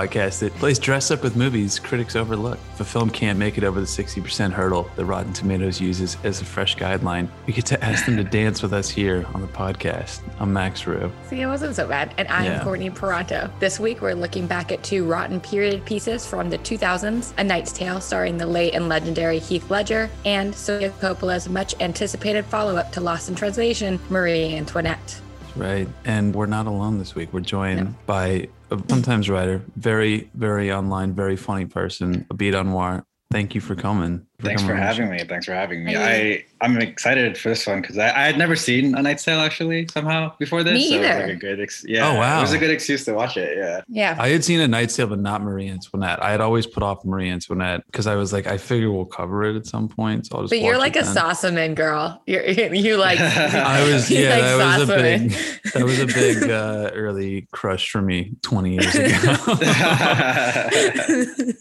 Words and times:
podcast 0.00 0.38
that 0.40 0.54
plays 0.54 0.78
dress 0.78 1.10
up 1.10 1.22
with 1.22 1.36
movies 1.36 1.78
critics 1.78 2.16
overlook. 2.16 2.58
If 2.74 2.80
a 2.80 2.84
film 2.84 3.10
can't 3.10 3.38
make 3.38 3.58
it 3.58 3.64
over 3.64 3.80
the 3.80 3.86
60% 3.86 4.50
hurdle 4.50 4.90
that 4.96 5.04
Rotten 5.04 5.32
Tomatoes 5.32 5.80
uses 5.80 6.16
as 6.24 6.40
a 6.40 6.44
fresh 6.44 6.76
guideline, 6.76 7.28
we 7.46 7.52
get 7.52 7.66
to 7.66 7.84
ask 7.84 8.06
them 8.06 8.16
to 8.16 8.24
dance 8.24 8.62
with 8.62 8.72
us 8.72 8.88
here 8.88 9.26
on 9.34 9.42
the 9.42 9.48
podcast. 9.48 10.20
I'm 10.38 10.52
Max 10.52 10.86
Rue. 10.86 11.12
See, 11.28 11.40
it 11.42 11.46
wasn't 11.46 11.76
so 11.76 11.86
bad. 11.86 12.14
And 12.16 12.26
I'm 12.28 12.44
Yeah. 12.44 12.64
Courtney 12.64 12.90
Peranto. 12.90 13.50
This 13.60 13.78
week, 13.78 14.00
we're 14.00 14.14
looking 14.14 14.46
back 14.46 14.72
at 14.72 14.82
two 14.82 15.04
rotten 15.04 15.38
period 15.40 15.84
pieces 15.84 16.26
from 16.26 16.48
the 16.48 16.58
2000s 16.58 17.34
A 17.36 17.44
Knight's 17.44 17.72
Tale, 17.72 18.00
starring 18.00 18.38
the 18.38 18.46
late 18.46 18.74
and 18.74 18.88
legendary 18.88 19.38
Heath 19.38 19.70
Ledger, 19.70 20.08
and 20.24 20.54
Sofia 20.54 20.90
Coppola's 21.00 21.48
much 21.48 21.74
anticipated 21.80 22.44
follow 22.46 22.76
up 22.76 22.90
to 22.92 23.00
Lost 23.00 23.28
in 23.28 23.34
Translation, 23.34 24.00
Marie 24.08 24.54
Antoinette. 24.54 25.20
Right. 25.56 25.88
And 26.04 26.34
we're 26.34 26.46
not 26.46 26.66
alone 26.66 26.98
this 26.98 27.14
week. 27.14 27.32
We're 27.32 27.40
joined 27.40 27.94
by 28.06 28.48
sometimes 28.88 29.28
writer, 29.28 29.62
very, 29.76 30.30
very 30.34 30.72
online, 30.72 31.14
very 31.14 31.36
funny 31.36 31.66
person, 31.66 32.26
A 32.30 32.34
Abid 32.34 32.54
Anwar. 32.54 33.04
Thank 33.30 33.54
you 33.54 33.60
for 33.60 33.74
coming. 33.74 34.26
Thanks 34.42 34.62
for 34.62 34.68
coming 34.68 34.82
show. 34.82 34.86
having 34.86 35.10
me. 35.10 35.24
Thanks 35.24 35.46
for 35.46 35.54
having 35.54 35.84
me. 35.84 35.96
I 35.96 36.44
I'm 36.62 36.76
excited 36.78 37.38
for 37.38 37.48
this 37.48 37.66
one 37.66 37.80
because 37.80 37.96
I, 37.96 38.08
I 38.08 38.26
had 38.26 38.36
never 38.36 38.54
seen 38.54 38.94
A 38.94 39.02
Knight's 39.02 39.24
Tale 39.24 39.40
actually 39.40 39.88
somehow 39.88 40.34
before 40.38 40.62
this. 40.62 40.74
Me 40.74 40.90
so 40.90 40.96
it 40.96 40.98
was 40.98 41.08
either. 41.08 41.26
like 41.26 41.32
a 41.32 41.36
good 41.36 41.60
ex- 41.60 41.84
yeah. 41.88 42.10
Oh, 42.10 42.18
wow. 42.18 42.38
It 42.38 42.42
was 42.42 42.52
a 42.52 42.58
good 42.58 42.70
excuse 42.70 43.04
to 43.06 43.14
watch 43.14 43.38
it. 43.38 43.56
Yeah. 43.56 43.80
Yeah. 43.88 44.16
I 44.18 44.28
had 44.28 44.44
seen 44.44 44.60
a 44.60 44.68
Knight's 44.68 44.94
Tale, 44.94 45.06
but 45.06 45.20
not 45.20 45.42
Marie 45.42 45.68
Antoinette. 45.68 46.22
I 46.22 46.30
had 46.30 46.42
always 46.42 46.66
put 46.66 46.82
off 46.82 47.02
Marie 47.04 47.30
Antoinette 47.30 47.86
because 47.86 48.06
I 48.06 48.14
was 48.16 48.34
like, 48.34 48.46
I 48.46 48.58
figure 48.58 48.92
we'll 48.92 49.06
cover 49.06 49.44
it 49.44 49.56
at 49.56 49.66
some 49.66 49.88
point. 49.88 50.26
So 50.26 50.36
I'll 50.36 50.42
just 50.42 50.50
but 50.50 50.60
you're 50.60 50.76
like 50.76 50.96
a 50.96 51.02
then. 51.02 51.16
Sossamon 51.16 51.74
girl. 51.74 52.20
You're, 52.26 52.46
you 52.46 52.98
like. 52.98 53.20
I 53.20 53.90
was, 53.90 54.10
yeah, 54.10 54.30
like 54.30 54.42
that 54.42 54.78
was 54.80 54.90
a 54.90 54.96
big, 54.96 55.30
that 55.72 55.84
was 55.84 55.98
a 55.98 56.06
big 56.06 56.42
uh, 56.50 56.90
early 56.92 57.48
crush 57.52 57.90
for 57.90 58.02
me 58.02 58.32
20 58.42 58.72
years 58.74 58.94
ago. 58.94 59.34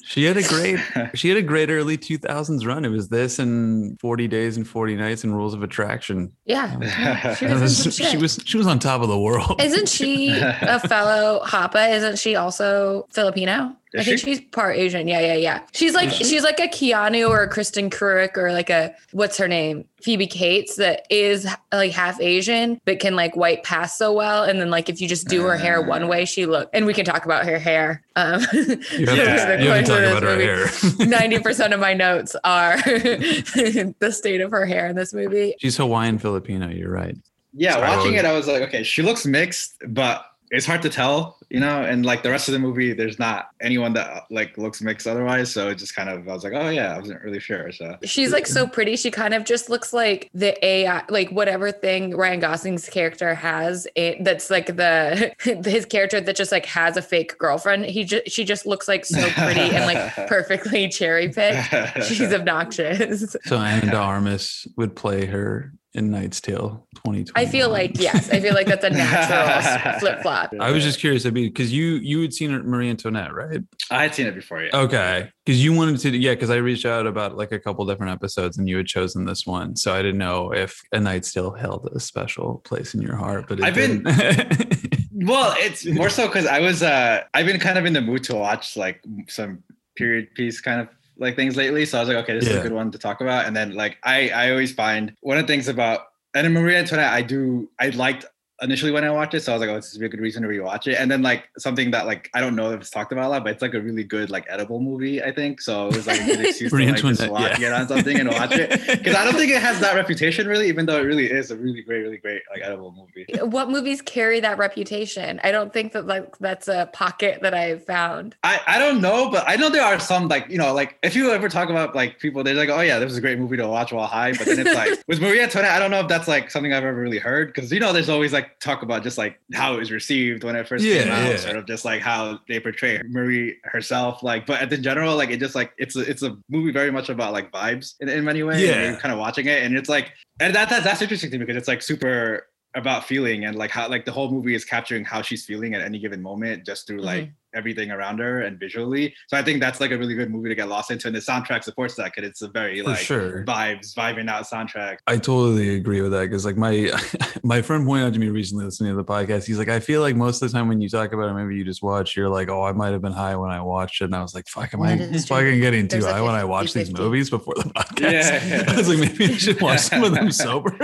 she 0.03 0.25
had 0.25 0.35
a 0.35 0.43
great, 0.43 0.79
she 1.13 1.29
had 1.29 1.37
a 1.37 1.41
great 1.41 1.69
early 1.69 1.97
2000s 1.97 2.65
run. 2.69 2.85
It 2.85 2.89
was 2.89 3.09
this 3.09 3.39
and 3.39 3.99
40 3.99 4.27
Days 4.29 4.55
and 4.57 4.65
40 4.67 4.95
Nights 4.95 5.23
and 5.25 5.35
Rules 5.35 5.53
of 5.53 5.61
Attraction. 5.63 6.31
Yeah. 6.45 6.71
Um, 6.75 6.81
yeah, 6.83 7.35
She 7.39 7.45
was, 7.47 7.53
in 7.55 7.61
was- 7.61 7.77
some 7.95 8.05
she 8.11 8.17
was, 8.17 8.39
she 8.45 8.57
was 8.57 8.67
on 8.67 8.79
top 8.79 9.01
of 9.01 9.09
the 9.09 9.19
world. 9.19 9.59
Isn't 9.61 9.89
she 9.89 10.39
a 10.39 10.79
fellow 10.87 11.41
Hapa? 11.45 11.91
Isn't 11.95 12.17
she 12.19 12.35
also 12.35 13.05
Filipino? 13.11 13.75
I 13.97 14.03
think 14.03 14.19
she? 14.19 14.35
she's 14.35 14.41
part 14.51 14.77
Asian. 14.77 15.07
Yeah, 15.07 15.19
yeah, 15.19 15.33
yeah. 15.35 15.61
She's 15.71 15.95
like 15.95 16.11
she? 16.11 16.23
she's 16.23 16.43
like 16.43 16.59
a 16.59 16.67
Keanu 16.67 17.27
or 17.29 17.41
a 17.41 17.49
Kristin 17.49 17.89
Kreuk 17.89 18.37
or 18.37 18.51
like 18.53 18.69
a 18.69 18.93
what's 19.13 19.37
her 19.37 19.47
name? 19.47 19.85
Phoebe 20.03 20.27
Cates 20.27 20.75
that 20.77 21.05
is 21.09 21.47
like 21.73 21.91
half 21.91 22.21
Asian 22.21 22.79
but 22.85 22.99
can 22.99 23.15
like 23.15 23.35
white 23.35 23.63
pass 23.63 23.97
so 23.97 24.13
well. 24.13 24.43
And 24.43 24.61
then 24.61 24.69
like 24.69 24.89
if 24.89 25.01
you 25.01 25.07
just 25.07 25.27
do 25.27 25.43
her 25.43 25.57
hair 25.57 25.81
one 25.81 26.07
way, 26.07 26.25
she 26.25 26.45
look 26.45 26.69
and 26.71 26.85
we 26.85 26.93
can 26.93 27.03
talk 27.03 27.25
about 27.25 27.45
her 27.45 27.57
hair. 27.59 28.03
Um 28.15 28.41
You 28.53 28.59
have 28.59 28.87
to, 28.91 29.15
Yeah. 29.15 29.59
you 29.59 29.69
have 29.71 29.85
to 29.85 29.91
talk 29.91 29.99
about 29.99 30.23
her 30.23 30.35
hair. 30.39 30.67
Ninety 31.07 31.39
percent 31.39 31.73
of 31.73 31.79
my 31.79 31.93
notes 31.95 32.35
are 32.43 32.77
the 32.83 34.11
state 34.11 34.41
of 34.41 34.51
her 34.51 34.65
hair 34.65 34.87
in 34.87 34.95
this 34.95 35.13
movie. 35.13 35.55
She's 35.59 35.77
Hawaiian 35.77 36.19
Filipino. 36.19 36.69
You're 36.69 36.91
right. 36.91 37.15
yeah. 37.53 37.73
Sorry, 37.73 37.87
watching 37.89 38.15
what 38.15 38.25
it, 38.25 38.27
I 38.27 38.33
was 38.33 38.47
like, 38.47 38.61
okay, 38.63 38.83
she 38.83 39.01
looks 39.01 39.25
mixed, 39.25 39.75
but 39.87 40.25
it's 40.51 40.65
hard 40.65 40.81
to 40.81 40.89
tell, 40.89 41.37
you 41.49 41.59
know. 41.59 41.83
And 41.83 42.05
like 42.05 42.23
the 42.23 42.29
rest 42.29 42.47
of 42.47 42.53
the 42.53 42.59
movie, 42.59 42.93
there's 42.93 43.19
not 43.19 43.49
anyone 43.61 43.93
that 43.93 44.23
like 44.31 44.57
looks 44.57 44.81
mixed 44.81 45.05
otherwise. 45.05 45.51
So 45.51 45.69
it 45.69 45.75
just 45.75 45.95
kind 45.95 46.09
of, 46.09 46.27
I 46.27 46.33
was 46.33 46.43
like, 46.43 46.53
oh 46.53 46.69
yeah, 46.69 46.95
I 46.95 46.99
wasn't 46.99 47.21
really 47.21 47.39
sure. 47.39 47.71
So 47.71 47.97
She's 48.03 48.31
like 48.31 48.47
so 48.47 48.67
pretty. 48.67 48.95
She 48.95 49.11
kind 49.11 49.33
of 49.33 49.43
just 49.45 49.69
looks 49.69 49.93
like 49.93 50.29
the 50.33 50.63
AI, 50.65 51.03
like 51.09 51.29
whatever 51.29 51.71
thing 51.71 52.15
Ryan 52.15 52.39
Gosling's 52.39 52.89
character 52.89 53.35
has. 53.35 53.87
It, 53.95 54.23
that's 54.23 54.49
like 54.49 54.75
the 54.75 55.33
his 55.65 55.85
character 55.85 56.19
that 56.19 56.35
just 56.35 56.51
like 56.51 56.65
has 56.65 56.97
a 56.97 57.01
fake 57.01 57.37
girlfriend. 57.37 57.85
He 57.85 58.03
just 58.03 58.31
she 58.31 58.43
just 58.43 58.65
looks 58.65 58.87
like 58.87 59.05
so 59.05 59.21
pretty 59.29 59.61
and 59.61 59.85
like 59.85 60.15
perfectly 60.27 60.87
cherry 60.89 61.29
picked. 61.29 62.03
She's 62.05 62.33
obnoxious. 62.33 63.35
So 63.45 63.57
Anna 63.57 63.95
Armas 63.95 64.67
would 64.77 64.95
play 64.95 65.25
her 65.25 65.73
in 65.93 66.11
Knight's 66.11 66.39
Tale 66.39 66.87
2020. 66.95 67.31
I 67.35 67.49
feel 67.49 67.69
like 67.69 67.99
yes, 67.99 68.29
I 68.29 68.39
feel 68.39 68.53
like 68.53 68.67
that's 68.67 68.83
a 68.83 68.89
natural 68.91 69.99
flip 69.99 70.21
flop. 70.21 70.53
I 70.59 70.71
was 70.71 70.83
just 70.83 70.99
curious, 70.99 71.25
Abid, 71.25 71.33
because 71.45 71.73
you 71.73 71.95
you 71.95 72.21
had 72.21 72.33
seen 72.33 72.51
Marie 72.51 72.89
Antoinette, 72.89 73.33
right? 73.33 73.61
I 73.89 74.03
had 74.03 74.13
seen 74.15 74.27
it 74.27 74.35
before. 74.35 74.61
Yeah. 74.63 74.69
Okay, 74.75 75.29
because 75.45 75.63
you 75.63 75.73
wanted 75.73 75.99
to, 76.01 76.15
yeah. 76.17 76.33
Because 76.35 76.49
I 76.49 76.57
reached 76.57 76.85
out 76.85 77.07
about 77.07 77.37
like 77.37 77.51
a 77.51 77.59
couple 77.59 77.85
different 77.85 78.11
episodes, 78.13 78.57
and 78.57 78.69
you 78.69 78.77
had 78.77 78.85
chosen 78.85 79.25
this 79.25 79.45
one, 79.47 79.75
so 79.75 79.93
I 79.93 80.01
didn't 80.01 80.19
know 80.19 80.51
if 80.53 80.79
A 80.91 80.99
Knight's 80.99 81.33
Tale 81.33 81.51
held 81.51 81.89
a 81.95 81.99
special 81.99 82.61
place 82.65 82.93
in 82.93 83.01
your 83.01 83.15
heart. 83.15 83.45
But 83.47 83.59
it 83.59 83.65
I've 83.65 83.75
been- 83.75 84.03
didn't. 84.03 84.75
Well, 85.21 85.53
it's 85.57 85.85
more 85.85 86.09
so 86.09 86.27
because 86.27 86.45
I 86.45 86.59
was 86.59 86.81
uh 86.81 87.23
I've 87.33 87.45
been 87.45 87.59
kind 87.59 87.77
of 87.77 87.85
in 87.85 87.91
the 87.91 87.99
mood 87.99 88.23
to 88.25 88.35
watch 88.35 88.77
like 88.77 89.03
some 89.27 89.63
period 89.97 90.33
piece 90.33 90.61
kind 90.61 90.79
of 90.79 90.87
like 91.19 91.35
things 91.35 91.55
lately. 91.55 91.85
So 91.85 91.97
I 91.97 92.01
was 92.01 92.09
like, 92.09 92.17
okay, 92.23 92.33
this 92.33 92.47
is 92.47 92.55
a 92.55 92.61
good 92.61 92.71
one 92.71 92.91
to 92.91 92.97
talk 92.97 93.21
about. 93.21 93.45
And 93.45 93.55
then 93.55 93.73
like 93.73 93.97
I 94.03 94.29
I 94.29 94.51
always 94.51 94.73
find 94.73 95.15
one 95.21 95.37
of 95.37 95.45
the 95.45 95.53
things 95.53 95.67
about 95.67 96.07
and 96.33 96.47
in 96.47 96.53
Maria 96.53 96.79
Antoinette, 96.79 97.11
I 97.11 97.21
do 97.21 97.69
I 97.79 97.89
liked 97.89 98.25
initially 98.61 98.91
when 98.91 99.03
I 99.03 99.11
watched 99.11 99.33
it. 99.33 99.41
So 99.41 99.51
I 99.51 99.55
was 99.55 99.61
like, 99.61 99.69
oh, 99.69 99.75
this 99.75 99.93
is 99.93 100.01
a 100.01 100.09
good 100.09 100.19
reason 100.19 100.43
to 100.43 100.49
rewatch 100.49 100.87
it. 100.87 100.95
And 100.95 101.09
then 101.09 101.21
like 101.21 101.49
something 101.57 101.91
that 101.91 102.05
like 102.05 102.29
I 102.33 102.41
don't 102.41 102.55
know 102.55 102.71
if 102.71 102.81
it's 102.81 102.89
talked 102.89 103.11
about 103.11 103.25
a 103.25 103.29
lot, 103.29 103.43
but 103.43 103.53
it's 103.53 103.61
like 103.61 103.73
a 103.73 103.81
really 103.81 104.03
good 104.03 104.29
like 104.29 104.45
edible 104.49 104.79
movie, 104.79 105.23
I 105.23 105.31
think. 105.31 105.61
So 105.61 105.87
it 105.87 105.95
was 105.95 106.07
like 106.07 106.21
a 106.21 106.25
good 106.25 106.39
excuse 106.45 106.71
to 106.71 106.75
Marie 106.75 106.87
like 106.87 106.95
just 107.01 107.21
Antoinette, 107.21 107.31
watch, 107.31 107.51
yeah. 107.51 107.57
get 107.57 107.73
on 107.73 107.87
something 107.87 108.19
and 108.19 108.29
watch 108.29 108.51
it. 108.51 108.69
Because 108.99 109.15
I 109.15 109.23
don't 109.23 109.35
think 109.35 109.51
it 109.51 109.61
has 109.61 109.79
that 109.79 109.95
reputation 109.95 110.47
really, 110.47 110.67
even 110.67 110.85
though 110.85 110.97
it 110.97 111.03
really 111.03 111.29
is 111.29 111.51
a 111.51 111.55
really 111.55 111.81
great, 111.81 112.01
really 112.01 112.17
great 112.17 112.41
like 112.51 112.61
edible 112.63 112.91
movie. 112.91 113.25
What 113.41 113.69
movies 113.69 114.01
carry 114.01 114.39
that 114.39 114.57
reputation? 114.57 115.39
I 115.43 115.51
don't 115.51 115.71
think 115.71 115.93
that 115.93 116.05
like 116.05 116.37
that's 116.39 116.67
a 116.67 116.89
pocket 116.91 117.41
that 117.41 117.53
I've 117.53 117.85
found. 117.85 118.35
I, 118.43 118.59
I 118.67 118.79
don't 118.79 118.99
know, 118.99 119.29
but 119.29 119.43
I 119.47 119.55
know 119.55 119.69
there 119.69 119.83
are 119.83 119.99
some 119.99 120.27
like 120.27 120.49
you 120.49 120.57
know 120.57 120.73
like 120.73 120.97
if 121.03 121.15
you 121.15 121.31
ever 121.31 121.49
talk 121.49 121.69
about 121.69 121.95
like 121.95 122.19
people 122.19 122.43
they're 122.43 122.55
like 122.55 122.69
oh 122.69 122.81
yeah 122.81 122.99
this 122.99 123.11
is 123.11 123.17
a 123.17 123.21
great 123.21 123.39
movie 123.39 123.57
to 123.57 123.67
watch 123.67 123.91
while 123.91 124.07
high, 124.07 124.33
but 124.33 124.45
then 124.45 124.59
it's 124.59 124.75
like 124.75 125.03
with 125.07 125.21
Maria 125.21 125.43
Antoinette 125.43 125.71
I 125.71 125.79
don't 125.79 125.91
know 125.91 126.01
if 126.01 126.07
that's 126.07 126.27
like 126.27 126.51
something 126.51 126.73
I've 126.73 126.83
ever 126.83 126.99
really 126.99 127.19
heard 127.19 127.53
because 127.53 127.71
you 127.71 127.79
know 127.79 127.93
there's 127.93 128.09
always 128.09 128.33
like 128.33 128.48
talk 128.59 128.81
about 128.81 129.03
just 129.03 129.17
like 129.17 129.39
how 129.53 129.75
it 129.75 129.79
was 129.79 129.91
received 129.91 130.43
when 130.43 130.55
it 130.55 130.67
first 130.67 130.83
came 130.83 131.07
out, 131.09 131.29
yeah. 131.29 131.37
sort 131.37 131.57
of 131.57 131.65
just 131.65 131.85
like 131.85 132.01
how 132.01 132.39
they 132.47 132.59
portray 132.59 133.01
Marie 133.09 133.57
herself 133.63 134.23
like 134.23 134.45
but 134.45 134.71
in 134.71 134.83
general 134.83 135.15
like 135.15 135.29
it 135.29 135.39
just 135.39 135.55
like 135.55 135.73
it's 135.77 135.95
a 135.95 136.01
it's 136.01 136.23
a 136.23 136.37
movie 136.49 136.71
very 136.71 136.91
much 136.91 137.09
about 137.09 137.33
like 137.33 137.51
vibes 137.51 137.95
in, 137.99 138.09
in 138.09 138.23
many 138.23 138.43
ways. 138.43 138.61
Yeah. 138.61 138.95
kind 138.95 139.11
of 139.11 139.19
watching 139.19 139.45
it 139.45 139.63
and 139.63 139.77
it's 139.77 139.89
like 139.89 140.13
and 140.39 140.55
that, 140.55 140.69
that 140.69 140.83
that's 140.83 141.01
interesting 141.01 141.31
to 141.31 141.37
me 141.37 141.45
because 141.45 141.57
it's 141.57 141.67
like 141.67 141.81
super 141.81 142.47
about 142.75 143.03
feeling 143.03 143.45
and 143.45 143.57
like 143.57 143.71
how 143.71 143.89
like 143.89 144.05
the 144.05 144.11
whole 144.11 144.29
movie 144.29 144.53
is 144.53 144.63
capturing 144.63 145.03
how 145.03 145.21
she's 145.21 145.45
feeling 145.45 145.73
at 145.73 145.81
any 145.81 145.99
given 145.99 146.21
moment 146.21 146.65
just 146.65 146.85
through 146.85 147.01
like 147.01 147.23
mm-hmm. 147.23 147.31
Everything 147.53 147.91
around 147.91 148.19
her 148.19 148.41
and 148.41 148.59
visually. 148.59 149.13
So 149.27 149.37
I 149.37 149.41
think 149.43 149.59
that's 149.59 149.79
like 149.79 149.91
a 149.91 149.97
really 149.97 150.15
good 150.15 150.29
movie 150.31 150.49
to 150.49 150.55
get 150.55 150.67
lost 150.67 150.91
into, 150.91 151.07
and 151.07 151.15
the 151.15 151.19
soundtrack 151.19 151.63
supports 151.63 151.95
that 151.95 152.11
because 152.13 152.29
it's 152.29 152.41
a 152.41 152.47
very 152.47 152.79
For 152.81 152.89
like 152.89 152.97
sure. 152.99 153.43
vibes, 153.45 153.93
vibing 153.95 154.29
out 154.29 154.45
soundtrack. 154.45 154.97
I 155.07 155.17
totally 155.17 155.75
agree 155.75 156.01
with 156.01 156.11
that 156.11 156.21
because 156.21 156.45
like 156.45 156.57
my 156.57 156.91
my 157.43 157.61
friend 157.61 157.85
pointed 157.85 158.07
out 158.07 158.13
to 158.13 158.19
me 158.19 158.29
recently 158.29 158.65
listening 158.65 158.91
to 158.91 158.97
the 158.97 159.03
podcast. 159.03 159.45
He's 159.45 159.57
like, 159.57 159.69
I 159.69 159.79
feel 159.79 160.01
like 160.01 160.15
most 160.15 160.41
of 160.41 160.51
the 160.51 160.57
time 160.57 160.67
when 160.67 160.81
you 160.81 160.89
talk 160.89 161.13
about 161.13 161.29
a 161.29 161.33
movie 161.33 161.55
you 161.55 161.63
just 161.65 161.81
watch, 161.83 162.15
you're 162.15 162.29
like, 162.29 162.49
oh, 162.49 162.63
I 162.63 162.71
might 162.71 162.91
have 162.93 163.01
been 163.01 163.11
high 163.13 163.35
when 163.35 163.51
I 163.51 163.61
watched 163.61 164.01
it, 164.01 164.05
and 164.05 164.15
I 164.15 164.21
was 164.21 164.33
like, 164.35 164.47
fuck, 164.47 164.73
am 164.73 164.81
I 164.81 164.95
That 164.95 165.13
is 165.15 165.25
true. 165.25 165.37
fucking 165.37 165.59
getting 165.59 165.87
too 165.87 165.99
There's 166.01 166.05
a 166.05 166.13
high 166.13 166.21
when 166.21 166.35
I 166.35 166.43
watch 166.43 166.73
these 166.73 166.89
50-50. 166.89 166.97
movies 166.99 167.29
before 167.29 167.55
the 167.55 167.63
podcast? 167.75 168.49
Yeah. 168.49 168.65
I 168.73 168.75
was 168.77 168.87
like, 168.89 168.99
maybe 168.99 169.33
I 169.33 169.37
should 169.37 169.61
watch 169.61 169.79
some 169.81 170.03
of 170.03 170.13
them 170.13 170.31
sober. 170.31 170.77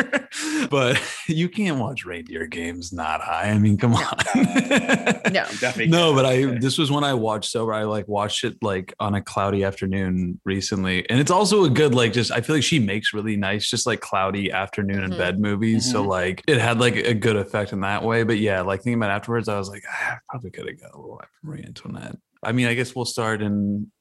but 0.70 1.02
you 1.28 1.50
can't 1.50 1.80
watch 1.80 2.06
reindeer 2.06 2.46
games 2.48 2.92
not 2.92 3.22
high. 3.22 3.50
I 3.52 3.58
mean, 3.58 3.78
come 3.78 3.94
on. 3.94 4.18
No. 4.36 5.46
Definitely. 5.60 5.88
No, 5.88 6.14
can't. 6.14 6.16
but 6.16 6.26
I 6.26 6.55
this 6.62 6.78
was 6.78 6.92
when 6.92 7.04
I 7.04 7.13
watched 7.13 7.52
sober. 7.52 7.74
I 7.74 7.84
like 7.84 8.07
watched 8.07 8.44
it 8.44 8.57
like 8.62 8.94
on 9.00 9.16
a 9.16 9.22
cloudy 9.22 9.63
afternoon 9.63 10.40
recently. 10.46 11.10
And 11.10 11.19
it's 11.19 11.31
also 11.31 11.63
a 11.66 11.69
good 11.69 11.94
like 11.96 12.13
just 12.13 12.31
I 12.31 12.42
feel 12.42 12.56
like 12.56 12.63
she 12.63 12.80
makes 12.80 13.13
really 13.13 13.36
nice 13.38 13.69
just 13.69 13.86
like 13.88 14.02
cloudy 14.02 14.52
afternoon 14.52 15.04
in 15.04 15.12
Mhm. 15.12 15.18
bed 15.18 15.40
movies. 15.40 15.90
So 15.92 16.04
Mhm. 16.04 16.07
like 16.07 16.44
it 16.48 16.57
had 16.60 16.80
like 16.80 16.96
a 16.96 17.13
good 17.13 17.36
effect 17.36 17.74
in 17.74 17.81
that 17.81 18.04
way. 18.04 18.24
But 18.24 18.40
yeah, 18.40 18.62
like 18.62 18.81
thinking 18.81 19.00
about 19.00 19.12
afterwards, 19.12 19.48
I 19.48 19.57
was 19.57 19.69
like, 19.69 19.84
ah, 19.90 20.13
I 20.13 20.18
probably 20.30 20.52
could 20.52 20.68
have 20.68 20.80
got 20.81 20.94
a 20.94 20.98
little 21.00 21.22
Marie 21.44 21.63
Antoinette. 21.66 22.18
I 22.44 22.52
mean, 22.52 22.68
I 22.68 22.74
guess 22.74 22.96
we'll 22.96 23.06
start 23.06 23.42
in 23.42 23.92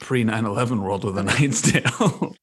pre 0.00 0.24
9-11 0.24 0.82
world 0.82 1.04
with 1.04 1.18
a 1.18 1.22
Knight's 1.24 1.60
Tale. 1.62 2.34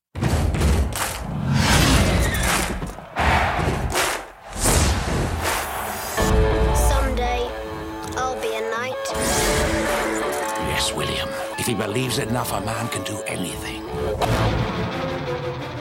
He 11.71 11.77
believes 11.77 12.19
enough, 12.19 12.51
a 12.51 12.59
man 12.59 12.85
can 12.89 13.01
do 13.05 13.21
anything. 13.21 13.81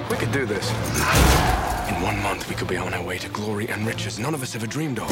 We 0.08 0.16
could 0.16 0.31
do 0.31 0.46
this. 0.46 0.70
In 1.88 2.00
one 2.00 2.22
month, 2.22 2.48
we 2.48 2.54
could 2.54 2.69
be 2.69 2.76
on 2.76 2.94
our 2.94 3.02
way 3.02 3.19
to 3.19 3.28
glory 3.31 3.66
and 3.66 3.84
riches 3.84 4.16
none 4.20 4.32
of 4.32 4.40
us 4.40 4.54
ever 4.54 4.69
dreamed 4.69 5.00
of. 5.00 5.10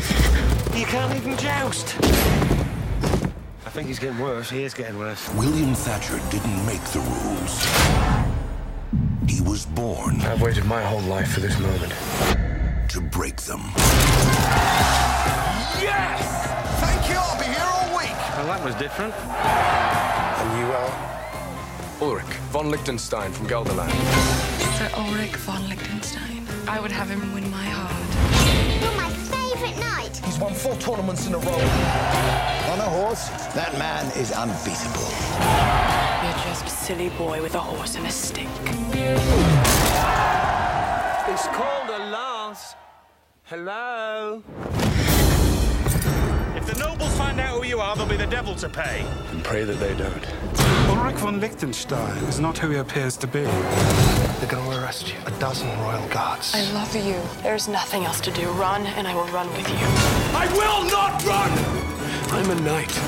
You 0.76 0.86
can't 0.86 1.12
even 1.16 1.36
joust. 1.36 1.96
I 3.66 3.70
think 3.70 3.88
he's 3.88 3.98
getting 3.98 4.20
worse. 4.20 4.50
He 4.50 4.62
is 4.62 4.72
getting 4.72 4.96
worse. 5.00 5.28
William 5.34 5.75
Thatcher 5.75 6.20
didn't 6.30 6.64
make 6.64 6.84
the 6.94 7.00
rules. 7.00 7.66
He 9.28 9.40
was 9.40 9.66
born 9.66 10.20
I've 10.20 10.40
waited 10.40 10.64
my 10.66 10.82
whole 10.82 11.02
life 11.02 11.32
for 11.32 11.40
this 11.40 11.58
moment. 11.58 11.92
to 12.90 13.00
break 13.00 13.38
them. 13.38 13.62
Yes! 15.82 16.22
Thank 16.78 17.10
you. 17.10 17.16
I'll 17.19 17.36
be 17.36 17.46
here 17.46 17.66
all 17.66 17.98
week. 17.98 18.14
Well, 18.36 18.46
that 18.46 18.64
was 18.64 18.76
different. 18.76 19.88
And 20.49 20.61
you 20.61 20.73
are? 20.73 20.93
Ulrich 22.00 22.35
von 22.50 22.71
Liechtenstein 22.71 23.33
from 23.33 23.47
Gelderland. 23.47 23.93
Sir 24.79 24.91
Ulrich 24.97 25.37
von 25.37 25.69
Liechtenstein. 25.69 26.47
I 26.67 26.81
would 26.81 26.91
have 26.91 27.11
him 27.11 27.35
win 27.35 27.50
my 27.50 27.67
heart. 27.67 28.09
You're 28.81 28.97
my 28.97 29.11
favourite 29.11 29.79
knight. 29.79 30.17
He's 30.25 30.39
won 30.39 30.55
four 30.55 30.75
tournaments 30.77 31.27
in 31.27 31.35
a 31.35 31.39
row. 31.39 31.61
On 32.73 32.79
a 32.81 32.89
horse, 32.99 33.29
that 33.53 33.77
man 33.79 34.06
is 34.17 34.33
unbeatable. 34.33 35.09
You're 36.23 36.41
just 36.45 36.65
a 36.65 36.71
silly 36.71 37.11
boy 37.11 37.43
with 37.43 37.55
a 37.55 37.61
horse 37.61 37.97
and 37.97 38.06
a 38.06 38.11
stick. 38.11 38.49
It's 41.29 41.47
called 41.49 41.91
a 41.91 41.99
lance. 42.11 42.75
Hello? 43.45 44.43
If 46.69 46.75
the 46.76 46.85
nobles 46.85 47.17
find 47.17 47.41
out 47.41 47.56
who 47.56 47.65
you 47.67 47.81
are, 47.81 47.97
there'll 47.97 48.11
be 48.11 48.19
the 48.19 48.26
devil 48.26 48.55
to 48.56 48.69
pay. 48.69 49.03
And 49.31 49.43
pray 49.43 49.65
that 49.65 49.81
they 49.81 49.94
don't. 49.94 50.23
Ulrich 50.91 51.17
von 51.17 51.41
Liechtenstein 51.41 52.15
is 52.25 52.41
not 52.41 52.59
who 52.59 52.69
he 52.69 52.76
appears 52.76 53.17
to 53.19 53.26
be. 53.26 53.41
They're 53.41 54.50
going 54.50 54.70
to 54.70 54.79
arrest 54.79 55.09
you. 55.09 55.15
A 55.25 55.31
dozen 55.41 55.67
royal 55.81 56.06
guards. 56.09 56.55
I 56.55 56.70
love 56.73 56.94
you. 56.94 57.19
There's 57.43 57.69
nothing 57.69 58.05
else 58.05 58.20
to 58.20 58.31
do. 58.31 58.50
Run, 58.50 58.85
and 58.85 59.09
I 59.09 59.15
will 59.15 59.29
run 59.29 59.49
with 59.55 59.67
you. 59.67 59.79
I 60.37 60.47
will 60.53 60.85
not 60.91 61.25
run! 61.25 61.50
I'm 62.38 62.50
a 62.50 62.61
knight. 62.61 62.99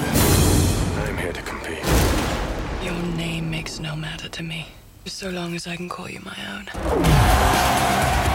I'm 1.06 1.18
here 1.18 1.34
to 1.34 1.42
compete. 1.42 1.84
Your 2.82 2.94
name 3.14 3.50
makes 3.50 3.78
no 3.78 3.94
matter 3.94 4.30
to 4.30 4.42
me. 4.42 4.68
So 5.04 5.28
long 5.28 5.54
as 5.54 5.66
I 5.66 5.76
can 5.76 5.90
call 5.90 6.08
you 6.08 6.20
my 6.20 6.36
own. 6.56 8.29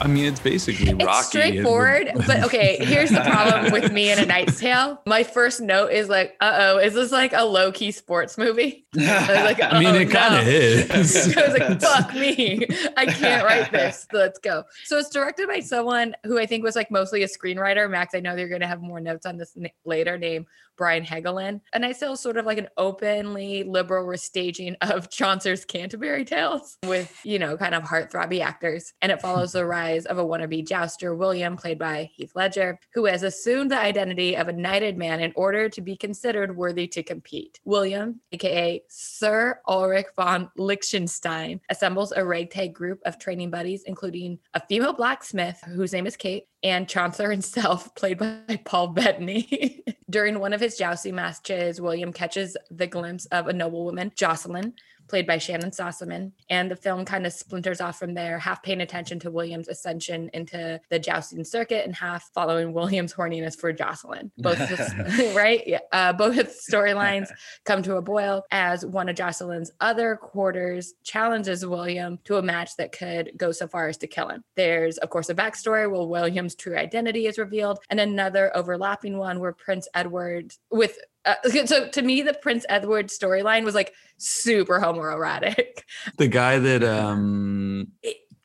I 0.00 0.06
mean, 0.06 0.24
it's 0.24 0.40
basically 0.40 0.94
Rocky. 0.94 1.04
It's 1.04 1.26
straightforward, 1.26 2.10
but 2.26 2.42
okay. 2.44 2.78
Here's 2.80 3.10
the 3.10 3.20
problem 3.20 3.72
with 3.72 3.92
me 3.92 4.10
in 4.10 4.18
A 4.18 4.26
Knight's 4.26 4.58
Tale. 4.58 5.00
My 5.06 5.22
first 5.22 5.60
note 5.60 5.92
is 5.92 6.08
like, 6.08 6.36
"Uh 6.40 6.56
oh, 6.58 6.78
is 6.78 6.94
this 6.94 7.12
like 7.12 7.32
a 7.34 7.44
low 7.44 7.70
key 7.70 7.90
sports 7.90 8.38
movie?" 8.38 8.86
I, 8.98 8.98
was 9.28 9.28
like, 9.28 9.62
I 9.62 9.78
mean, 9.78 9.94
"Oh, 9.94 9.98
it 9.98 10.10
kind 10.10 10.34
of 10.36 10.44
no." 10.44 10.50
is. 10.50 11.36
I 11.36 11.48
was 11.48 11.58
like, 11.58 11.80
"Fuck 11.80 12.14
me, 12.14 12.66
I 12.96 13.06
can't 13.06 13.44
write 13.44 13.70
this. 13.72 14.06
Let's 14.12 14.38
go." 14.38 14.64
So 14.84 14.98
it's 14.98 15.10
directed 15.10 15.48
by 15.48 15.60
someone 15.60 16.14
who 16.24 16.38
I 16.38 16.46
think 16.46 16.64
was 16.64 16.76
like 16.76 16.90
mostly 16.90 17.22
a 17.22 17.28
screenwriter. 17.28 17.90
Max, 17.90 18.14
I 18.14 18.20
know 18.20 18.34
you're 18.34 18.48
going 18.48 18.62
to 18.62 18.66
have 18.66 18.80
more 18.80 19.00
notes 19.00 19.26
on 19.26 19.36
this 19.36 19.54
n- 19.56 19.70
later. 19.84 20.16
Name 20.16 20.46
Brian 20.80 21.04
Helgeland, 21.04 21.60
and 21.74 21.84
I 21.84 21.92
still 21.92 22.16
sort 22.16 22.38
of 22.38 22.46
like 22.46 22.56
an 22.56 22.70
openly 22.78 23.64
liberal 23.64 24.06
restaging 24.06 24.76
of 24.80 25.10
Chaucer's 25.10 25.66
Canterbury 25.66 26.24
Tales 26.24 26.78
with 26.86 27.20
you 27.22 27.38
know 27.38 27.58
kind 27.58 27.74
of 27.74 27.82
heartthrobby 27.82 28.40
actors, 28.40 28.94
and 29.02 29.12
it 29.12 29.20
follows 29.22 29.52
the 29.52 29.66
rise 29.66 30.06
of 30.06 30.16
a 30.16 30.24
wannabe 30.24 30.66
jouster, 30.66 31.14
William, 31.14 31.54
played 31.54 31.78
by 31.78 32.10
Heath 32.14 32.32
Ledger, 32.34 32.80
who 32.94 33.04
has 33.04 33.22
assumed 33.22 33.70
the 33.70 33.78
identity 33.78 34.34
of 34.38 34.48
a 34.48 34.54
knighted 34.54 34.96
man 34.96 35.20
in 35.20 35.34
order 35.36 35.68
to 35.68 35.82
be 35.82 35.96
considered 35.96 36.56
worthy 36.56 36.86
to 36.86 37.02
compete. 37.02 37.60
William, 37.66 38.18
aka 38.32 38.82
Sir 38.88 39.60
Ulrich 39.68 40.06
von 40.16 40.50
Liechtenstein, 40.56 41.60
assembles 41.68 42.12
a 42.16 42.24
ragtag 42.24 42.72
group 42.72 43.00
of 43.04 43.18
training 43.18 43.50
buddies, 43.50 43.82
including 43.84 44.38
a 44.54 44.62
female 44.66 44.94
blacksmith 44.94 45.60
whose 45.66 45.92
name 45.92 46.06
is 46.06 46.16
Kate, 46.16 46.46
and 46.62 46.88
Chaucer 46.88 47.30
himself, 47.30 47.94
played 47.94 48.18
by 48.18 48.60
Paul 48.64 48.88
Bettany. 48.88 49.82
During 50.08 50.38
one 50.38 50.52
of 50.52 50.60
his 50.60 50.76
jousting 50.76 51.14
matches, 51.14 51.80
William 51.80 52.12
catches 52.12 52.56
the 52.70 52.86
glimpse 52.86 53.26
of 53.26 53.48
a 53.48 53.52
noblewoman, 53.52 54.12
Jocelyn, 54.14 54.74
played 55.10 55.26
by 55.26 55.38
Shannon 55.38 55.72
Sossamon. 55.72 56.30
And 56.48 56.70
the 56.70 56.76
film 56.76 57.04
kind 57.04 57.26
of 57.26 57.32
splinters 57.32 57.80
off 57.80 57.98
from 57.98 58.14
there, 58.14 58.38
half 58.38 58.62
paying 58.62 58.80
attention 58.80 59.18
to 59.20 59.30
William's 59.30 59.68
ascension 59.68 60.30
into 60.32 60.80
the 60.88 60.98
jousting 61.00 61.44
circuit 61.44 61.84
and 61.84 61.94
half 61.94 62.30
following 62.32 62.72
William's 62.72 63.12
horniness 63.12 63.58
for 63.58 63.72
Jocelyn. 63.72 64.30
Both, 64.38 64.60
right? 65.34 65.66
Yeah. 65.66 65.80
Uh, 65.92 66.12
both 66.12 66.36
storylines 66.64 67.28
come 67.64 67.82
to 67.82 67.96
a 67.96 68.02
boil 68.02 68.44
as 68.52 68.86
one 68.86 69.08
of 69.08 69.16
Jocelyn's 69.16 69.72
other 69.80 70.14
quarters 70.14 70.94
challenges 71.02 71.66
William 71.66 72.18
to 72.24 72.36
a 72.36 72.42
match 72.42 72.76
that 72.76 72.92
could 72.92 73.32
go 73.36 73.50
so 73.50 73.66
far 73.66 73.88
as 73.88 73.96
to 73.98 74.06
kill 74.06 74.28
him. 74.28 74.44
There's, 74.54 74.96
of 74.98 75.10
course, 75.10 75.28
a 75.28 75.34
backstory 75.34 75.90
where 75.90 76.06
William's 76.06 76.54
true 76.54 76.76
identity 76.76 77.26
is 77.26 77.36
revealed, 77.36 77.80
and 77.90 77.98
another 77.98 78.56
overlapping 78.56 79.18
one 79.18 79.40
where 79.40 79.52
Prince 79.52 79.88
Edward, 79.92 80.54
with 80.70 80.98
uh, 81.24 81.34
so 81.66 81.88
to 81.88 82.02
me, 82.02 82.22
the 82.22 82.34
Prince 82.34 82.64
Edward 82.68 83.08
storyline 83.08 83.64
was 83.64 83.74
like 83.74 83.94
super 84.16 84.78
homoerotic. 84.80 85.82
the 86.18 86.28
guy 86.28 86.58
that 86.58 86.82
um 86.82 87.88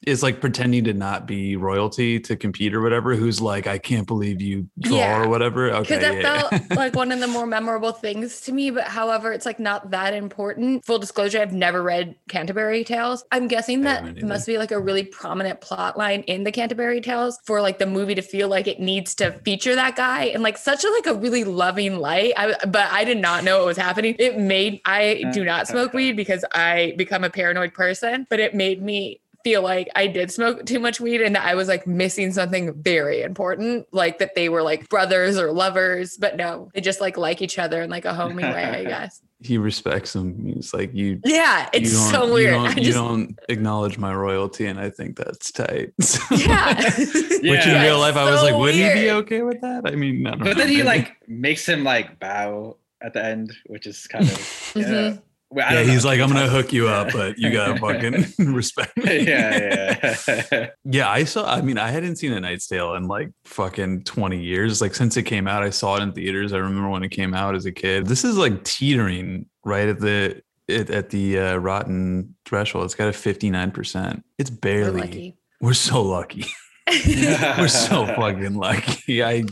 is 0.05 0.23
like 0.23 0.41
pretending 0.41 0.83
to 0.85 0.93
not 0.93 1.25
be 1.25 1.55
royalty 1.55 2.19
to 2.21 2.35
compete 2.35 2.73
or 2.73 2.81
whatever, 2.81 3.15
who's 3.15 3.41
like, 3.41 3.67
I 3.67 3.77
can't 3.77 4.07
believe 4.07 4.41
you 4.41 4.67
draw 4.79 4.97
Yeah. 4.97 5.21
or 5.21 5.27
whatever. 5.29 5.69
Okay. 5.71 5.79
Because 5.81 6.01
that 6.01 6.21
yeah. 6.21 6.47
felt 6.49 6.69
like 6.75 6.95
one 6.95 7.11
of 7.11 7.19
the 7.19 7.27
more 7.27 7.45
memorable 7.45 7.91
things 7.91 8.41
to 8.41 8.51
me, 8.51 8.69
but 8.69 8.85
however, 8.85 9.33
it's 9.33 9.45
like 9.45 9.59
not 9.59 9.91
that 9.91 10.13
important. 10.13 10.85
Full 10.85 10.99
disclosure, 10.99 11.39
I've 11.39 11.53
never 11.53 11.81
read 11.81 12.15
Canterbury 12.29 12.83
Tales. 12.83 13.23
I'm 13.31 13.47
guessing 13.47 13.81
that 13.81 14.21
must 14.23 14.47
be 14.47 14.57
like 14.57 14.71
a 14.71 14.79
really 14.79 15.03
prominent 15.03 15.61
plot 15.61 15.97
line 15.97 16.21
in 16.23 16.43
the 16.43 16.51
Canterbury 16.51 17.01
Tales 17.01 17.39
for 17.45 17.61
like 17.61 17.79
the 17.79 17.85
movie 17.85 18.15
to 18.15 18.21
feel 18.21 18.47
like 18.47 18.67
it 18.67 18.79
needs 18.79 19.15
to 19.15 19.31
feature 19.43 19.75
that 19.75 19.95
guy 19.95 20.23
in 20.23 20.41
like 20.41 20.57
such 20.57 20.83
a 20.83 20.89
like 20.91 21.07
a 21.07 21.13
really 21.13 21.43
loving 21.43 21.97
light. 21.99 22.33
I, 22.37 22.55
but 22.65 22.91
I 22.91 23.03
did 23.03 23.17
not 23.17 23.43
know 23.43 23.57
what 23.59 23.67
was 23.67 23.77
happening. 23.77 24.15
It 24.19 24.37
made 24.37 24.81
I 24.85 25.23
do 25.33 25.43
not 25.43 25.67
smoke 25.67 25.93
weed 25.93 26.15
because 26.15 26.45
I 26.53 26.93
become 26.97 27.23
a 27.23 27.29
paranoid 27.29 27.73
person, 27.73 28.27
but 28.29 28.39
it 28.39 28.53
made 28.53 28.81
me 28.81 29.19
feel 29.45 29.61
like 29.61 29.87
I 29.95 30.07
did 30.07 30.31
smoke 30.31 30.65
too 30.65 30.79
much 30.79 30.99
weed 30.99 31.21
and 31.21 31.35
that 31.35 31.45
I 31.45 31.53
was 31.53 31.67
like 31.67 31.85
missing 31.85 32.33
something 32.33 32.73
very 32.81 33.21
important, 33.21 33.85
like 33.91 34.17
that 34.17 34.33
they 34.33 34.49
were 34.49 34.63
like 34.63 34.89
brothers 34.89 35.37
or 35.37 35.51
lovers, 35.51 36.17
but 36.17 36.35
no, 36.35 36.71
they 36.73 36.81
just 36.81 36.99
like 36.99 37.15
like 37.15 37.43
each 37.43 37.59
other 37.59 37.83
in 37.83 37.91
like 37.91 38.05
a 38.05 38.13
homey 38.15 38.41
way, 38.43 38.63
I 38.63 38.83
guess. 38.93 39.21
he 39.41 39.59
respects 39.59 40.15
him. 40.15 40.43
He's 40.47 40.73
like, 40.73 40.95
you 40.95 41.19
Yeah, 41.23 41.69
it's 41.73 41.91
you 41.91 41.97
don't, 41.99 42.11
so 42.11 42.25
you 42.25 42.33
weird. 42.33 42.53
don't- 42.55 42.65
I 42.65 42.69
You 42.71 42.85
just, 42.85 42.97
don't 42.97 43.39
acknowledge 43.47 43.99
my 43.99 44.15
royalty, 44.15 44.65
and 44.65 44.79
I 44.79 44.89
think 44.89 45.15
that's 45.15 45.51
tight. 45.51 45.93
yeah. 46.31 46.73
Which 46.97 47.43
Yeah. 47.43 47.75
in 47.75 47.81
real 47.83 47.99
life, 47.99 48.15
I 48.15 48.29
was 48.31 48.41
like, 48.41 48.55
would 48.55 48.73
he 48.73 48.91
be 48.93 49.11
okay 49.11 49.43
with 49.43 49.61
that? 49.61 49.83
I 49.85 49.91
mean, 49.95 50.25
I 50.25 50.31
don't 50.31 50.39
But 50.39 50.47
know, 50.47 50.53
then 50.55 50.69
he 50.69 50.77
maybe. 50.77 50.87
like 50.93 51.15
makes 51.27 51.69
him 51.69 51.83
like 51.83 52.19
bow 52.19 52.77
at 52.99 53.13
the 53.13 53.23
end, 53.23 53.53
which 53.67 53.85
is 53.85 54.07
kind 54.07 54.25
of 54.25 54.31
mm-hmm. 54.31 54.79
yeah. 54.91 55.17
Well, 55.55 55.73
yeah, 55.73 55.83
he's 55.89 56.03
like, 56.03 56.19
I'm 56.19 56.27
gonna 56.27 56.49
hook 56.49 56.73
you 56.73 56.89
up, 56.89 57.13
but 57.13 57.37
you 57.37 57.49
gotta 57.49 57.79
fucking 57.79 58.25
respect 58.53 58.95
me. 58.97 59.21
yeah, 59.25 60.15
yeah. 60.51 60.69
Yeah, 60.83 61.09
I 61.09 61.23
saw. 61.23 61.49
I 61.49 61.61
mean, 61.61 61.77
I 61.77 61.91
hadn't 61.91 62.17
seen 62.17 62.33
A 62.33 62.41
Knight's 62.41 62.67
Tale 62.67 62.95
in 62.95 63.07
like 63.07 63.29
fucking 63.45 64.03
20 64.03 64.43
years. 64.43 64.81
Like 64.81 64.93
since 64.93 65.15
it 65.15 65.23
came 65.23 65.47
out, 65.47 65.63
I 65.63 65.69
saw 65.69 65.95
it 65.95 66.03
in 66.03 66.11
theaters. 66.11 66.51
I 66.51 66.57
remember 66.57 66.89
when 66.89 67.03
it 67.03 67.09
came 67.09 67.33
out 67.33 67.55
as 67.55 67.65
a 67.65 67.71
kid. 67.71 68.05
This 68.05 68.25
is 68.25 68.37
like 68.37 68.65
teetering 68.65 69.45
right 69.63 69.87
at 69.87 70.01
the 70.01 70.41
it, 70.67 70.89
at 70.89 71.09
the 71.09 71.39
uh, 71.39 71.55
rotten 71.55 72.35
threshold. 72.45 72.83
It's 72.83 72.95
got 72.95 73.07
a 73.07 73.11
59%. 73.11 74.23
It's 74.37 74.49
We're 74.51 74.57
barely. 74.57 75.01
lucky. 75.01 75.37
We're 75.61 75.73
so 75.73 76.01
lucky. 76.01 76.47
We're 76.87 77.67
so 77.69 78.05
fucking 78.07 78.55
lucky. 78.55 79.23
I 79.23 79.45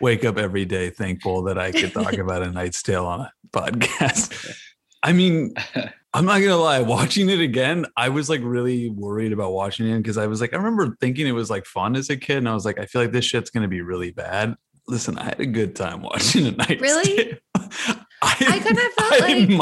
wake 0.00 0.24
up 0.24 0.36
every 0.36 0.64
day 0.64 0.90
thankful 0.90 1.42
that 1.44 1.58
I 1.58 1.70
could 1.70 1.92
talk 1.92 2.14
about 2.14 2.42
A 2.42 2.50
Knight's 2.50 2.82
Tale 2.82 3.06
on 3.06 3.20
a 3.20 3.32
podcast. 3.52 4.58
I 5.04 5.12
mean, 5.12 5.54
I'm 6.14 6.24
not 6.24 6.40
gonna 6.40 6.56
lie, 6.56 6.80
watching 6.80 7.28
it 7.28 7.40
again, 7.40 7.86
I 7.96 8.08
was 8.08 8.28
like 8.28 8.40
really 8.42 8.88
worried 8.88 9.32
about 9.32 9.52
watching 9.52 9.88
it 9.88 9.98
because 9.98 10.16
I 10.16 10.26
was 10.26 10.40
like, 10.40 10.54
I 10.54 10.56
remember 10.56 10.96
thinking 11.00 11.26
it 11.26 11.32
was 11.32 11.50
like 11.50 11.66
fun 11.66 11.96
as 11.96 12.08
a 12.08 12.16
kid, 12.16 12.38
and 12.38 12.48
I 12.48 12.54
was 12.54 12.64
like, 12.64 12.78
I 12.78 12.86
feel 12.86 13.02
like 13.02 13.12
this 13.12 13.24
shit's 13.24 13.50
gonna 13.50 13.68
be 13.68 13.82
really 13.82 14.10
bad. 14.10 14.54
Listen, 14.88 15.18
I 15.18 15.24
had 15.24 15.40
a 15.40 15.46
good 15.46 15.76
time 15.76 16.02
watching 16.02 16.46
it. 16.46 16.56
Knight's 16.56 16.80
Really? 16.80 17.38
Tale. 17.54 18.04
I, 18.24 18.36
I 18.48 18.58
kind 18.58 18.78
of 18.78 18.92
felt 18.94 19.12
I 19.12 19.18
like 19.18 19.34
didn't 19.34 19.58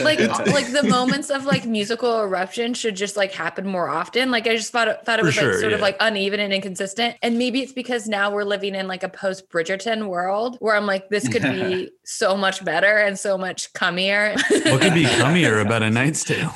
like 0.00 0.20
like 0.54 0.72
the 0.72 0.86
moments 0.88 1.30
of 1.30 1.44
like 1.44 1.66
musical 1.66 2.20
eruption 2.20 2.74
should 2.74 2.94
just 2.94 3.16
like 3.16 3.32
happen 3.32 3.66
more 3.66 3.88
often. 3.88 4.30
Like 4.30 4.46
I 4.46 4.54
just 4.56 4.70
thought 4.70 4.88
it, 4.88 5.04
thought 5.04 5.18
it 5.18 5.22
For 5.22 5.26
was 5.26 5.34
sure, 5.34 5.52
like 5.52 5.60
sort 5.60 5.72
of 5.72 5.80
like 5.80 5.96
uneven 6.00 6.40
and 6.40 6.52
inconsistent. 6.52 7.16
And 7.22 7.36
maybe 7.36 7.62
it's 7.62 7.72
because 7.72 8.06
now 8.06 8.30
we're 8.32 8.44
living 8.44 8.74
in 8.74 8.86
like 8.86 9.02
a 9.02 9.08
post 9.08 9.50
Bridgerton 9.50 10.06
world 10.08 10.56
where 10.60 10.76
I'm 10.76 10.86
like 10.86 11.08
this 11.08 11.28
could 11.28 11.42
be 11.42 11.90
so 12.04 12.36
much 12.36 12.64
better 12.64 12.98
and 12.98 13.18
so 13.18 13.36
much 13.36 13.72
cummier. 13.72 14.36
what 14.70 14.80
could 14.80 14.94
be 14.94 15.04
cummier 15.04 15.60
about 15.62 15.82
a 15.82 15.90
Knight's 15.90 16.22
Tale? 16.22 16.48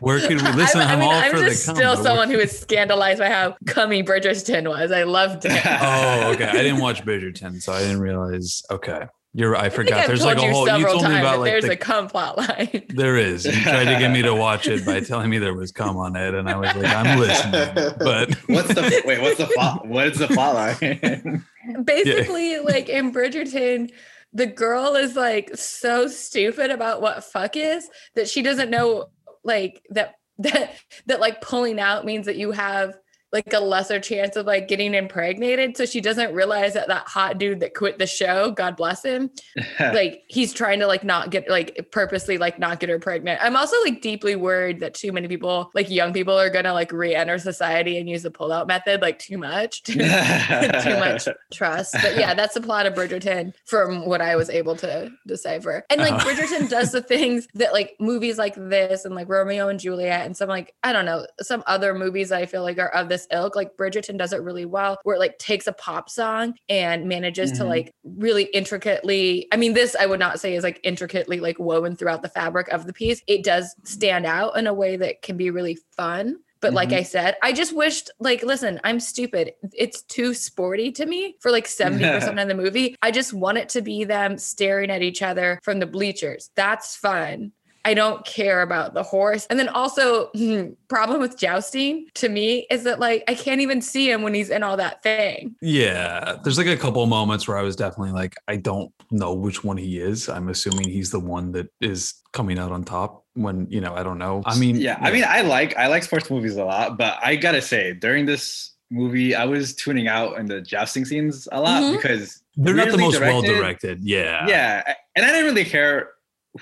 Where 0.00 0.20
could 0.20 0.42
we 0.42 0.52
listen? 0.52 0.80
I, 0.80 0.92
I'm, 0.92 0.98
I 0.98 1.00
mean, 1.00 1.04
all 1.04 1.12
I'm 1.12 1.30
for 1.30 1.38
just 1.38 1.66
the 1.66 1.72
cum, 1.72 1.76
still 1.76 1.96
but 1.96 2.02
someone 2.02 2.30
who 2.30 2.38
is 2.38 2.58
scandalized 2.58 3.18
by 3.18 3.30
how 3.30 3.56
cummy 3.66 4.02
Bridgerton 4.02 4.68
was. 4.68 4.92
I 4.92 5.04
loved 5.04 5.44
it. 5.46 5.52
Oh, 5.64 6.32
okay. 6.34 6.44
I 6.44 6.62
didn't 6.62 6.80
watch 6.80 7.04
Bridgerton, 7.04 7.62
so 7.62 7.72
I 7.72 7.80
didn't 7.80 8.00
realize. 8.00 8.19
Is 8.24 8.64
okay, 8.70 9.06
you're. 9.32 9.56
I 9.56 9.66
I 9.66 9.68
forgot. 9.70 10.00
I've 10.00 10.06
There's 10.08 10.24
like 10.24 10.38
a 10.38 10.50
whole. 10.50 10.68
You 10.68 10.86
told 10.86 11.04
me 11.04 11.18
about 11.18 11.40
like 11.40 11.52
there's 11.52 11.64
the 11.64 11.72
a 11.72 11.76
cum 11.76 12.08
plot 12.08 12.36
line. 12.36 12.84
There 12.88 13.16
is. 13.16 13.44
You 13.44 13.52
tried 13.62 13.84
to 13.84 13.98
get 13.98 14.10
me 14.10 14.22
to 14.22 14.34
watch 14.34 14.66
it 14.66 14.84
by 14.84 15.00
telling 15.08 15.30
me 15.30 15.38
there 15.38 15.54
was 15.54 15.70
cum 15.72 15.96
on 15.96 16.16
it, 16.16 16.34
and 16.34 16.48
I 16.48 16.56
was 16.56 16.74
like, 16.74 16.94
I'm 16.94 17.18
listening. 17.18 17.94
But 17.98 18.34
what's 18.46 18.74
the 18.74 19.02
wait? 19.04 19.20
What's 19.20 19.38
the 19.38 19.46
plot? 19.46 19.86
What 19.86 20.08
is 20.08 20.18
the 20.18 20.28
plot 20.28 20.54
line? 20.54 21.44
basically 21.84 22.58
like 22.58 22.88
in 22.88 23.12
bridgerton 23.12 23.90
the 24.32 24.46
girl 24.46 24.96
is 24.96 25.14
like 25.14 25.54
so 25.54 26.08
stupid 26.08 26.70
about 26.70 27.02
what 27.02 27.22
fuck 27.22 27.54
is 27.54 27.88
that 28.14 28.28
she 28.28 28.42
doesn't 28.42 28.70
know 28.70 29.06
like 29.44 29.82
that 29.90 30.14
that 30.38 30.74
that 31.06 31.20
like 31.20 31.40
pulling 31.40 31.78
out 31.78 32.04
means 32.04 32.26
that 32.26 32.36
you 32.36 32.50
have 32.52 32.96
like 33.32 33.52
a 33.52 33.60
lesser 33.60 34.00
chance 34.00 34.36
of 34.36 34.46
like 34.46 34.66
getting 34.68 34.94
impregnated. 34.94 35.76
So 35.76 35.86
she 35.86 36.00
doesn't 36.00 36.34
realize 36.34 36.74
that 36.74 36.88
that 36.88 37.06
hot 37.06 37.38
dude 37.38 37.60
that 37.60 37.74
quit 37.74 37.98
the 37.98 38.06
show, 38.06 38.50
God 38.50 38.76
bless 38.76 39.04
him, 39.04 39.30
like 39.80 40.24
he's 40.28 40.52
trying 40.52 40.80
to 40.80 40.86
like 40.86 41.04
not 41.04 41.30
get 41.30 41.48
like 41.48 41.88
purposely 41.92 42.38
like 42.38 42.58
not 42.58 42.80
get 42.80 42.88
her 42.88 42.98
pregnant. 42.98 43.40
I'm 43.42 43.56
also 43.56 43.76
like 43.82 44.00
deeply 44.02 44.36
worried 44.36 44.80
that 44.80 44.94
too 44.94 45.12
many 45.12 45.28
people, 45.28 45.70
like 45.74 45.88
young 45.90 46.12
people, 46.12 46.38
are 46.38 46.50
gonna 46.50 46.72
like 46.72 46.92
re-enter 46.92 47.38
society 47.38 47.98
and 47.98 48.08
use 48.08 48.22
the 48.22 48.30
pull-out 48.30 48.66
method 48.66 49.00
like 49.00 49.18
too 49.18 49.38
much, 49.38 49.82
too, 49.82 49.94
too 49.98 50.98
much 50.98 51.28
trust. 51.52 51.94
But 52.02 52.16
yeah, 52.16 52.34
that's 52.34 52.54
the 52.54 52.60
plot 52.60 52.86
of 52.86 52.94
Bridgerton 52.94 53.52
from 53.64 54.06
what 54.06 54.20
I 54.20 54.36
was 54.36 54.50
able 54.50 54.76
to 54.76 55.10
decipher. 55.26 55.84
And 55.90 56.00
like 56.00 56.14
Uh-huh. 56.14 56.28
Bridgerton 56.28 56.68
does 56.68 56.92
the 56.92 57.02
things 57.02 57.46
that 57.54 57.72
like 57.72 57.94
movies 58.00 58.38
like 58.38 58.54
this 58.56 59.04
and 59.04 59.14
like 59.14 59.28
Romeo 59.28 59.68
and 59.68 59.78
Juliet 59.78 60.26
and 60.26 60.36
some 60.36 60.48
like 60.48 60.74
I 60.82 60.92
don't 60.92 61.04
know 61.04 61.26
some 61.40 61.62
other 61.66 61.94
movies 61.94 62.32
I 62.32 62.46
feel 62.46 62.62
like 62.62 62.78
are 62.78 62.88
of 62.94 63.08
this 63.08 63.19
ilk. 63.30 63.56
Like 63.56 63.76
Bridgerton 63.76 64.16
does 64.18 64.32
it 64.32 64.42
really 64.42 64.64
well, 64.64 64.98
where 65.04 65.16
it 65.16 65.20
like 65.20 65.38
takes 65.38 65.66
a 65.66 65.72
pop 65.72 66.08
song 66.10 66.54
and 66.68 67.06
manages 67.06 67.52
to 67.52 67.64
Mhm. 67.64 67.68
like 67.68 67.92
really 68.04 68.44
intricately. 68.44 69.46
I 69.52 69.56
mean, 69.56 69.74
this 69.74 69.94
I 69.98 70.06
would 70.06 70.20
not 70.20 70.40
say 70.40 70.54
is 70.54 70.64
like 70.64 70.80
intricately 70.82 71.40
like 71.40 71.58
woven 71.58 71.96
throughout 71.96 72.22
the 72.22 72.28
fabric 72.28 72.68
of 72.68 72.86
the 72.86 72.92
piece. 72.92 73.22
It 73.26 73.44
does 73.44 73.74
stand 73.84 74.26
out 74.26 74.56
in 74.56 74.66
a 74.66 74.74
way 74.74 74.96
that 74.96 75.22
can 75.22 75.36
be 75.36 75.50
really 75.50 75.78
fun. 75.96 76.36
But 76.60 76.74
like 76.74 76.90
Mhm. 76.90 76.98
I 76.98 77.02
said, 77.04 77.36
I 77.42 77.52
just 77.54 77.72
wished, 77.74 78.10
like, 78.20 78.42
listen, 78.42 78.80
I'm 78.84 79.00
stupid. 79.00 79.54
It's 79.72 80.02
too 80.02 80.34
sporty 80.34 80.92
to 80.92 81.06
me 81.06 81.36
for 81.40 81.50
like 81.50 81.66
70% 81.66 82.38
of 82.38 82.48
the 82.48 82.54
movie. 82.54 82.96
I 83.00 83.10
just 83.12 83.32
want 83.32 83.56
it 83.56 83.70
to 83.70 83.80
be 83.80 84.04
them 84.04 84.36
staring 84.36 84.90
at 84.90 85.00
each 85.00 85.22
other 85.22 85.58
from 85.62 85.78
the 85.78 85.86
bleachers. 85.86 86.50
That's 86.56 86.96
fun. 86.96 87.52
I 87.84 87.94
don't 87.94 88.24
care 88.26 88.62
about 88.62 88.94
the 88.94 89.02
horse. 89.02 89.46
And 89.48 89.58
then 89.58 89.68
also, 89.68 90.30
problem 90.88 91.20
with 91.20 91.38
jousting 91.38 92.06
to 92.14 92.28
me 92.28 92.66
is 92.70 92.84
that 92.84 93.00
like 93.00 93.24
I 93.28 93.34
can't 93.34 93.60
even 93.60 93.80
see 93.80 94.10
him 94.10 94.22
when 94.22 94.34
he's 94.34 94.50
in 94.50 94.62
all 94.62 94.76
that 94.76 95.02
thing. 95.02 95.54
Yeah, 95.62 96.36
there's 96.44 96.58
like 96.58 96.66
a 96.66 96.76
couple 96.76 97.04
moments 97.06 97.46
where 97.48 97.56
I 97.56 97.62
was 97.62 97.76
definitely 97.76 98.12
like, 98.12 98.34
I 98.48 98.56
don't 98.56 98.92
know 99.10 99.32
which 99.34 99.64
one 99.64 99.76
he 99.76 99.98
is. 99.98 100.28
I'm 100.28 100.48
assuming 100.48 100.88
he's 100.88 101.10
the 101.10 101.20
one 101.20 101.52
that 101.52 101.68
is 101.80 102.14
coming 102.32 102.58
out 102.58 102.70
on 102.72 102.84
top 102.84 103.24
when, 103.34 103.66
you 103.70 103.80
know, 103.80 103.94
I 103.94 104.02
don't 104.02 104.18
know. 104.18 104.42
I 104.46 104.58
mean, 104.58 104.76
yeah, 104.76 104.98
I 105.00 105.10
mean, 105.10 105.24
I 105.26 105.40
like 105.42 105.76
I 105.76 105.86
like 105.86 106.02
sports 106.02 106.30
movies 106.30 106.56
a 106.56 106.64
lot, 106.64 106.98
but 106.98 107.18
I 107.22 107.36
gotta 107.36 107.62
say, 107.62 107.92
during 107.94 108.26
this 108.26 108.74
movie, 108.90 109.34
I 109.34 109.44
was 109.44 109.74
tuning 109.74 110.08
out 110.08 110.38
in 110.38 110.46
the 110.46 110.60
jousting 110.60 111.04
scenes 111.04 111.46
a 111.52 111.60
lot 111.60 111.82
Mhm. 111.82 111.96
because 111.96 112.42
they're 112.56 112.74
not 112.74 112.90
the 112.90 112.98
most 112.98 113.20
well 113.20 113.40
directed- 113.40 113.56
directed. 113.60 114.00
Yeah. 114.02 114.46
Yeah, 114.48 114.94
and 115.16 115.24
I 115.24 115.30
didn't 115.30 115.46
really 115.46 115.64
care 115.64 116.10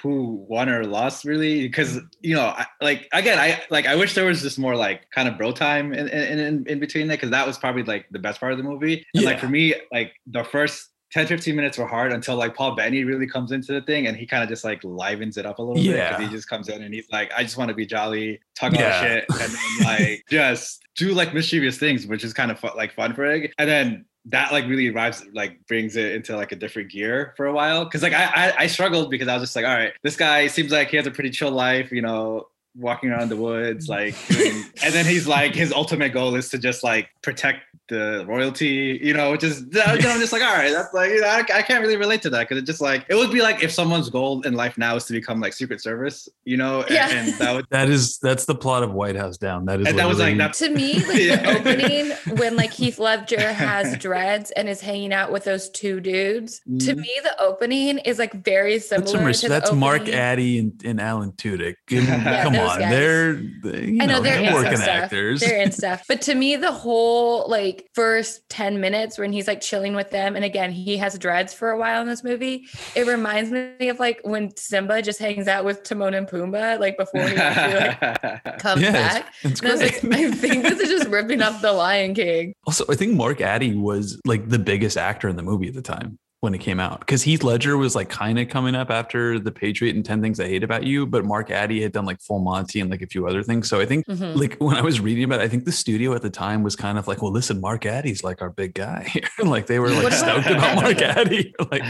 who 0.03 0.45
won 0.49 0.69
or 0.69 0.85
lost 0.85 1.25
really 1.25 1.63
because 1.63 1.99
you 2.21 2.35
know 2.35 2.45
I, 2.47 2.67
like 2.83 3.09
again 3.13 3.39
i 3.39 3.63
like 3.71 3.87
i 3.87 3.95
wish 3.97 4.15
there 4.15 4.27
was 4.27 4.43
just 4.43 4.59
more 4.59 4.77
like 4.77 5.11
kind 5.11 5.27
of 5.29 5.39
bro 5.39 5.51
time 5.51 5.95
in 5.95 6.09
in, 6.09 6.39
in, 6.39 6.67
in 6.67 6.79
between 6.79 7.09
that 7.09 7.15
because 7.17 7.31
that 7.31 7.47
was 7.47 7.57
probably 7.59 7.83
like 7.85 8.05
the 8.11 8.19
best 8.19 8.39
part 8.39 8.53
of 8.53 8.59
the 8.59 8.65
movie 8.65 9.07
and 9.15 9.25
like 9.25 9.39
for 9.41 9.49
me 9.49 9.75
like 9.91 10.13
the 10.27 10.45
first 10.45 10.91
10 11.13 11.27
15 11.27 11.57
minutes 11.57 11.79
were 11.79 11.87
hard 11.87 12.13
until 12.13 12.37
like 12.37 12.55
paul 12.55 12.75
bettany 12.75 13.03
really 13.05 13.27
comes 13.27 13.51
into 13.51 13.73
the 13.73 13.81
thing 13.81 14.07
and 14.09 14.17
he 14.19 14.27
kind 14.27 14.43
of 14.43 14.49
just 14.51 14.63
like 14.63 14.85
livens 14.85 15.39
it 15.39 15.47
up 15.47 15.59
a 15.59 15.63
little 15.63 15.83
bit 15.83 15.85
Yeah. 15.97 16.11
because 16.11 16.27
he 16.27 16.31
just 16.37 16.51
comes 16.51 16.69
in 16.69 16.83
and 16.83 16.93
he's 16.93 17.09
like 17.11 17.33
i 17.35 17.43
just 17.43 17.57
want 17.57 17.69
to 17.71 17.75
be 17.75 17.87
jolly 17.87 18.41
talk 18.55 18.73
about 18.73 18.81
Yeah. 18.83 19.01
shit 19.03 19.25
and 19.31 19.41
then 19.53 19.85
like 19.85 20.23
just 20.31 20.83
do 20.99 21.15
like 21.15 21.33
mischievous 21.33 21.79
things 21.79 22.07
which 22.07 22.25
is 22.25 22.35
kind 22.35 22.51
of 22.51 22.59
fu- 22.61 22.77
like 22.77 22.93
fun 22.95 23.15
for 23.15 23.25
it 23.25 23.55
and 23.59 23.71
then 23.71 24.05
that 24.31 24.53
like 24.53 24.67
really 24.67 24.89
arrives 24.89 25.25
like 25.33 25.67
brings 25.67 25.97
it 25.97 26.13
into 26.13 26.37
like 26.37 26.53
a 26.53 26.57
different 26.57 26.91
gear 26.91 27.35
for 27.37 27.47
a 27.47 27.53
while. 27.53 27.85
Because 27.85 28.03
like 28.03 28.13
I, 28.13 28.25
I 28.25 28.55
I 28.59 28.67
struggled 28.67 29.11
because 29.11 29.29
I 29.29 29.35
was 29.35 29.43
just 29.43 29.57
like 29.57 29.65
all 29.65 29.75
right 29.75 29.93
this 30.03 30.17
guy 30.17 30.47
seems 30.47 30.73
like 30.73 30.89
he 30.89 30.97
has 30.97 31.07
a 31.07 31.11
pretty 31.11 31.31
chill 31.31 31.51
life 31.51 31.91
you 31.93 32.03
know 32.03 32.47
walking 32.77 33.11
around 33.11 33.29
the 33.29 33.37
woods 33.37 33.89
like 33.89 34.15
doing, 34.29 34.65
and 34.85 34.95
then 34.95 35.05
he's 35.05 35.27
like 35.27 35.55
his 35.55 35.73
ultimate 35.73 36.13
goal 36.13 36.35
is 36.35 36.49
to 36.51 36.59
just 36.59 36.85
like 36.85 37.09
protect 37.23 37.63
the 37.89 38.25
royalty 38.29 38.99
you 39.03 39.15
know 39.15 39.31
which 39.33 39.43
is 39.45 39.63
I'm 39.85 39.99
just 40.01 40.33
like 40.33 40.43
all 40.43 40.55
right 40.55 40.71
that's 40.71 40.93
like 40.93 41.11
you 41.11 41.21
know 41.21 41.27
I, 41.27 41.39
I 41.55 41.63
can't 41.63 41.81
really 41.83 41.97
relate 41.97 42.23
to 42.23 42.31
that 42.31 42.41
because 42.41 42.59
it 42.63 42.67
just 42.67 42.81
like 42.81 43.07
it 43.09 43.15
would 43.15 43.31
be 43.33 43.41
like 43.43 43.63
if 43.63 43.73
someone's 43.73 44.11
goal 44.11 44.43
in 44.43 44.55
life 44.55 44.77
now 44.79 44.97
is 44.97 45.05
to 45.07 45.13
become 45.13 45.41
like 45.41 45.53
secret 45.55 45.81
service 45.81 46.29
you 46.45 46.57
know 46.57 46.83
and, 46.83 46.91
Yeah. 46.91 47.09
and 47.11 47.35
that 47.35 47.55
would 47.55 47.67
That 47.71 47.89
is 47.89 48.19
that's 48.19 48.45
the 48.45 48.55
plot 48.55 48.83
of 48.83 48.93
White 48.93 49.17
House 49.17 49.39
Down. 49.39 49.65
That 49.67 49.81
is 49.81 49.87
and 49.89 49.99
that 49.99 50.07
was 50.07 50.19
like 50.19 50.35
literally- 50.37 50.39
that's 50.39 50.59
To 50.59 50.71
me, 50.71 50.95
like 51.07 51.19
Yeah. 51.19 51.37
the 51.37 51.59
opening 51.61 52.37
when 52.39 52.57
like 52.57 52.73
Heath 52.73 52.99
Ledger 52.99 53.53
has 53.53 53.97
dreads 54.07 54.51
and 54.53 54.69
is 54.69 54.81
hanging 54.81 55.13
out 55.13 55.33
with 55.33 55.45
those 55.45 55.71
two 55.71 56.01
dudes. 56.01 56.61
To 56.61 56.95
Mhm. 56.95 56.97
me, 56.99 57.11
the 57.23 57.41
opening 57.41 57.99
is 57.99 58.19
like 58.19 58.33
very 58.45 58.75
That's, 58.75 58.89
similar. 58.89 59.07
some 59.13 59.25
res- 59.25 59.41
to 59.41 59.49
the 59.49 59.55
that's 59.55 59.73
Mark. 59.73 60.09
Addy 60.09 60.59
and, 60.59 60.73
and 60.85 61.01
Alan 61.01 61.33
Tudyk. 61.33 61.75
Give- 61.87 62.05
Yeah, 62.05 62.43
come 62.43 62.57
on, 62.57 62.79
guys. 62.81 62.91
they're 62.91 63.33
they, 63.35 63.85
you 63.87 64.03
I 64.03 64.07
know 64.07 64.15
know, 64.17 64.23
they're, 64.23 64.41
they're, 64.43 64.55
working 64.55 64.77
stuff. 64.77 64.89
actors. 64.89 65.41
They're 65.41 65.63
in 65.63 65.73
stuff. 65.73 66.05
But 66.09 66.21
to 66.23 66.35
me, 66.35 66.57
the 66.57 66.73
whole 66.73 67.49
like 67.49 67.78
first 67.95 68.49
10 68.49 68.81
minutes 68.81 69.19
when 69.19 69.33
he's 69.33 69.47
like 69.47 69.61
chilling 69.61 69.95
with 69.95 70.11
them, 70.11 70.37
and 70.37 70.45
again, 70.45 70.71
he 70.73 70.97
has 70.99 71.19
dreads 71.19 71.53
for 71.55 71.71
a 71.71 71.79
while 71.79 72.01
in 72.03 72.09
this 72.09 72.23
movie. 72.25 72.67
It 72.95 73.07
reminds 73.07 73.51
me 73.51 73.89
of 73.89 73.99
like 73.99 74.21
when 74.25 74.55
Simba 74.57 75.03
just 75.03 75.19
hangs 75.19 75.49
out 75.49 75.65
with 75.65 75.83
Timon 75.83 76.15
and 76.15 76.27
Pumbaa, 76.27 76.79
like 76.79 76.97
before 76.97 77.23
he 77.29 77.37
actually 77.37 78.09
like 78.13 78.59
comes 78.59 78.83
Yeah, 78.83 78.93
back. 78.93 79.35
it's, 79.43 79.53
it's 79.53 79.61
And 79.63 79.69
I 79.69 79.73
was 79.73 79.81
like. 79.83 80.05
I 80.13 80.31
think 80.33 80.63
this 80.63 80.81
is 80.81 80.89
just 80.89 81.09
ripping 81.09 81.43
up 81.43 81.61
the 81.61 81.73
Lion 81.73 82.15
King. 82.15 82.53
also, 82.67 82.85
I 82.89 82.95
think 82.95 83.15
Mark 83.15 83.41
Addy 83.41 83.75
was 83.75 84.21
like 84.25 84.49
the 84.49 84.59
biggest 84.59 84.97
actor 84.97 85.29
in 85.29 85.37
the 85.37 85.43
movie 85.43 85.69
at 85.69 85.75
the 85.75 85.83
time 85.83 86.19
when 86.41 86.55
it 86.55 86.59
came 86.59 86.79
out 86.79 87.01
because 87.01 87.23
Heath 87.23 87.43
Ledger 87.43 87.77
was 87.77 87.97
like 87.97 88.09
kind 88.09 88.39
of 88.39 88.49
coming 88.49 88.77
up 88.77 88.91
after 88.91 89.41
The 89.41 89.51
Patriot 89.51 89.97
and 89.97 90.05
10 90.05 90.23
Things 90.23 90.39
I 90.39 90.47
Hate 90.47 90.63
About 90.63 90.85
You, 90.85 91.05
but 91.05 91.25
Mark 91.25 91.51
Addy 91.51 91.83
had 91.83 91.91
done 91.91 92.05
like 92.07 92.21
Full 92.21 92.39
Monty 92.39 92.81
and 92.81 92.89
like 92.91 93.03
a 93.03 93.09
few 93.09 93.27
other 93.27 93.43
things. 93.43 93.69
So 93.69 93.81
I 93.81 93.87
think 93.87 94.07
Mhm. 94.07 94.37
like 94.37 94.57
when 94.61 94.77
I 94.77 94.81
was 94.83 95.01
reading 95.01 95.25
about 95.25 95.41
it, 95.41 95.45
I 95.45 95.49
think 95.49 95.65
the 95.65 95.73
studio 95.73 96.15
at 96.15 96.23
the 96.23 96.31
time 96.31 96.63
was 96.63 96.77
kind 96.77 96.97
of 96.97 97.09
like, 97.09 97.23
well, 97.23 97.33
listen, 97.33 97.61
Mark 97.61 97.87
Addy's 97.87 98.23
like 98.23 98.41
our 98.41 98.51
big 98.51 98.75
guy 98.75 99.03
here. 99.13 99.23
like 99.45 99.67
they 99.67 99.81
were 99.81 99.91
like 99.91 100.13
stoked 100.13 100.47
about 100.47 100.77
Mark 100.77 101.03
Addy, 101.03 101.53
like 101.73 101.83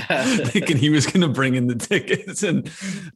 thinking 0.46 0.78
he 0.78 0.88
was 0.88 1.04
going 1.04 1.20
to 1.20 1.28
bring 1.28 1.54
in 1.54 1.66
the 1.66 1.74
tickets. 1.74 2.42
And 2.42 2.70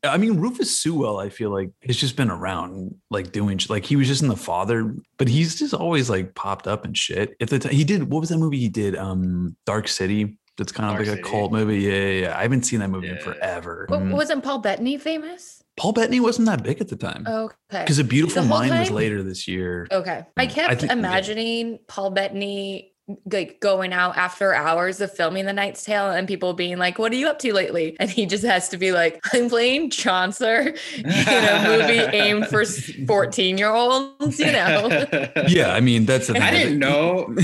I 0.04 0.18
mean, 0.18 0.38
Rufus 0.38 0.78
Sewell, 0.78 1.18
I 1.18 1.30
feel 1.30 1.50
like 1.50 1.70
has 1.86 1.96
just 1.96 2.14
been 2.16 2.30
around 2.30 2.94
like 3.10 3.32
doing 3.32 3.58
like 3.70 3.86
he 3.86 3.96
was 3.96 4.06
just 4.06 4.20
in 4.20 4.28
the 4.28 4.36
father, 4.36 4.94
but 5.16 5.28
he's 5.28 5.58
just 5.58 5.72
always 5.72 6.10
like 6.10 6.34
popped 6.34 6.66
up 6.66 6.84
and 6.84 6.94
shit. 6.96 7.34
At 7.40 7.48
the 7.48 7.58
time, 7.58 7.72
he 7.72 7.84
did 7.84 8.10
what 8.10 8.20
was 8.20 8.28
that 8.28 8.38
movie 8.38 8.58
he 8.58 8.68
did? 8.68 8.96
Um, 8.96 9.56
Dark 9.64 9.88
City. 9.88 10.38
That's 10.58 10.70
kind 10.72 10.90
of 10.90 10.96
Dark 10.96 11.06
like 11.08 11.16
City. 11.16 11.28
a 11.28 11.30
cult 11.32 11.50
movie. 11.52 11.80
Yeah, 11.80 11.92
yeah, 11.92 12.20
yeah. 12.26 12.38
I 12.38 12.42
haven't 12.42 12.64
seen 12.64 12.80
that 12.80 12.90
movie 12.90 13.08
in 13.08 13.18
forever. 13.18 13.86
But 13.88 14.00
Mm. 14.00 14.12
wasn't 14.12 14.44
Paul 14.44 14.58
Bettany 14.58 14.98
famous? 14.98 15.62
Paul 15.78 15.92
Bettany 15.92 16.20
wasn't 16.20 16.46
that 16.48 16.62
big 16.62 16.80
at 16.82 16.88
the 16.88 16.96
time 16.96 17.26
Okay. 17.26 17.54
because 17.80 17.98
A 17.98 18.04
Beautiful 18.04 18.42
The 18.42 18.48
whole 18.48 18.58
Mind 18.58 18.78
was 18.78 18.90
later 18.90 19.22
this 19.22 19.48
year. 19.48 19.86
Okay. 19.90 20.24
I 20.36 20.46
Mm, 20.46 20.50
I 20.50 20.52
kept 20.52 20.80
think- 20.80 20.92
yeah. 20.92 20.98
imagining 20.98 21.78
Paul 21.88 22.10
Bettany 22.10 22.90
like 23.30 23.58
going 23.60 23.92
out 23.92 24.16
after 24.16 24.54
hours 24.54 25.00
of 25.00 25.12
filming 25.12 25.44
The 25.44 25.52
Knight's 25.52 25.82
Tale 25.84 26.10
and 26.10 26.28
people 26.28 26.52
being 26.54 26.78
like, 26.78 26.98
What 27.00 27.10
are 27.12 27.16
you 27.16 27.26
up 27.28 27.38
to 27.40 27.52
lately? 27.52 27.96
And 27.98 28.08
he 28.08 28.26
just 28.26 28.44
has 28.44 28.68
to 28.68 28.76
be 28.78 28.92
like, 28.92 29.18
I'm 29.34 29.48
playing 29.48 29.90
Chaucer 29.90 30.74
in 30.96 31.04
a 31.06 31.64
movie 31.66 31.98
aimed 32.16 32.46
for 32.46 32.64
14 32.64 33.58
year 33.58 33.70
olds, 33.72 34.38
you 34.38 34.52
know? 34.52 35.06
Yeah, 35.48 35.72
I 35.74 35.80
mean 35.80 36.04
that's. 36.04 36.28
the 36.28 36.36
I 36.42 36.50
didn't 36.52 36.78
know. 36.78 37.34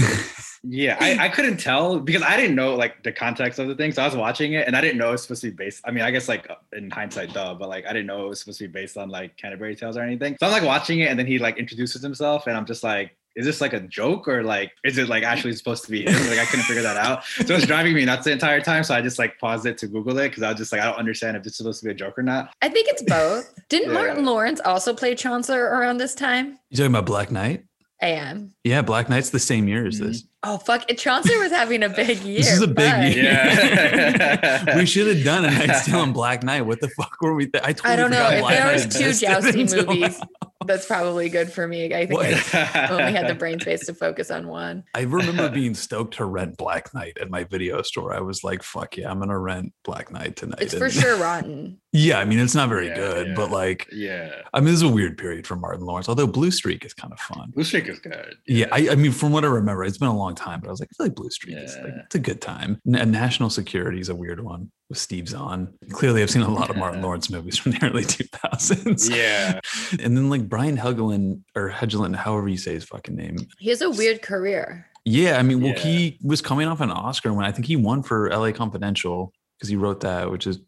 Yeah, 0.63 0.97
I, 1.01 1.27
I 1.27 1.29
couldn't 1.29 1.59
tell 1.59 2.01
because 2.01 2.23
I 2.23 2.37
didn't 2.37 2.57
know 2.57 2.75
like 2.75 3.03
the 3.03 3.13
context 3.13 3.59
of 3.59 3.69
the 3.69 3.75
thing. 3.75 3.93
So 3.93 4.03
I 4.03 4.07
was 4.07 4.17
watching 4.17 4.55
it 4.55 4.67
and 4.67 4.77
I 4.77 4.81
didn't 4.81 4.99
know 4.99 5.09
it 5.09 5.13
was 5.13 5.23
supposed 5.23 5.43
to 5.43 5.51
be 5.51 5.57
based. 5.57 5.83
I 5.85 5.91
mean, 5.91 6.03
I 6.05 6.11
guess 6.11 6.29
like 6.29 6.51
in 6.73 6.91
hindsight, 6.91 7.33
duh, 7.33 7.55
but 7.55 7.69
like 7.69 7.87
I 7.87 7.93
didn't 7.93 8.07
know 8.07 8.27
it 8.27 8.29
was 8.29 8.41
supposed 8.41 8.59
to 8.59 8.69
be 8.69 8.73
based 8.73 8.97
on 8.97 9.09
like 9.09 9.37
Canterbury 9.37 9.77
Tales 9.77 9.97
or 9.97 10.03
anything. 10.03 10.37
So 10.41 10.47
I'm 10.47 10.53
like 10.53 10.65
watching 10.65 11.01
it 11.01 11.11
and 11.11 11.19
then 11.19 11.27
he 11.27 11.39
like 11.39 11.59
introduces 11.59 12.03
himself 12.03 12.47
and 12.47 12.57
I'm 12.57 12.67
just 12.67 12.83
like, 12.83 13.17
is 13.37 13.47
this 13.47 13.61
like 13.61 13.73
a 13.73 13.81
joke 13.81 14.27
or 14.27 14.43
like 14.43 14.73
is 14.83 14.99
it 14.99 15.09
like 15.09 15.23
actually 15.23 15.53
supposed 15.55 15.85
to 15.85 15.91
be 15.91 16.03
him? 16.03 16.29
Like 16.29 16.41
I 16.41 16.45
couldn't 16.45 16.65
figure 16.65 16.83
that 16.83 16.97
out. 16.97 17.25
So 17.25 17.55
it's 17.55 17.67
driving 17.67 17.95
me 17.95 18.05
nuts 18.05 18.25
the 18.25 18.33
entire 18.33 18.61
time. 18.61 18.83
So 18.83 18.95
I 18.95 19.01
just 19.01 19.19
like 19.19 19.39
paused 19.39 19.65
it 19.65 19.79
to 19.79 19.87
Google 19.87 20.19
it 20.19 20.31
because 20.31 20.43
I 20.43 20.49
was 20.49 20.59
just 20.59 20.73
like, 20.73 20.81
I 20.81 20.87
don't 20.87 20.97
understand 20.97 21.37
if 21.37 21.47
it's 21.47 21.57
supposed 21.57 21.79
to 21.81 21.87
be 21.87 21.93
a 21.93 21.95
joke 21.95 22.19
or 22.19 22.25
not. 22.25 22.53
I 22.63 22.69
think 22.69 22.89
it's 22.89 23.03
both. 23.03 23.55
Didn't 23.69 23.91
Yeah. 23.91 23.95
Martin 23.95 24.25
Lawrence 24.25 24.61
also 24.65 24.93
play 24.93 25.15
Chaucer 25.15 25.69
around 25.69 25.99
this 25.99 26.17
time? 26.17 26.59
You 26.71 26.79
talking 26.79 26.93
about 26.93 27.07
Black 27.07 27.31
Knight? 27.31 27.65
I 28.03 28.09
am. 28.09 28.55
Yeah, 28.65 28.83
Black 28.83 29.09
Knight's 29.09 29.31
the 29.31 29.39
same 29.39 29.69
year 29.69 29.87
as 29.87 29.97
mm-hmm. 29.97 30.09
this. 30.09 30.25
Oh 30.45 30.57
fuck! 30.59 30.87
Chaucer 30.97 31.37
was 31.41 31.51
having 31.51 31.83
a 31.83 31.89
big 31.89 32.21
year. 32.21 32.39
This 32.39 32.53
is 32.53 32.63
a 32.63 32.69
big 32.69 32.77
but- 32.77 33.15
year. 33.17 33.25
Yeah. 33.25 34.77
we 34.77 34.87
should 34.87 35.15
have 35.15 35.25
done 35.25 35.45
a 35.45 35.51
Knight's 35.67 35.87
Tale 35.87 36.03
and 36.05 36.15
Black 36.15 36.43
Knight. 36.45 36.63
What 36.63 36.81
the 36.81 36.89
fuck 36.91 37.17
were 37.21 37.35
we? 37.35 37.47
Th- 37.49 37.63
I, 37.65 37.73
totally 37.73 37.93
I 37.93 37.97
don't 37.97 38.11
know. 38.13 38.29
If 38.31 38.41
Black 38.41 38.55
there 38.55 38.65
Knight 38.67 38.73
was 38.87 38.87
two 38.97 39.13
jousting 39.27 39.67
movies, 39.87 40.21
now. 40.21 40.27
that's 40.67 40.87
probably 40.87 41.29
good 41.29 41.51
for 41.53 41.67
me. 41.67 41.87
I 41.93 42.07
think 42.07 42.21
I 42.55 42.85
What? 42.85 42.91
only 42.93 43.13
had 43.13 43.27
the 43.29 43.35
brain 43.35 43.59
space 43.59 43.85
to 43.87 43.95
focus 43.95 44.31
on 44.31 44.47
one. 44.47 44.85
I 44.95 45.01
remember 45.03 45.49
being 45.51 45.75
stoked 45.75 46.15
to 46.15 46.25
rent 46.25 46.57
Black 46.57 46.95
Knight 46.95 47.19
at 47.21 47.31
my 47.31 47.43
video 47.43 47.83
store. 47.83 48.15
I 48.15 48.21
was 48.21 48.45
like, 48.45 48.63
"Fuck 48.63 48.97
yeah, 48.97 49.11
I'm 49.11 49.19
gonna 49.19 49.39
rent 49.39 49.73
Black 49.85 50.13
Knight 50.13 50.37
tonight." 50.37 50.61
It's 50.61 50.75
for 50.75 50.89
sure 50.89 51.17
rotten. 51.17 51.81
Yeah, 51.93 52.19
I 52.19 52.27
mean, 52.27 52.39
it's 52.39 52.55
not 52.55 52.69
very 52.69 52.89
Yeah, 52.89 52.97
good, 52.97 53.27
yeah. 53.29 53.35
but 53.35 53.51
like, 53.51 53.89
yeah. 53.91 54.31
I 54.53 54.61
mean, 54.61 54.67
this 54.67 54.75
is 54.75 54.83
a 54.83 54.89
weird 54.89 55.17
period 55.17 55.47
for 55.47 55.57
Martin 55.57 55.87
Lawrence. 55.87 56.07
Although 56.09 56.27
Blue 56.27 56.51
Streak 56.51 56.85
is 56.85 56.93
kind 56.93 57.15
of 57.15 57.19
fun. 57.19 57.51
Blue 57.55 57.65
Streak 57.65 57.89
is 57.89 57.99
good. 57.99 58.37
Yeah, 58.47 58.67
I, 58.71 58.91
I 58.91 58.95
mean, 58.95 59.11
from 59.11 59.33
what 59.33 59.43
I 59.43 59.47
remember, 59.49 59.85
it's 59.85 59.97
been 59.97 60.09
a 60.09 60.17
long 60.17 60.28
long 60.29 60.35
time, 60.35 60.61
but 60.61 60.69
I 60.69 60.71
was 60.71 60.81
like, 60.81 60.89
I 60.93 60.95
feel 60.97 61.07
like 61.07 61.15
Blue 61.15 61.31
Streak 61.31 61.57
is 61.57 61.77
like 61.77 61.93
it's 62.05 62.15
a 62.15 62.19
good 62.19 62.41
time. 62.41 62.81
N- 62.87 62.97
uh, 62.97 63.05
National 63.05 63.51
Security 63.51 64.01
is 64.01 64.09
a 64.09 64.15
weird 64.15 64.43
one 64.43 64.71
with 64.89 64.99
Steve 64.99 65.29
Zahn. 65.29 65.73
Clearly, 65.91 66.23
I've 66.23 66.31
seen 66.31 66.43
a 66.43 66.51
lot 66.51 66.71
of 66.71 66.77
Martin 66.77 67.03
Lawrence 67.07 67.31
movies 67.31 67.59
from 67.59 67.73
the 67.73 67.79
early 67.83 68.05
2000s. 68.05 69.11
Yeah. 69.11 69.61
and 70.03 70.17
then 70.17 70.31
like 70.31 70.49
Brian 70.49 70.77
Helgeland 70.77 71.41
or 71.55 71.71
Hedgeland, 71.71 72.17
however 72.17 72.49
you 72.49 72.59
say 72.59 72.75
his 72.75 72.85
fucking 72.85 73.17
name. 73.17 73.37
He 73.59 73.71
has 73.71 73.83
a 73.83 73.91
weird 73.91 74.23
career. 74.23 74.87
Yeah, 75.05 75.39
I 75.39 75.43
mean, 75.43 75.63
well, 75.63 75.73
Yeah. 75.73 75.79
he 75.79 76.19
was 76.23 76.43
coming 76.43 76.69
off 76.69 76.81
an 76.81 76.91
Oscar 76.91 77.33
when 77.33 77.47
I 77.47 77.53
think 77.53 77.67
he 77.67 77.77
won 77.77 78.03
for 78.03 78.29
LA 78.31 78.53
Confidential 78.53 79.33
because 79.59 79.69
he 79.69 79.77
wrote 79.77 80.01
that, 80.01 80.31
which 80.31 80.47
is 80.47 80.61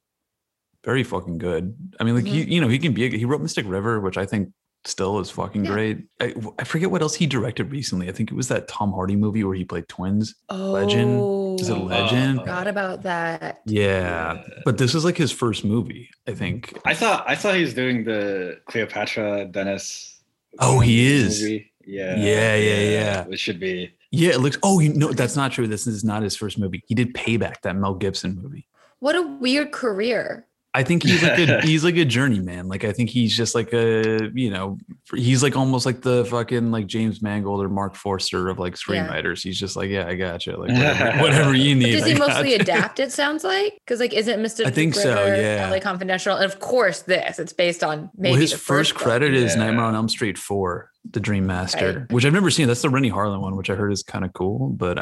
very 0.83 1.02
fucking 1.02 1.38
good. 1.38 1.76
I 2.00 2.05
mean, 2.05 2.14
like 2.14 2.25
he, 2.25 2.43
mm-hmm. 2.43 2.50
you 2.50 2.61
know, 2.61 2.69
he 2.69 2.79
can 2.79 2.95
be. 2.95 3.05
A, 3.05 3.11
he 3.11 3.26
wrote 3.26 3.43
Mystic 3.43 3.67
River, 3.67 4.00
which 4.00 4.17
I 4.17 4.25
think 4.25 4.50
still 4.84 5.18
is 5.20 5.30
fucking 5.30 5.64
Yeah. 5.64 5.70
great. 5.70 5.99
I, 6.20 6.34
I 6.58 6.64
forget 6.64 6.90
what 6.90 7.02
else 7.02 7.14
he 7.14 7.26
directed 7.26 7.70
recently. 7.70 8.08
I 8.08 8.12
think 8.12 8.30
it 8.30 8.34
was 8.34 8.49
that 8.49 8.68
Tom 8.68 8.92
Hardy 8.92 9.16
movie 9.16 9.44
where 9.44 9.54
he 9.54 9.64
played 9.64 9.88
twins. 9.88 10.34
Oh, 10.49 10.72
Legend? 10.72 11.60
Is 11.60 11.68
it 11.68 11.72
oh, 11.72 11.82
oh, 11.82 11.84
Legend? 11.84 12.40
Forgot 12.40 12.66
about 12.66 13.02
that. 13.02 13.60
Yeah, 13.66 14.42
but 14.64 14.78
this 14.78 14.94
is 14.94 15.04
like 15.04 15.16
his 15.16 15.32
first 15.32 15.64
movie. 15.64 16.08
I 16.26 16.32
think. 16.32 16.76
I 16.84 16.94
thought 16.94 17.25
I 17.28 17.34
thought 17.37 17.54
he 17.54 17.60
was 17.62 17.75
doing 17.75 18.04
the 18.04 18.60
Cleopatra 18.66 19.46
Dennis. 19.46 20.20
Oh, 20.58 20.80
he 20.80 21.06
is. 21.06 21.40
movie. 21.42 21.72
Yeah. 21.84 22.16
Yeah, 22.16 22.54
yeah, 22.56 22.80
yeah. 22.90 23.26
It 23.30 23.38
should 23.38 23.60
be. 23.60 23.92
Yeah, 24.10 24.30
it 24.30 24.40
looks. 24.40 24.58
Oh, 24.62 24.80
you 24.80 24.92
know, 24.92 25.12
that's 25.12 25.37
not 25.37 25.52
true. 25.52 25.66
This 25.66 25.87
is 25.87 26.02
not 26.04 26.22
his 26.22 26.37
first 26.37 26.58
movie. 26.58 26.82
He 26.87 26.94
did 26.94 27.14
Payback, 27.14 27.60
that 27.62 27.76
Mel 27.76 27.94
Gibson 27.94 28.34
movie. 28.40 28.66
What 28.99 29.16
a 29.16 29.22
weird 29.22 29.72
career. 29.72 30.46
I 30.73 30.85
think 30.85 31.03
he's 31.03 31.21
like 31.21 31.37
a 31.39 31.61
he's 31.67 31.83
like 31.83 31.97
a 31.97 32.05
journeyman. 32.05 32.69
Like 32.69 32.85
I 32.85 32.93
think 32.93 33.11
he's 33.11 33.37
just 33.37 33.57
like 33.57 33.73
a 33.73 34.31
you 34.35 34.50
know 34.50 34.79
he's 35.17 35.43
like 35.43 35.57
almost 35.57 35.85
like 35.85 36.00
the 36.03 36.25
fucking 36.27 36.71
like 36.71 36.87
James 36.87 37.21
Mangold 37.23 37.61
or 37.65 37.69
Marc 37.69 37.97
Forster 37.97 38.49
of 38.49 38.61
like 38.61 38.75
Yeah. 38.89 39.09
screenwriters. 39.09 39.43
He's 39.43 39.59
just 39.59 39.75
like 39.75 39.91
yeah, 39.91 40.07
I 40.07 40.15
got 40.15 40.47
you. 40.47 40.53
Like 40.53 40.69
whatever, 40.71 41.19
whatever 41.23 41.55
you 41.57 41.75
But 41.75 41.83
need. 41.87 41.93
does 41.97 42.05
he 42.07 42.12
I 42.15 42.19
mostly 42.19 42.50
gotcha. 42.50 42.62
adapt? 42.62 43.00
It 43.00 43.11
sounds 43.11 43.43
like 43.43 43.75
because 43.85 43.99
like 43.99 44.12
isn't 44.12 44.41
Mr. 44.41 44.65
I 44.65 44.71
think 44.71 44.95
so, 44.95 45.27
yeah. 45.27 45.69
LA 45.71 45.81
Confidential, 45.81 46.37
and 46.37 46.45
of 46.45 46.61
course 46.61 47.03
this. 47.03 47.41
It's 47.41 47.53
based 47.53 47.83
on 47.83 48.09
maybe 48.17 48.33
well, 48.33 48.41
his 48.41 48.53
the 48.53 48.59
first, 48.59 48.93
film. 48.93 49.03
credit 49.03 49.35
is 49.35 49.55
Yeah. 49.57 49.65
Nightmare 49.65 49.85
on 49.87 49.97
Elm 49.97 50.09
Street 50.09 50.39
Four, 50.39 50.91
The 51.11 51.19
Dream 51.19 51.47
Master, 51.49 51.99
Right. 52.00 52.12
which 52.12 52.25
I've 52.25 52.33
never 52.33 52.49
seen. 52.50 52.69
That's 52.69 52.83
the 52.83 52.91
Renny 52.91 53.11
Harlin 53.11 53.41
one, 53.41 53.57
which 53.57 53.71
I 53.71 53.75
heard 53.75 53.91
is 53.93 54.05
kind 54.05 54.25
of 54.25 54.33
cool. 54.35 54.69
But 54.69 54.99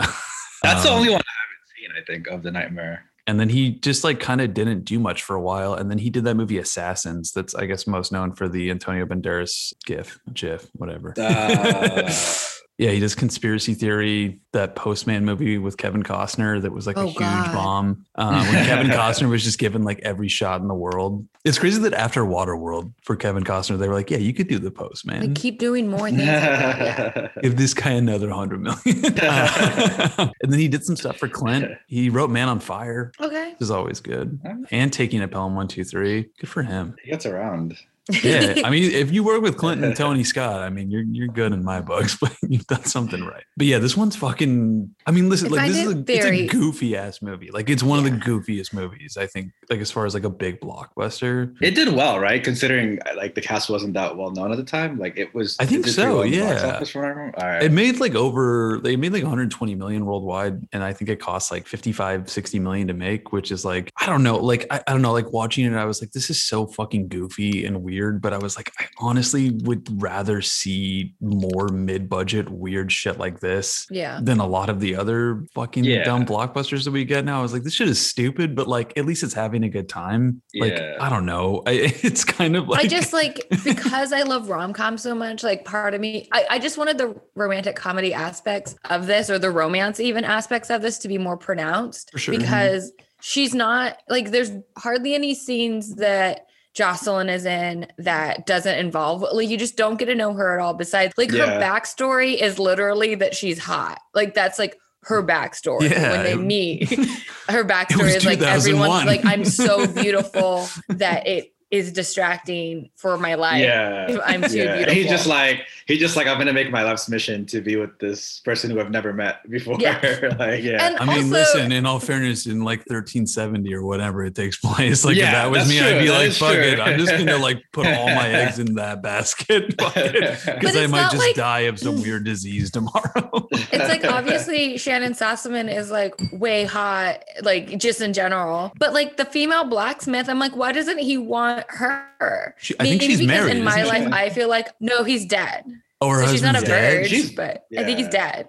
That's 0.62 0.82
the 0.84 0.88
um, 0.90 0.96
only 0.96 1.10
one 1.10 1.20
I 1.20 1.32
haven't 1.42 1.68
seen. 1.76 1.88
I 2.00 2.04
think 2.06 2.26
of 2.28 2.42
the 2.42 2.50
Nightmare. 2.50 3.04
And 3.28 3.38
then 3.38 3.50
he 3.50 3.72
just 3.72 4.04
like 4.04 4.20
kind 4.20 4.40
of 4.40 4.54
didn't 4.54 4.84
do 4.86 4.98
much 4.98 5.22
for 5.22 5.36
a 5.36 5.42
while. 5.42 5.74
And 5.74 5.90
then 5.90 5.98
he 5.98 6.08
did 6.08 6.24
that 6.24 6.34
movie 6.34 6.56
Assassins. 6.56 7.30
That's 7.32 7.54
I 7.54 7.66
guess 7.66 7.86
most 7.86 8.10
known 8.10 8.32
for 8.32 8.48
the 8.48 8.70
Antonio 8.70 9.04
Banderas 9.04 9.74
GIF, 9.84 10.18
GIF, 10.32 10.66
whatever. 10.72 11.12
Uh, 11.18 12.10
yeah, 12.78 12.90
he 12.90 13.00
does 13.00 13.14
conspiracy 13.14 13.74
theory. 13.74 14.40
That 14.52 14.74
Postman 14.76 15.24
movie 15.26 15.58
with 15.58 15.76
Kevin 15.76 16.02
Costner 16.02 16.62
that 16.62 16.72
was 16.72 16.86
like 16.86 16.96
a 16.96 17.00
Oh, 17.00 17.06
huge 17.08 17.18
God. 17.18 17.52
bomb. 17.52 18.06
Uh, 18.14 18.42
when 18.46 18.64
Kevin 18.64 18.86
Costner 18.88 19.28
was 19.28 19.44
just 19.44 19.58
given 19.58 19.84
like 19.84 20.00
every 20.00 20.28
shot 20.28 20.60
in 20.62 20.68
the 20.68 20.74
world. 20.74 21.26
It's 21.44 21.58
crazy 21.58 21.80
that 21.82 21.92
after 21.92 22.22
Waterworld 22.24 22.92
for 23.02 23.14
Kevin 23.14 23.44
Costner, 23.44 23.78
they 23.78 23.86
were 23.88 23.94
like, 23.94 24.10
"Yeah, 24.10 24.18
you 24.18 24.32
could 24.32 24.48
do 24.48 24.58
the 24.58 24.70
Postman. 24.70 25.20
Like 25.20 25.34
keep 25.34 25.58
doing 25.58 25.88
more 25.88 26.08
things. 26.08 26.18
like 26.22 26.26
that, 26.26 27.16
yeah. 27.16 27.28
Give 27.42 27.56
this 27.56 27.74
guy 27.74 27.90
another 27.90 28.30
hundred 28.30 28.62
million. 28.62 29.14
Uh, 29.22 30.28
and 30.42 30.50
then 30.52 30.58
he 30.58 30.68
did 30.68 30.84
some 30.84 30.96
stuff 30.96 31.18
for 31.18 31.28
Clint. 31.28 31.70
He 31.86 32.08
wrote 32.10 32.30
Man 32.30 32.48
on 32.48 32.58
Fire 32.60 33.12
Okay. 33.20 33.50
which 33.50 33.60
is 33.60 33.70
always 33.70 34.00
good. 34.00 34.38
And 34.70 34.92
taking 34.92 35.20
a 35.22 35.28
Pelham 35.28 35.54
one, 35.54 35.68
two, 35.68 35.84
three. 35.84 36.30
Good 36.40 36.48
for 36.48 36.62
him. 36.62 36.96
he 37.04 37.10
gets 37.10 37.26
around. 37.26 37.76
Yeah. 38.22 38.54
I 38.64 38.70
mean, 38.70 38.90
if 38.90 39.12
you 39.12 39.22
work 39.22 39.42
with 39.42 39.56
Clinton 39.56 39.84
and 39.84 39.96
Tony 39.96 40.24
Scott, 40.28 40.60
I 40.60 40.70
mean, 40.70 40.90
you're 40.90 41.02
you're 41.02 41.28
good 41.28 41.52
in 41.52 41.64
my 41.64 41.80
books, 41.80 42.16
but 42.20 42.34
you've 42.42 42.66
done 42.66 42.84
something 42.84 43.24
right. 43.24 43.44
But 43.56 43.66
yeah, 43.66 43.78
this 43.78 43.96
one's 43.96 44.16
fucking 44.16 44.94
I 45.06 45.10
mean, 45.10 45.28
listen, 45.28 45.50
like 45.50 45.68
this 45.68 45.78
is 45.78 45.92
a, 45.92 45.98
it 45.98 46.10
it's 46.10 46.24
a 46.26 46.46
goofy 46.46 46.96
ass 46.96 47.22
movie. 47.22 47.50
Like 47.50 47.68
it's 47.68 47.82
one 47.82 47.98
of 47.98 48.04
the 48.04 48.10
goofiest 48.10 48.72
movies, 48.72 49.16
I 49.16 49.26
think, 49.26 49.52
like 49.70 49.80
as 49.80 49.90
far 49.90 50.06
as 50.06 50.14
like 50.14 50.24
a 50.24 50.30
big 50.30 50.60
blockbuster. 50.60 51.54
It 51.60 51.74
did 51.74 51.92
well, 51.92 52.18
right? 52.18 52.42
Considering 52.42 52.98
uh, 53.06 53.14
like 53.16 53.34
the 53.34 53.40
cast 53.40 53.70
wasn't 53.70 53.94
that 53.94 54.16
well 54.16 54.30
known 54.30 54.52
at 54.52 54.56
the 54.56 54.64
time. 54.64 54.98
Like 54.98 55.16
it 55.16 55.34
was. 55.34 55.56
I 55.58 55.66
think 55.66 55.80
it 55.80 55.86
did 55.86 55.94
pretty 55.94 56.08
so, 56.08 56.14
well 56.14 56.22
in 56.22 56.30
the 56.30 56.40
box 56.40 56.62
yeah. 56.62 56.74
office 56.74 56.90
from 56.90 57.02
what 57.02 57.06
I 57.06 57.10
remember. 57.10 57.42
All 57.42 57.48
right. 57.48 57.62
It 57.62 57.72
made 57.72 58.00
like 58.00 58.14
over 58.14 58.80
they 58.82 58.96
made 58.96 59.12
like 59.12 59.22
120 59.22 59.74
million 59.74 60.06
worldwide 60.06 60.66
and 60.72 60.82
I 60.82 60.92
think 60.92 61.10
it 61.10 61.20
cost 61.20 61.50
like 61.50 61.66
55 61.66 62.30
60 62.30 62.58
million 62.58 62.88
to 62.88 62.94
make 62.94 63.32
which 63.32 63.50
is 63.50 63.64
like 63.64 63.90
I 63.96 64.06
don't 64.06 64.22
know 64.22 64.36
like 64.36 64.66
I, 64.70 64.82
I 64.86 64.92
don't 64.92 65.02
know 65.02 65.12
like 65.12 65.32
watching 65.32 65.64
it 65.64 65.76
I 65.76 65.84
was 65.84 66.00
like 66.00 66.12
this 66.12 66.30
is 66.30 66.42
so 66.42 66.66
fucking 66.66 67.08
goofy 67.08 67.64
and 67.64 67.82
weird 67.82 67.97
but 68.20 68.32
I 68.32 68.38
was 68.38 68.56
like 68.56 68.72
I 68.78 68.86
honestly 68.98 69.50
would 69.64 69.86
rather 70.02 70.40
see 70.42 71.14
more 71.20 71.68
mid-budget 71.68 72.48
weird 72.50 72.90
shit 72.92 73.18
like 73.18 73.40
this 73.40 73.86
Yeah. 73.90 74.20
than 74.22 74.38
a 74.40 74.46
lot 74.46 74.70
of 74.70 74.80
the 74.80 74.96
other 74.96 75.44
fucking 75.54 75.84
Yeah. 75.84 76.04
dumb 76.04 76.24
blockbusters 76.24 76.84
that 76.84 76.90
we 76.92 77.04
get 77.04 77.24
now 77.24 77.40
I 77.40 77.42
was 77.42 77.52
like 77.52 77.62
this 77.64 77.74
shit 77.74 77.88
is 77.88 78.04
stupid 78.04 78.54
but 78.54 78.68
like 78.68 78.96
at 78.96 79.04
least 79.06 79.22
it's 79.22 79.34
having 79.34 79.64
a 79.64 79.68
good 79.68 79.88
time 79.88 80.40
like 80.54 80.72
Yeah. 80.72 80.96
I 81.00 81.08
don't 81.08 81.26
know 81.26 81.62
I, 81.66 81.72
it's 82.02 82.24
kind 82.24 82.56
of 82.56 82.68
like 82.68 82.84
I 82.84 82.86
just 82.88 83.12
like 83.12 83.46
because 83.64 84.12
I 84.12 84.22
love 84.22 84.48
rom 84.48 84.72
com 84.72 84.98
so 84.98 85.14
much. 85.14 85.42
Like 85.42 85.64
part 85.64 85.94
of 85.94 86.00
me, 86.00 86.28
I, 86.32 86.46
I 86.50 86.58
just 86.58 86.78
wanted 86.78 86.98
the 86.98 87.14
romantic 87.34 87.76
comedy 87.76 88.12
aspects 88.14 88.74
of 88.90 89.06
this, 89.06 89.30
or 89.30 89.38
the 89.38 89.50
romance 89.50 90.00
even 90.00 90.24
aspects 90.24 90.70
of 90.70 90.82
this, 90.82 90.98
to 90.98 91.08
be 91.08 91.18
more 91.18 91.36
pronounced. 91.36 92.10
For 92.10 92.18
sure. 92.18 92.34
Mm-hmm. 92.34 92.42
Because 92.42 92.92
she's 93.20 93.54
not 93.54 93.98
like 94.08 94.30
there's 94.30 94.52
hardly 94.76 95.14
any 95.14 95.34
scenes 95.34 95.96
that 95.96 96.46
Jocelyn 96.78 97.28
is 97.28 97.44
in 97.44 97.88
that 97.98 98.46
doesn't 98.46 98.78
involve 98.78 99.24
like 99.32 99.48
you 99.48 99.56
just 99.58 99.76
don't 99.76 99.98
get 99.98 100.04
to 100.06 100.14
know 100.14 100.32
her 100.32 100.56
at 100.56 100.62
all. 100.62 100.74
Besides, 100.74 101.12
like 101.18 101.32
her 101.32 101.38
backstory 101.60 102.40
is 102.40 102.60
literally 102.60 103.16
that 103.16 103.34
she's 103.34 103.58
hot. 103.58 103.98
Like 104.14 104.32
that's 104.32 104.60
like 104.60 104.76
her 105.02 105.20
backstory 105.20 105.90
Yeah. 105.90 106.12
when 106.12 106.22
they 106.22 106.36
meet. 106.36 106.88
Her 107.48 107.64
backstory 107.64 108.14
is 108.14 108.24
like 108.26 108.38
2001. 108.40 108.48
everyone's 108.90 109.04
like 109.06 109.24
I'm 109.24 109.44
so 109.44 109.86
beautiful 110.02 110.68
that 110.90 111.26
it 111.26 111.52
is 111.70 111.92
distracting 111.92 112.88
for 112.96 113.18
my 113.18 113.34
life. 113.34 113.62
yeah. 113.62 114.18
I'm 114.24 114.42
too 114.42 114.56
yeah. 114.56 114.76
beautiful. 114.76 114.94
He's 114.94 115.08
just 115.10 115.26
like 115.26 115.66
he's 115.86 115.98
just 116.00 116.16
like 116.16 116.26
I'm 116.26 116.38
gonna 116.38 116.52
make 116.54 116.70
my 116.70 116.82
life's 116.82 117.08
mission 117.10 117.44
to 117.46 117.60
be 117.60 117.76
with 117.76 117.98
this 117.98 118.40
person 118.40 118.70
who 118.70 118.80
I've 118.80 118.90
never 118.90 119.12
met 119.12 119.48
before. 119.50 119.76
Yeah. 119.78 120.00
like 120.38 120.62
yeah. 120.62 120.86
And 120.86 120.96
I 120.98 121.04
mean, 121.16 121.30
listen, 121.30 121.70
in 121.70 121.84
all 121.84 122.00
fairness, 122.00 122.46
in 122.46 122.60
like 122.64 122.80
1370 122.80 123.74
or 123.74 123.82
whatever 123.82 124.24
it 124.24 124.34
takes 124.34 124.56
place, 124.64 125.04
like 125.04 125.16
if 125.18 125.22
that 125.24 125.50
was 125.50 125.68
that's 125.68 125.70
me, 125.70 125.80
I'd 125.80 125.98
be 126.00 126.08
That 126.08 126.18
like, 126.18 126.32
fuck 126.32 126.54
true. 126.54 126.62
it. 126.62 126.80
I'm 126.80 126.98
just 126.98 127.12
gonna 127.12 127.36
like 127.36 127.62
put 127.72 127.86
all 127.86 128.06
my 128.06 128.28
eggs 128.32 128.58
in 128.58 128.74
that 128.76 129.02
basket 129.02 129.68
because 129.68 130.76
I 130.76 130.86
might 130.86 131.10
just 131.10 131.18
like- 131.18 131.34
die 131.34 131.60
of 131.60 131.78
some 131.78 132.00
weird 132.00 132.24
disease 132.24 132.70
tomorrow. 132.70 133.46
it's 133.52 133.88
like 133.88 134.04
obviously 134.04 134.78
Shannon 134.78 135.12
Sossamon 135.12 135.70
is 135.74 135.90
like 135.90 136.14
way 136.32 136.64
hot, 136.64 137.22
like 137.42 137.78
just 137.78 138.00
in 138.00 138.12
general. 138.14 138.72
But 138.78 138.94
like 138.94 139.16
the 139.18 139.24
female 139.26 139.64
blacksmith, 139.64 140.28
I'm 140.30 140.38
like, 140.38 140.56
why 140.56 140.72
doesn't 140.72 140.98
he 140.98 141.18
want 141.18 141.57
her? 141.68 142.54
She- 142.58 142.74
I 142.78 142.84
think 142.84 143.00
Maybe 143.02 143.16
she's 143.16 143.26
married, 143.26 143.56
In 143.56 143.64
my 143.64 143.80
isn't 143.82 143.94
she? 143.94 144.02
life, 144.04 144.12
I 144.12 144.28
feel 144.30 144.48
like 144.48 144.68
no, 144.80 145.04
he's 145.04 145.24
dead. 145.26 145.64
oh, 146.00 146.08
her 146.10 146.24
so 146.24 146.32
she's 146.32 146.42
not 146.42 146.54
a 146.54 146.58
husband's 146.58 146.68
dead. 146.68 147.02
virgin, 147.02 147.18
She's- 147.20 147.30
but 147.34 147.64
I 147.78 147.84
think 147.84 147.98
he's 147.98 148.08
dead. 148.08 148.48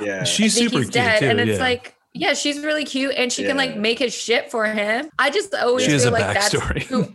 yeah. 0.00 0.24
She's 0.24 0.56
I 0.56 0.58
think 0.60 0.70
super 0.70 0.82
he's 0.82 0.90
dead, 0.90 1.20
too. 1.20 1.26
and 1.26 1.40
it's 1.40 1.58
yeah. 1.58 1.64
like. 1.64 1.94
Yeah, 2.16 2.34
she's 2.34 2.60
really 2.60 2.84
cute, 2.84 3.12
and 3.16 3.32
she 3.32 3.42
can 3.44 3.56
like 3.56 3.76
make 3.76 3.98
his 3.98 4.14
shit 4.14 4.50
for 4.50 4.64
him. 4.66 5.10
I 5.18 5.30
just 5.30 5.52
always 5.54 5.84
she 5.84 5.98
feel 5.98 6.12
like 6.12 6.22
that's 6.22 6.54
backstory. 6.54 6.82
who, 6.84 7.08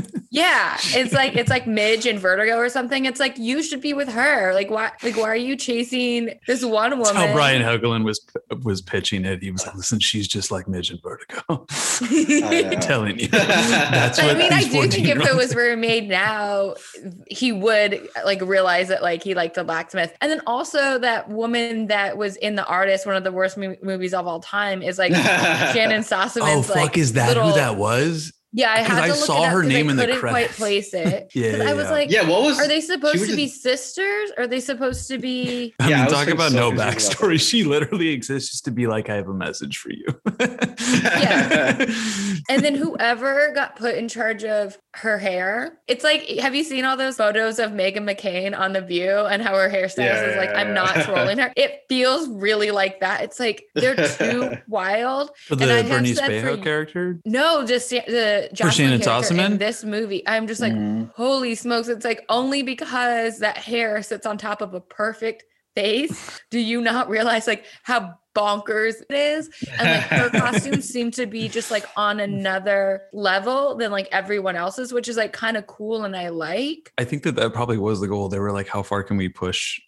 Yeah, 0.30 0.76
it's 0.82 1.12
like 1.14 1.34
it's 1.36 1.48
like 1.48 1.66
Midge 1.66 2.06
and 2.06 2.18
Vertigo 2.18 2.56
or 2.56 2.68
something. 2.68 3.06
It's 3.06 3.20
like 3.20 3.38
you 3.38 3.62
should 3.62 3.80
be 3.80 3.94
with 3.94 4.08
her. 4.08 4.52
Like 4.54 4.70
why? 4.70 4.92
Like 5.02 5.16
why 5.16 5.24
are 5.28 5.36
you 5.36 5.56
chasing 5.56 6.38
this 6.46 6.64
one 6.64 6.90
That's 6.90 7.10
woman? 7.10 7.28
how 7.28 7.32
Brian 7.34 7.62
Helgeland 7.62 8.04
was 8.04 8.20
was 8.62 8.82
pitching 8.82 9.24
it. 9.24 9.42
He 9.42 9.50
was 9.50 9.64
like, 9.66 9.74
"Listen, 9.76 9.98
she's 10.00 10.28
just 10.28 10.50
like 10.50 10.68
Midge 10.68 10.90
and 10.90 11.00
Vertigo." 11.02 11.42
I'm 12.00 12.80
telling 12.80 13.18
you, 13.18 13.28
that's 13.28 14.18
But 14.18 14.26
what 14.26 14.36
I 14.36 14.38
mean, 14.38 14.52
I 14.52 14.62
do 14.62 14.68
think 14.88 15.08
if 15.08 15.16
it 15.16 15.20
14-year-olds 15.22 15.34
was 15.36 15.54
remade 15.54 16.08
now, 16.08 16.74
he 17.28 17.52
would 17.52 18.06
like 18.24 18.42
realize 18.42 18.88
that 18.88 19.02
like 19.02 19.22
he 19.22 19.34
liked 19.34 19.54
the 19.54 19.64
blacksmith, 19.64 20.14
and 20.20 20.30
then 20.30 20.42
also 20.46 20.98
that 20.98 21.30
woman 21.30 21.86
that 21.86 22.18
was 22.18 22.36
in 22.36 22.56
the 22.56 22.66
artist, 22.66 23.06
one 23.06 23.16
of 23.16 23.24
the 23.24 23.32
worst 23.32 23.56
mo- 23.56 23.76
movies 23.82 24.12
of 24.12 24.26
all 24.26 24.40
time, 24.40 24.45
is 24.82 24.98
like 24.98 25.14
Shannon 25.74 26.02
Oh 26.42 26.62
fuck! 26.68 26.76
like, 26.76 26.96
is 26.98 27.12
that 27.14 27.28
little- 27.28 27.48
who 27.50 27.54
that 27.54 27.76
was? 27.76 28.32
Yeah, 28.56 28.72
I 28.72 28.78
'Cause 28.78 28.86
had 28.86 28.98
I 29.02 29.06
to 29.08 29.12
look 29.14 29.24
saw 29.26 29.42
it 29.42 29.46
up 29.48 29.52
her 29.52 29.60
'cause 29.60 29.68
name 29.68 29.88
I 29.88 29.90
in 29.90 29.96
the 29.98 30.02
couldn't 30.06 30.20
quite 30.20 30.32
credits. 30.48 30.56
place 30.58 30.94
it. 30.94 31.30
Yeah, 31.34 31.50
'Cause 31.52 31.60
I 31.60 31.74
was 31.74 31.84
yeah. 31.84 31.90
like, 31.90 32.10
yeah, 32.10 32.26
what 32.28 32.42
was 32.42 32.58
are 32.58 32.66
they 32.66 32.80
supposed 32.80 33.20
was 33.20 33.28
to 33.28 33.36
be 33.36 33.48
sisters? 33.48 34.32
Are 34.38 34.46
they 34.46 34.60
supposed 34.60 35.06
to 35.08 35.18
be? 35.18 35.74
I 35.80 35.90
Yeah, 35.90 35.96
I 35.96 35.98
mean, 35.98 36.04
was 36.06 36.14
talk 36.14 36.28
about 36.28 36.52
so 36.52 36.70
no 36.70 36.72
backstory. 36.72 37.38
She 37.38 37.64
literally 37.64 38.08
exists 38.08 38.50
just 38.50 38.64
to 38.64 38.70
be 38.70 38.86
like, 38.86 39.10
I 39.10 39.14
have 39.16 39.28
a 39.28 39.34
message 39.34 39.76
for 39.78 39.90
you. 39.90 40.06
Yeah. 40.78 41.84
And 42.48 42.62
then 42.64 42.74
whoever 42.74 43.50
got 43.54 43.76
put 43.76 43.96
in 43.96 44.08
charge 44.08 44.44
of 44.44 44.78
her 44.94 45.18
hair, 45.18 45.78
it's 45.88 46.04
like, 46.04 46.22
have 46.38 46.54
you 46.54 46.62
seen 46.64 46.84
all 46.84 46.96
those 46.96 47.16
photos 47.16 47.58
of 47.58 47.72
Meghan 47.72 47.98
McCain 48.08 48.56
on 48.56 48.72
The 48.72 48.80
View 48.80 49.10
and 49.10 49.42
how 49.42 49.54
her 49.54 49.68
hairstylist 49.68 49.96
Yeah, 49.98 50.22
is 50.30 50.36
like, 50.36 50.50
yeah, 50.50 50.60
I'm 50.60 50.68
yeah. 50.68 50.72
not 50.74 50.94
trolling 51.04 51.38
her? 51.38 51.52
It 51.56 51.80
feels 51.88 52.28
really 52.28 52.70
like 52.70 53.00
that. 53.00 53.22
It's 53.22 53.40
like 53.40 53.64
they're 53.74 53.96
too 53.96 54.56
wild. 54.68 55.30
For 55.46 55.54
And 55.54 55.64
I 55.64 55.66
the 55.66 55.74
have 55.74 55.88
Bernice 56.02 56.16
said 56.18 56.26
for 56.42 56.56
Bejo 56.56 56.62
character? 56.62 57.18
No, 57.24 57.66
just 57.66 57.90
the 57.90 58.45
Jocelyn 58.52 58.72
Shannon 58.72 59.00
character 59.00 59.34
Sossamon? 59.34 59.46
in 59.52 59.58
this 59.58 59.84
movie. 59.84 60.26
I'm 60.26 60.46
just 60.46 60.60
like, 60.60 60.72
Mhm. 60.72 61.10
holy 61.14 61.54
smokes! 61.54 61.88
It's 61.88 62.04
like 62.04 62.24
only 62.28 62.62
because 62.62 63.38
that 63.40 63.58
hair 63.58 64.02
sits 64.02 64.26
on 64.26 64.38
top 64.38 64.60
of 64.60 64.74
a 64.74 64.80
perfect 64.80 65.44
face, 65.74 66.40
do 66.50 66.58
you 66.58 66.80
not 66.80 67.08
realize 67.08 67.46
like 67.46 67.64
how 67.82 68.14
bonkers 68.34 68.96
it 69.08 69.14
is? 69.14 69.50
And 69.78 69.88
like 69.90 70.02
her 70.20 70.30
costumes 70.40 70.88
seem 70.88 71.10
to 71.12 71.26
be 71.26 71.48
just 71.48 71.70
like 71.70 71.86
on 71.96 72.20
another 72.20 73.02
level 73.12 73.76
than 73.76 73.90
like 73.90 74.08
everyone 74.12 74.56
else's, 74.56 74.92
which 74.92 75.08
is 75.08 75.16
like 75.16 75.32
kind 75.32 75.56
of 75.56 75.66
cool 75.66 76.04
and 76.04 76.14
I 76.16 76.28
like. 76.28 76.92
I 76.98 77.04
think 77.04 77.22
that 77.24 77.34
that 77.36 77.52
probably 77.54 77.78
was 77.78 78.00
the 78.00 78.08
goal. 78.08 78.28
They 78.28 78.38
were 78.38 78.52
like, 78.52 78.68
how 78.68 78.82
far 78.82 79.02
can 79.02 79.16
we 79.16 79.28
push 79.28 79.80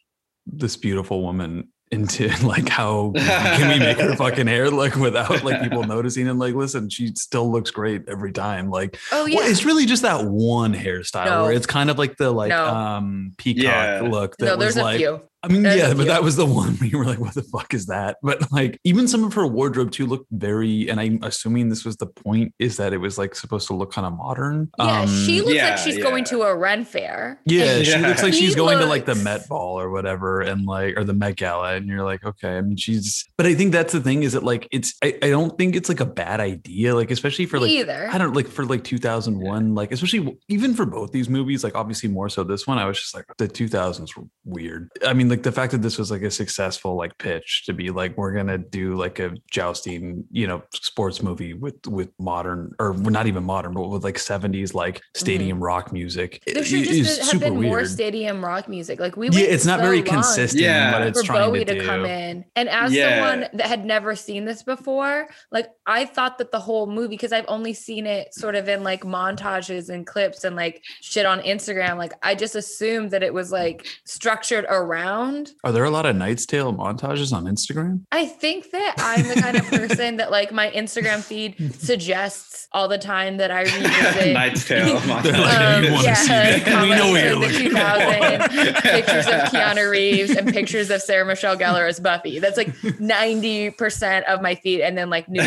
this 0.47 0.77
beautiful 0.77 1.23
woman 1.23 1.69
into 1.91 2.29
like 2.47 2.69
how 2.69 3.13
can 3.15 3.69
we 3.69 3.79
make 3.79 3.99
her 3.99 4.15
fucking 4.17 4.47
hair 4.47 4.71
look 4.71 4.95
without 4.97 5.43
like 5.43 5.63
people 5.63 5.85
noticing 5.85 6.29
and 6.29 6.39
like 6.39 6.55
listen 6.55 6.89
she 6.91 7.09
still 7.15 7.51
looks 7.51 7.71
great 7.71 8.03
every 8.09 8.33
time 8.33 8.69
like 8.71 8.99
Oh 9.11 9.25
well, 9.25 9.29
yeah. 9.29 9.47
it's 9.51 9.65
really 9.65 9.87
just 9.87 10.03
that 10.03 10.25
one 10.27 10.75
hairstyle 10.75 11.25
No. 11.27 11.43
where 11.45 11.53
it's 11.53 11.67
kind 11.67 11.89
of 11.91 11.99
like 11.99 12.17
the 12.17 12.31
like 12.31 12.51
No. 12.51 12.65
um 12.67 13.33
peacock 13.39 13.63
Yeah. 13.65 14.01
look 14.03 14.37
that 14.37 14.45
no, 14.47 14.57
was 14.57 14.75
there's 14.75 14.77
a 14.77 14.83
like 14.83 14.99
few. 14.99 15.21
I 15.49 15.53
mean, 15.53 15.63
There's 15.63 15.77
yeah, 15.79 15.89
but 15.89 15.97
few. 15.97 16.05
that 16.07 16.23
was 16.23 16.37
the 16.37 16.47
one 16.61 16.75
where 16.77 16.89
you 16.89 16.99
were 16.99 17.05
like, 17.05 17.19
what 17.19 17.35
the 17.35 17.43
fuck 17.43 17.73
is 17.75 17.87
that? 17.87 18.17
But 18.23 18.51
like, 18.53 18.79
even 18.85 19.09
some 19.09 19.25
of 19.25 19.33
her 19.35 19.47
wardrobe 19.47 19.91
too 19.91 20.07
looked 20.07 20.27
very, 20.31 20.89
and 20.89 21.01
I'm 21.01 21.19
assuming 21.23 21.69
this 21.69 21.85
was 21.85 21.97
the 21.97 22.07
point, 22.07 22.53
is 22.59 22.77
that 22.77 22.93
it 22.93 22.99
was 22.99 23.17
like 23.19 23.35
supposed 23.35 23.67
to 23.69 23.75
look 23.75 23.93
kind 23.93 24.07
of 24.07 24.13
modern. 24.17 24.71
Yeah, 24.79 25.07
she 25.07 25.39
Um, 25.41 25.47
looks 25.47 25.57
yeah, 25.57 25.69
like 25.71 25.79
she's 25.79 25.99
going 25.99 26.25
to 26.25 26.43
a 26.43 26.55
Ren 26.57 26.85
fair. 26.85 27.41
yeah, 27.47 27.83
she 27.83 27.91
Yeah. 27.93 28.09
looks 28.09 28.23
like 28.23 28.35
He 28.35 28.41
she's 28.41 28.55
going 28.55 28.79
to 28.79 28.87
like 28.87 29.07
the 29.07 29.15
Met 29.15 29.49
Ball 29.49 29.81
or 29.81 29.91
whatever, 29.91 30.41
and 30.41 30.67
like 30.67 30.97
or 30.99 31.05
the 31.05 31.15
Met 31.15 31.37
Gala, 31.37 31.75
and 31.75 31.87
you're 31.87 32.05
like, 32.05 32.25
okay. 32.25 32.59
I 32.59 32.61
mean, 32.61 32.77
she's, 32.77 33.25
but 33.37 33.47
I 33.47 33.55
think 33.55 33.73
that's 33.73 33.93
the 33.93 34.01
thing 34.01 34.23
is 34.23 34.33
that 34.35 34.43
like 34.45 34.69
it's, 34.71 34.95
I, 35.03 35.19
I 35.23 35.31
don't 35.31 35.57
think 35.57 35.77
it's 35.77 35.89
like 35.89 36.01
a 36.01 36.07
bad 36.07 36.41
idea, 36.41 36.95
like 36.95 37.11
especially 37.11 37.47
for 37.47 37.59
like, 37.59 37.71
Either. 37.71 38.09
I 38.13 38.19
don't 38.19 38.35
like 38.35 38.47
for 38.49 38.65
like 38.65 38.85
2001, 38.85 39.75
like 39.75 39.93
especially 39.93 40.37
even 40.49 40.75
for 40.75 40.85
both 40.87 41.13
these 41.13 41.29
movies, 41.29 41.65
like 41.65 41.75
obviously 41.75 42.09
more 42.09 42.29
so 42.29 42.45
this 42.45 42.67
one, 42.67 42.79
I 42.79 42.85
was 42.87 42.99
just 43.01 43.15
like 43.15 43.25
the 43.39 43.49
2000s 43.49 44.17
were 44.17 44.25
weird. 44.45 44.91
I 45.07 45.13
mean, 45.13 45.29
like 45.39 45.45
the 45.45 45.53
fact 45.53 45.71
that 45.71 45.83
this 45.83 45.99
was 45.99 46.11
like 46.11 46.23
a 46.23 46.31
successful 46.31 46.97
like 46.97 47.17
pitch 47.19 47.63
to 47.67 47.73
be 47.73 47.91
like 47.91 48.17
we're 48.17 48.33
gonna 48.33 48.59
do 48.59 48.97
like 48.97 49.21
a 49.21 49.33
jousting, 49.51 50.25
you 50.33 50.47
know, 50.49 50.63
sports 50.73 51.23
movie 51.23 51.55
with 51.55 51.75
with 51.87 52.11
modern 52.19 52.75
or 52.81 52.95
not 52.95 53.27
even 53.29 53.45
modern, 53.45 53.73
but 53.73 53.87
with 53.89 54.03
like 54.03 54.17
70s 54.17 54.75
like 54.75 55.01
stadium 55.15 55.63
rock 55.63 55.93
music. 55.93 56.43
Mm-hmm. 56.47 56.55
There 56.55 56.63
It- 56.63 56.67
should 56.67 56.81
it 56.81 56.89
is 56.91 57.07
just 57.07 57.19
have 57.21 57.29
super 57.31 57.45
been 57.45 57.63
more 57.63 57.77
weird. 57.77 57.89
stadium 57.89 58.45
rock 58.45 58.69
music. 58.69 58.99
Like 58.99 59.17
we 59.17 59.29
Yeah, 59.29 59.37
waited 59.43 59.53
it's 59.55 59.65
not 59.67 59.79
so 59.79 59.85
very 59.87 60.03
consistent 60.03 60.61
in 60.61 60.65
Yeah. 60.65 60.93
what 60.99 61.03
it's 61.07 61.21
for 61.21 61.27
trying 61.27 61.51
Bowie 61.51 61.65
to, 61.65 61.75
to, 61.75 61.81
do. 61.81 61.87
come 61.87 62.05
in. 62.05 62.45
And 62.57 62.69
as 62.69 62.93
Yeah. 62.93 63.09
someone 63.31 63.49
that 63.53 63.67
had 63.67 63.85
never 63.87 64.17
seen 64.17 64.45
this 64.45 64.65
before, 64.65 65.29
like 65.53 65.69
I 65.87 66.05
thought 66.05 66.39
that 66.39 66.51
the 66.51 66.59
whole 66.61 66.87
movie, 66.89 67.09
because 67.15 67.33
I've 67.33 67.45
only 67.49 67.75
seen 67.75 68.07
it 68.07 68.35
sort 68.35 68.57
of 68.57 68.69
in 68.69 68.83
like 68.83 69.03
montages 69.05 69.89
and 69.89 70.05
clips 70.05 70.43
and 70.45 70.57
like 70.57 70.83
shit 71.01 71.27
on 71.27 71.41
Instagram, 71.43 71.97
like 71.97 72.13
I 72.25 72.35
just 72.35 72.57
assumed 72.57 73.13
that 73.13 73.23
it 73.23 73.33
was 73.33 73.53
like 73.53 73.87
structured 74.05 74.67
around. 74.69 75.18
Are 75.19 75.73
there 75.73 75.85
a 75.85 75.91
lot 75.91 76.07
of 76.07 76.15
Knight's 76.15 76.47
Tale 76.47 76.73
montages 76.73 77.33
on 77.33 77.45
Instagram? 77.47 78.05
I 78.13 78.27
think 78.27 78.71
that 78.71 78.95
I'm 78.99 79.27
the 79.27 79.35
kind 79.35 79.57
of 79.57 79.65
person 79.67 80.17
that 80.19 80.31
like 80.31 80.53
my 80.53 80.71
Instagram 80.71 81.23
feed 81.23 81.75
suggests 81.79 82.69
all 82.71 82.87
the 82.87 82.99
time 82.99 83.39
that 83.39 83.51
I 83.51 83.63
revisit 83.63 84.33
Knight's 84.35 84.67
Tale. 84.67 85.01
They're 85.01 85.35
um, 85.35 85.85
you 85.85 85.93
want 85.93 86.05
to 86.05 86.09
yeah, 86.09 86.15
see? 86.15 86.65
We 86.83 86.91
know 86.91 87.11
what 87.11 87.25
you're 87.25 87.35
looking 87.35 87.65
the 87.65 87.69
2000 87.71 88.43
for. 88.43 88.81
pictures 88.83 89.27
of 89.27 89.33
Keanu 89.51 89.91
Reeves 89.91 90.31
and 90.31 90.53
pictures 90.53 90.91
of 90.91 91.03
Sarah 91.03 91.27
Michelle 91.27 91.57
Gellar 91.57 91.89
as 91.89 91.99
Buffy. 91.99 92.39
That's 92.39 92.57
like 92.57 92.69
90% 92.69 94.25
of 94.25 94.41
my 94.41 94.55
feed. 94.55 94.83
And 94.83 94.97
then 94.97 95.11
like 95.11 95.29
new. 95.29 95.43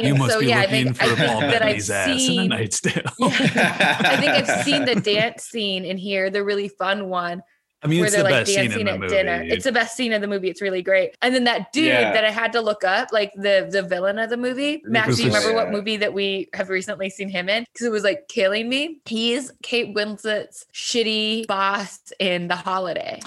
You 0.00 0.14
must 0.14 0.32
so 0.32 0.40
be 0.40 0.48
yeah, 0.48 0.60
I 0.60 0.66
think, 0.66 0.96
for 0.96 1.04
I 1.04 1.14
think 1.14 1.18
Paul 1.18 1.40
that 1.40 1.62
I've 1.62 1.88
Bettany's 1.88 1.90
in 1.90 1.96
a 1.96 2.18
seen, 2.18 2.48
Knight's 2.48 2.80
Tale. 2.80 3.02
I 3.22 4.16
think 4.18 4.32
I've 4.32 4.64
seen 4.64 4.84
the 4.84 4.96
dance 4.96 5.44
scene 5.44 5.86
in 5.86 5.96
here, 5.96 6.28
the 6.28 6.44
really 6.44 6.68
fun 6.68 7.08
one 7.08 7.42
I 7.82 7.86
mean, 7.86 8.00
where 8.00 8.06
it's 8.08 8.14
they're 8.14 8.24
the 8.24 8.30
like 8.30 8.40
best 8.44 8.54
scene 8.54 8.72
in 8.72 8.84
the 8.86 8.92
at 8.92 9.00
movie. 9.00 9.14
dinner. 9.14 9.42
It's 9.46 9.64
the 9.64 9.72
best 9.72 9.96
scene 9.96 10.12
of 10.12 10.20
the 10.20 10.26
movie. 10.26 10.50
It's 10.50 10.60
really 10.60 10.82
great. 10.82 11.16
And 11.22 11.34
then 11.34 11.44
that 11.44 11.72
dude 11.72 11.86
Yeah. 11.86 12.12
that 12.12 12.24
I 12.26 12.30
had 12.30 12.52
to 12.52 12.60
look 12.60 12.84
up, 12.84 13.08
like 13.12 13.32
the 13.34 13.68
the 13.70 13.82
villain 13.82 14.18
of 14.18 14.28
the 14.28 14.36
movie. 14.36 14.82
Max, 14.84 15.16
do 15.16 15.22
you 15.24 15.28
remember 15.28 15.54
what 15.54 15.70
movie 15.70 15.96
that 15.96 16.12
we 16.12 16.48
have 16.52 16.68
recently 16.68 17.08
seen 17.08 17.28
him 17.30 17.48
in? 17.48 17.64
Because 17.72 17.86
it 17.86 17.90
was 17.90 18.04
like 18.04 18.28
killing 18.28 18.68
me. 18.68 19.00
He's 19.06 19.50
Kate 19.62 19.94
Winslet's 19.94 20.66
shitty 20.74 21.46
boss 21.46 22.00
in 22.18 22.48
The 22.48 22.56
Holiday. 22.56 23.20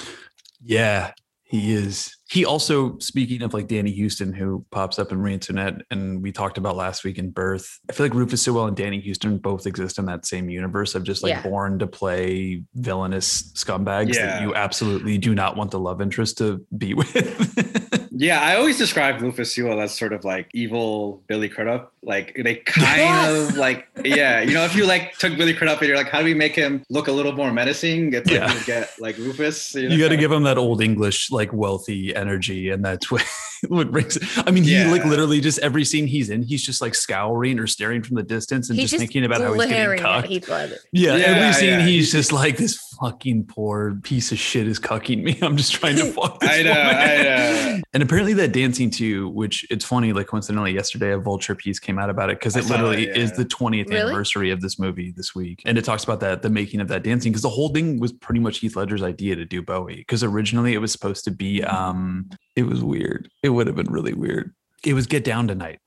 Yeah, 0.63 1.13
he 1.43 1.73
is. 1.73 2.15
He 2.33 2.45
also, 2.45 2.97
speaking 2.97 3.43
of 3.43 3.53
like 3.53 3.67
Danny 3.67 3.95
Huston, 3.95 4.33
who 4.33 4.65
pops 4.71 4.97
up 4.97 5.11
in 5.11 5.19
Ransonet, 5.19 5.81
and 5.91 6.19
we 6.23 6.31
talked 6.31 6.57
about 6.57 6.75
last 6.75 7.03
week 7.03 7.19
in 7.19 7.29
Birth. 7.29 7.79
I 7.87 7.93
feel 7.93 8.07
like 8.07 8.15
Rufus 8.15 8.41
Sewell 8.41 8.65
and 8.65 8.75
Danny 8.75 8.99
Huston 8.99 9.37
both 9.37 9.67
exist 9.67 9.99
in 9.99 10.05
that 10.07 10.25
same 10.25 10.49
universe 10.49 10.95
of 10.95 11.03
just 11.03 11.21
like 11.21 11.29
Yeah. 11.29 11.43
born 11.43 11.77
to 11.77 11.85
play 11.85 12.63
villainous 12.73 13.53
scumbags 13.53 14.15
that 14.15 14.41
you 14.41 14.55
absolutely 14.55 15.19
do 15.19 15.35
not 15.35 15.55
want 15.55 15.69
the 15.69 15.79
love 15.79 16.01
interest 16.01 16.39
to 16.39 16.65
be 16.75 16.93
with. 16.95 18.02
Yeah, 18.15 18.41
I 18.41 18.55
always 18.57 18.77
describe 18.77 19.21
Rufus 19.21 19.53
Sewell 19.53 19.81
as 19.81 19.93
sort 19.95 20.13
of 20.13 20.23
like 20.23 20.47
evil 20.53 21.23
Billy 21.27 21.49
Crudup. 21.49 21.91
Like 22.03 22.35
they 22.43 22.55
kind 22.55 22.97
Yes. 22.99 23.49
of 23.51 23.57
like 23.57 23.87
yeah, 24.03 24.41
you 24.41 24.53
know, 24.53 24.65
if 24.65 24.75
you 24.75 24.85
like 24.85 25.17
took 25.17 25.35
Billy 25.37 25.53
Crudup 25.53 25.79
and 25.79 25.87
you're 25.87 25.97
like, 25.97 26.09
how 26.09 26.19
do 26.19 26.25
we 26.25 26.33
make 26.33 26.53
him 26.55 26.83
look 26.89 27.07
a 27.07 27.11
little 27.11 27.31
more 27.31 27.51
menacing? 27.51 28.13
It's 28.13 28.29
like 28.29 28.39
Yeah. 28.39 28.53
you 28.53 28.63
get 28.65 28.91
like 28.99 29.17
Rufus. 29.17 29.73
You, 29.73 29.89
know? 29.89 29.95
you 29.95 30.03
got 30.03 30.09
to 30.09 30.17
give 30.17 30.31
him 30.31 30.43
that 30.43 30.57
old 30.57 30.81
English, 30.81 31.31
like 31.31 31.51
wealthy 31.53 32.15
energy, 32.15 32.69
and 32.69 32.83
that's 32.85 33.09
what 33.09 33.25
what 33.69 33.89
brings. 33.91 34.17
It. 34.17 34.23
I 34.45 34.51
mean, 34.51 34.63
he 34.63 34.73
Yeah. 34.75 34.91
like 34.91 35.05
literally 35.05 35.39
just 35.41 35.59
every 35.59 35.85
scene 35.85 36.05
he's 36.05 36.29
in, 36.29 36.43
he's 36.43 36.63
just 36.63 36.81
like 36.81 36.93
scouring 36.95 37.57
or 37.57 37.67
staring 37.67 38.03
from 38.03 38.15
the 38.17 38.23
distance 38.23 38.69
and 38.69 38.77
He's 38.77 38.91
just, 38.91 38.99
thinking 38.99 39.23
about 39.25 39.41
how 39.41 39.53
he's 39.53 39.61
getting 39.63 39.77
glaring 39.77 39.99
at 40.01 40.05
cucked. 40.05 40.27
Heath 40.27 40.49
Ledger. 40.49 40.77
Yeah, 40.91 41.15
Yeah, 41.15 41.23
every 41.25 41.53
scene 41.53 41.79
yeah. 41.79 41.85
he's 41.85 42.11
just 42.11 42.31
like 42.33 42.57
this 42.57 42.75
fucking 42.99 43.45
poor 43.45 43.95
piece 44.03 44.31
of 44.31 44.37
shit 44.37 44.67
is 44.67 44.79
cucking 44.79 45.23
me. 45.23 45.39
I'm 45.41 45.55
just 45.57 45.71
trying 45.71 45.95
to 45.95 46.05
fuck 46.13 46.39
this 46.41 46.49
I 46.49 46.61
know, 46.63 46.69
woman. 46.71 46.95
I 46.97 47.17
know. 47.23 47.81
And 47.93 48.02
apparently 48.03 48.33
that 48.33 48.51
dancing 48.53 48.89
too, 48.89 49.29
which 49.29 49.65
it's 49.71 49.83
funny, 49.83 50.13
like 50.13 50.27
coincidentally 50.27 50.73
yesterday 50.73 51.11
a 51.11 51.17
vulture 51.17 51.55
piece 51.55 51.79
came 51.79 51.97
out 51.97 52.09
about 52.09 52.29
it 52.29 52.39
because 52.39 52.55
it 52.55 52.63
saw 52.65 52.77
that, 52.77 52.83
literally 52.83 53.07
is 53.07 53.31
the 53.31 53.45
20th 53.45 53.89
Really? 53.89 54.01
anniversary 54.01 54.51
of 54.51 54.61
this 54.61 54.77
movie 54.77 55.11
this 55.15 55.33
week. 55.33 55.61
And 55.65 55.77
it 55.77 55.83
talks 55.85 56.03
about 56.03 56.19
that 56.19 56.41
the 56.43 56.49
making 56.49 56.79
of 56.81 56.87
that 56.89 57.03
dancing 57.03 57.31
because 57.31 57.41
the 57.41 57.49
whole 57.49 57.69
thing 57.69 57.99
was 57.99 58.11
pretty 58.11 58.39
much 58.39 58.59
Heath 58.59 58.75
Ledger's 58.75 59.01
idea 59.03 59.35
to 59.35 59.45
do 59.45 59.61
Bowie. 59.61 59.95
Because 59.95 60.23
originally 60.23 60.73
it 60.73 60.79
was 60.79 60.91
supposed 60.91 61.23
to 61.25 61.31
be 61.31 61.63
um 61.63 62.29
it 62.55 62.63
was 62.63 62.83
weird. 62.83 63.29
It 63.41 63.49
would 63.49 63.67
have 63.67 63.75
been 63.75 63.91
really 63.91 64.13
weird. 64.13 64.53
It 64.85 64.93
was 64.93 65.07
Get 65.07 65.23
Down 65.23 65.47
Tonight 65.47 65.79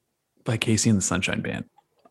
by 0.44 0.56
KC 0.58 0.88
and 0.90 0.98
the 0.98 1.02
Sunshine 1.02 1.42
Band. 1.42 1.64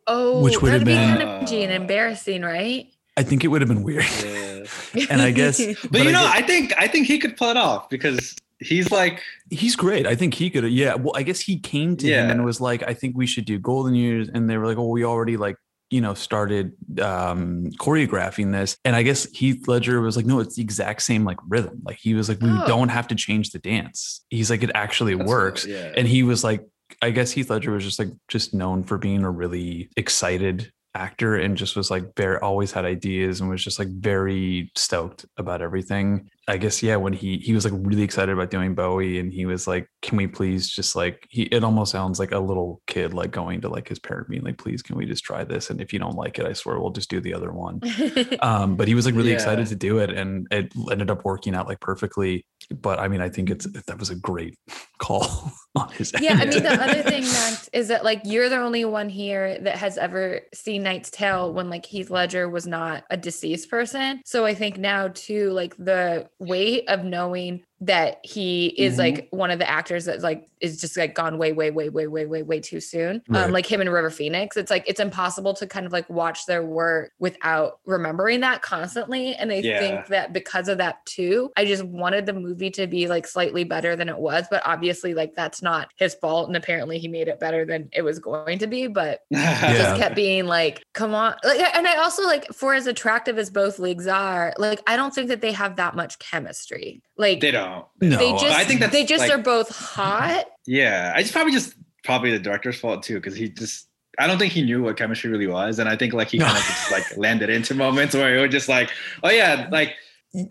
Oh, 0.07 0.41
Which 0.43 0.61
would 0.61 0.71
have 0.71 0.81
be 0.81 0.93
been- 0.93 1.17
kind 1.17 1.21
of 1.23 1.43
edgy 1.43 1.63
and 1.63 1.73
embarrassing, 1.73 2.43
right? 2.43 2.87
I 3.17 3.23
think 3.23 3.43
it 3.43 3.47
would 3.47 3.61
have 3.61 3.69
been 3.69 3.81
weird. 3.83 4.05
Yeah. 4.23 4.65
and 5.09 5.21
I 5.21 5.31
guess 5.31 5.57
But, 5.91 6.03
you 6.05 6.11
know, 6.11 6.23
I 6.25 6.37
I 6.39 6.41
think 6.41 6.73
I 6.77 6.87
think 6.87 7.07
he 7.07 7.17
could 7.17 7.37
pull 7.37 7.49
it 7.49 7.57
off 7.57 7.89
because 7.89 8.35
he's 8.59 8.91
like 8.91 9.21
He's 9.49 9.75
great. 9.75 10.07
I 10.07 10.15
think 10.15 10.33
he 10.33 10.49
could. 10.49 10.63
Yeah. 10.71 10.95
Well, 10.95 11.13
I 11.15 11.23
guess 11.23 11.39
he 11.39 11.59
came 11.59 11.95
to 11.97 12.07
him 12.07 12.27
Yeah. 12.27 12.31
and 12.31 12.43
was 12.45 12.59
like, 12.61 12.83
I 12.87 12.93
think 12.93 13.15
we 13.17 13.27
should 13.27 13.45
do 13.45 13.59
Golden 13.59 13.93
Years. 13.95 14.29
And 14.33 14.49
they 14.49 14.57
were 14.57 14.65
like, 14.65 14.77
oh, 14.77 14.87
we 14.87 15.03
already 15.05 15.37
like, 15.37 15.55
you 15.91 16.01
know, 16.01 16.13
started 16.15 16.73
um 17.01 17.69
choreographing 17.79 18.51
this. 18.51 18.75
And 18.83 18.95
I 18.95 19.03
guess 19.03 19.25
Heath 19.31 19.67
Ledger 19.67 20.01
was 20.01 20.17
like, 20.17 20.25
no, 20.25 20.39
it's 20.39 20.55
the 20.55 20.61
exact 20.63 21.03
same 21.03 21.23
like 21.25 21.37
rhythm. 21.47 21.81
Like 21.85 21.97
he 22.01 22.13
was 22.15 22.27
like, 22.29 22.41
we 22.41 22.49
Oh. 22.49 22.63
don't 22.67 22.89
have 22.89 23.07
to 23.09 23.15
change 23.15 23.51
the 23.51 23.59
dance. 23.59 24.23
He's 24.29 24.49
like, 24.49 24.63
it 24.63 24.71
actually 24.73 25.15
That's 25.15 25.27
works. 25.29 25.65
cool, 25.65 25.73
yeah. 25.73 25.93
And 25.95 26.07
he 26.07 26.23
was 26.23 26.43
like, 26.43 26.65
I 27.01 27.11
guess 27.11 27.31
Heath 27.31 27.49
Ledger 27.49 27.71
was 27.71 27.83
just 27.83 27.99
like 27.99 28.09
just 28.29 28.53
known 28.53 28.83
for 28.83 28.97
being 28.97 29.23
a 29.23 29.29
really 29.31 29.89
excited 29.97 30.71
actor 30.95 31.35
and 31.35 31.57
just 31.57 31.75
was 31.75 31.91
like 31.91 32.15
very 32.15 32.37
always 32.37 32.71
had 32.71 32.85
ideas 32.85 33.41
and 33.41 33.49
was 33.49 33.61
just 33.63 33.77
like 33.79 33.89
very 33.89 34.71
stoked 34.75 35.25
about 35.37 35.61
everything. 35.61 36.29
I 36.47 36.57
guess 36.57 36.83
yeah, 36.83 36.95
when 36.97 37.11
he 37.13 37.37
he 37.37 37.53
was 37.53 37.65
like 37.65 37.73
really 37.75 38.03
excited 38.03 38.31
about 38.31 38.51
doing 38.51 38.75
Bowie 38.75 39.19
and 39.19 39.33
he 39.33 39.47
was 39.47 39.65
like, 39.67 39.89
"Can 40.03 40.15
we 40.17 40.27
please 40.27 40.69
just 40.69 40.95
like 40.95 41.25
he?" 41.29 41.43
It 41.43 41.63
almost 41.63 41.91
sounds 41.91 42.19
like 42.19 42.31
a 42.31 42.39
little 42.39 42.81
kid 42.85 43.15
like 43.15 43.31
going 43.31 43.61
to 43.61 43.69
like 43.69 43.87
his 43.87 43.97
parent 43.97 44.29
being 44.29 44.43
like, 44.43 44.59
"Please, 44.59 44.83
can 44.83 44.95
we 44.95 45.05
just 45.07 45.23
try 45.23 45.43
this? 45.43 45.71
And 45.71 45.81
if 45.81 45.91
you 45.91 45.97
don't 45.97 46.15
like 46.15 46.37
it, 46.37 46.45
I 46.45 46.53
swear 46.53 46.79
we'll 46.79 46.91
just 46.91 47.09
do 47.09 47.19
the 47.19 47.33
other 47.33 47.51
one." 47.51 47.81
um, 48.41 48.75
but 48.75 48.87
he 48.87 48.93
was 48.93 49.07
like 49.07 49.15
really 49.15 49.29
Yeah. 49.29 49.35
excited 49.35 49.65
to 49.67 49.75
do 49.75 49.97
it, 49.97 50.11
and 50.11 50.47
it 50.51 50.71
ended 50.91 51.09
up 51.09 51.25
working 51.25 51.55
out 51.55 51.67
like 51.67 51.79
perfectly. 51.79 52.45
But 52.69 52.99
I 52.99 53.07
mean, 53.07 53.21
I 53.21 53.29
think 53.29 53.49
it's 53.49 53.65
that 53.65 53.97
was 53.97 54.11
a 54.11 54.15
great 54.15 54.55
call 54.99 55.51
on 55.75 55.89
his 55.93 56.13
end. 56.13 56.23
Yeah, 56.23 56.33
I 56.33 56.45
mean 56.45 56.61
the 56.61 56.73
other 56.73 57.01
thing, 57.09 57.23
Max, 57.23 57.69
is 57.73 57.87
that 57.87 58.03
like 58.05 58.21
you're 58.23 58.49
the 58.49 58.57
only 58.57 58.85
one 58.85 59.09
here 59.09 59.57
that 59.61 59.77
has 59.77 59.97
ever 59.97 60.41
seen 60.53 60.83
Knight's 60.83 61.09
Tale 61.09 61.51
when 61.53 61.71
like 61.71 61.87
Heath 61.87 62.11
Ledger 62.11 62.47
was 62.49 62.67
not 62.67 63.03
a 63.09 63.17
deceased 63.17 63.69
person. 63.69 64.21
So 64.25 64.45
I 64.45 64.53
think 64.53 64.77
now 64.77 65.07
too, 65.07 65.51
like 65.51 65.75
the 65.77 66.29
weight 66.39 66.87
of 66.89 67.03
knowing 67.03 67.63
that 67.81 68.19
he 68.23 68.67
is 68.77 68.95
Mhm. 68.95 68.99
like 68.99 69.27
one 69.31 69.51
of 69.51 69.59
the 69.59 69.69
actors 69.69 70.05
that's 70.05 70.23
like 70.23 70.47
is 70.61 70.79
just 70.79 70.95
like 70.97 71.13
gone 71.13 71.37
way, 71.37 71.51
way, 71.51 71.69
way, 71.69 71.89
way, 71.89 72.07
way, 72.07 72.25
way, 72.25 72.41
way 72.41 72.59
too 72.59 72.79
soon. 72.79 73.21
Right. 73.27 73.43
Um, 73.43 73.51
like 73.51 73.65
him 73.65 73.81
and 73.81 73.91
River 73.91 74.09
Phoenix. 74.09 74.55
It's 74.55 74.71
like 74.71 74.85
it's 74.87 74.99
impossible 75.01 75.53
to 75.55 75.67
kind 75.67 75.85
of 75.85 75.91
like 75.91 76.09
watch 76.09 76.45
their 76.45 76.63
work 76.63 77.11
without 77.19 77.79
remembering 77.85 78.39
that 78.39 78.61
constantly. 78.61 79.35
And 79.35 79.51
I 79.51 79.55
Yeah. 79.55 79.79
think 79.79 80.07
that 80.07 80.31
because 80.31 80.69
of 80.69 80.77
that 80.77 81.05
too, 81.05 81.51
I 81.57 81.65
just 81.65 81.83
wanted 81.83 82.25
the 82.25 82.33
movie 82.33 82.71
to 82.71 82.87
be 82.87 83.07
like 83.07 83.27
slightly 83.27 83.65
better 83.65 83.95
than 83.97 84.07
it 84.07 84.17
was. 84.17 84.45
But 84.49 84.61
obviously, 84.65 85.13
like 85.13 85.35
that's 85.35 85.61
not 85.61 85.89
his 85.97 86.15
fault. 86.15 86.47
And 86.47 86.55
apparently 86.55 86.97
he 86.97 87.09
made 87.09 87.27
it 87.27 87.39
better 87.41 87.65
than 87.65 87.89
it 87.91 88.01
was 88.03 88.19
going 88.19 88.57
to 88.59 88.67
be. 88.67 88.87
But 88.87 89.19
Yeah. 89.29 89.73
just 89.77 89.97
kept 90.01 90.15
being 90.15 90.45
like, 90.45 90.81
come 90.93 91.13
on. 91.13 91.35
Like, 91.43 91.59
and 91.75 91.85
I 91.87 91.97
also 91.97 92.23
like 92.23 92.47
for 92.53 92.73
as 92.73 92.87
attractive 92.87 93.37
as 93.37 93.49
both 93.49 93.77
leagues 93.79 94.07
are, 94.07 94.53
like 94.57 94.81
I 94.87 94.95
don't 94.95 95.13
think 95.13 95.27
that 95.27 95.41
they 95.41 95.51
have 95.51 95.75
that 95.75 95.95
much 95.95 96.17
chemistry. 96.19 97.01
Like 97.17 97.41
they 97.41 97.51
don't. 97.51 97.64
Don't. 97.65 97.85
No, 98.11 98.17
they 98.17 98.31
just 98.31 98.45
I 98.45 98.63
think 98.63 98.79
that's 98.79 98.91
they 98.93 99.05
just 99.05 99.21
like- 99.23 99.31
are 99.31 99.41
both 99.41 99.69
hot. 99.75 100.45
Yeah, 100.67 101.17
it's 101.17 101.31
probably 101.31 101.51
just 101.53 101.75
probably 102.03 102.31
the 102.31 102.39
director's 102.39 102.79
fault 102.79 103.03
too, 103.03 103.15
because 103.15 103.35
he 103.35 103.49
just 103.49 103.87
I 104.17 104.27
don't 104.27 104.37
think 104.37 104.53
he 104.53 104.61
knew 104.61 104.83
what 104.83 104.97
chemistry 104.97 105.29
really 105.29 105.47
was, 105.47 105.79
and 105.79 105.89
I 105.89 105.95
think 105.95 106.13
like 106.13 106.29
he 106.29 106.37
kind 106.39 106.57
of 106.57 106.63
just 106.67 106.91
like 106.91 107.17
landed 107.17 107.49
into 107.49 107.73
moments 107.75 108.15
where 108.15 108.37
it 108.37 108.41
was 108.41 108.51
just 108.51 108.69
like, 108.69 108.89
oh 109.23 109.29
yeah, 109.29 109.67
like 109.71 109.95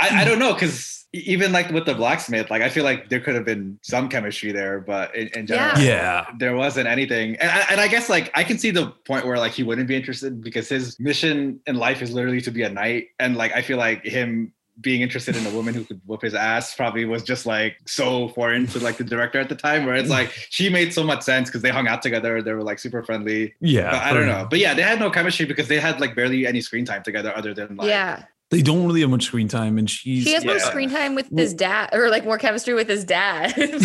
I, 0.01 0.23
I 0.23 0.25
don't 0.25 0.39
know, 0.39 0.53
because 0.53 0.93
even 1.13 1.53
like 1.53 1.71
with 1.71 1.87
the 1.87 1.95
blacksmith, 1.95 2.51
like 2.51 2.61
I 2.63 2.69
feel 2.69 2.83
like 2.85 3.09
there 3.09 3.21
could 3.21 3.37
have 3.37 3.45
been 3.45 3.79
some 3.83 4.09
chemistry 4.09 4.51
there, 4.51 4.81
but 4.81 5.15
in, 5.15 5.29
in 5.29 5.47
general, 5.47 5.79
Yeah. 5.79 6.27
there 6.41 6.57
wasn't 6.57 6.89
anything. 6.89 7.37
And 7.37 7.49
I, 7.51 7.61
and 7.71 7.81
I 7.81 7.87
guess 7.87 8.09
like 8.09 8.33
I 8.35 8.43
can 8.43 8.59
see 8.59 8.71
the 8.73 8.89
point 9.07 9.25
where 9.25 9.39
like 9.39 9.53
he 9.53 9.63
wouldn't 9.63 9.87
be 9.87 9.95
interested 9.95 10.43
because 10.43 10.69
his 10.69 10.99
mission 10.99 11.61
in 11.69 11.77
life 11.77 12.03
is 12.03 12.13
literally 12.13 12.41
to 12.43 12.51
be 12.51 12.63
a 12.63 12.69
knight, 12.71 13.09
and 13.21 13.37
like 13.37 13.53
I 13.53 13.63
feel 13.63 13.79
like 13.79 14.05
him 14.05 14.53
being 14.81 15.03
interested 15.03 15.37
in 15.37 15.47
a 15.47 15.51
woman 15.51 15.73
who 15.73 15.85
could 15.85 16.01
whoop 16.05 16.23
his 16.23 16.35
ass 16.35 16.75
probably 16.75 17.05
was 17.05 17.23
just 17.23 17.47
like 17.47 17.77
so 17.87 18.29
foreign 18.29 18.67
to 18.67 18.81
like 18.81 18.97
the 18.97 19.05
director 19.05 19.39
at 19.39 19.49
the 19.49 19.55
time 19.55 19.87
where 19.87 19.95
it's 19.95 20.11
like 20.11 20.31
she 20.51 20.69
made 20.69 20.93
so 20.93 21.05
much 21.05 21.23
sense 21.23 21.49
because 21.49 21.63
they 21.63 21.71
hung 21.71 21.87
out 21.87 22.03
together 22.03 22.43
they 22.43 22.53
were 22.53 22.63
like 22.63 22.79
super 22.79 23.03
friendly 23.03 23.55
Yeah, 23.61 23.91
but 23.91 24.03
i 24.03 24.13
don't 24.13 24.27
know 24.27 24.47
but 24.51 24.59
yeah 24.59 24.75
they 24.75 24.83
had 24.83 24.99
no 24.99 25.11
chemistry 25.11 25.47
because 25.47 25.69
they 25.69 25.79
had 25.79 26.01
like 26.01 26.17
barely 26.17 26.47
any 26.47 26.61
screen 26.61 26.85
time 26.85 27.03
together 27.03 27.35
other 27.37 27.55
than 27.55 27.77
like 27.77 27.89
yeah. 27.89 28.25
They 28.55 28.63
don't 28.63 28.87
really 28.87 29.01
have 29.01 29.11
much 29.11 29.25
screen 29.25 29.49
time, 29.49 29.79
and 29.79 29.91
she's 29.91 30.23
She 30.23 30.33
has 30.35 30.45
more 30.45 30.61
screen 30.61 30.89
time 30.89 31.17
with 31.17 31.29
his 31.37 31.53
dad, 31.55 31.91
or 31.93 32.09
like 32.09 32.25
more 32.25 32.39
chemistry 32.39 32.73
with 32.75 32.89
his 32.89 33.05
dad. 33.05 33.53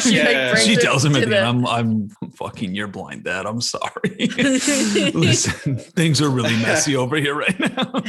She 0.00 0.16
Yeah. 0.16 0.50
like 0.52 0.58
she 0.58 0.76
tells 0.76 1.04
him 1.04 1.12
to 1.12 1.18
at 1.20 1.24
the 1.24 1.30
the- 1.30 1.38
end, 1.38 1.46
I'm, 1.46 1.66
I'm 1.66 2.08
fucking 2.32 2.74
your 2.74 2.88
blind 2.88 3.24
dad. 3.24 3.46
I'm 3.46 3.60
sorry. 3.60 4.28
Listen, 5.14 5.76
things 5.78 6.20
are 6.20 6.28
really 6.30 6.56
messy 6.62 6.96
over 6.96 7.16
here 7.16 7.34
right 7.34 7.58
now. 7.58 7.92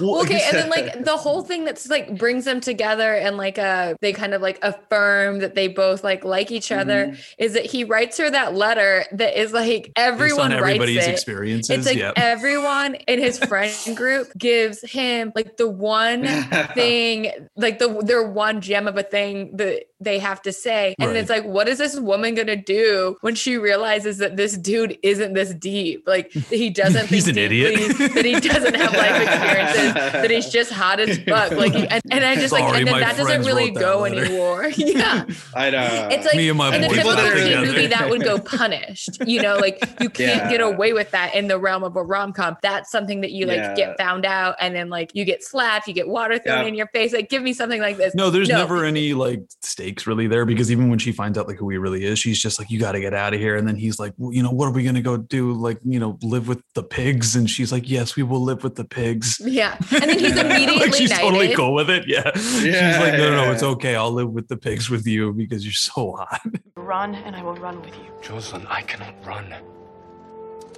Well, 0.00 0.20
okay, 0.22 0.40
and 0.46 0.56
then 0.56 0.70
like 0.70 1.04
the 1.04 1.16
whole 1.16 1.42
thing 1.42 1.64
that's 1.64 1.88
like 1.88 2.16
brings 2.18 2.44
them 2.44 2.60
together 2.60 3.14
and 3.14 3.36
like 3.36 3.58
uh 3.58 3.94
they 4.00 4.12
kind 4.12 4.32
of 4.34 4.40
like 4.42 4.58
affirm 4.62 5.40
that 5.40 5.54
they 5.54 5.68
both 5.68 6.04
like 6.04 6.24
like 6.24 6.50
each 6.50 6.70
other 6.70 7.16
is 7.38 7.54
that 7.54 7.66
he 7.66 7.84
writes 7.84 8.16
her 8.18 8.30
that 8.30 8.54
letter 8.54 9.04
that 9.12 9.38
is 9.40 9.52
like 9.52 9.92
everyone 9.96 10.50
writes 10.52 10.60
everybody's 10.62 11.06
it. 11.06 11.10
experiences, 11.10 11.78
It's 11.78 11.86
like 11.86 11.96
yep. 11.96 12.14
everyone 12.16 12.94
in 12.94 13.18
his 13.18 13.38
friend 13.38 13.74
group 13.96 14.28
gives 14.38 14.82
him 14.82 15.17
like 15.34 15.56
the 15.56 15.68
one 15.68 16.24
thing, 16.74 17.30
like 17.56 17.78
the 17.78 18.02
their 18.02 18.22
one 18.22 18.60
gem 18.60 18.86
of 18.88 18.96
a 18.96 19.02
thing 19.02 19.56
that 19.56 19.84
they 20.00 20.18
have 20.18 20.40
to 20.42 20.52
say. 20.52 20.94
And 20.98 21.08
Right. 21.10 21.16
it's 21.16 21.30
like, 21.30 21.44
what 21.44 21.68
is 21.68 21.78
this 21.78 21.98
woman 21.98 22.34
gonna 22.34 22.54
do 22.56 23.16
when 23.20 23.34
she 23.34 23.56
realizes 23.58 24.18
that 24.18 24.36
this 24.36 24.56
dude 24.56 24.96
isn't 25.02 25.32
this 25.34 25.52
deep? 25.54 26.04
Like 26.06 26.30
he 26.32 26.70
doesn't 26.82 27.06
He's 27.06 27.24
think 27.24 27.36
an 27.36 27.42
idiot. 27.44 27.96
that 28.14 28.24
he 28.24 28.38
doesn't 28.40 28.74
have 28.76 28.92
life 28.92 29.22
experiences, 29.28 29.94
that 29.94 30.30
he's 30.30 30.48
just 30.50 30.72
hot 30.72 31.00
as 31.00 31.18
fuck. 31.18 31.50
Like 31.52 31.74
and, 31.74 32.02
and 32.10 32.24
I 32.24 32.36
just 32.36 32.52
like 32.52 32.64
and 32.64 32.86
then 32.86 33.00
that 33.00 33.16
doesn't 33.16 33.42
really 33.44 33.70
that 33.70 33.80
go 33.80 34.00
letter. 34.00 34.24
anymore. 34.24 34.66
yeah. 34.76 35.24
i 35.54 35.70
know 35.70 36.08
It's 36.10 36.24
like 36.26 36.36
Me 36.36 36.48
and 36.48 36.58
my 36.58 36.74
in 36.76 36.84
a 36.84 36.88
typical 36.88 37.12
got 37.14 37.32
together. 37.34 37.66
movie 37.66 37.86
that 37.88 38.08
would 38.08 38.22
go 38.22 38.38
punished. 38.38 39.18
You 39.26 39.42
know, 39.42 39.56
like 39.56 39.80
you 40.00 40.10
can't 40.10 40.44
Yeah. 40.44 40.50
get 40.50 40.60
away 40.60 40.92
with 40.92 41.10
that 41.12 41.34
in 41.34 41.48
the 41.48 41.58
realm 41.58 41.82
of 41.84 41.96
a 41.96 42.02
rom 42.02 42.32
com. 42.32 42.56
That's 42.62 42.90
something 42.90 43.20
that 43.22 43.32
you 43.32 43.46
like 43.46 43.56
Yeah. 43.58 43.74
get 43.74 43.98
found 43.98 44.24
out, 44.24 44.56
and 44.60 44.74
then 44.74 44.88
like 44.90 45.10
you 45.14 45.24
get 45.24 45.42
slapped, 45.42 45.88
you 45.88 45.94
get 45.94 46.08
water 46.08 46.38
thrown 46.38 46.62
Yeah. 46.62 46.68
in 46.68 46.74
your 46.74 46.86
face. 46.88 47.12
Like, 47.12 47.28
give 47.28 47.42
me 47.42 47.52
something 47.52 47.80
like 47.80 47.96
this. 47.96 48.14
No, 48.14 48.30
there's 48.30 48.48
never 48.48 48.84
any 48.84 49.14
like 49.14 49.42
stakes 49.88 50.06
really 50.06 50.26
there 50.26 50.44
because 50.44 50.70
even 50.70 50.90
when 50.90 50.98
she 50.98 51.12
finds 51.12 51.38
out 51.38 51.48
like 51.48 51.56
who 51.56 51.68
he 51.70 51.78
really 51.78 52.04
is, 52.04 52.18
she's 52.18 52.38
just 52.38 52.58
like, 52.58 52.70
"You 52.70 52.78
got 52.78 52.92
to 52.92 53.00
get 53.00 53.14
out 53.14 53.32
of 53.32 53.40
here." 53.40 53.56
And 53.56 53.66
then 53.66 53.76
he's 53.76 53.98
like, 53.98 54.12
well, 54.18 54.32
"You 54.32 54.42
know, 54.42 54.50
what 54.50 54.66
are 54.66 54.72
we 54.72 54.84
gonna 54.84 55.00
go 55.00 55.16
do? 55.16 55.52
Like, 55.52 55.78
you 55.84 55.98
know, 55.98 56.18
live 56.22 56.46
with 56.46 56.62
the 56.74 56.82
pigs?" 56.82 57.36
And 57.36 57.48
she's 57.48 57.72
like, 57.72 57.88
"Yes, 57.88 58.16
we 58.16 58.22
will 58.22 58.42
live 58.42 58.62
with 58.62 58.74
the 58.74 58.84
pigs." 58.84 59.40
Yeah, 59.44 59.76
and 59.90 60.02
then 60.02 60.18
he's 60.18 60.36
immediately 60.36 60.80
like 60.86 60.94
she's 60.94 61.10
totally 61.12 61.46
knighted. 61.46 61.56
cool 61.56 61.74
with 61.74 61.88
it. 61.90 62.04
Yeah. 62.06 62.30
she's 62.34 62.98
like, 62.98 63.14
"No, 63.14 63.30
no, 63.30 63.44
no, 63.44 63.52
it's 63.52 63.62
okay. 63.62 63.96
I'll 63.96 64.12
live 64.12 64.30
with 64.30 64.48
the 64.48 64.56
pigs 64.56 64.90
with 64.90 65.06
you 65.06 65.32
because 65.32 65.64
you're 65.64 65.72
so 65.72 66.12
hot." 66.12 66.42
Run, 66.76 67.14
and 67.14 67.34
I 67.34 67.42
will 67.42 67.56
run 67.56 67.80
with 67.80 67.94
you. 67.96 68.10
Jocelyn, 68.22 68.66
I 68.66 68.82
cannot 68.82 69.14
run. 69.26 69.54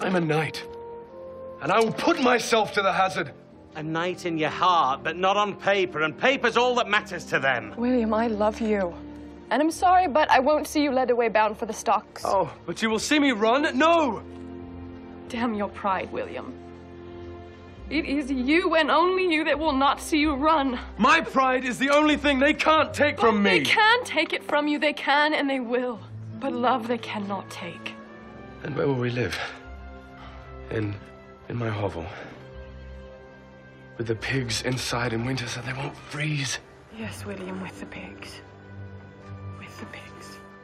I'm 0.01 0.17
a 0.17 0.21
knight. 0.21 0.65
And 1.63 1.71
I 1.71 1.79
will 1.79 1.93
put 1.93 2.21
myself 2.23 2.73
to 2.73 2.83
the 2.83 2.93
hazard. 2.93 3.33
A 3.77 3.83
knight 3.83 4.27
in 4.27 4.37
your 4.37 4.51
heart, 4.51 5.03
but 5.05 5.17
not 5.17 5.37
on 5.37 5.55
paper, 5.55 6.03
and 6.03 6.19
paper's 6.19 6.57
all 6.57 6.75
that 6.75 6.89
matters 6.89 7.25
to 7.27 7.39
them. 7.39 7.73
William, 7.77 8.13
I 8.13 8.27
love 8.27 8.61
you. 8.61 8.93
And 9.51 9.63
I'm 9.63 9.71
sorry, 9.71 10.09
but 10.09 10.31
I 10.31 10.39
won't 10.41 10.67
see 10.67 10.83
you 10.83 10.91
led 10.91 11.11
away 11.11 11.29
bound 11.29 11.57
for 11.57 11.67
the 11.67 11.73
stocks. 11.73 12.23
Oh, 12.25 12.53
but 12.67 12.83
you 12.83 12.91
will 12.91 12.99
see 12.99 13.19
me 13.19 13.33
run? 13.33 13.77
No! 13.77 14.23
Damn 15.29 15.55
your 15.55 15.69
pride, 15.69 16.11
William. 16.13 16.53
It 17.91 18.05
is 18.05 18.31
you 18.31 18.77
and 18.77 18.89
only 18.91 19.33
you 19.33 19.43
that 19.45 19.59
will 19.59 19.73
not 19.73 20.01
see 20.01 20.19
you 20.19 20.35
run. 20.35 20.79
My 20.97 21.21
pride 21.21 21.65
is 21.65 21.77
the 21.77 21.91
only 21.91 22.17
thing 22.17 22.39
they 22.39 22.55
can't 22.55 22.95
take 22.95 23.19
from 23.19 23.43
me. 23.43 23.51
They 23.51 23.59
me. 23.61 23.65
can 23.65 24.05
take 24.05 24.33
it 24.33 24.45
from 24.45 24.69
you, 24.69 24.79
they 24.79 24.93
can 24.93 25.35
and 25.35 25.51
they 25.51 25.59
will. 25.59 25.99
But 26.39 26.53
love 26.53 26.87
they 26.87 26.99
cannot 26.99 27.51
take. 27.51 27.95
And 28.63 28.77
where 28.77 28.87
will 28.87 28.95
we 28.95 29.11
live? 29.11 29.37
In 30.71 30.95
in 31.49 31.57
my 31.57 31.69
hovel. 31.69 32.07
With 34.01 34.07
the 34.07 34.15
pigs 34.15 34.63
inside 34.63 35.13
in 35.13 35.27
winter 35.27 35.47
so 35.47 35.61
they 35.61 35.75
won't 35.75 35.95
freeze. 35.95 36.59
Yes, 36.97 37.27
William, 37.27 37.61
with 37.61 37.79
the 37.81 37.85
pigs. 37.85 38.41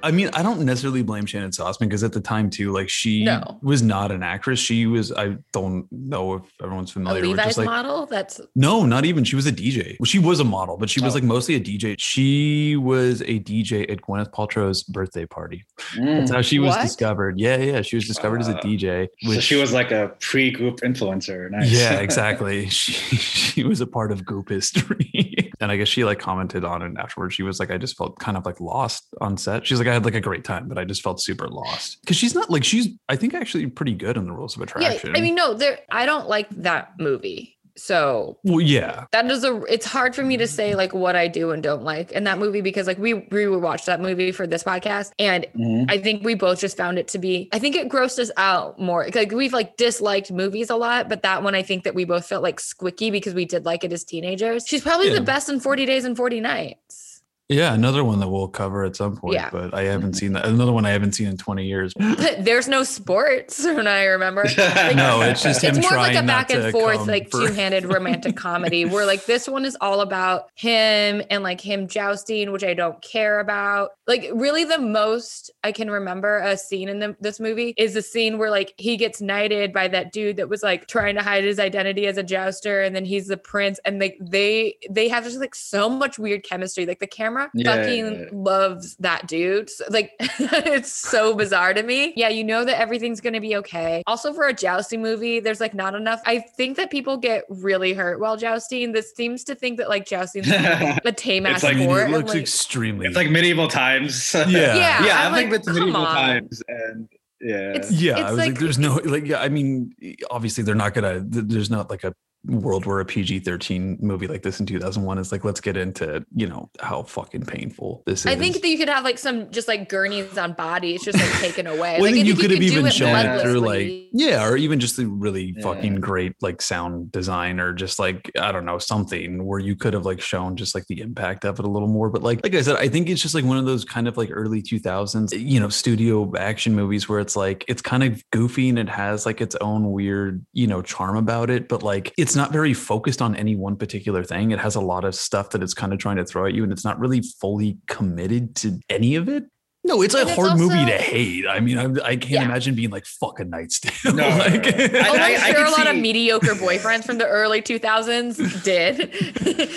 With 0.03 0.15
the 0.15 0.17
pigs. 0.17 0.17
I 0.17 0.17
mean, 0.17 0.31
I 0.35 0.43
don't 0.43 0.61
necessarily 0.65 1.03
blame 1.03 1.27
Shannon 1.27 1.51
Sossamon 1.51 1.81
because 1.81 2.05
at 2.05 2.13
the 2.13 2.21
time 2.21 2.51
too, 2.51 2.73
like 2.73 2.89
she 2.89 3.25
No. 3.25 3.59
was 3.63 3.83
not 3.83 4.13
an 4.13 4.23
actress. 4.23 4.59
She 4.59 4.87
was. 4.87 5.13
I 5.13 5.37
don't 5.53 5.87
know 5.91 6.35
if 6.35 6.43
everyone's 6.63 6.91
A 6.91 6.95
familiar 6.95 7.21
with 7.23 7.31
Levi's 7.31 7.47
just 7.47 7.59
like 7.59 7.67
model. 7.67 8.07
That's 8.07 8.41
No, 8.55 8.85
not 8.87 9.05
even. 9.05 9.25
She 9.25 9.37
was 9.37 9.47
a 9.47 9.53
DJ. 9.53 9.97
Well, 9.99 10.07
she 10.07 10.19
was 10.19 10.41
a 10.41 10.45
model, 10.45 10.77
but 10.77 10.91
she 10.91 11.01
was 11.01 11.13
Oh. 11.13 11.17
like 11.17 11.25
mostly 11.25 11.55
a 11.57 11.61
DJ. 11.61 11.97
She 11.99 12.77
was 12.77 13.23
a 13.23 13.39
DJ 13.41 13.91
at 13.91 14.03
Gwyneth 14.03 14.33
Paltrow's 14.33 14.83
birthday 14.85 15.27
party. 15.27 15.65
That's 15.97 16.31
how 16.31 16.43
she 16.43 16.59
was 16.59 16.75
mm. 16.75 16.79
What? 16.79 16.83
discovered. 16.83 17.39
Yeah, 17.39 17.57
yeah. 17.57 17.83
She 17.83 17.97
was 17.97 18.07
discovered 18.07 18.41
as 18.41 18.49
a 18.49 18.53
Wow. 18.55 18.61
DJ. 18.65 19.09
Uh, 19.27 19.33
so 19.35 19.41
she 19.41 19.57
was 19.57 19.73
like 19.73 19.91
a 19.91 20.13
pre-Goop 20.21 20.81
influencer 20.81 21.51
nice 21.51 21.71
yeah, 21.71 21.95
exactly. 22.01 22.69
She 22.69 23.17
she 23.17 23.65
was 23.65 23.81
a 23.81 23.87
part 23.87 24.13
of 24.13 24.25
Goop 24.25 24.49
history. 24.51 25.11
and 25.61 25.73
I 25.73 25.77
guess 25.77 25.89
she 25.89 26.05
like 26.05 26.19
commented 26.19 26.65
on 26.65 26.83
it 26.83 26.93
afterwards. 26.99 27.35
She 27.35 27.43
was 27.43 27.59
like, 27.59 27.71
I 27.71 27.79
just 27.79 27.97
felt 27.97 28.19
kind 28.19 28.37
of 28.37 28.45
like 28.45 28.61
lost 28.61 29.07
on 29.21 29.37
set. 29.37 29.67
She's 29.67 29.79
like, 29.79 29.89
I 29.89 29.95
had 29.95 30.05
like 30.05 30.15
a 30.15 30.21
great 30.21 30.45
time, 30.45 30.69
but 30.69 30.79
I 30.79 30.85
just 30.85 31.03
felt 31.03 31.21
super 31.21 31.49
lost. 31.49 31.99
Cause 32.07 32.17
she's 32.17 32.35
not 32.35 32.51
like 32.51 32.65
she's 32.65 32.89
I 33.09 33.17
think 33.17 33.35
actually 33.35 33.67
pretty 33.67 33.95
good 33.95 34.17
in 34.17 34.27
the 34.27 34.33
rules 34.33 34.57
of 34.57 34.63
attraction. 34.63 35.11
yeah. 35.11 35.19
I 35.19 35.21
mean, 35.21 35.35
no, 35.35 35.55
there. 35.55 35.79
I 35.91 36.07
don't 36.07 36.29
like 36.29 36.49
that 36.51 36.93
movie. 36.99 37.56
So 37.77 38.39
well, 38.43 38.61
yeah. 38.61 39.05
that 39.13 39.31
is 39.31 39.45
a. 39.45 39.63
It's 39.65 39.87
hard 39.87 40.15
for 40.15 40.23
me 40.23 40.37
to 40.39 40.47
say 40.47 40.75
like 40.75 40.95
what 40.95 41.15
I 41.17 41.29
do 41.29 41.51
and 41.51 41.63
don't 41.63 41.83
like 41.83 42.11
in 42.13 42.25
that 42.25 42.39
movie 42.39 42.61
because 42.63 42.87
like 42.87 42.99
we 42.99 43.15
we 43.15 43.47
watched 43.49 43.87
that 43.87 44.01
movie 44.01 44.33
for 44.33 44.47
this 44.47 44.65
podcast 44.65 45.13
and 45.19 45.47
Mhm. 45.57 45.91
I 45.91 45.99
think 45.99 46.25
we 46.25 46.35
both 46.35 46.61
just 46.61 46.77
found 46.77 46.99
it 46.99 47.09
to 47.09 47.19
be. 47.19 47.49
I 47.53 47.59
think 47.59 47.77
it 47.77 47.89
grossed 47.89 48.19
us 48.19 48.31
out 48.37 48.79
more. 48.81 49.07
Like 49.15 49.31
we've 49.33 49.53
like 49.53 49.77
disliked 49.77 50.31
movies 50.33 50.71
a 50.71 50.77
lot, 50.77 51.09
but 51.09 51.23
that 51.23 51.43
one 51.43 51.55
I 51.55 51.63
think 51.63 51.85
that 51.85 51.95
we 51.95 52.05
both 52.05 52.27
felt 52.27 52.43
like 52.43 52.59
squicky 52.61 53.13
because 53.13 53.35
we 53.35 53.45
did 53.45 53.65
like 53.67 53.85
it 53.85 53.93
as 53.93 54.05
teenagers. 54.05 54.65
She's 54.67 54.83
probably 54.83 55.09
Yeah. 55.09 55.15
the 55.15 55.21
best 55.21 55.49
in 55.49 55.61
Forty 55.61 55.85
Days 55.87 56.05
and 56.05 56.17
Forty 56.17 56.41
Nights. 56.41 57.06
Yeah, 57.49 57.75
another 57.75 58.03
one 58.03 58.19
that 58.19 58.29
we'll 58.29 58.49
cover 58.49 58.85
at 58.85 58.97
some 58.97 59.17
point, 59.17 59.35
Yeah. 59.35 59.51
but 59.51 59.73
I 59.73 59.83
haven't 59.83 60.11
mm-hmm. 60.11 60.17
seen 60.17 60.33
that. 60.33 60.47
Another 60.47 60.73
one 60.73 60.85
I 60.85 60.91
haven't 60.91 61.13
seen 61.13 61.29
in 61.29 61.37
20 61.37 61.65
years. 61.65 61.95
There's 62.41 62.67
no 62.67 62.83
sports 62.83 63.65
when 63.65 63.87
I 63.87 64.05
remember. 64.05 64.45
Like, 64.77 64.97
No, 64.97 65.23
it's 65.23 65.43
just 65.43 65.63
him 65.63 65.77
it's 65.77 65.89
more 65.89 65.97
like 65.99 66.17
a 66.17 66.23
back 66.23 66.51
and 66.51 66.73
forth, 66.73 67.07
like 67.07 67.31
for- 67.31 67.47
two-handed 67.47 67.85
romantic 67.93 68.37
comedy. 68.37 68.85
Where 68.85 69.07
like 69.07 69.27
this 69.27 69.49
one 69.49 69.65
is 69.65 69.77
all 69.81 70.01
about 70.01 70.49
him 70.55 71.23
and 71.31 71.43
like 71.43 71.61
him 71.61 71.87
jousting, 71.89 72.53
which 72.53 72.65
I 72.65 72.75
don't 72.75 73.01
care 73.01 73.39
about. 73.39 73.91
Like 74.07 74.29
really, 74.35 74.65
the 74.65 74.79
most 74.79 75.51
I 75.63 75.73
can 75.73 75.91
remember 75.91 76.39
a 76.39 76.57
scene 76.57 76.89
in 76.89 76.99
the, 76.99 77.17
this 77.21 77.39
movie 77.39 77.75
is 77.77 77.95
the 77.95 78.03
scene 78.03 78.39
where 78.39 78.51
like 78.51 78.75
he 78.77 78.97
gets 78.97 79.21
knighted 79.21 79.73
by 79.73 79.89
that 79.89 80.13
dude 80.13 80.37
that 80.37 80.49
was 80.49 80.63
like 80.63 80.89
trying 80.89 81.15
to 81.15 81.23
hide 81.23 81.45
his 81.45 81.59
identity 81.59 82.07
as 82.07 82.17
a 82.17 82.23
jouster, 82.23 82.83
and 82.83 82.95
then 82.95 83.05
he's 83.05 83.29
the 83.29 83.37
prince, 83.37 83.79
and 83.85 84.01
like 84.01 84.19
they 84.21 84.77
they 84.91 85.09
have 85.09 85.25
just 85.25 85.39
like 85.39 85.55
so 85.55 85.89
much 85.89 86.19
weird 86.19 86.43
chemistry. 86.43 86.87
Like 86.87 86.99
the 86.99 87.07
camera 87.07 87.36
Yeah, 87.55 87.77
fucking 87.77 88.05
yeah, 88.07 88.21
yeah. 88.23 88.27
loves 88.33 88.97
that 88.97 89.27
dude. 89.27 89.71
So, 89.71 89.85
like 89.91 90.13
it's 90.21 90.93
so 90.93 91.35
bizarre 91.35 91.75
to 91.75 91.83
me. 91.83 92.13
Yeah, 92.17 92.29
you 92.29 92.45
know 92.45 92.65
that 92.65 92.81
everything's 92.81 93.21
gonna 93.21 93.41
be 93.41 93.57
okay. 93.57 94.03
Also, 94.07 94.33
for 94.33 94.47
a 94.47 94.53
jousting 94.53 95.03
movie, 95.03 95.41
there's 95.41 95.61
like 95.61 95.75
not 95.75 95.95
enough. 95.95 96.21
I 96.27 96.39
think 96.41 96.77
that 96.77 96.91
people 96.91 97.17
get 97.17 97.45
really 97.49 97.93
hurt 97.93 98.21
while 98.21 98.37
jousting. 98.37 98.93
This 98.93 99.13
seems 99.15 99.45
to 99.45 99.55
think 99.55 99.79
that 99.79 99.89
like 99.89 100.07
jousting 100.07 100.43
is 100.45 100.51
a 101.05 101.13
tame 101.13 101.47
ass 101.47 101.57
It's 101.57 101.65
like- 101.65 101.77
sport. 101.79 102.01
it 102.01 102.05
and, 102.05 102.13
looks 102.13 102.31
like- 102.31 102.41
extremely. 102.41 103.07
it's 103.07 103.17
like 103.17 103.31
medieval 103.31 103.69
times 103.69 104.33
Yeah. 104.35 104.45
Yeah, 104.49 105.05
yeah 105.05 105.27
I'm 105.27 105.35
i 105.35 105.37
think 105.39 105.51
like, 105.51 105.59
it's 105.61 105.69
come 105.69 105.77
medieval 105.79 106.01
on. 106.07 106.15
times 106.15 106.63
and 106.69 107.09
yeah 107.41 107.71
It's- 107.75 107.91
yeah, 107.93 108.13
it's 108.13 108.21
I 108.21 108.31
was 108.31 108.39
like, 108.39 108.49
like- 108.53 108.59
there's 108.61 108.79
no 108.79 108.95
like, 109.05 109.27
yeah, 109.27 109.41
I 109.41 109.49
mean, 109.49 109.95
obviously 110.31 110.65
they're 110.65 110.75
not 110.75 110.95
gonna. 110.95 111.21
There's 111.25 111.71
not 111.71 111.91
like 111.91 112.03
a 112.05 112.13
world 112.47 112.87
where 112.87 113.01
a 113.01 113.05
PG 113.05 113.41
13 113.41 113.99
movie 114.01 114.27
like 114.27 114.43
this 114.43 114.61
in 114.61 114.67
2001 114.67 115.19
is 115.19 115.33
like, 115.33 115.45
let's 115.45 115.61
get 115.61 115.77
into, 115.77 116.25
you 116.35 116.47
know, 116.47 116.71
how 116.81 117.03
fucking 117.03 117.43
painful 117.43 118.03
this 118.07 118.21
is. 118.21 118.27
I 118.27 118.37
think 118.37 118.61
that 118.63 118.69
you 118.69 118.79
could 118.79 118.89
have 118.89 119.05
like 119.05 119.19
some 119.19 119.51
just 119.51 119.69
like 119.69 119.89
gurneys 119.89 120.37
on 120.39 120.53
bodies 120.53 121.03
just 121.05 121.19
like 121.19 121.31
taken 121.41 121.67
away. 121.67 121.97
Well, 122.01 122.11
I 122.11 122.13
think 122.13 122.27
you 122.27 122.35
think 122.35 122.43
could 122.43 122.51
have 122.53 122.63
even 122.63 122.91
shown 122.91 123.15
it 123.17 123.41
through 123.43 123.61
like, 123.61 123.91
yeah, 124.13 124.47
or 124.47 124.57
even 124.57 124.81
just 124.81 124.97
the 124.97 125.07
really 125.07 125.55
Yeah. 125.57 125.63
fucking 125.63 125.97
great 126.01 126.35
like 126.41 126.61
sound 126.63 127.11
design 127.13 127.59
or 127.61 127.73
just 127.73 127.99
like, 127.99 128.31
I 128.41 128.53
don't 128.53 128.65
know, 128.65 128.79
something 128.79 129.45
where 129.47 129.59
you 129.59 129.77
could 129.77 129.95
have 129.95 130.05
like 130.05 130.21
shown 130.21 130.57
just 130.57 130.75
like 130.75 130.87
the 130.89 131.01
impact 131.01 131.45
of 131.45 131.59
it 131.59 131.65
a 131.65 131.69
little 131.69 131.89
more. 131.89 132.11
But 132.11 132.23
like, 132.23 132.41
like 132.43 132.55
I 132.55 132.63
said, 132.63 132.77
I 132.77 132.89
think 132.89 133.09
it's 133.09 133.23
just 133.23 133.35
like 133.35 133.45
one 133.45 133.57
of 133.59 133.65
those 133.67 133.85
kind 133.85 134.07
of 134.09 134.17
like 134.17 134.29
early 134.33 134.63
2000s, 134.63 135.33
you 135.39 135.59
know, 135.61 135.69
studio 135.69 136.33
action 136.37 136.75
movies 136.75 137.09
where 137.09 137.21
it's 137.21 137.37
like, 137.37 137.65
it's 137.69 137.83
kind 137.83 138.03
of 138.03 138.23
goofy 138.31 138.69
and 138.69 138.79
it 138.79 138.89
has 138.89 139.25
like 139.27 139.41
its 139.41 139.57
own 139.57 139.91
weird, 139.93 140.45
you 140.53 140.67
know, 140.67 140.83
charm 140.83 141.17
about 141.17 141.51
it. 141.51 141.69
But 141.69 141.83
like, 141.83 142.13
it's 142.19 142.36
not 142.37 142.53
very 142.53 142.75
focused 142.75 143.21
on 143.21 143.35
any 143.35 143.57
one 143.57 143.77
particular 143.77 144.23
thing. 144.23 144.51
It 144.51 144.59
has 144.59 144.77
a 144.77 144.81
lot 144.81 145.05
of 145.05 145.15
stuff 145.15 145.51
that 145.51 145.63
it's 145.63 145.75
kind 145.75 145.93
of 145.93 145.99
trying 145.99 146.17
to 146.17 146.25
throw 146.25 146.47
at 146.47 146.55
you 146.55 146.63
and 146.63 146.73
it's 146.73 146.85
not 146.85 146.99
really 146.99 147.23
fully 147.41 147.79
committed 147.87 148.55
to 148.57 148.79
any 148.89 149.17
of 149.17 149.29
it. 149.29 149.45
No, 149.87 150.03
it's 150.03 150.15
a 150.15 150.19
And 150.21 150.29
it's 150.31 150.37
hard 150.39 150.59
movie 150.59 150.75
also- 150.75 150.87
to 150.91 150.99
hate. 150.99 151.47
I 151.49 151.61
mean, 151.61 151.79
I, 151.79 151.85
I 152.05 152.17
can't 152.17 152.31
Yeah. 152.31 152.45
imagine 152.45 152.75
being 152.75 152.91
like 152.91 153.07
fuck 153.07 153.41
a 153.41 153.45
Knight's 153.45 153.79
tale. 153.81 154.15
No, 154.15 154.29
like, 154.39 154.67
I- 154.67 155.09
Oh, 155.09 155.15
I'm 155.15 155.21
I 155.21 155.53
sure 155.53 155.63
a 155.63 155.65
could 155.69 155.79
lot 155.79 155.87
of 155.87 155.97
mediocre 155.97 156.55
boyfriends 156.55 157.05
from 157.05 157.19
the 157.19 157.27
early 157.27 157.63
2000s 157.63 158.63
did. 158.65 159.13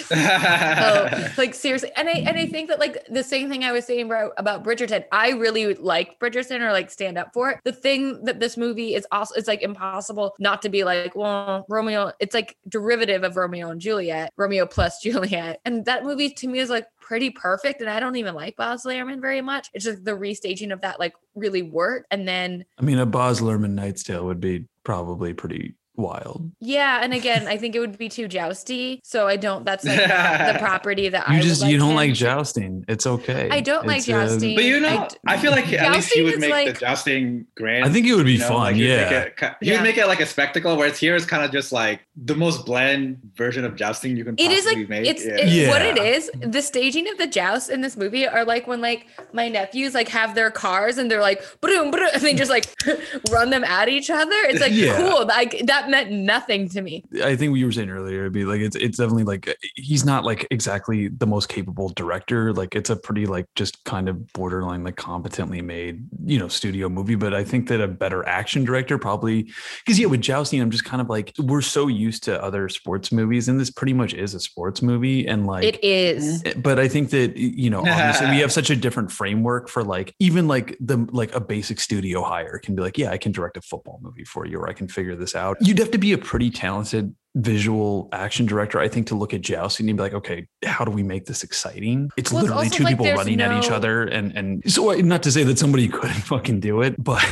oh, 0.11 1.27
like 1.37 1.53
seriously, 1.53 1.91
and 1.95 2.07
I 2.09 2.13
and 2.13 2.37
I 2.37 2.47
think 2.47 2.69
that 2.69 2.79
like 2.79 3.05
the 3.09 3.23
same 3.23 3.49
thing 3.49 3.63
I 3.63 3.71
was 3.71 3.85
saying 3.85 4.05
about, 4.07 4.33
about 4.37 4.63
Bridgerton. 4.63 5.03
I 5.11 5.31
really 5.31 5.75
like 5.75 6.19
Bridgerton 6.19 6.61
or 6.61 6.71
like 6.71 6.89
stand 6.89 7.17
up 7.17 7.33
for 7.33 7.51
it. 7.51 7.59
The 7.63 7.71
thing 7.71 8.23
that 8.25 8.39
this 8.39 8.57
movie 8.57 8.95
is 8.95 9.05
also 9.11 9.35
it's 9.35 9.47
like 9.47 9.61
impossible 9.61 10.35
not 10.39 10.61
to 10.63 10.69
be 10.69 10.83
like, 10.83 11.15
well, 11.15 11.65
Romeo. 11.69 12.11
It's 12.19 12.33
like 12.33 12.57
derivative 12.67 13.23
of 13.23 13.35
Romeo 13.37 13.69
and 13.69 13.79
Juliet, 13.79 14.31
Romeo 14.37 14.65
plus 14.65 14.99
Juliet, 15.03 15.59
and 15.65 15.85
that 15.85 16.03
movie 16.03 16.29
to 16.31 16.47
me 16.47 16.59
is 16.59 16.69
like 16.69 16.87
pretty 17.09 17.31
perfect. 17.31 17.81
And 17.81 17.89
I 17.89 17.99
don't 17.99 18.15
even 18.17 18.35
like 18.35 18.55
Baz 18.55 18.83
Luhrmann 18.85 19.19
very 19.19 19.41
much. 19.41 19.67
It's 19.73 19.83
just 19.83 20.05
the 20.05 20.11
restaging 20.11 20.71
of 20.71 20.81
that 20.81 20.99
like 20.99 21.13
really 21.33 21.63
worked, 21.63 22.05
and 22.11 22.27
then 22.27 22.63
I 22.77 22.83
mean, 22.83 22.99
a 22.99 23.05
Baz 23.05 23.41
Luhrmann 23.41 23.71
Knight's 23.71 24.03
Tale 24.03 24.25
would 24.25 24.39
be 24.39 24.65
probably 24.83 25.33
pretty 25.33 25.73
wild. 25.99 26.51
Yeah, 26.59 26.99
and 27.03 27.13
again, 27.13 27.47
I 27.47 27.57
think 27.57 27.75
it 27.75 27.79
would 27.79 27.97
be 27.97 28.09
too 28.09 28.27
jousty. 28.27 28.99
So 29.03 29.27
I 29.27 29.35
don't. 29.35 29.65
That's 29.65 29.85
like 29.85 29.99
the 29.99 30.55
property 30.59 31.09
that 31.09 31.29
I 31.29 31.33
You 31.33 31.39
would 31.39 31.47
just 31.47 31.65
you 31.65 31.77
don't 31.77 31.89
him 31.91 31.95
like 31.95 32.13
jousting. 32.13 32.85
It's 32.87 33.05
okay. 33.05 33.49
I 33.51 33.59
don't 33.61 33.85
like 33.85 33.99
It's, 33.99 34.09
uh, 34.09 34.11
jousting. 34.11 34.55
But 34.55 34.63
you 34.63 34.77
I 34.77 34.79
know, 34.79 35.07
d- 35.09 35.15
I, 35.27 35.37
feel 35.37 35.51
like 35.51 35.71
at 35.73 35.91
least 35.93 36.11
he 36.13 36.21
Jousting 36.21 36.23
would 36.25 36.39
make 36.39 36.51
like- 36.51 36.73
the 36.73 36.79
jousting 36.79 37.45
grand. 37.55 37.85
I 37.85 37.89
think 37.89 38.05
it 38.07 38.15
would 38.15 38.25
be 38.25 38.33
you 38.33 38.39
know, 38.39 38.47
fun. 38.47 38.57
like 38.57 38.75
he'd 38.75 38.87
yeah. 38.87 39.09
it 39.21 39.37
ki- 39.37 39.47
he 39.61 39.67
Yeah. 39.67 39.73
would 39.77 39.83
make 39.83 39.97
it 39.97 40.07
like 40.07 40.19
a 40.21 40.25
spectacle. 40.25 40.75
Whereas 40.77 40.97
here 40.97 41.15
is 41.15 41.25
kind 41.25 41.43
of 41.43 41.51
just 41.51 41.71
like 41.71 42.01
the 42.15 42.35
most 42.35 42.65
bland 42.65 43.17
version 43.35 43.65
of 43.65 43.75
jousting 43.75 44.15
you 44.17 44.23
can. 44.23 44.35
It 44.37 44.51
is 44.51 44.63
possibly 44.65 44.81
like 44.83 44.89
make. 44.89 45.07
it's 45.07 45.25
yeah. 45.25 45.35
it- 45.37 45.69
what 45.69 45.81
it 45.81 45.97
is. 45.97 46.31
The 46.39 46.61
staging 46.61 47.09
of 47.09 47.17
the 47.17 47.27
jousts 47.27 47.69
in 47.69 47.81
this 47.81 47.95
movie 47.97 48.27
are 48.27 48.45
like 48.45 48.67
when 48.67 48.81
like 48.81 49.07
my 49.33 49.49
nephews 49.49 49.93
like 49.93 50.07
have 50.09 50.35
their 50.35 50.51
cars 50.51 50.97
and 50.97 51.09
they're 51.11 51.21
like 51.21 51.41
boom 51.61 51.91
boom 51.91 52.07
and 52.13 52.21
they 52.21 52.33
just 52.33 52.49
like 52.51 52.65
run 53.31 53.49
them 53.49 53.63
at 53.63 53.89
each 53.89 54.09
other. 54.09 54.35
It's 54.45 54.61
like 54.61 54.71
Yeah. 54.73 54.97
cool. 54.97 55.25
Like 55.25 55.61
that 55.65 55.88
meant 55.89 56.11
nothing 56.11 56.69
to 56.69 56.81
me. 56.81 57.03
I 57.23 57.35
think 57.35 57.51
what 57.51 57.59
you 57.59 57.65
were 57.65 57.71
saying 57.71 57.89
earlier 57.89 58.21
it'd 58.21 58.33
be 58.33 58.45
like 58.45 58.61
it's 58.61 58.75
it's 58.75 58.97
definitely 58.97 59.23
like 59.23 59.47
uh, 59.47 59.53
he's 59.75 60.05
not 60.05 60.23
like 60.23 60.47
exactly 60.51 61.07
the 61.07 61.27
most 61.27 61.49
capable 61.49 61.89
director. 61.89 62.53
Like 62.53 62.75
it's 62.75 62.89
a 62.89 62.95
pretty 62.95 63.25
like 63.25 63.45
just 63.55 63.83
kind 63.85 64.09
of 64.09 64.31
borderline 64.33 64.83
like 64.83 64.95
competently 64.95 65.61
made 65.61 66.07
you 66.25 66.39
know 66.39 66.47
studio 66.47 66.89
movie. 66.89 67.15
But 67.15 67.33
I 67.33 67.43
think 67.43 67.67
that 67.69 67.81
a 67.81 67.87
better 67.87 68.27
action 68.27 68.63
director 68.63 68.97
probably 68.97 69.51
because 69.85 69.99
yeah 69.99 70.07
with 70.07 70.21
jousting 70.21 70.61
I'm 70.61 70.71
just 70.71 70.85
kind 70.85 71.01
of 71.01 71.09
like 71.09 71.33
we're 71.39 71.61
so 71.61 71.87
used 71.87 72.23
to 72.23 72.41
other 72.43 72.69
sports 72.69 73.11
movies 73.11 73.47
and 73.47 73.59
this 73.59 73.69
pretty 73.69 73.93
much 73.93 74.13
is 74.13 74.33
a 74.33 74.39
sports 74.39 74.81
movie 74.81 75.27
and 75.27 75.47
like 75.47 75.63
It 75.63 75.83
is. 75.83 76.43
Eh, 76.45 76.53
but 76.57 76.79
I 76.79 76.87
think 76.87 77.09
that 77.11 77.37
you 77.37 77.69
know 77.69 77.79
obviously 77.79 78.29
we 78.29 78.39
have 78.39 78.51
such 78.59 78.69
a 78.69 78.75
different 78.75 79.11
framework 79.11 79.69
for 79.69 79.83
like 79.83 80.15
even 80.19 80.47
like 80.47 80.77
the 80.79 81.07
like 81.11 81.33
a 81.33 81.39
basic 81.39 81.79
studio 81.79 82.21
hire 82.23 82.59
can 82.59 82.75
be 82.75 82.81
like 82.81 82.97
yeah 82.97 83.11
I 83.11 83.17
can 83.17 83.31
direct 83.31 83.57
a 83.57 83.61
football 83.61 83.99
movie 84.01 84.25
for 84.25 84.45
you 84.45 84.59
or 84.59 84.69
I 84.69 84.73
can 84.73 84.87
figure 84.87 85.15
this 85.15 85.35
out. 85.35 85.57
You'd 85.79 85.85
have 85.85 85.91
to 85.91 85.97
be 85.97 86.11
a 86.11 86.17
pretty 86.17 86.51
talented 86.51 87.15
visual 87.35 88.09
action 88.11 88.45
director 88.45 88.79
I 88.79 88.87
think 88.87 89.07
to 89.07 89.15
look 89.15 89.33
at 89.33 89.41
jousting 89.41 89.87
and 89.89 89.97
be 89.97 90.03
like 90.03 90.13
okay 90.13 90.47
how 90.65 90.83
do 90.83 90.91
we 90.91 91.03
make 91.03 91.25
this 91.25 91.43
exciting? 91.43 92.09
It's 92.17 92.31
Well, 92.31 92.43
literally 92.43 92.65
also 92.65 92.77
two 92.77 92.83
like 92.83 92.97
people 92.97 93.13
running 93.13 93.39
at 93.41 93.63
each 93.63 93.71
other 93.71 94.03
and 94.03 94.35
and 94.35 94.71
so 94.71 94.91
uh, 94.91 94.95
not 94.95 95.23
to 95.23 95.31
say 95.31 95.43
that 95.43 95.59
somebody 95.59 95.87
couldn't 95.99 96.21
fucking 96.21 96.59
do 96.59 96.81
it 96.81 97.01
but 97.01 97.23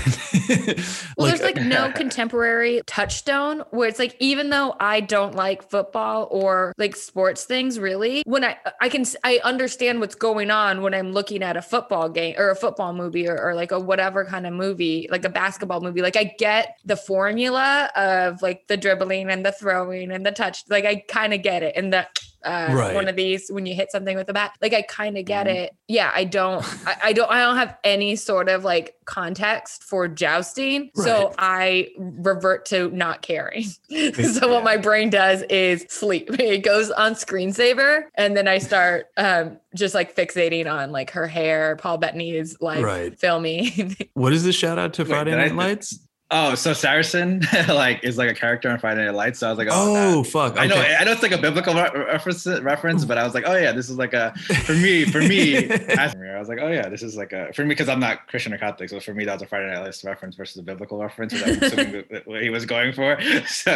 Well, 1.17 1.27
there's 1.27 1.41
like 1.41 1.57
no 1.57 1.85
uh, 1.85 1.91
contemporary 1.95 2.81
touchstone 2.85 3.63
where 3.71 3.87
it's 3.87 3.99
like 3.99 4.15
even 4.19 4.49
though 4.49 4.75
I 4.79 4.99
don't 4.99 5.35
like 5.35 5.69
football 5.69 6.27
or 6.31 6.73
like 6.77 6.95
sports 6.95 7.45
things 7.45 7.79
really, 7.79 8.23
when 8.25 8.43
I 8.43 8.57
uh, 8.65 8.71
I 8.81 8.89
can 8.89 9.05
I 9.23 9.39
understand 9.43 9.99
what's 9.99 10.15
going 10.15 10.51
on 10.51 10.81
when 10.81 10.93
I'm 10.93 11.11
looking 11.11 11.43
at 11.43 11.57
a 11.57 11.61
football 11.61 12.09
game 12.09 12.35
or 12.37 12.49
a 12.49 12.55
football 12.55 12.93
movie 12.93 13.27
or, 13.27 13.39
or 13.41 13.55
like 13.55 13.71
a 13.71 13.79
whatever 13.79 14.25
kind 14.25 14.45
of 14.45 14.53
movie, 14.53 15.07
like 15.09 15.25
a 15.25 15.29
basketball 15.29 15.81
movie. 15.81 16.01
Like 16.01 16.15
I 16.15 16.35
get 16.37 16.77
the 16.85 16.97
formula 16.97 17.89
of 17.95 18.41
like 18.41 18.67
the 18.67 18.77
dribbling 18.77 19.29
and 19.29 19.45
the 19.45 19.51
throwing 19.87 20.11
and 20.11 20.25
the 20.25 20.31
touch. 20.31 20.63
Like 20.69 20.85
I 20.85 21.03
kind 21.07 21.33
of 21.33 21.41
get 21.41 21.63
it. 21.63 21.75
And 21.75 21.91
the 21.93 22.07
uh, 22.45 22.69
Right. 22.71 22.93
one 22.95 23.07
of 23.07 23.15
these 23.15 23.49
when 23.49 23.65
you 23.65 23.73
hit 23.73 23.91
something 23.91 24.15
with 24.15 24.27
the 24.27 24.33
bat. 24.33 24.53
Like 24.61 24.71
I 24.73 24.83
kind 24.83 25.17
of 25.17 25.25
get 25.25 25.47
Mhm. 25.47 25.55
it. 25.55 25.73
Yeah, 25.87 26.11
I 26.13 26.23
don't. 26.23 26.63
I, 26.87 26.95
I 27.05 27.13
don't. 27.13 27.29
I 27.31 27.39
don't 27.39 27.57
have 27.57 27.75
any 27.83 28.15
sort 28.15 28.47
of 28.47 28.63
like 28.63 28.93
context 29.05 29.83
for 29.83 30.07
jousting, 30.07 30.91
so 30.93 31.33
I 31.39 31.89
revert 31.97 32.65
to 32.67 32.89
not 32.91 33.21
caring. 33.23 33.63
so 34.33 34.53
what 34.53 34.63
my 34.63 34.77
brain 34.77 35.09
does 35.09 35.41
is 35.49 35.85
sleep. 35.89 36.29
It 36.39 36.59
goes 36.63 36.91
on 36.91 37.15
screensaver, 37.15 38.03
and 38.15 38.37
then 38.37 38.47
I 38.47 38.59
start 38.59 39.07
um 39.17 39.57
just 39.75 39.95
like 39.95 40.15
fixating 40.15 40.71
on 40.71 40.91
like 40.91 41.11
her 41.11 41.27
hair. 41.27 41.75
Paul 41.77 41.97
Bettany's 41.97 42.55
like 42.61 42.83
Right. 42.85 43.17
filming. 43.19 43.95
what 44.13 44.31
is 44.31 44.43
the 44.43 44.53
shout 44.53 44.77
out 44.77 44.93
to 44.93 45.05
Friday 45.05 45.31
did 45.31 45.37
Night 45.37 45.43
th- 45.47 45.55
Lights? 45.57 45.99
Oh, 46.29 46.55
so 46.55 46.73
Saracen 46.73 47.41
like 47.69 48.03
is 48.03 48.17
like 48.17 48.29
a 48.29 48.33
character 48.33 48.69
on 48.69 48.77
Friday 48.79 49.05
Night 49.05 49.13
Lights. 49.13 49.39
So 49.39 49.47
I 49.47 49.49
was 49.49 49.57
like, 49.57 49.69
oh, 49.71 50.17
Oh 50.17 50.23
fuck. 50.23 50.59
I 50.59 50.67
know. 50.67 50.75
I 50.75 51.05
know 51.05 51.13
it's 51.13 51.21
like 51.23 51.31
a 51.31 51.37
biblical 51.37 51.73
reference, 51.73 52.45
reference, 52.45 53.05
but 53.05 53.17
I 53.17 53.23
was 53.23 53.33
like, 53.33 53.45
oh 53.47 53.55
yeah, 53.55 53.71
this 53.71 53.89
is 53.89 53.97
like 53.97 54.13
a 54.13 54.33
for 54.65 54.73
me, 54.73 55.05
for 55.05 55.19
me. 55.19 55.69
I 55.71 56.37
was 56.39 56.49
like, 56.49 56.59
oh 56.61 56.67
yeah, 56.69 56.89
this 56.89 57.01
is 57.01 57.15
like 57.15 57.31
a 57.31 57.53
for 57.53 57.61
me 57.63 57.69
because 57.69 57.87
I'm 57.87 58.01
not 58.01 58.27
Christian 58.27 58.53
or 58.53 58.57
Catholic, 58.57 58.89
so 58.89 58.99
for 58.99 59.13
me 59.13 59.23
that 59.23 59.33
was 59.33 59.41
a 59.41 59.47
Friday 59.47 59.67
Night 59.73 59.79
Lights 59.79 60.03
reference 60.03 60.35
versus 60.35 60.57
a 60.57 60.63
biblical 60.63 60.97
reference. 61.01 61.31
which 61.31 61.43
I'm 61.43 61.49
assuming 61.63 61.91
that- 61.93 62.09
that 62.09 62.27
what 62.27 62.41
he 62.41 62.49
was 62.49 62.65
going 62.65 62.91
for. 62.91 63.17
So, 63.47 63.71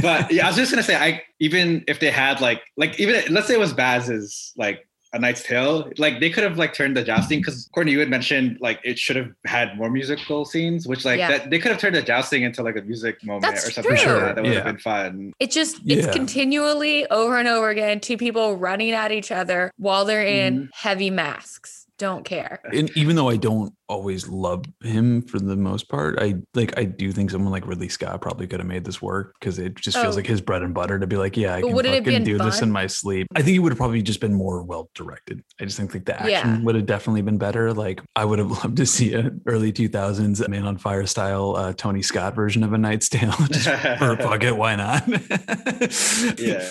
but 0.00 0.32
yeah, 0.32 0.44
I 0.46 0.48
was 0.48 0.56
just 0.56 0.72
gonna 0.72 0.82
say, 0.82 0.96
I 0.96 1.22
even 1.40 1.84
if 1.88 2.00
they 2.00 2.10
had 2.10 2.40
like 2.40 2.62
like 2.78 2.98
even 2.98 3.22
let's 3.34 3.48
say 3.48 3.54
it 3.54 3.60
was 3.60 3.72
Baz's 3.74 4.52
like. 4.56 4.86
A 5.14 5.18
Knight's 5.18 5.42
Tale, 5.42 5.90
like 5.98 6.20
they 6.20 6.30
could 6.30 6.42
have 6.42 6.56
like 6.56 6.72
turned 6.72 6.96
the 6.96 7.04
jousting 7.04 7.40
because 7.40 7.68
Courtney, 7.74 7.92
you 7.92 7.98
had 8.00 8.08
mentioned 8.08 8.56
like 8.60 8.80
it 8.82 8.98
should 8.98 9.16
have 9.16 9.30
had 9.44 9.76
more 9.76 9.90
musical 9.90 10.44
scenes, 10.46 10.88
which 10.88 11.04
like 11.04 11.18
Yeah. 11.18 11.28
that 11.28 11.50
they 11.50 11.58
could 11.58 11.70
have 11.70 11.78
turned 11.80 11.94
the 11.94 12.00
jousting 12.02 12.44
into 12.44 12.62
like 12.62 12.76
a 12.76 12.82
music 12.82 13.22
moment 13.22 13.42
That's 13.54 13.68
or 13.68 13.72
something. 13.72 13.96
true. 13.96 14.12
Like 14.12 14.20
that. 14.22 14.34
that 14.36 14.42
would 14.44 14.50
Yeah. 14.52 14.56
have 14.58 14.64
been 14.64 14.78
fun. 14.78 15.32
It 15.38 15.50
just 15.50 15.80
it's 15.86 16.06
Yeah. 16.06 16.12
continually 16.12 17.06
over 17.10 17.36
and 17.36 17.46
over 17.46 17.68
again 17.68 18.00
two 18.00 18.16
people 18.16 18.56
running 18.56 18.92
at 18.92 19.12
each 19.12 19.30
other 19.30 19.70
while 19.76 20.04
they're 20.06 20.24
in 20.26 20.54
Mm-hmm. 20.54 20.66
heavy 20.72 21.10
masks. 21.10 21.81
Don't 22.02 22.24
care. 22.24 22.58
and 22.72 22.90
even 22.96 23.14
though 23.14 23.28
I 23.28 23.36
don't 23.36 23.72
always 23.88 24.26
love 24.26 24.64
him 24.82 25.22
for 25.22 25.38
the 25.38 25.54
most 25.54 25.88
part, 25.88 26.18
I 26.20 26.34
like 26.54 26.76
I 26.76 26.82
do 26.84 27.12
think 27.12 27.30
someone 27.30 27.52
like 27.52 27.64
Ridley 27.64 27.88
Scott 27.88 28.20
probably 28.20 28.48
could 28.48 28.58
have 28.58 28.66
made 28.66 28.82
this 28.84 29.00
work 29.00 29.34
because 29.38 29.60
it 29.60 29.76
just 29.76 29.96
feels 29.96 30.16
Oh. 30.16 30.18
like 30.18 30.26
his 30.26 30.40
bread 30.40 30.62
and 30.62 30.74
butter 30.74 30.98
to 30.98 31.06
be 31.06 31.16
like, 31.16 31.36
yeah, 31.36 31.54
I 31.54 31.60
can 31.60 31.72
would 31.72 31.86
it 31.86 31.94
have 31.94 32.04
fucking 32.04 32.24
been 32.24 32.24
do 32.24 32.38
this 32.38 32.60
in 32.60 32.72
my 32.72 32.88
sleep. 32.88 33.28
I 33.36 33.42
think 33.42 33.56
it 33.56 33.60
would 33.60 33.70
have 33.70 33.78
probably 33.78 34.02
just 34.02 34.18
been 34.20 34.34
more 34.34 34.64
well 34.64 34.90
directed. 34.96 35.44
I 35.60 35.64
just 35.64 35.76
think 35.78 35.94
like 35.94 36.04
the 36.06 36.14
action 36.20 36.30
Yeah. 36.56 36.60
would 36.62 36.74
have 36.74 36.86
definitely 36.86 37.22
been 37.22 37.38
better. 37.38 37.72
Like 37.72 38.00
I 38.16 38.24
would 38.24 38.40
have 38.40 38.50
loved 38.64 38.78
to 38.78 38.86
see 38.86 39.14
an 39.14 39.40
early 39.46 39.70
two 39.70 39.88
thousands 39.88 40.46
Man 40.48 40.66
on 40.66 40.78
Fire 40.78 41.06
style 41.06 41.54
uh, 41.56 41.72
Tony 41.72 42.02
Scott 42.02 42.34
version 42.34 42.64
of 42.64 42.72
A 42.72 42.78
Knight's 42.78 43.08
Tale. 43.08 43.30
just 43.52 43.68
for 43.68 44.16
fuck 44.16 44.42
it, 44.42 44.56
why 44.56 44.74
not? 44.74 45.06
yeah. 46.38 46.68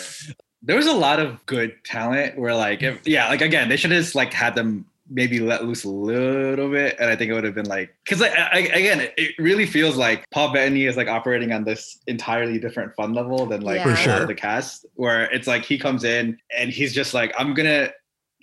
There 0.63 0.75
was 0.75 0.85
a 0.85 0.93
lot 0.93 1.19
of 1.19 1.43
good 1.47 1.73
talent 1.83 2.37
where 2.37 2.53
like 2.55 2.83
if 2.83 3.07
yeah, 3.07 3.29
like 3.29 3.41
again, 3.41 3.69
they 3.69 3.77
should 3.77 3.91
have 3.91 4.01
just 4.03 4.13
like 4.15 4.31
had 4.33 4.53
them 4.55 4.85
maybe 5.13 5.39
let 5.39 5.65
loose 5.65 5.83
a 5.83 5.89
little 5.89 6.69
bit. 6.69 6.95
And 6.99 7.09
I 7.09 7.15
think 7.15 7.29
it 7.29 7.33
would 7.33 7.43
have 7.43 7.53
been 7.55 7.65
like 7.67 7.93
because 8.05 8.21
like 8.21 8.31
I, 8.37 8.49
I- 8.59 8.77
again, 8.79 9.09
it- 9.17 9.35
really 9.37 9.65
feels 9.65 9.97
like 9.97 10.23
Paul 10.31 10.53
Bettany 10.53 10.85
is 10.85 10.95
like 10.97 11.07
operating 11.07 11.51
on 11.51 11.63
this 11.63 11.99
entirely 12.07 12.57
different 12.59 12.95
fun 12.95 13.13
level 13.13 13.45
than 13.45 13.61
like 13.61 13.81
For 13.83 13.89
a 13.89 13.91
lot 13.91 14.07
of 14.07 14.17
sure. 14.19 14.25
the 14.27 14.35
cast, 14.35 14.85
where 14.95 15.23
it's 15.31 15.47
like 15.47 15.65
he 15.65 15.77
comes 15.77 16.03
in 16.03 16.37
and 16.57 16.69
he's 16.69 16.93
just 16.93 17.13
like, 17.13 17.33
I'm 17.37 17.53
gonna 17.53 17.89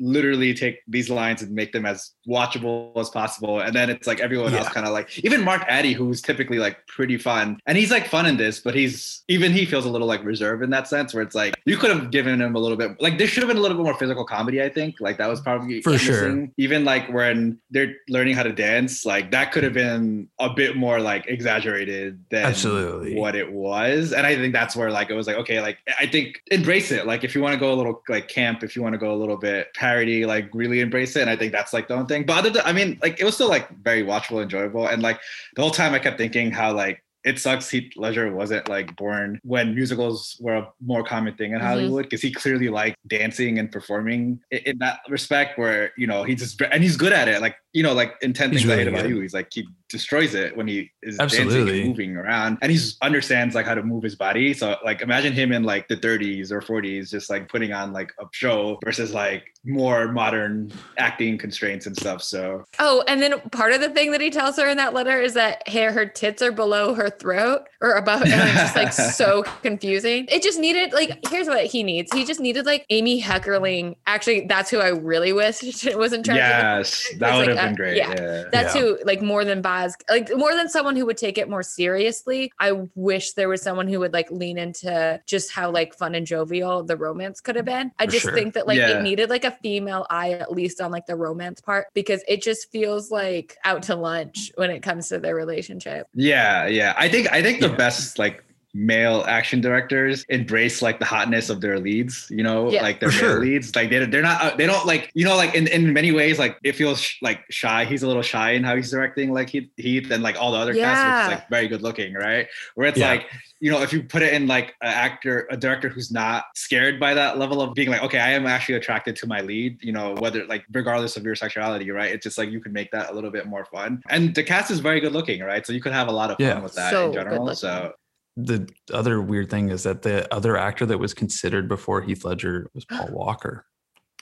literally 0.00 0.54
take 0.54 0.80
these 0.86 1.10
lines 1.10 1.42
and 1.42 1.52
make 1.52 1.72
them 1.72 1.86
as 1.86 2.12
watchable 2.28 2.96
as 2.96 3.10
possible. 3.10 3.60
And 3.60 3.74
then 3.74 3.90
it's 3.90 4.06
like 4.06 4.20
everyone 4.20 4.54
else 4.54 4.68
kind 4.68 4.86
of 4.86 4.92
like 4.92 5.18
even 5.24 5.42
Mark 5.42 5.64
Addy, 5.68 5.92
who's 5.92 6.20
typically 6.22 6.58
like 6.58 6.86
pretty 6.86 7.16
fun, 7.16 7.58
and 7.66 7.78
he's 7.78 7.90
like 7.90 8.06
fun 8.06 8.26
in 8.26 8.36
this, 8.36 8.60
but 8.60 8.74
he's 8.74 9.22
even 9.28 9.52
he 9.52 9.64
feels 9.64 9.84
a 9.84 9.90
little 9.90 10.06
like 10.06 10.24
reserved 10.24 10.62
in 10.62 10.70
that 10.70 10.88
sense, 10.88 11.14
where 11.14 11.22
it's 11.22 11.34
like 11.34 11.54
you 11.64 11.76
could 11.76 11.90
have 11.90 12.10
given 12.10 12.40
him 12.40 12.54
a 12.54 12.58
little 12.58 12.76
bit 12.76 13.00
like 13.00 13.18
there 13.18 13.26
should 13.26 13.42
have 13.42 13.48
been 13.48 13.56
a 13.56 13.60
little 13.60 13.76
bit 13.76 13.84
more 13.84 13.94
physical 13.94 14.24
comedy. 14.24 14.62
I 14.62 14.68
think 14.68 14.96
like 15.00 15.18
that 15.18 15.28
was 15.28 15.40
probably 15.40 15.80
For 15.82 15.98
sure. 15.98 16.48
Even 16.56 16.84
like 16.84 17.08
when 17.12 17.58
they're 17.70 17.94
learning 18.08 18.34
how 18.34 18.42
to 18.42 18.52
dance, 18.52 19.04
like 19.04 19.30
that 19.30 19.52
could 19.52 19.64
have 19.64 19.72
been 19.72 20.28
a 20.38 20.50
bit 20.50 20.76
more 20.76 21.00
like 21.00 21.26
exaggerated 21.26 22.24
than 22.30 22.44
Absolutely. 22.46 23.14
what 23.14 23.34
it 23.34 23.52
was. 23.52 24.12
And 24.12 24.26
I 24.26 24.36
think 24.36 24.52
that's 24.52 24.76
where 24.76 24.90
like 24.90 25.10
it 25.10 25.14
was 25.14 25.26
like, 25.26 25.36
okay, 25.36 25.60
like 25.60 25.78
I 25.98 26.06
think 26.06 26.42
embrace 26.50 26.90
it. 26.90 27.06
Like 27.06 27.24
if 27.24 27.34
you 27.34 27.42
want 27.42 27.54
to 27.54 27.60
go 27.60 27.72
a 27.72 27.76
little 27.76 28.02
like 28.08 28.28
camp, 28.28 28.62
if 28.62 28.76
you 28.76 28.82
want 28.82 28.94
to 28.94 28.98
go 28.98 29.12
a 29.12 29.16
little 29.16 29.36
bit 29.36 29.72
parody, 29.88 30.26
like 30.26 30.48
really 30.52 30.80
embrace 30.80 31.16
it. 31.16 31.22
And 31.22 31.30
I 31.30 31.36
think 31.36 31.52
that's 31.52 31.72
like 31.72 31.88
the 31.88 31.94
only 31.94 32.06
thing. 32.06 32.24
But 32.24 32.38
other 32.38 32.50
than 32.50 32.62
I 32.64 32.72
mean, 32.72 32.98
like 33.02 33.20
it 33.20 33.24
was 33.24 33.34
still 33.34 33.48
like 33.48 33.68
very 33.82 34.02
watchable, 34.02 34.42
enjoyable. 34.42 34.86
And 34.86 35.02
like 35.02 35.18
the 35.56 35.62
whole 35.62 35.70
time 35.70 35.94
I 35.94 35.98
kept 35.98 36.18
thinking 36.18 36.50
how 36.50 36.72
like 36.74 37.02
it 37.24 37.38
sucks 37.38 37.68
Heath 37.68 37.92
Ledger 37.96 38.32
wasn't 38.32 38.68
like 38.68 38.94
born 38.96 39.40
when 39.42 39.74
musicals 39.74 40.36
were 40.40 40.54
a 40.54 40.68
more 40.80 41.02
common 41.02 41.34
thing 41.34 41.52
in 41.52 41.58
Mhm. 41.58 41.62
Hollywood 41.66 42.04
because 42.04 42.22
he 42.22 42.30
clearly 42.32 42.68
liked 42.68 42.96
dancing 43.08 43.58
and 43.58 43.70
performing 43.72 44.40
in, 44.52 44.58
in 44.66 44.78
that 44.78 45.00
respect 45.08 45.58
where 45.58 45.92
you 45.96 46.06
know 46.06 46.22
he 46.22 46.34
just 46.36 46.60
and 46.72 46.82
he's 46.82 46.96
good 46.96 47.12
at 47.12 47.26
it 47.28 47.40
like 47.42 47.56
you 47.72 47.82
know 47.82 47.92
like 47.92 48.14
in 48.22 48.32
10 48.32 48.52
He's 48.52 48.60
things 48.60 48.70
I 48.70 48.74
really 48.76 48.84
hate 48.84 48.94
about 48.94 49.08
you 49.10 49.20
he's 49.20 49.34
like 49.34 49.48
he 49.52 49.66
destroys 49.88 50.34
it 50.34 50.56
when 50.56 50.68
he 50.68 50.90
is 51.02 51.16
dancing 51.16 51.50
and 51.50 51.86
moving 51.88 52.16
around 52.16 52.58
and 52.62 52.70
he 52.70 52.78
understands 53.02 53.54
like 53.54 53.66
how 53.66 53.74
to 53.74 53.82
move 53.82 54.02
his 54.02 54.14
body 54.14 54.52
so 54.52 54.76
like 54.84 55.00
imagine 55.00 55.32
him 55.32 55.52
in 55.52 55.62
like 55.62 55.88
the 55.88 55.96
30s 55.96 56.50
or 56.50 56.60
40s 56.60 57.10
just 57.10 57.30
like 57.30 57.48
putting 57.48 57.72
on 57.72 57.92
like 57.92 58.12
a 58.20 58.24
show 58.32 58.78
versus 58.84 59.14
like 59.14 59.44
more 59.64 60.08
modern 60.12 60.70
acting 60.98 61.36
constraints 61.38 61.86
and 61.86 61.96
stuff 61.96 62.22
so 62.22 62.64
Oh, 62.78 63.02
and 63.08 63.20
then 63.20 63.40
part 63.50 63.72
of 63.72 63.80
the 63.80 63.90
thing 63.90 64.12
that 64.12 64.20
he 64.20 64.30
tells 64.30 64.56
her 64.56 64.68
in 64.68 64.76
that 64.76 64.94
letter 64.94 65.20
is 65.20 65.34
that 65.34 65.66
her, 65.68 65.90
her 65.92 66.06
tits 66.06 66.42
are 66.42 66.52
below 66.52 66.94
her 66.94 67.10
throat 67.10 67.62
or 67.80 67.92
above, 67.92 68.22
and 68.22 68.32
it's 68.32 68.52
just 68.60 68.76
like 68.76 68.92
so 68.92 69.42
confusing. 69.62 70.26
It 70.30 70.42
just 70.42 70.58
needed 70.58 70.92
like 70.92 71.18
here's 71.28 71.46
what 71.48 71.64
he 71.66 71.82
needs. 71.82 72.12
He 72.12 72.24
just 72.24 72.40
needed 72.40 72.66
like 72.66 72.84
Amy 72.90 73.20
Heckerling. 73.20 73.96
Actually, 74.06 74.46
that's 74.46 74.70
who 74.70 74.78
I 74.78 74.88
really 74.88 75.32
wish 75.32 75.62
it 75.86 75.98
wasn't 75.98 76.24
charge. 76.26 76.38
of 76.38 76.40
yes 76.44 77.10
it. 77.10 77.18
that 77.18 77.36
would 77.36 77.48
like, 77.48 77.56
have 77.56 77.64
been 77.66 77.72
uh, 77.74 77.76
great 77.76 77.96
yeah. 77.96 78.14
yeah, 78.16 78.44
That's 78.52 78.74
Yeah. 78.74 78.80
who, 78.80 78.98
like, 79.04 79.22
more 79.22 79.44
than 79.44 79.60
Baz, 79.82 79.96
like, 80.10 80.34
more 80.36 80.54
than 80.54 80.68
someone 80.68 80.96
who 80.96 81.06
would 81.06 81.16
take 81.16 81.38
it 81.38 81.48
more 81.48 81.62
seriously. 81.62 82.50
I 82.58 82.72
wish 82.94 83.32
there 83.32 83.48
was 83.48 83.62
someone 83.62 83.88
who 83.88 84.00
would, 84.00 84.12
like, 84.12 84.30
lean 84.30 84.58
into 84.58 85.20
just 85.26 85.52
how, 85.52 85.70
like, 85.70 85.94
fun 85.94 86.14
and 86.14 86.26
jovial 86.26 86.82
the 86.84 86.96
romance 86.96 87.40
could 87.40 87.56
have 87.56 87.64
mm, 87.64 87.68
been. 87.68 87.92
I 87.98 88.06
For 88.06 88.12
just 88.12 88.22
sure. 88.24 88.34
think 88.34 88.54
that, 88.54 88.66
like, 88.66 88.78
Yeah. 88.78 88.98
it 88.98 89.02
needed, 89.02 89.30
like, 89.30 89.44
a 89.44 89.52
female 89.62 90.06
eye, 90.10 90.32
at 90.32 90.52
least 90.52 90.80
on, 90.80 90.90
like, 90.90 91.06
the 91.06 91.16
romance 91.16 91.60
part, 91.60 91.86
because 91.94 92.22
it 92.28 92.42
just 92.42 92.70
feels 92.70 93.10
like 93.10 93.56
out 93.64 93.82
to 93.84 93.94
lunch 93.96 94.52
when 94.56 94.70
it 94.70 94.82
comes 94.82 95.08
to 95.08 95.18
their 95.18 95.34
relationship. 95.34 96.06
Yeah, 96.14 96.66
yeah. 96.66 96.94
I 96.96 97.08
think 97.08 97.30
I 97.32 97.42
think 97.42 97.60
the 97.60 97.68
Yeah. 97.68 97.76
best 97.76 98.18
like 98.18 98.44
male 98.74 99.24
action 99.26 99.60
directors 99.60 100.24
embrace 100.28 100.82
like 100.82 100.98
the 100.98 101.04
hotness 101.04 101.48
of 101.48 101.60
their 101.60 101.78
leads 101.78 102.26
you 102.30 102.42
know? 102.42 102.70
Yeah. 102.70 102.82
like 102.82 103.00
their 103.00 103.08
male 103.08 103.18
sure. 103.18 103.40
leads. 103.40 103.74
Like 103.74 103.90
they, 103.90 104.04
they're 104.04 104.22
not 104.22 104.40
uh, 104.42 104.56
they 104.56 104.66
don't 104.66 104.86
like 104.86 105.10
you 105.14 105.24
know 105.24 105.36
like 105.36 105.54
in, 105.54 105.66
in 105.68 105.92
many 105.92 106.12
ways 106.12 106.38
like 106.38 106.58
it 106.62 106.72
feels 106.72 107.00
sh- 107.00 107.16
like 107.22 107.40
shy. 107.50 107.84
He's 107.84 108.02
a 108.02 108.06
little 108.06 108.22
shy 108.22 108.52
in 108.52 108.64
how 108.64 108.76
he's 108.76 108.90
directing 108.90 109.32
like 109.32 109.48
Heath, 109.50 109.70
Heath 109.76 110.10
and 110.10 110.22
like 110.22 110.36
all 110.40 110.52
the 110.52 110.58
other 110.58 110.74
cast 110.74 111.28
which 111.28 111.32
is 111.32 111.40
like 111.40 111.48
very 111.50 111.68
good 111.68 111.82
looking 111.82 112.14
right? 112.14 112.46
Where 112.74 112.86
it's 112.88 112.98
Yeah. 112.98 113.08
like 113.10 113.26
you 113.60 113.70
know 113.70 113.82
if 113.82 113.92
you 113.92 114.02
put 114.02 114.22
it 114.22 114.32
in 114.34 114.46
like 114.46 114.68
an 114.82 114.92
actor 114.92 115.46
a 115.50 115.56
director 115.56 115.88
who's 115.88 116.12
not 116.12 116.44
scared 116.54 117.00
by 117.00 117.14
that 117.14 117.38
level 117.38 117.60
of 117.62 117.74
being 117.74 117.88
like 117.90 118.02
okay 118.02 118.18
I 118.20 118.30
am 118.30 118.46
actually 118.46 118.76
attracted 118.76 119.16
to 119.16 119.26
my 119.26 119.40
lead 119.40 119.82
you 119.82 119.92
know 119.92 120.14
whether 120.18 120.44
like 120.46 120.64
regardless 120.72 121.16
of 121.16 121.24
your 121.24 121.34
sexuality 121.34 121.90
right? 121.90 122.12
It's 122.12 122.22
just 122.22 122.38
like 122.38 122.50
you 122.50 122.60
can 122.60 122.72
make 122.72 122.90
that 122.92 123.10
a 123.10 123.12
little 123.14 123.30
bit 123.30 123.46
more 123.46 123.64
fun. 123.64 124.02
And 124.08 124.34
the 124.34 124.42
cast 124.44 124.70
is 124.70 124.80
very 124.80 125.00
good 125.00 125.12
looking 125.12 125.40
right? 125.42 125.66
So 125.66 125.72
you 125.72 125.80
could 125.80 125.92
have 125.92 126.08
a 126.08 126.12
lot 126.12 126.30
of 126.30 126.36
fun 126.36 126.46
Yeah. 126.46 126.60
with 126.60 126.74
that 126.74 126.90
So 126.90 127.06
in 127.06 127.12
general. 127.14 127.54
So 127.54 127.92
The 128.40 128.68
other 128.92 129.20
weird 129.20 129.50
thing 129.50 129.70
is 129.70 129.82
that 129.82 130.02
the 130.02 130.32
other 130.32 130.56
actor 130.56 130.86
that 130.86 130.98
was 130.98 131.12
considered 131.12 131.68
before 131.68 132.00
Heath 132.02 132.24
Ledger 132.24 132.68
was 132.72 132.84
Paul 132.90 133.08
Walker, 133.10 133.64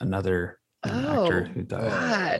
another 0.01 0.57
um, 0.83 0.91
actor 1.05 1.47
Oh, 1.49 1.53
who 1.53 1.61
died. 1.63 1.89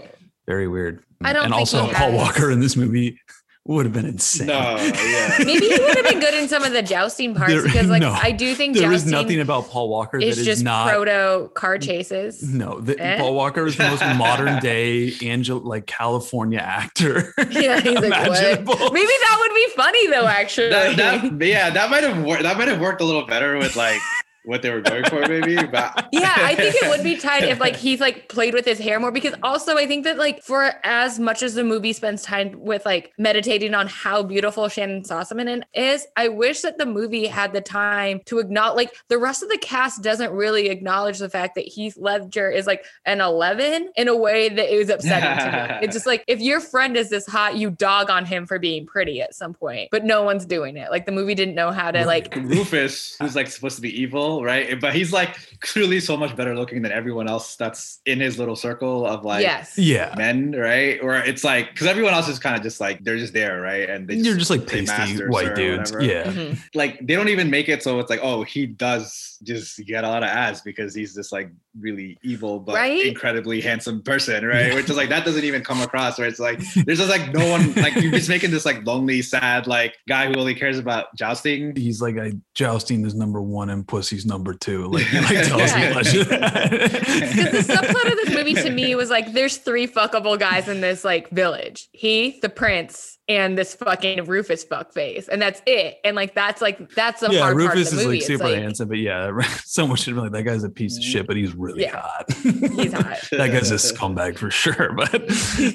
God. 0.01 0.09
Very 0.47 0.67
weird. 0.67 1.03
I 1.23 1.33
don't 1.33 1.45
and 1.45 1.53
also 1.53 1.81
Paul 1.93 2.11
has- 2.11 2.13
Walker 2.15 2.49
in 2.51 2.59
this 2.59 2.75
movie 2.75 3.19
would 3.67 3.85
have 3.85 3.93
been 3.93 4.05
insane. 4.05 4.47
no 4.47 4.75
yeah 4.77 5.35
Maybe 5.45 5.67
he 5.67 5.79
would 5.79 5.95
have 5.95 6.05
been 6.05 6.19
good 6.19 6.33
in 6.33 6.47
some 6.47 6.63
of 6.63 6.71
the 6.73 6.81
jousting 6.81 7.35
parts 7.35 7.51
There- 7.53 7.63
because, 7.63 7.87
like, 7.87 8.01
no. 8.01 8.11
I 8.11 8.31
do 8.31 8.55
think 8.55 8.75
there 8.75 8.91
is 8.91 9.03
jousting 9.03 9.11
nothing 9.11 9.39
about 9.41 9.67
Paul 9.69 9.89
Walker 9.89 10.19
that 10.19 10.25
is 10.25 10.37
is 10.39 10.45
just 10.45 10.63
not 10.63 10.89
proto 10.89 11.49
car 11.53 11.77
chases. 11.77 12.41
No, 12.43 12.79
the, 12.79 12.97
Eh? 12.99 13.17
Paul 13.19 13.35
Walker 13.35 13.65
is 13.67 13.75
the 13.77 13.83
most 13.89 14.01
modern 14.17 14.59
day 14.59 15.13
Angel 15.21 15.59
like 15.59 15.85
California 15.85 16.59
actor. 16.59 17.33
Yeah, 17.49 17.79
he's 17.79 17.95
like, 17.95 18.03
imaginable. 18.05 18.75
what? 18.75 18.93
Maybe 18.93 19.05
that 19.07 19.37
would 19.39 19.55
be 19.55 19.67
funny 19.75 20.07
though, 20.07 20.27
actually. 20.27 20.69
that, 20.69 20.95
that 20.97 21.45
yeah 21.45 21.69
that 21.69 21.89
might 21.89 22.03
have 22.03 22.23
worked 22.23 22.43
that 22.43 22.57
might 22.57 22.67
have 22.67 22.79
worked 22.79 23.01
a 23.01 23.05
little 23.05 23.25
better 23.25 23.57
with 23.57 23.75
like 23.75 23.99
what 24.47 24.61
they 24.61 24.71
were 24.71 24.81
going 24.81 25.03
for 25.05 25.27
maybe 25.27 25.55
but 25.71 26.07
yeah, 26.11 26.33
I 26.37 26.55
think 26.55 26.75
it 26.75 26.89
would 26.89 27.03
be 27.03 27.17
tight 27.27 27.43
if 27.43 27.59
like 27.59 27.75
he's 27.75 27.99
like 27.99 28.29
played 28.29 28.53
with 28.53 28.65
his 28.65 28.79
hair 28.79 28.99
more 28.99 29.11
because 29.11 29.33
also 29.43 29.77
I 29.77 29.85
think 29.85 30.05
that 30.05 30.17
like 30.17 30.41
for 30.41 30.73
as 30.83 31.19
much 31.19 31.43
as 31.43 31.53
the 31.53 31.63
movie 31.63 31.93
spends 31.93 32.23
time 32.23 32.53
with 32.59 32.85
like 32.85 33.13
meditating 33.17 33.73
on 33.73 33.87
how 33.87 34.23
beautiful 34.23 34.65
Shannyn 34.65 35.03
Sossamon 35.03 35.63
is, 35.73 36.07
I 36.15 36.29
wish 36.29 36.61
that 36.61 36.77
the 36.77 36.85
movie 36.85 37.27
had 37.27 37.53
the 37.53 37.61
time 37.61 38.21
to 38.25 38.39
acknowledge 38.39 38.77
like 38.77 38.95
the 39.09 39.17
rest 39.17 39.43
of 39.43 39.49
the 39.49 39.57
cast 39.57 40.01
doesn't 40.01 40.31
really 40.31 40.69
acknowledge 40.69 41.19
the 41.19 41.29
fact 41.29 41.55
that 41.55 41.65
Heath 41.65 41.97
Ledger 41.97 42.49
is 42.49 42.65
like 42.65 42.85
an 43.05 43.21
11 43.21 43.89
in 43.95 44.07
a 44.07 44.15
way 44.15 44.49
that 44.49 44.73
is 44.73 44.89
upsetting 44.89 45.45
to 45.45 45.51
me. 45.51 45.57
It's 45.87 45.93
just 45.93 46.05
like 46.05 46.23
if 46.27 46.39
your 46.39 46.59
friend 46.59 46.97
is 46.97 47.09
this 47.09 47.25
hot, 47.25 47.55
you 47.55 47.69
dog 47.69 48.09
on 48.09 48.25
him 48.25 48.45
for 48.45 48.59
being 48.59 48.85
pretty 48.85 49.21
at 49.21 49.35
some 49.35 49.53
point, 49.53 49.89
but 49.91 50.03
no 50.03 50.23
one's 50.23 50.45
doing 50.45 50.77
it. 50.77 50.91
Like 50.91 51.05
the 51.05 51.11
movie 51.11 51.35
didn't 51.35 51.55
know 51.55 51.71
how 51.71 51.91
to 51.91 52.05
like 52.05 52.33
Rufus, 52.35 53.15
who's 53.19 53.35
like 53.35 53.47
supposed 53.47 53.75
to 53.75 53.81
be 53.81 54.01
evil, 54.01 54.36
right? 54.43 54.79
But 54.79 54.93
he's 54.95 55.11
like 55.13 55.37
clearly 55.61 55.99
so 55.99 56.15
much 56.17 56.35
better 56.35 56.55
looking 56.55 56.81
than 56.81 56.91
everyone 56.91 57.27
else 57.27 57.55
that's 57.55 57.99
in 58.05 58.19
his 58.19 58.37
little 58.39 58.55
circle 58.55 59.05
of 59.05 59.23
like 59.25 59.41
yes. 59.43 59.77
yeah. 59.77 60.13
men, 60.17 60.51
right? 60.51 60.99
Or 61.01 61.15
it's 61.15 61.43
like 61.43 61.71
because 61.71 61.87
everyone 61.87 62.13
else 62.13 62.27
is 62.27 62.39
kind 62.39 62.55
of 62.55 62.61
just 62.61 62.79
like 62.79 63.03
they're 63.03 63.17
just 63.17 63.33
there, 63.33 63.61
right? 63.61 63.89
And 63.89 64.07
they 64.07 64.15
You're 64.15 64.37
just 64.37 64.49
like 64.49 64.65
play 64.67 64.85
pasty 64.85 65.23
white 65.27 65.55
dudes. 65.55 65.91
whatever. 65.91 66.03
Yeah. 66.11 66.23
Mhm. 66.31 66.59
like 66.75 66.99
they 67.05 67.15
don't 67.15 67.29
even 67.29 67.49
make 67.49 67.69
it 67.69 67.81
so 67.83 67.99
it's 67.99 68.09
like 68.09 68.19
oh 68.23 68.43
he 68.43 68.65
does 68.65 69.37
just 69.43 69.77
get 69.85 70.03
a 70.03 70.07
lot 70.07 70.23
of 70.23 70.29
ads 70.29 70.61
because 70.61 70.95
he's 70.95 71.13
this 71.13 71.31
like 71.31 71.49
really 71.79 72.17
evil 72.23 72.59
but 72.59 72.73
Right? 72.73 73.05
incredibly 73.05 73.61
handsome 73.61 74.01
person 74.01 74.43
right 74.45 74.73
which 74.73 74.89
is 74.89 74.97
like 74.97 75.09
that 75.09 75.25
doesn't 75.25 75.43
even 75.43 75.63
come 75.63 75.79
across 75.81 76.17
where 76.17 76.27
it's 76.27 76.39
like 76.39 76.59
there's 76.85 76.97
just 76.97 77.09
like 77.11 77.31
no 77.33 77.47
one 77.51 77.71
like 77.75 77.95
you're 77.95 78.11
just 78.11 78.29
making 78.29 78.49
this 78.49 78.65
like 78.65 78.83
lonely 78.85 79.21
sad 79.21 79.67
like 79.67 79.95
guy 80.07 80.25
who 80.27 80.33
only 80.39 80.55
cares 80.55 80.79
about 80.79 81.15
jousting 81.15 81.75
He's 81.75 82.01
like, 82.01 82.17
I 82.17 82.33
jousting 82.55 83.05
is 83.05 83.13
number 83.13 83.41
one 83.41 83.69
and 83.69 83.87
pussy's 83.87 84.25
number 84.27 84.53
two. 84.53 84.87
Like, 84.91 85.05
he, 85.05 85.19
like 85.19 85.45
tells 85.47 85.71
Yeah. 85.71 85.89
me 85.97 86.23
that. 86.23 86.71
Because 86.71 87.67
the 87.67 87.73
subplot 87.73 88.11
of 88.11 88.17
this 88.25 88.29
movie 88.35 88.53
to 88.55 88.69
me 88.69 88.93
was 88.95 89.09
like, 89.09 89.33
there's 89.33 89.57
three 89.57 89.87
fuckable 89.87 90.37
guys 90.39 90.67
in 90.67 90.81
this 90.81 91.03
like 91.03 91.29
village. 91.29 91.87
He, 91.91 92.39
the 92.41 92.49
prince, 92.49 93.16
and 93.29 93.57
this 93.57 93.75
fucking 93.75 94.23
Rufus 94.25 94.63
fuck 94.63 94.93
face, 94.93 95.27
and 95.27 95.41
that's 95.41 95.61
it. 95.65 95.97
And 96.05 96.15
like 96.15 96.33
that's 96.33 96.61
like 96.61 96.89
that's 96.95 97.19
the 97.21 97.31
yeah, 97.31 97.39
hard 97.41 97.57
part 97.57 97.71
of 97.71 97.73
Rufus 97.77 97.91
the 97.91 97.97
is 97.97 98.03
movie. 98.05 98.07
like 98.09 98.17
It's 98.19 98.27
super 98.27 98.43
like, 98.45 98.55
handsome, 98.57 98.87
but 98.87 98.97
yeah, 98.99 99.41
someone 99.65 99.97
should 99.97 100.15
be 100.15 100.21
like, 100.21 100.31
that 100.31 100.43
guy's 100.43 100.63
a 100.63 100.69
piece 100.69 100.97
of 100.97 101.03
shit, 101.03 101.27
but 101.27 101.35
he's 101.35 101.53
really 101.55 101.81
Yeah. 101.83 101.99
hot. 102.01 102.31
He's 102.33 102.93
hot. 102.93 103.19
that 103.31 103.51
guy's 103.51 103.71
a 103.71 103.75
scumbag 103.75 104.37
for 104.37 104.49
sure. 104.51 104.93
But 104.93 105.23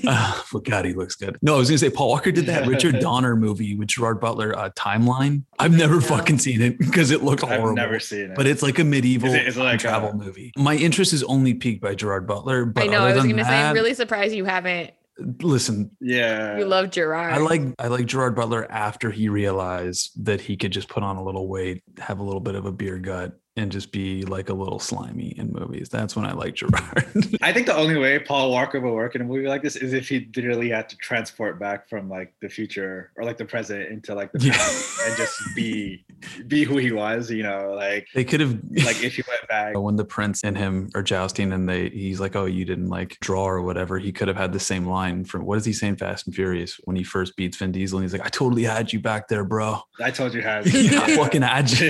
uh, 0.06 0.42
but 0.52 0.64
God, 0.64 0.84
he 0.84 0.92
looks 0.94 1.14
good. 1.16 1.36
No, 1.42 1.54
I 1.54 1.58
was 1.58 1.68
gonna 1.68 1.78
say 1.78 1.90
Paul 1.90 2.08
Walker 2.08 2.32
did 2.32 2.46
that 2.46 2.66
Richard 2.66 2.98
Donner 3.00 3.36
movie 3.36 3.74
with 3.76 3.88
Gerard 3.88 4.20
Butler, 4.20 4.56
uh, 4.58 4.70
Timeline. 4.70 5.42
I've 5.58 5.76
never 5.76 5.94
No. 5.96 6.00
fucking 6.00 6.38
seen 6.38 6.60
it 6.62 6.78
because 6.78 7.10
it 7.10 7.22
looked 7.22 7.42
horrible. 7.42 7.68
I've 7.68 7.74
never 7.74 8.00
seen 8.00 8.30
it 8.30 8.34
but 8.34 8.46
it's 8.46 8.62
like 8.62 8.78
a 8.78 8.84
medieval 8.84 9.28
Is 9.28 9.34
it- 9.34 9.46
is 9.48 9.56
it 9.56 9.60
like 9.62 9.78
travel 9.80 10.10
a- 10.10 10.14
movie. 10.14 10.52
My 10.56 10.74
interest 10.74 11.12
is 11.12 11.22
only 11.24 11.54
piqued 11.54 11.80
by 11.82 11.94
Gerard 11.94 12.26
Butler. 12.26 12.64
But 12.64 12.84
I 12.84 12.86
know. 12.86 13.00
I 13.04 13.12
was 13.14 13.24
gonna 13.24 13.44
say, 13.44 13.50
I'm 13.62 13.74
really 13.74 13.94
surprised 13.94 14.34
you 14.34 14.44
haven't. 14.44 14.90
Listen. 15.18 15.90
yeah 16.00 16.58
You 16.58 16.64
love 16.64 16.90
Gerard. 16.90 17.34
I 17.34 17.38
like 17.38 17.62
I 17.78 17.88
like 17.88 18.06
Gerard 18.06 18.34
Butler 18.34 18.70
after 18.70 19.10
he 19.10 19.28
realized 19.28 20.24
that 20.24 20.40
he 20.40 20.56
could 20.56 20.72
just 20.72 20.88
put 20.88 21.02
on 21.02 21.16
a 21.16 21.24
little 21.24 21.48
weight, 21.48 21.82
have 21.98 22.18
a 22.18 22.22
little 22.22 22.40
bit 22.40 22.54
of 22.54 22.66
a 22.66 22.72
beer 22.72 22.98
gut, 22.98 23.32
and 23.56 23.70
just 23.70 23.92
be 23.92 24.22
like 24.22 24.48
a 24.48 24.54
little 24.54 24.78
slimy 24.78 25.34
in 25.36 25.52
movies. 25.52 25.90
That's 25.90 26.16
when 26.16 26.24
I 26.24 26.32
like 26.32 26.54
Gerard. 26.54 27.04
I 27.42 27.52
think 27.52 27.66
the 27.66 27.76
only 27.76 27.98
way 27.98 28.18
Paul 28.18 28.50
Walker 28.50 28.80
will 28.80 28.94
work 28.94 29.14
in 29.14 29.20
a 29.20 29.24
movie 29.24 29.46
like 29.46 29.62
this 29.62 29.76
is 29.76 29.92
if 29.92 30.08
he 30.08 30.26
literally 30.34 30.70
had 30.70 30.88
to 30.88 30.96
transport 30.96 31.58
back 31.60 31.86
from 31.88 32.08
like 32.08 32.32
the 32.40 32.48
future 32.48 33.12
or 33.16 33.24
like 33.24 33.36
the 33.36 33.44
present 33.44 33.90
into 33.90 34.14
like 34.14 34.32
the 34.32 34.38
Yeah. 34.46 34.52
past 34.54 35.00
and 35.06 35.16
just 35.18 35.38
be 35.54 36.04
be 36.46 36.64
who 36.64 36.78
he 36.78 36.92
was, 36.92 37.30
you 37.30 37.42
know, 37.42 37.74
like 37.76 38.06
they 38.14 38.24
could 38.24 38.40
have 38.40 38.52
like 38.86 39.02
if 39.02 39.16
he 39.16 39.22
went 39.28 39.46
back. 39.48 39.76
when 39.78 39.96
the 39.96 40.04
prince 40.04 40.42
and 40.44 40.56
him 40.56 40.88
are 40.94 41.02
jousting 41.02 41.52
and 41.52 41.68
they 41.68 41.88
he's 41.90 42.20
like 42.20 42.34
oh 42.36 42.46
you 42.46 42.64
didn't 42.64 42.88
like 42.88 43.18
draw 43.20 43.44
or 43.44 43.60
whatever 43.60 43.98
he 43.98 44.12
could 44.12 44.28
have 44.28 44.36
had 44.36 44.52
the 44.52 44.60
same 44.60 44.86
line 44.86 45.24
from 45.26 45.44
what 45.44 45.58
is 45.58 45.64
he 45.66 45.72
saying 45.74 45.96
fast 45.96 46.26
and 46.26 46.34
furious 46.34 46.80
when 46.84 46.96
he 46.96 47.02
first 47.02 47.36
beats 47.36 47.56
vin 47.58 47.72
diesel 47.72 47.98
and 47.98 48.04
he's 48.04 48.12
like 48.12 48.24
i 48.24 48.28
totally 48.28 48.62
had 48.62 48.92
you 48.92 49.00
back 49.00 49.28
there 49.28 49.44
bro 49.44 49.78
I 50.02 50.10
told 50.10 50.32
you 50.34 50.42
how. 50.42 50.58
i 50.64 51.16
fucking 51.16 51.42
had 51.42 51.70
you 51.72 51.88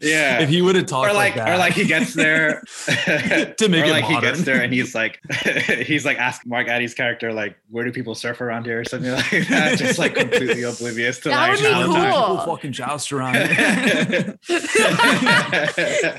yeah, 0.00 0.23
Yeah. 0.24 0.40
If 0.42 0.48
he 0.48 0.62
would 0.62 0.74
have 0.76 0.86
talked 0.86 1.10
or 1.10 1.12
like, 1.14 1.36
like, 1.36 1.44
that, 1.44 1.54
or 1.54 1.58
like 1.58 1.72
he 1.74 1.84
gets 1.86 2.14
there 2.14 2.62
To 2.96 3.68
make 3.68 3.84
or 3.84 3.88
it 3.88 3.90
like 3.92 4.04
he 4.04 4.20
gets 4.20 4.42
there 4.42 4.62
and 4.62 4.72
he's 4.72 4.94
like 4.94 5.20
he's 5.86 6.04
like 6.04 6.18
asking 6.18 6.50
Mark 6.50 6.68
Addy's 6.68 6.94
character 6.94 7.32
like 7.32 7.56
where 7.70 7.84
do 7.84 7.92
people 7.92 8.14
surf 8.14 8.40
around 8.40 8.64
here 8.64 8.80
or 8.80 8.84
something 8.84 9.10
like 9.12 9.30
that 9.48 9.78
just 9.78 9.98
like 9.98 10.14
completely 10.14 10.62
oblivious 10.62 11.18
to 11.20 11.28
That 11.28 11.40
like 11.48 11.50
would 11.52 11.58
be 11.60 11.72
how 11.72 11.80
time- 11.92 12.12
cool. 12.12 12.36
People 12.38 12.54
fucking 12.56 12.72
joust 12.72 13.12
around. 13.12 13.34
here. 13.34 14.38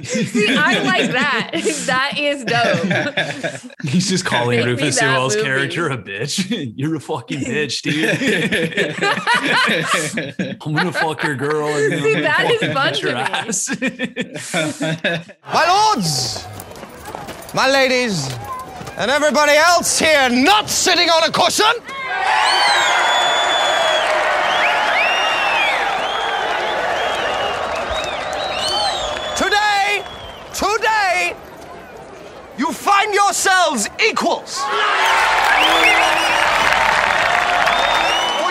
See, 0.03 0.55
I 0.57 0.81
like 0.83 1.11
that. 1.11 1.51
that 1.87 2.17
is 2.17 2.43
dope. 2.45 3.71
He's 3.83 4.09
just 4.09 4.25
calling 4.25 4.57
Make 4.59 4.65
Rufus 4.67 4.99
that 4.99 5.15
Sewell's 5.15 5.35
character 5.35 5.89
a 5.89 5.97
bitch. 5.97 6.73
You're 6.75 6.95
a 6.95 6.99
fucking 6.99 7.39
bitch, 7.41 7.81
dude. 7.81 8.09
I'm 10.61 10.73
gonna 10.73 10.91
fuck 10.91 11.23
your 11.23 11.35
girl 11.35 11.67
and 11.67 11.91
then 11.91 11.99
I'm 11.99 12.03
See, 12.03 12.13
gonna 12.13 12.23
that 12.23 12.51
is 12.51 12.59
fucking 12.61 12.73
fun 12.75 12.93
your 12.95 13.11
to 13.11 13.15
me. 13.15 13.21
ass. 13.21 13.69
My 15.53 15.93
lords, 15.93 16.45
my 17.53 17.69
ladies, 17.71 18.27
and 18.97 19.09
everybody 19.09 19.53
else 19.53 19.97
here 19.97 20.29
not 20.29 20.69
sitting 20.69 21.09
on 21.09 21.23
a 21.23 21.31
cushion. 21.31 21.65
Today, 29.37 30.03
today, 30.53 31.35
you 32.57 32.73
find 32.73 33.13
yourselves 33.13 33.87
equals. 34.05 34.59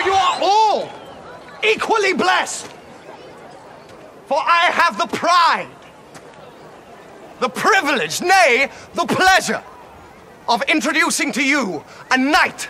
You 0.05 0.13
are 0.13 0.39
all 0.41 0.89
equally 1.63 2.13
blessed. 2.13 2.74
For 4.27 4.37
I 4.37 4.71
have 4.71 4.97
the 4.97 5.07
pride 5.07 5.69
the 7.39 7.49
privilege, 7.49 8.21
nay, 8.21 8.69
the 8.93 9.05
pleasure 9.05 9.63
of 10.47 10.61
introducing 10.63 11.31
to 11.33 11.43
you 11.43 11.83
a 12.11 12.17
knight 12.17 12.69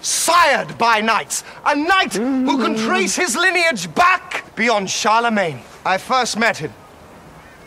sired 0.00 0.76
by 0.78 1.00
knights, 1.00 1.44
a 1.64 1.76
knight 1.76 2.14
who 2.14 2.58
can 2.58 2.74
mm. 2.74 2.84
trace 2.84 3.14
his 3.14 3.36
lineage 3.36 3.92
back 3.94 4.54
beyond 4.56 4.90
Charlemagne. 4.90 5.60
I 5.86 5.98
first 5.98 6.36
met 6.38 6.56
him 6.56 6.72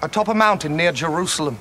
atop 0.02 0.28
a 0.28 0.34
mountain 0.34 0.76
near 0.76 0.92
Jerusalem, 0.92 1.58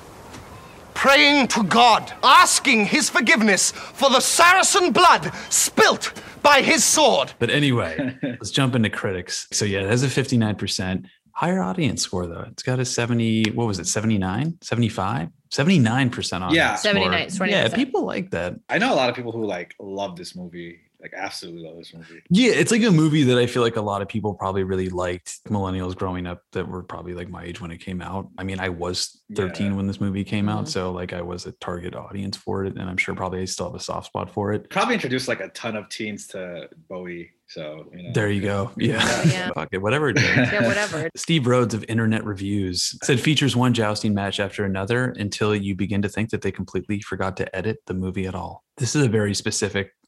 praying 0.93 1.47
to 1.49 1.63
God, 1.63 2.11
asking 2.21 2.85
his 2.85 3.09
forgiveness 3.09 3.71
for 3.71 4.09
the 4.09 4.19
Saracen 4.19 4.91
blood 4.91 5.31
spilt 5.49 6.11
by 6.43 6.61
his 6.61 6.83
sword. 6.83 7.31
But 7.39 7.49
anyway, 7.49 8.17
let's 8.23 8.51
jump 8.51 8.75
into 8.75 8.89
critics. 8.89 9.47
So 9.51 9.65
yeah, 9.65 9.79
it 9.79 9.89
has 9.89 10.03
a 10.03 10.07
59%. 10.07 11.05
Higher 11.35 11.61
audience 11.61 12.01
score 12.01 12.27
though. 12.27 12.45
It's 12.47 12.63
got 12.63 12.79
a 12.79 12.85
70, 12.85 13.51
what 13.51 13.67
was 13.67 13.77
it, 13.79 13.87
79, 13.87 14.57
75, 14.61 15.29
79% 15.51 16.41
audience. 16.41 16.55
Yeah. 16.55 16.75
score. 16.75 16.93
79, 16.93 17.27
20%. 17.27 17.49
Yeah, 17.49 17.67
people 17.75 18.05
like 18.05 18.31
that. 18.31 18.55
I 18.69 18.77
know 18.77 18.93
a 18.93 18.95
lot 18.95 19.09
of 19.09 19.15
people 19.15 19.33
who 19.33 19.45
like 19.45 19.75
love 19.77 20.15
this 20.15 20.33
movie 20.33 20.79
like 21.05 21.13
absolutely 21.15 21.61
love 21.67 21.77
this 21.77 21.93
movie 21.93 22.21
Yeah, 22.29 22.53
it's 22.53 22.71
like 22.71 22.81
a 22.83 22.91
movie 22.91 23.23
that 23.23 23.37
I 23.37 23.45
feel 23.45 23.61
like 23.61 23.75
a 23.75 23.81
lot 23.81 24.01
of 24.01 24.07
people 24.07 24.33
probably 24.33 24.63
really 24.63 24.89
liked. 24.89 25.43
Millennials 25.45 25.95
growing 25.95 26.25
up 26.25 26.41
that 26.53 26.67
were 26.67 26.81
probably 26.83 27.13
like 27.13 27.29
my 27.29 27.43
age 27.43 27.61
when 27.61 27.69
it 27.71 27.77
came 27.77 28.01
out. 28.01 28.27
I 28.39 28.43
mean, 28.43 28.59
I 28.59 28.69
was 28.69 29.21
13 29.35 29.75
when 29.75 29.85
this 29.87 30.01
movie 30.01 30.23
came 30.23 30.49
out, 30.49 30.65
Mhm. 30.65 30.69
so 30.69 30.91
like 30.91 31.13
I 31.13 31.21
was 31.21 31.45
a 31.45 31.51
target 31.53 31.95
audience 31.95 32.37
for 32.37 32.65
it, 32.65 32.75
and 32.77 32.89
I'm 32.89 32.97
sure 32.97 33.13
probably 33.15 33.41
I 33.41 33.45
still 33.45 33.67
have 33.67 33.75
a 33.75 33.79
soft 33.79 34.07
spot 34.07 34.33
for 34.33 34.51
it. 34.53 34.69
probably 34.69 34.95
introduced 34.95 35.27
like 35.27 35.39
a 35.41 35.49
ton 35.49 35.75
of 35.75 35.89
teens 35.89 36.27
to 36.27 36.67
Bowie 36.89 37.31
so 37.47 37.85
you 37.95 38.01
know 38.03 38.09
There 38.13 38.29
you 38.31 38.41
go. 38.41 38.71
Yeah. 38.75 39.03
Yeah. 39.27 39.51
Fuck 39.53 39.69
it. 39.71 39.77
Whatever 39.81 40.09
it 40.09 40.17
is. 40.17 40.23
Yeah, 40.23 40.65
whatever. 40.67 41.09
Steve 41.15 41.45
Rhodes 41.45 41.75
of 41.75 41.85
Internet 41.87 42.25
Reviews 42.25 42.97
said 43.03 43.19
features 43.19 43.55
one 43.55 43.73
jousting 43.75 44.15
match 44.15 44.39
after 44.39 44.65
another 44.65 45.13
until 45.17 45.55
you 45.55 45.75
begin 45.75 46.01
to 46.01 46.09
think 46.09 46.31
that 46.31 46.41
they 46.41 46.51
completely 46.51 46.99
forgot 47.01 47.37
to 47.37 47.55
edit 47.55 47.77
the 47.85 47.93
movie 47.93 48.25
at 48.25 48.33
all. 48.33 48.63
This 48.77 48.95
is 48.95 49.05
a 49.05 49.09
very 49.09 49.35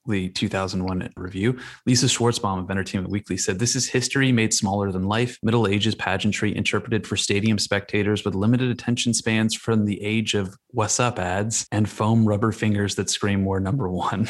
specifically 0.07 0.29
2001 0.29 1.09
review. 1.17 1.57
Lisa 1.85 2.05
Schwarzbaum 2.05 2.59
of 2.59 2.71
Entertainment 2.71 3.11
Weekly 3.11 3.37
said 3.37 3.59
this 3.59 3.75
is 3.75 3.87
history 3.87 4.31
made 4.31 4.53
smaller 4.53 4.91
than 4.91 5.07
life, 5.07 5.37
Middle 5.43 5.67
Ages 5.67 5.95
pageantry 5.95 6.55
interpreted 6.55 7.05
for 7.05 7.17
stadium 7.17 7.59
spectators 7.59 8.23
with 8.23 8.35
limited 8.35 8.69
attention 8.69 9.13
spans 9.13 9.53
from 9.53 9.85
the 9.85 10.01
age 10.01 10.33
of 10.33 10.55
what's 10.69 10.99
up 10.99 11.19
ads 11.19 11.67
and 11.71 11.89
foam 11.89 12.25
rubber 12.25 12.51
fingers 12.51 12.95
that 12.95 13.09
scream 13.09 13.43
more 13.43 13.59
number 13.59 13.89
one. 13.89 14.29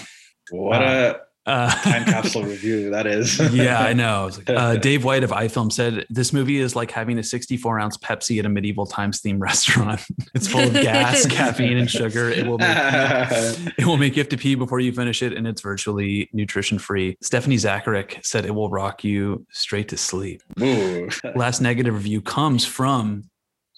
what 0.49 0.81
a 0.81 1.21
Uh, 1.47 1.73
time 1.81 2.03
capsule 2.03 2.43
review 2.43 2.89
that 2.89 3.07
is 3.07 3.39
yeah, 3.53 3.79
I 3.79 3.93
know. 3.93 4.29
Uh, 4.47 4.75
Dave 4.89 5.05
White 5.05 5.23
of 5.23 5.31
iFilm 5.31 5.71
said 5.71 6.05
this 6.09 6.33
movie 6.33 6.57
is 6.57 6.75
like 6.75 6.91
having 6.91 7.17
a 7.17 7.23
64 7.23 7.79
ounce 7.79 7.97
Pepsi 7.97 8.37
at 8.37 8.45
a 8.45 8.49
medieval 8.49 8.85
times 8.85 9.21
themed 9.21 9.39
restaurant. 9.39 10.01
It's 10.35 10.47
full 10.47 10.59
of 10.67 10.73
gas, 10.73 11.25
caffeine, 11.25 11.77
and 11.77 11.89
sugar. 11.89 12.29
It 12.29 12.45
will 12.45 12.57
make 12.57 12.77
it 13.77 13.85
will 13.85 13.95
make 13.95 14.17
you 14.17 14.21
have 14.21 14.29
to 14.29 14.37
pee 14.37 14.55
before 14.55 14.81
you 14.81 14.91
finish 14.91 15.23
it, 15.23 15.31
and 15.31 15.47
it's 15.47 15.61
virtually 15.61 16.29
nutrition 16.33 16.79
free. 16.79 17.17
Stephanie 17.21 17.55
Zacharek 17.55 18.25
said 18.25 18.45
it 18.45 18.53
will 18.53 18.69
rock 18.69 19.05
you 19.05 19.45
straight 19.51 19.87
to 19.89 19.97
sleep. 19.97 20.43
Last 21.33 21.61
negative 21.61 21.93
review 21.93 22.21
comes 22.21 22.65
from 22.65 23.23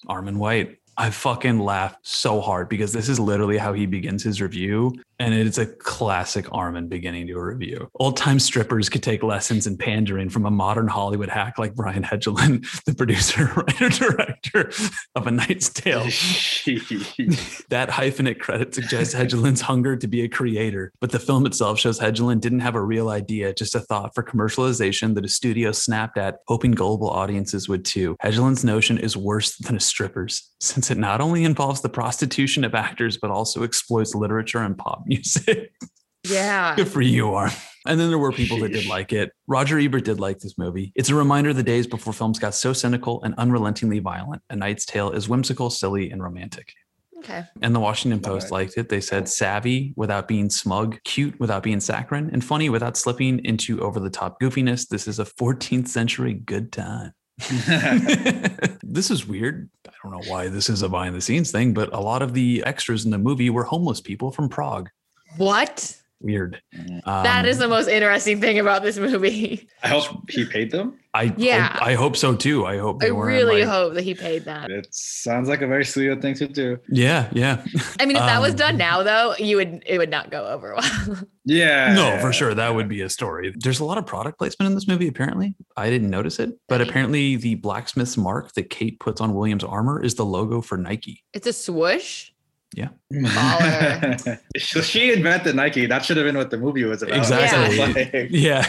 Armond 0.08 0.38
White. 0.38 0.78
I 1.00 1.12
fucking 1.12 1.60
laughed 1.60 2.06
so 2.06 2.42
hard 2.42 2.68
because 2.68 2.92
this 2.92 3.08
is 3.08 3.22
literally 3.22 3.58
how 3.58 3.72
he 3.72 3.86
begins 3.86 4.22
his 4.22 4.42
review. 4.42 4.94
And 5.18 5.34
it's 5.34 5.58
a 5.58 5.66
classic 5.66 6.46
Armond 6.48 6.88
beginning 6.90 7.28
to 7.28 7.34
a 7.34 7.44
review. 7.44 7.90
Old 7.96 8.16
time 8.16 8.40
strippers 8.40 8.90
could 8.90 9.04
take 9.04 9.24
lessons 9.24 9.66
in 9.66 9.78
pandering 9.78 10.30
from 10.30 10.46
a 10.46 10.52
modern 10.52 10.88
Hollywood 10.88 11.30
hack 11.30 11.58
like 11.58 11.74
Brian 11.74 12.04
Helgeland, 12.04 12.66
the 12.86 12.94
producer, 12.94 13.46
writer, 13.56 13.90
director 13.90 14.72
of 15.16 15.28
A 15.28 15.32
Knight's 15.32 15.70
Tale. 15.70 16.04
that 17.70 17.90
hyphenate 17.90 18.40
credit 18.40 18.76
suggests 18.76 19.14
Helgeland's 19.14 19.62
hunger 19.62 19.96
to 19.96 20.08
be 20.08 20.22
a 20.22 20.30
creator, 20.30 20.92
but 21.00 21.12
the 21.12 21.20
film 21.20 21.46
itself 21.46 21.80
shows 21.80 22.00
Helgeland 22.00 22.42
didn't 22.42 22.60
have 22.60 22.76
a 22.76 22.84
real 22.84 23.10
idea, 23.10 23.54
just 23.54 23.76
a 23.76 23.82
thought 23.82 24.14
for 24.16 24.24
commercialization 24.24 25.16
that 25.16 25.26
a 25.26 25.30
studio 25.30 25.72
snapped 25.72 26.18
at, 26.18 26.40
hoping 26.48 26.72
global 26.72 27.10
audiences 27.10 27.68
would 27.70 27.84
too. 27.84 28.16
Helgeland's 28.24 28.64
notion 28.64 28.98
is 28.98 29.18
worse 29.18 29.56
than 29.58 29.76
a 29.76 29.82
stripper's, 29.82 30.50
since 30.60 30.89
it 30.92 30.98
not 30.98 31.22
only 31.22 31.44
involves 31.44 31.82
the 31.82 31.90
prostitution 31.90 32.64
of 32.64 32.76
actors, 32.76 33.18
but 33.18 33.32
also 33.32 33.64
exploits 33.64 34.16
literature 34.16 34.60
and 34.60 34.78
pop 34.78 35.04
music. 35.06 35.72
Yeah. 36.24 36.76
Good 36.76 36.90
for 36.90 37.02
you, 37.02 37.34
Arm. 37.34 37.52
And 37.88 38.00
then 38.00 38.10
there 38.10 38.18
were 38.18 38.32
people 38.32 38.60
that 38.60 38.74
did 38.74 38.86
like 38.86 39.14
it. 39.14 39.32
Roger 39.48 39.80
Ebert 39.80 40.04
did 40.06 40.20
like 40.20 40.40
this 40.40 40.58
movie. 40.58 40.92
It's 40.96 41.10
a 41.10 41.16
reminder 41.16 41.52
of 41.52 41.56
the 41.56 41.64
days 41.64 41.88
before 41.88 42.14
films 42.14 42.38
got 42.38 42.54
so 42.54 42.74
cynical 42.74 43.24
and 43.24 43.34
unrelentingly 43.38 44.00
violent. 44.00 44.42
A 44.50 44.56
Knight's 44.56 44.86
Tale 44.86 45.12
is 45.12 45.30
whimsical, 45.30 45.70
silly, 45.70 46.12
and 46.12 46.22
romantic. 46.22 46.74
Okay. 47.20 47.44
And 47.62 47.76
the 47.76 47.80
Washington 47.80 48.22
Post 48.22 48.52
liked 48.52 48.78
it. 48.78 48.90
They 48.90 49.02
said 49.02 49.28
savvy 49.28 49.94
without 49.96 50.28
being 50.28 50.50
smug, 50.50 51.00
cute 51.04 51.40
without 51.40 51.64
being 51.64 51.80
saccharine, 51.80 52.30
and 52.32 52.44
funny 52.44 52.70
without 52.70 52.96
slipping 52.96 53.44
into 53.44 53.82
over 53.82 54.00
the 54.00 54.10
top 54.10 54.40
goofiness. 54.42 54.88
This 54.88 55.08
is 55.08 55.20
a 55.20 55.26
14th 55.26 55.88
century 55.88 56.34
good 56.34 56.72
time. 56.72 57.12
this 58.84 59.10
is 59.10 59.26
weird. 59.28 59.70
I 59.88 59.92
don't 60.04 60.12
know 60.12 60.32
why 60.32 60.50
this 60.50 60.70
is 60.70 60.82
a 60.82 60.90
behind 60.90 61.16
the 61.16 61.22
scenes 61.22 61.52
thing, 61.52 61.74
but 61.74 61.94
a 61.94 62.00
lot 62.00 62.22
of 62.22 62.34
the 62.34 62.64
extras 62.66 63.06
in 63.06 63.12
the 63.12 63.18
movie 63.18 63.50
were 63.50 63.64
homeless 63.64 64.02
people 64.02 64.32
from 64.32 64.50
Prague. 64.50 64.90
What? 65.38 65.96
Weird. 66.22 66.62
that 67.06 67.06
Um, 67.06 67.46
is 67.46 67.60
the 67.60 67.68
most 67.70 67.88
interesting 67.88 68.42
thing 68.42 68.60
about 68.60 68.84
this 68.84 68.98
movie. 68.98 69.68
I 69.84 69.88
hope 69.88 70.30
he 70.30 70.44
paid 70.46 70.70
them. 70.72 70.96
I 71.14 71.34
Yeah. 71.38 71.70
hope, 71.74 71.82
I 71.82 71.94
hope 71.96 72.18
so 72.18 72.36
too. 72.36 72.66
I 72.66 72.78
hope 72.78 72.98
I 73.02 73.06
they 73.06 73.12
weren't 73.12 73.34
really 73.36 73.62
like- 73.62 73.70
hope 73.74 73.94
that 73.96 74.04
he 74.04 74.14
paid 74.14 74.44
that. 74.46 74.70
It 74.70 74.88
sounds 74.92 75.48
like 75.50 75.62
a 75.62 75.68
very 75.68 75.84
sweet 75.86 76.22
thing 76.22 76.36
to 76.36 76.48
do. 76.48 76.78
Yeah, 76.90 77.30
yeah. 77.32 77.64
I 78.00 78.06
mean, 78.06 78.16
if 78.18 78.22
that 78.22 78.42
was 78.42 78.52
Um, 78.52 78.58
done 78.58 78.78
now, 78.78 79.02
though, 79.02 79.34
you 79.40 79.56
would 79.58 79.82
it 79.88 79.98
would 79.98 80.10
not 80.12 80.30
go 80.30 80.46
over 80.46 80.76
well. 80.76 81.18
Yeah. 81.46 81.94
No, 81.96 82.20
for 82.20 82.32
sure. 82.32 82.54
That 82.54 82.76
would 82.76 82.88
be 82.88 83.02
a 83.02 83.10
story. 83.10 83.52
There's 83.58 83.80
a 83.80 83.86
lot 83.86 83.98
of 83.98 84.06
product 84.06 84.38
placement 84.38 84.68
in 84.70 84.76
this 84.76 84.88
movie, 84.88 85.08
apparently. 85.08 85.56
I 85.76 85.90
didn't 85.90 86.12
notice 86.12 86.38
it, 86.38 86.52
but 86.68 86.80
apparently 86.80 87.38
the 87.38 87.56
blacksmith's 87.56 88.18
mark 88.18 88.54
that 88.54 88.70
Kate 88.70 89.00
puts 89.00 89.20
on 89.20 89.34
William's 89.34 89.64
armor 89.64 90.04
is 90.04 90.14
the 90.14 90.26
logo 90.26 90.62
for 90.62 90.78
Nike. 90.78 91.24
it's 91.34 91.48
a 91.48 91.54
swoosh. 91.54 92.30
Yeah. 92.76 92.90
So 94.60 94.82
she 94.82 95.12
invented 95.12 95.56
Nike. 95.56 95.86
That 95.88 96.06
should 96.06 96.18
have 96.18 96.26
been 96.26 96.38
what 96.38 96.52
the 96.52 96.58
movie 96.58 96.84
was 96.84 97.02
about. 97.02 97.18
Exactly. 97.18 97.78
Like- 97.94 98.28
Yeah. 98.32 98.64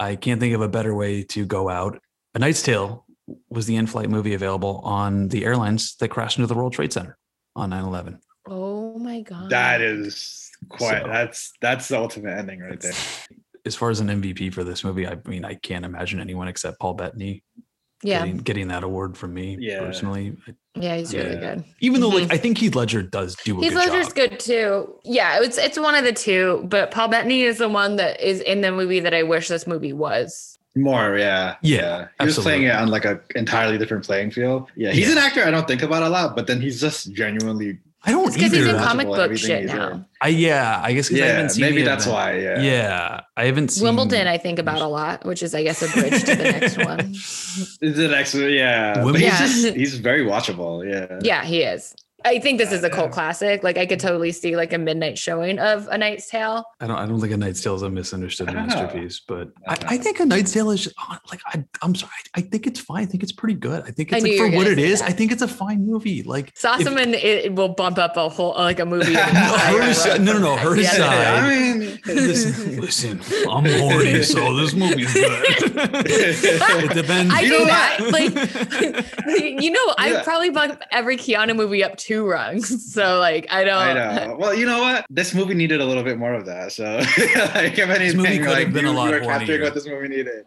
I 0.00 0.16
can't 0.16 0.40
think 0.40 0.54
of 0.54 0.60
a 0.62 0.68
better 0.68 0.94
way 0.94 1.22
to 1.24 1.44
go 1.44 1.68
out. 1.68 2.00
A 2.34 2.38
Knight's 2.38 2.62
Tale 2.62 3.04
was 3.50 3.66
the 3.66 3.76
in 3.76 3.86
flight 3.86 4.08
movie 4.08 4.34
available 4.34 4.78
on 4.84 5.28
the 5.28 5.44
airlines 5.44 5.96
that 5.96 6.08
crashed 6.08 6.38
into 6.38 6.46
the 6.46 6.54
World 6.54 6.72
Trade 6.72 6.92
Center 6.92 7.18
on 7.54 7.70
9 7.70 7.84
11. 7.84 8.20
Oh 8.48 8.98
my 8.98 9.20
god. 9.22 9.50
that 9.50 9.80
is 9.82 10.50
quite. 10.68 11.02
So- 11.02 11.08
that's 11.08 11.52
that's 11.60 11.88
the 11.88 11.98
ultimate 11.98 12.38
ending 12.38 12.60
right 12.60 12.80
there. 12.80 12.92
As 13.66 13.74
far 13.74 13.90
as 13.90 13.98
an 14.00 14.06
MVP 14.08 14.54
for 14.54 14.62
this 14.62 14.84
movie, 14.84 15.06
I 15.08 15.16
mean, 15.26 15.44
I 15.44 15.54
can't 15.54 15.84
imagine 15.84 16.20
anyone 16.20 16.46
except 16.46 16.78
Paul 16.78 16.94
Bettany 16.94 17.42
yeah. 18.04 18.20
getting, 18.20 18.36
getting 18.38 18.68
that 18.68 18.84
award 18.84 19.16
from 19.16 19.34
me 19.34 19.56
Yeah. 19.58 19.80
personally. 19.80 20.36
Yeah, 20.78 20.96
he's 20.96 21.14
really 21.14 21.34
Yeah. 21.34 21.54
good. 21.54 21.64
Even 21.80 22.00
though, 22.00 22.10
Mhm. 22.10 22.22
like, 22.22 22.32
I 22.32 22.36
think 22.36 22.58
Heath 22.58 22.74
Ledger 22.74 23.02
does 23.02 23.34
do 23.44 23.58
a 23.58 23.62
Heath 23.62 23.72
good 23.72 23.78
Ledger's 23.90 24.06
job. 24.06 24.14
good 24.14 24.40
too. 24.40 24.94
Yeah, 25.04 25.40
it's 25.42 25.58
it's 25.58 25.78
one 25.78 25.94
of 25.94 26.04
the 26.04 26.12
two, 26.12 26.64
but 26.68 26.90
Paul 26.90 27.08
Bettany 27.08 27.42
is 27.42 27.58
the 27.58 27.68
one 27.68 27.96
that 27.96 28.20
is 28.20 28.40
in 28.40 28.60
the 28.60 28.70
movie 28.72 29.00
that 29.00 29.14
I 29.14 29.22
wish 29.22 29.48
this 29.48 29.66
movie 29.66 29.92
was. 29.92 30.58
More, 30.74 31.16
yeah. 31.16 31.54
Yeah, 31.62 32.08
He 32.20 32.26
was 32.26 32.38
playing 32.38 32.64
it 32.64 32.74
on 32.74 32.88
like 32.88 33.06
a 33.06 33.18
entirely 33.34 33.78
different 33.78 34.04
playing 34.04 34.30
field. 34.30 34.68
Yeah, 34.76 34.90
he's 34.92 35.06
Yeah. 35.06 35.12
an 35.12 35.18
actor 35.18 35.42
I 35.42 35.50
don't 35.50 35.66
think 35.66 35.82
about 35.82 36.02
a 36.02 36.08
lot, 36.10 36.36
but 36.36 36.46
then 36.46 36.60
he's 36.60 36.80
just 36.80 37.12
genuinely. 37.14 37.78
I 38.06 38.12
don't 38.12 38.26
It's 38.28 38.36
because 38.36 38.52
he's 38.52 38.66
either. 38.66 38.76
in 38.78 38.82
comic 38.82 39.08
book 39.08 39.36
shit 39.36 39.62
he's 39.62 39.72
now. 39.72 40.06
I 40.20 40.28
yeah, 40.28 40.80
I 40.82 40.92
guess 40.92 41.08
because 41.08 41.20
I 41.22 41.26
Yeah, 41.26 41.32
haven't 41.32 41.50
seen 41.50 41.60
maybe 41.62 41.82
that's 41.82 42.06
event. 42.06 42.16
why, 42.16 42.38
yeah. 42.38 42.60
yeah, 42.60 43.20
I 43.36 43.46
haven't 43.46 43.68
seen 43.72 43.82
Wimbledon, 43.84 44.26
I 44.28 44.38
think 44.38 44.58
about 44.60 44.80
a 44.80 44.86
lot, 44.86 45.24
which 45.26 45.42
is, 45.42 45.54
I 45.54 45.62
guess, 45.64 45.82
a 45.82 45.88
bridge 45.92 46.20
to 46.24 46.34
the 46.36 46.44
next 46.44 46.76
one. 46.84 47.00
Is 47.10 47.96
the 47.96 48.08
next 48.08 48.34
one? 48.34 48.50
Yeah, 48.52 49.02
but 49.02 49.14
he's 49.14 49.22
Yeah. 49.24 49.38
just 49.38 49.74
he's 49.76 49.96
very 49.98 50.24
watchable. 50.24 50.88
Yeah. 50.88 51.18
Yeah, 51.22 51.44
he 51.44 51.62
is. 51.62 51.94
I 52.26 52.40
think 52.40 52.58
this 52.58 52.72
is 52.72 52.82
a 52.82 52.90
cult 52.90 53.12
classic. 53.12 53.62
Like 53.62 53.78
I 53.78 53.86
could 53.86 54.00
totally 54.00 54.32
see 54.32 54.56
like 54.56 54.72
a 54.72 54.78
midnight 54.78 55.16
showing 55.16 55.58
of 55.60 55.86
A 55.88 55.96
Knight's 55.96 56.28
Tale. 56.28 56.64
I 56.80 56.86
don't. 56.88 56.96
I 56.96 57.06
don't 57.06 57.20
think 57.20 57.32
A 57.32 57.36
Knight's 57.36 57.62
Tale 57.62 57.76
is 57.76 57.82
a 57.82 57.88
misunderstood 57.90 58.48
I 58.48 58.52
masterpiece, 58.54 59.20
but 59.20 59.52
I, 59.68 59.76
I 59.86 59.96
think 59.96 60.18
A 60.20 60.26
Knight's 60.26 60.52
Tale 60.52 60.70
is 60.72 60.92
uh, 61.08 61.16
like 61.30 61.40
I, 61.46 61.64
I'm 61.82 61.94
sorry. 61.94 62.12
I 62.34 62.40
think 62.40 62.66
it's 62.66 62.80
fine. 62.80 63.02
I 63.02 63.06
think 63.06 63.22
it's 63.22 63.32
pretty 63.32 63.54
good. 63.54 63.82
I 63.86 63.90
think 63.92 64.12
it's 64.12 64.24
knew 64.24 64.32
like 64.42 64.50
for 64.52 64.56
what 64.56 64.64
gonna 64.64 64.70
it 64.72 64.76
say 64.76 64.88
is. 64.88 65.00
that. 65.00 65.08
I 65.08 65.12
think 65.12 65.30
it's 65.32 65.42
a 65.42 65.48
fine 65.48 65.86
movie. 65.86 66.22
Like 66.24 66.48
if- 66.48 66.54
Sossamon, 66.56 67.12
it, 67.14 67.24
it 67.46 67.54
will 67.54 67.68
bump 67.68 67.98
up 67.98 68.16
a 68.16 68.28
whole 68.28 68.54
like 68.54 68.80
a 68.80 68.84
movie. 68.86 69.14
her 69.14 69.94
side, 69.94 70.20
no, 70.20 70.32
no, 70.32 70.40
no. 70.40 70.56
Her 70.56 70.76
Yeah. 70.76 70.90
side. 70.90 71.26
I 71.28 71.48
mean, 71.78 71.98
listen, 72.06 72.80
listen, 72.80 73.20
I'm 73.48 73.64
horny, 73.64 74.22
so 74.22 74.54
this 74.56 74.74
movie's 74.74 75.12
good. 75.12 75.42
it 76.06 76.94
depends. 76.94 77.32
I 77.32 77.40
You 77.42 77.48
do 77.50 77.58
know 77.60 77.64
that. 77.66 77.98
Like, 78.10 79.62
you 79.62 79.70
know, 79.70 79.94
I 79.98 80.10
Yeah. 80.12 80.22
probably 80.24 80.50
bump 80.50 80.82
every 80.90 81.16
Keanu 81.16 81.54
movie 81.54 81.84
up 81.84 81.96
two 81.96 82.15
rungs. 82.24 82.84
So, 82.96 83.18
like, 83.18 83.46
I 83.50 83.64
don't. 83.64 83.76
I 83.76 83.92
know. 84.26 84.36
Well, 84.38 84.54
you 84.54 84.64
know 84.64 84.78
what? 84.78 85.04
This 85.10 85.34
movie 85.34 85.54
needed 85.54 85.80
a 85.80 85.84
little 85.84 86.02
bit 86.02 86.18
more 86.18 86.32
of 86.32 86.46
that. 86.46 86.72
So, 86.72 86.84
like, 87.54 87.78
if 87.78 87.90
anything, 87.90 88.16
movie 88.16 88.38
could 88.38 88.46
have 88.46 88.54
like, 88.54 88.72
been 88.72 88.86
you, 88.86 88.90
a 88.90 88.92
lot 88.92 89.12
you 89.12 89.20
were 89.20 89.20
capturing 89.20 89.60
what 89.62 89.74
this 89.74 89.86
movie 89.86 90.08
needed. 90.08 90.46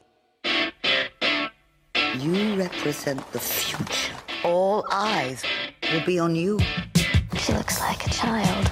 You 2.18 2.56
represent 2.56 3.32
the 3.32 3.40
future. 3.40 4.16
All 4.44 4.86
eyes 4.92 5.44
will 5.92 6.04
be 6.06 6.18
on 6.18 6.36
you. 6.36 6.60
She 7.38 7.54
looks 7.54 7.80
like 7.80 8.06
a 8.08 8.10
child. 8.10 8.72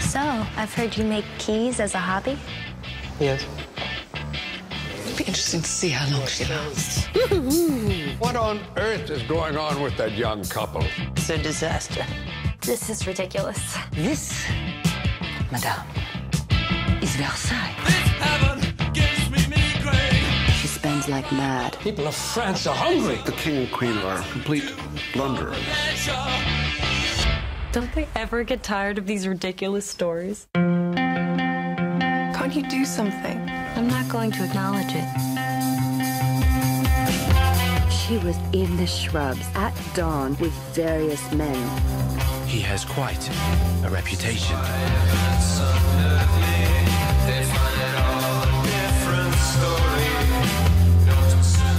So, 0.00 0.20
I've 0.56 0.74
heard 0.74 0.96
you 0.96 1.04
make 1.04 1.24
keys 1.38 1.80
as 1.80 1.94
a 1.94 1.98
hobby. 1.98 2.38
Yes. 3.18 3.46
It'd 5.30 5.36
be 5.36 5.38
interesting 5.38 5.62
to 5.62 5.68
see 5.70 5.88
how 5.90 6.18
long 6.18 6.26
she 6.26 6.44
lasts. 6.44 7.06
What 8.18 8.34
on 8.34 8.58
earth 8.76 9.10
is 9.10 9.22
going 9.22 9.56
on 9.56 9.80
with 9.80 9.96
that 9.96 10.10
young 10.12 10.42
couple? 10.42 10.84
It's 11.14 11.30
a 11.30 11.38
disaster. 11.38 12.04
This 12.62 12.90
is 12.90 13.06
ridiculous. 13.06 13.78
This, 13.92 14.44
madame, 15.52 15.86
is 17.00 17.14
Versailles. 17.14 17.76
She 20.60 20.66
spends 20.66 21.08
like 21.08 21.30
mad. 21.30 21.78
People 21.78 22.08
of 22.08 22.14
France 22.16 22.66
are 22.66 22.74
hungry. 22.74 23.20
The 23.24 23.30
king 23.32 23.58
and 23.58 23.70
queen 23.70 23.96
are 23.98 24.20
complete 24.32 24.74
blunderers. 25.12 25.56
Don't 27.70 27.92
they 27.94 28.08
ever 28.16 28.42
get 28.42 28.64
tired 28.64 28.98
of 28.98 29.06
these 29.06 29.28
ridiculous 29.28 29.86
stories? 29.86 30.48
Can't 30.54 32.52
you 32.52 32.68
do 32.68 32.84
something? 32.84 33.59
I'm 33.80 33.88
not 33.88 34.10
going 34.10 34.30
to 34.32 34.44
acknowledge 34.44 34.90
it. 34.90 35.08
She 37.90 38.18
was 38.18 38.36
in 38.52 38.76
the 38.76 38.86
shrubs 38.86 39.40
at 39.54 39.72
dawn 39.94 40.36
with 40.38 40.52
various 40.74 41.32
men. 41.32 41.56
He 42.46 42.60
has 42.60 42.84
quite 42.84 43.26
a 43.82 43.88
reputation. 43.88 44.54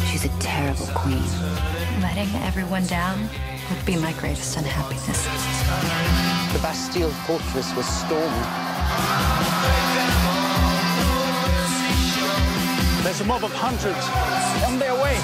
She's 0.10 0.26
a 0.26 0.30
terrible 0.40 0.88
queen. 0.96 1.22
Letting 2.02 2.34
everyone 2.42 2.88
down 2.88 3.30
would 3.70 3.86
be 3.86 3.96
my 3.98 4.14
greatest 4.14 4.58
unhappiness. 4.58 5.24
The 6.52 6.60
Bastille 6.64 7.12
fortress 7.28 7.76
was 7.76 7.86
stormed. 7.86 9.61
There's 13.04 13.20
a 13.22 13.26
mob 13.26 13.44
of 13.44 13.52
hundreds 13.54 14.06
on 14.64 14.78
their 14.80 14.94
way. 14.94 15.18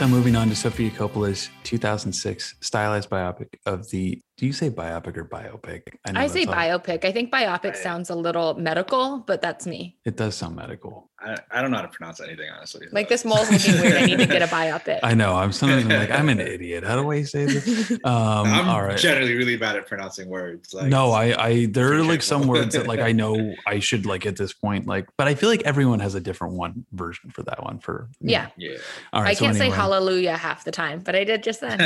So 0.00 0.08
moving 0.08 0.34
on 0.34 0.48
to 0.48 0.56
Sofia 0.56 0.88
Coppola's 0.90 1.50
2006 1.64 2.54
stylized 2.62 3.10
biopic 3.10 3.48
of 3.66 3.90
the. 3.90 4.18
Do 4.38 4.46
you 4.46 4.52
say 4.54 4.70
biopic 4.70 5.18
or 5.18 5.26
biopic? 5.26 5.82
know 6.12 6.20
I 6.20 6.26
say 6.26 6.46
that's 6.46 6.56
all- 6.56 6.78
biopic. 6.78 7.04
I 7.04 7.12
think 7.12 7.30
biopic 7.30 7.76
sounds 7.76 8.08
a 8.08 8.14
little 8.14 8.54
medical, 8.54 9.18
but 9.18 9.42
that's 9.42 9.66
me. 9.66 9.98
It 10.06 10.16
does 10.16 10.36
sound 10.36 10.56
medical. 10.56 11.09
I, 11.22 11.36
I 11.50 11.60
don't 11.60 11.70
know 11.70 11.76
how 11.78 11.82
to 11.82 11.88
pronounce 11.88 12.20
anything, 12.20 12.48
honestly. 12.50 12.86
Like 12.92 13.08
this 13.08 13.24
mole's 13.24 13.50
looking 13.50 13.80
weird. 13.80 13.94
I 13.96 14.06
need 14.06 14.18
to 14.20 14.26
get 14.26 14.42
a 14.42 14.46
biopic. 14.46 15.00
I 15.02 15.14
know. 15.14 15.36
I'm 15.36 15.52
sometimes 15.52 15.84
I'm 15.84 15.90
like 15.90 16.10
I'm 16.10 16.28
an 16.28 16.40
idiot. 16.54 16.82
How 16.84 16.96
do 17.00 17.10
I 17.10 17.22
say 17.22 17.44
this? 17.44 17.90
Um, 17.90 17.98
I'm 18.04 18.68
all 18.68 18.82
right. 18.82 18.96
generally 18.98 19.34
really 19.34 19.56
bad 19.56 19.76
at 19.76 19.86
pronouncing 19.86 20.28
words. 20.28 20.72
Like, 20.72 20.86
no, 20.88 21.10
I, 21.12 21.44
I, 21.46 21.66
there 21.66 21.92
are 21.92 22.02
like 22.02 22.22
some 22.22 22.46
words 22.46 22.74
that 22.74 22.86
like 22.86 23.00
I 23.00 23.12
know 23.12 23.54
I 23.66 23.80
should 23.80 24.06
like 24.06 24.24
at 24.26 24.36
this 24.36 24.52
point, 24.52 24.86
like, 24.86 25.06
but 25.18 25.28
I 25.28 25.34
feel 25.34 25.48
like 25.50 25.62
everyone 25.62 26.00
has 26.00 26.14
a 26.14 26.20
different 26.20 26.54
one 26.54 26.86
version 26.92 27.30
for 27.30 27.42
that 27.42 27.62
one. 27.62 27.78
For 27.80 28.08
you 28.20 28.30
Yeah. 28.30 28.44
know. 28.44 28.50
Yeah. 28.56 28.76
All 29.12 29.22
right. 29.22 29.30
I 29.30 29.34
can't 29.34 29.56
say 29.56 29.64
anyway. 29.64 29.76
hallelujah 29.76 30.36
half 30.36 30.64
the 30.64 30.72
time, 30.72 31.00
but 31.00 31.14
I 31.14 31.24
did 31.24 31.42
just 31.42 31.60
then. 31.60 31.78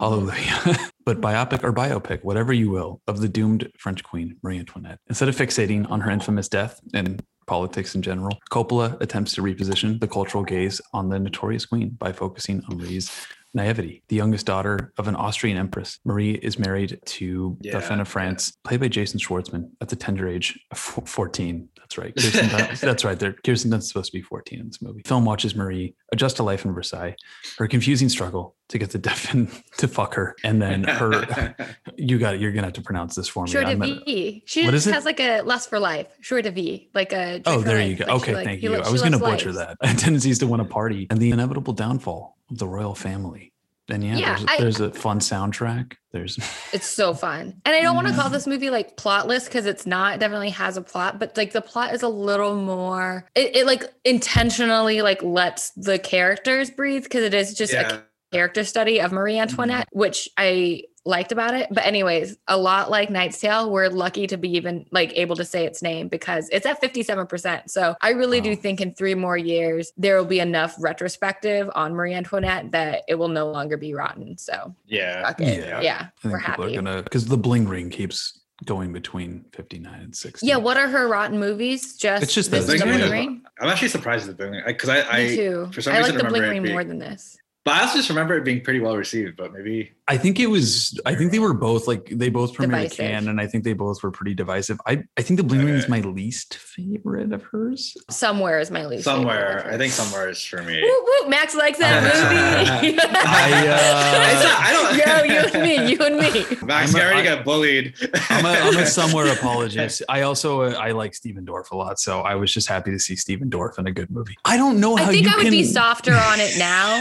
Hallelujah. 0.00 0.76
but 1.04 1.20
biopic 1.20 1.64
or 1.64 1.72
biopic, 1.72 2.22
whatever 2.22 2.52
you 2.52 2.70
will, 2.70 3.00
of 3.06 3.20
the 3.20 3.28
doomed 3.28 3.70
French 3.78 4.02
queen, 4.04 4.36
Marie 4.42 4.58
Antoinette. 4.58 4.98
Instead 5.08 5.28
of 5.28 5.36
fixating 5.36 5.90
on 5.90 6.00
her 6.02 6.10
infamous 6.10 6.48
death 6.48 6.80
and 6.94 7.22
politics 7.48 7.94
in 7.94 8.02
general, 8.02 8.38
Coppola 8.50 9.00
attempts 9.00 9.32
to 9.34 9.42
reposition 9.42 9.98
the 9.98 10.06
cultural 10.06 10.44
gaze 10.44 10.80
on 10.92 11.08
the 11.08 11.18
notorious 11.18 11.66
queen 11.66 11.90
by 11.90 12.12
focusing 12.12 12.62
on 12.68 12.78
Marie's 12.78 13.10
naivety. 13.54 14.02
The 14.08 14.16
youngest 14.16 14.46
daughter 14.46 14.92
of 14.98 15.08
an 15.08 15.16
Austrian 15.16 15.56
empress, 15.56 15.98
Marie 16.04 16.34
is 16.34 16.58
married 16.58 17.00
to 17.04 17.56
Yeah, 17.60 17.72
Dauphin 17.72 18.00
of 18.00 18.08
France, 18.08 18.56
played 18.64 18.80
by 18.80 18.88
Jason 18.88 19.18
Schwartzman 19.18 19.70
at 19.80 19.88
the 19.88 19.96
tender 19.96 20.28
age 20.28 20.58
of 20.70 20.78
14. 20.78 21.68
That's 21.88 21.96
right. 21.98 22.14
Kirsten 22.14 22.48
Dunst, 22.50 22.80
that's 22.82 23.02
right. 23.04 23.18
There, 23.18 23.32
Kirsten 23.32 23.70
Dunst 23.70 23.78
is 23.78 23.88
supposed 23.88 24.12
to 24.12 24.18
be 24.18 24.20
14 24.20 24.60
in 24.60 24.66
this 24.66 24.82
movie. 24.82 25.00
Film 25.06 25.24
watches 25.24 25.54
Marie 25.54 25.94
adjust 26.12 26.36
to 26.36 26.42
life 26.42 26.66
in 26.66 26.74
Versailles, 26.74 27.16
her 27.56 27.66
confusing 27.66 28.10
struggle 28.10 28.54
to 28.68 28.76
get 28.78 28.90
the 28.90 28.98
Dauphin 29.08 29.50
to 29.78 29.88
fuck 29.88 30.12
her, 30.14 30.36
and 30.44 30.60
then 30.60 30.84
her. 30.84 31.54
you 31.96 32.18
got 32.18 32.34
it. 32.34 32.42
You're 32.42 32.52
gonna 32.52 32.66
have 32.66 32.74
to 32.74 32.82
pronounce 32.82 33.14
this 33.14 33.26
for 33.26 33.44
me. 33.44 33.50
Short 33.50 33.64
I'm 33.66 33.78
gonna- 33.78 34.00
V. 34.04 34.42
She 34.44 34.66
What 34.66 34.74
is 34.74 34.84
just 34.84 34.88
it? 34.88 34.94
has 34.94 35.04
like 35.06 35.20
a 35.20 35.40
lust 35.40 35.70
for 35.70 35.78
life. 35.80 36.08
Short 36.20 36.44
of 36.44 36.54
V. 36.54 36.90
Like 36.94 37.14
a. 37.14 37.40
Oh, 37.46 37.52
drink 37.52 37.62
for 37.62 37.68
there 37.68 37.78
life. 37.78 37.88
you 37.88 37.96
go. 37.96 38.04
Like, 38.12 38.22
okay, 38.22 38.34
like- 38.34 38.44
thank 38.44 38.60
he 38.60 38.66
you. 38.66 38.72
lo- 38.72 38.82
I 38.84 38.90
was 38.90 39.00
going 39.00 39.12
to 39.12 39.18
butcher 39.18 39.52
life. 39.52 39.74
that. 39.80 39.98
Tendencies 39.98 40.38
to 40.40 40.46
win 40.46 40.60
a 40.60 40.66
party 40.66 41.06
and 41.08 41.18
the 41.18 41.30
inevitable 41.30 41.72
downfall 41.72 42.36
of 42.50 42.58
the 42.58 42.68
royal 42.68 42.94
family. 42.94 43.52
And 43.90 44.04
yeah, 44.04 44.16
Yeah, 44.16 44.36
there's, 44.36 44.44
I- 44.48 44.56
there's 44.60 44.80
a 44.80 44.90
fun 44.92 45.20
soundtrack. 45.20 45.94
There's 46.12 46.36
It's 46.72 46.86
so 46.86 47.14
fun. 47.14 47.60
And 47.64 47.74
I 47.74 47.80
don't 47.82 47.94
want 47.94 48.06
to 48.06 48.12
Mm-hmm. 48.12 48.20
call 48.22 48.30
this 48.30 48.46
movie 48.46 48.70
like 48.70 48.96
plotless 48.96 49.44
because 49.46 49.66
it's 49.66 49.86
not. 49.86 50.16
It 50.16 50.20
definitely 50.20 50.50
has 50.50 50.76
a 50.76 50.82
plot, 50.82 51.18
but 51.18 51.36
like 51.36 51.52
the 51.52 51.60
plot 51.62 51.94
is 51.94 52.02
a 52.02 52.08
little 52.08 52.54
more 52.56 53.26
it, 53.34 53.56
it 53.56 53.66
like 53.66 53.84
intentionally 54.04 55.00
like 55.02 55.22
lets 55.22 55.70
the 55.70 55.98
characters 55.98 56.70
breathe 56.70 57.04
because 57.04 57.22
it 57.24 57.34
is 57.34 57.54
just 57.54 57.72
Yeah. 57.72 57.94
a 57.96 58.02
character 58.32 58.64
study 58.64 59.00
of 59.00 59.12
Marie 59.12 59.34
mm-hmm. 59.34 59.42
Antoinette, 59.42 59.88
which 59.92 60.28
I 60.36 60.84
liked 61.04 61.32
about 61.32 61.54
it. 61.54 61.68
But 61.70 61.86
anyways, 61.86 62.36
a 62.48 62.56
lot 62.58 62.90
like 62.90 63.08
Knight's 63.08 63.40
Tale, 63.40 63.70
we're 63.70 63.88
lucky 63.88 64.26
to 64.26 64.36
be 64.36 64.50
even 64.56 64.84
like 64.90 65.16
able 65.16 65.36
to 65.36 65.44
say 65.44 65.64
its 65.64 65.80
name 65.80 66.08
because 66.08 66.48
it's 66.50 66.66
at 66.66 66.82
57%. 66.82 67.70
So 67.70 67.94
I 68.02 68.10
really 68.10 68.42
do 68.42 68.54
think 68.54 68.80
in 68.82 68.92
three 68.92 69.14
more 69.14 69.36
years 69.38 69.90
there 69.96 70.18
will 70.18 70.26
be 70.26 70.40
enough 70.40 70.74
retrospective 70.78 71.70
on 71.74 71.94
Marie 71.94 72.12
Antoinette 72.14 72.72
that 72.72 73.04
it 73.08 73.14
will 73.14 73.28
no 73.28 73.50
longer 73.50 73.78
be 73.78 73.94
rotten. 73.94 74.36
So 74.36 74.74
Yeah. 74.86 75.22
fuck 75.22 75.40
it. 75.40 75.64
Yeah. 75.66 75.80
yeah, 75.80 76.08
I 76.24 76.28
we're 76.28 76.38
think 76.38 76.44
people 76.46 76.64
are 76.64 76.68
happy. 76.68 76.74
gonna 76.74 77.02
because 77.02 77.26
the 77.26 77.38
bling 77.38 77.66
ring 77.68 77.88
keeps 77.88 78.40
going 78.66 78.92
between 78.92 79.44
59 79.54 80.00
and 80.00 80.14
60. 80.14 80.46
Yeah, 80.46 80.56
what 80.56 80.76
are 80.76 80.88
her 80.88 81.08
rotten 81.08 81.38
movies? 81.38 81.96
Just 81.96 82.24
It's 82.24 82.34
just 82.34 82.50
this 82.50 82.66
the 82.66 82.74
is 82.74 82.80
the 82.80 82.86
Bling 82.86 82.98
Bling 82.98 83.10
Ring 83.10 83.26
Ring. 83.28 83.42
I'm 83.60 83.70
actually 83.70 83.88
surprised 83.88 84.28
at 84.28 84.36
the 84.36 84.42
Bling 84.42 84.50
Ring 84.50 84.62
because 84.66 84.88
I, 84.90 85.00
I 85.08 85.22
Me 85.28 85.36
too. 85.36 85.70
for 85.72 85.80
some 85.80 85.94
I 85.94 85.98
reason 85.98 86.16
like 86.16 86.24
the 86.24 86.28
Bling 86.28 86.42
remember 86.42 86.46
it 86.46 86.50
Ring 86.50 86.62
being- 86.64 86.74
more 86.74 86.84
than 86.84 86.98
this. 86.98 87.38
But 87.68 87.74
I 87.76 87.82
also 87.82 87.98
just 87.98 88.08
remember 88.08 88.36
it 88.36 88.44
being 88.44 88.62
pretty 88.62 88.80
well 88.80 88.96
received. 88.96 89.36
But 89.36 89.52
maybe 89.52 89.92
I 90.08 90.16
think 90.16 90.40
it 90.40 90.46
was. 90.46 90.98
I 91.04 91.14
think 91.14 91.32
they 91.32 91.38
were 91.38 91.52
both 91.52 91.86
like 91.86 92.06
they 92.06 92.30
both 92.30 92.54
premiered 92.54 92.64
at 92.84 92.90
Divisive. 92.90 92.96
Cannes, 92.96 93.26
and 93.28 93.40
I 93.40 93.46
think 93.46 93.64
they 93.64 93.74
both 93.74 94.02
were 94.02 94.10
pretty 94.10 94.32
divisive. 94.34 94.80
I 94.86 95.02
I 95.18 95.22
think 95.22 95.36
the 95.36 95.44
Bling 95.44 95.64
Ring 95.66 95.74
is 95.74 95.88
my 95.88 96.00
least 96.00 96.56
favorite 96.56 97.32
of 97.32 97.42
hers. 97.42 97.94
Somewhere 98.10 98.58
is 98.58 98.70
my 98.70 98.86
least. 98.86 99.04
favorite 99.04 99.20
somewhere, 99.20 99.68
I 99.70 99.76
think 99.76 99.92
somewhere 99.92 100.30
is 100.30 100.42
for 100.42 100.62
me. 100.62 100.80
Woo, 100.82 101.04
woo, 101.24 101.28
Max 101.28 101.54
likes 101.54 101.78
that 101.78 102.02
movie. 102.82 102.98
I, 103.02 103.68
uh, 103.68 104.56
I 104.60 104.72
don't. 104.72 104.88
Yo, 104.98 105.34
you 105.34 105.40
and 105.52 105.62
me, 105.62 105.92
you 105.92 105.98
and 106.00 106.16
me. 106.16 106.66
Max, 106.66 106.94
I'm 106.94 106.96
you 106.96 107.02
a- 107.02 107.06
already 107.12 107.28
I- 107.28 107.34
got 107.36 107.44
bullied. 107.44 107.94
I'm 108.30 108.46
a, 108.46 108.48
I'm 108.48 108.78
a 108.78 108.86
somewhere 108.98 109.30
apologist. 109.32 110.02
I 110.08 110.22
also 110.22 110.62
uh, 110.62 110.70
I 110.78 110.92
like 110.92 111.14
Stephen 111.14 111.44
Dorff 111.44 111.70
a 111.70 111.76
lot, 111.76 111.98
so 112.00 112.20
I 112.20 112.34
was 112.34 112.50
just 112.52 112.66
happy 112.68 112.90
to 112.92 112.98
see 112.98 113.14
Stephen 113.16 113.50
Dorff 113.50 113.78
in 113.78 113.86
a 113.86 113.92
good 113.92 114.10
movie. 114.10 114.36
I 114.44 114.56
don't 114.56 114.80
know 114.80 114.96
how 114.96 115.04
I 115.04 115.06
think 115.08 115.26
you 115.26 115.32
I 115.32 115.36
would 115.36 115.42
can. 115.42 115.50
be 115.50 115.64
softer 115.64 116.14
on 116.14 116.38
it 116.40 116.56
now. 116.58 117.00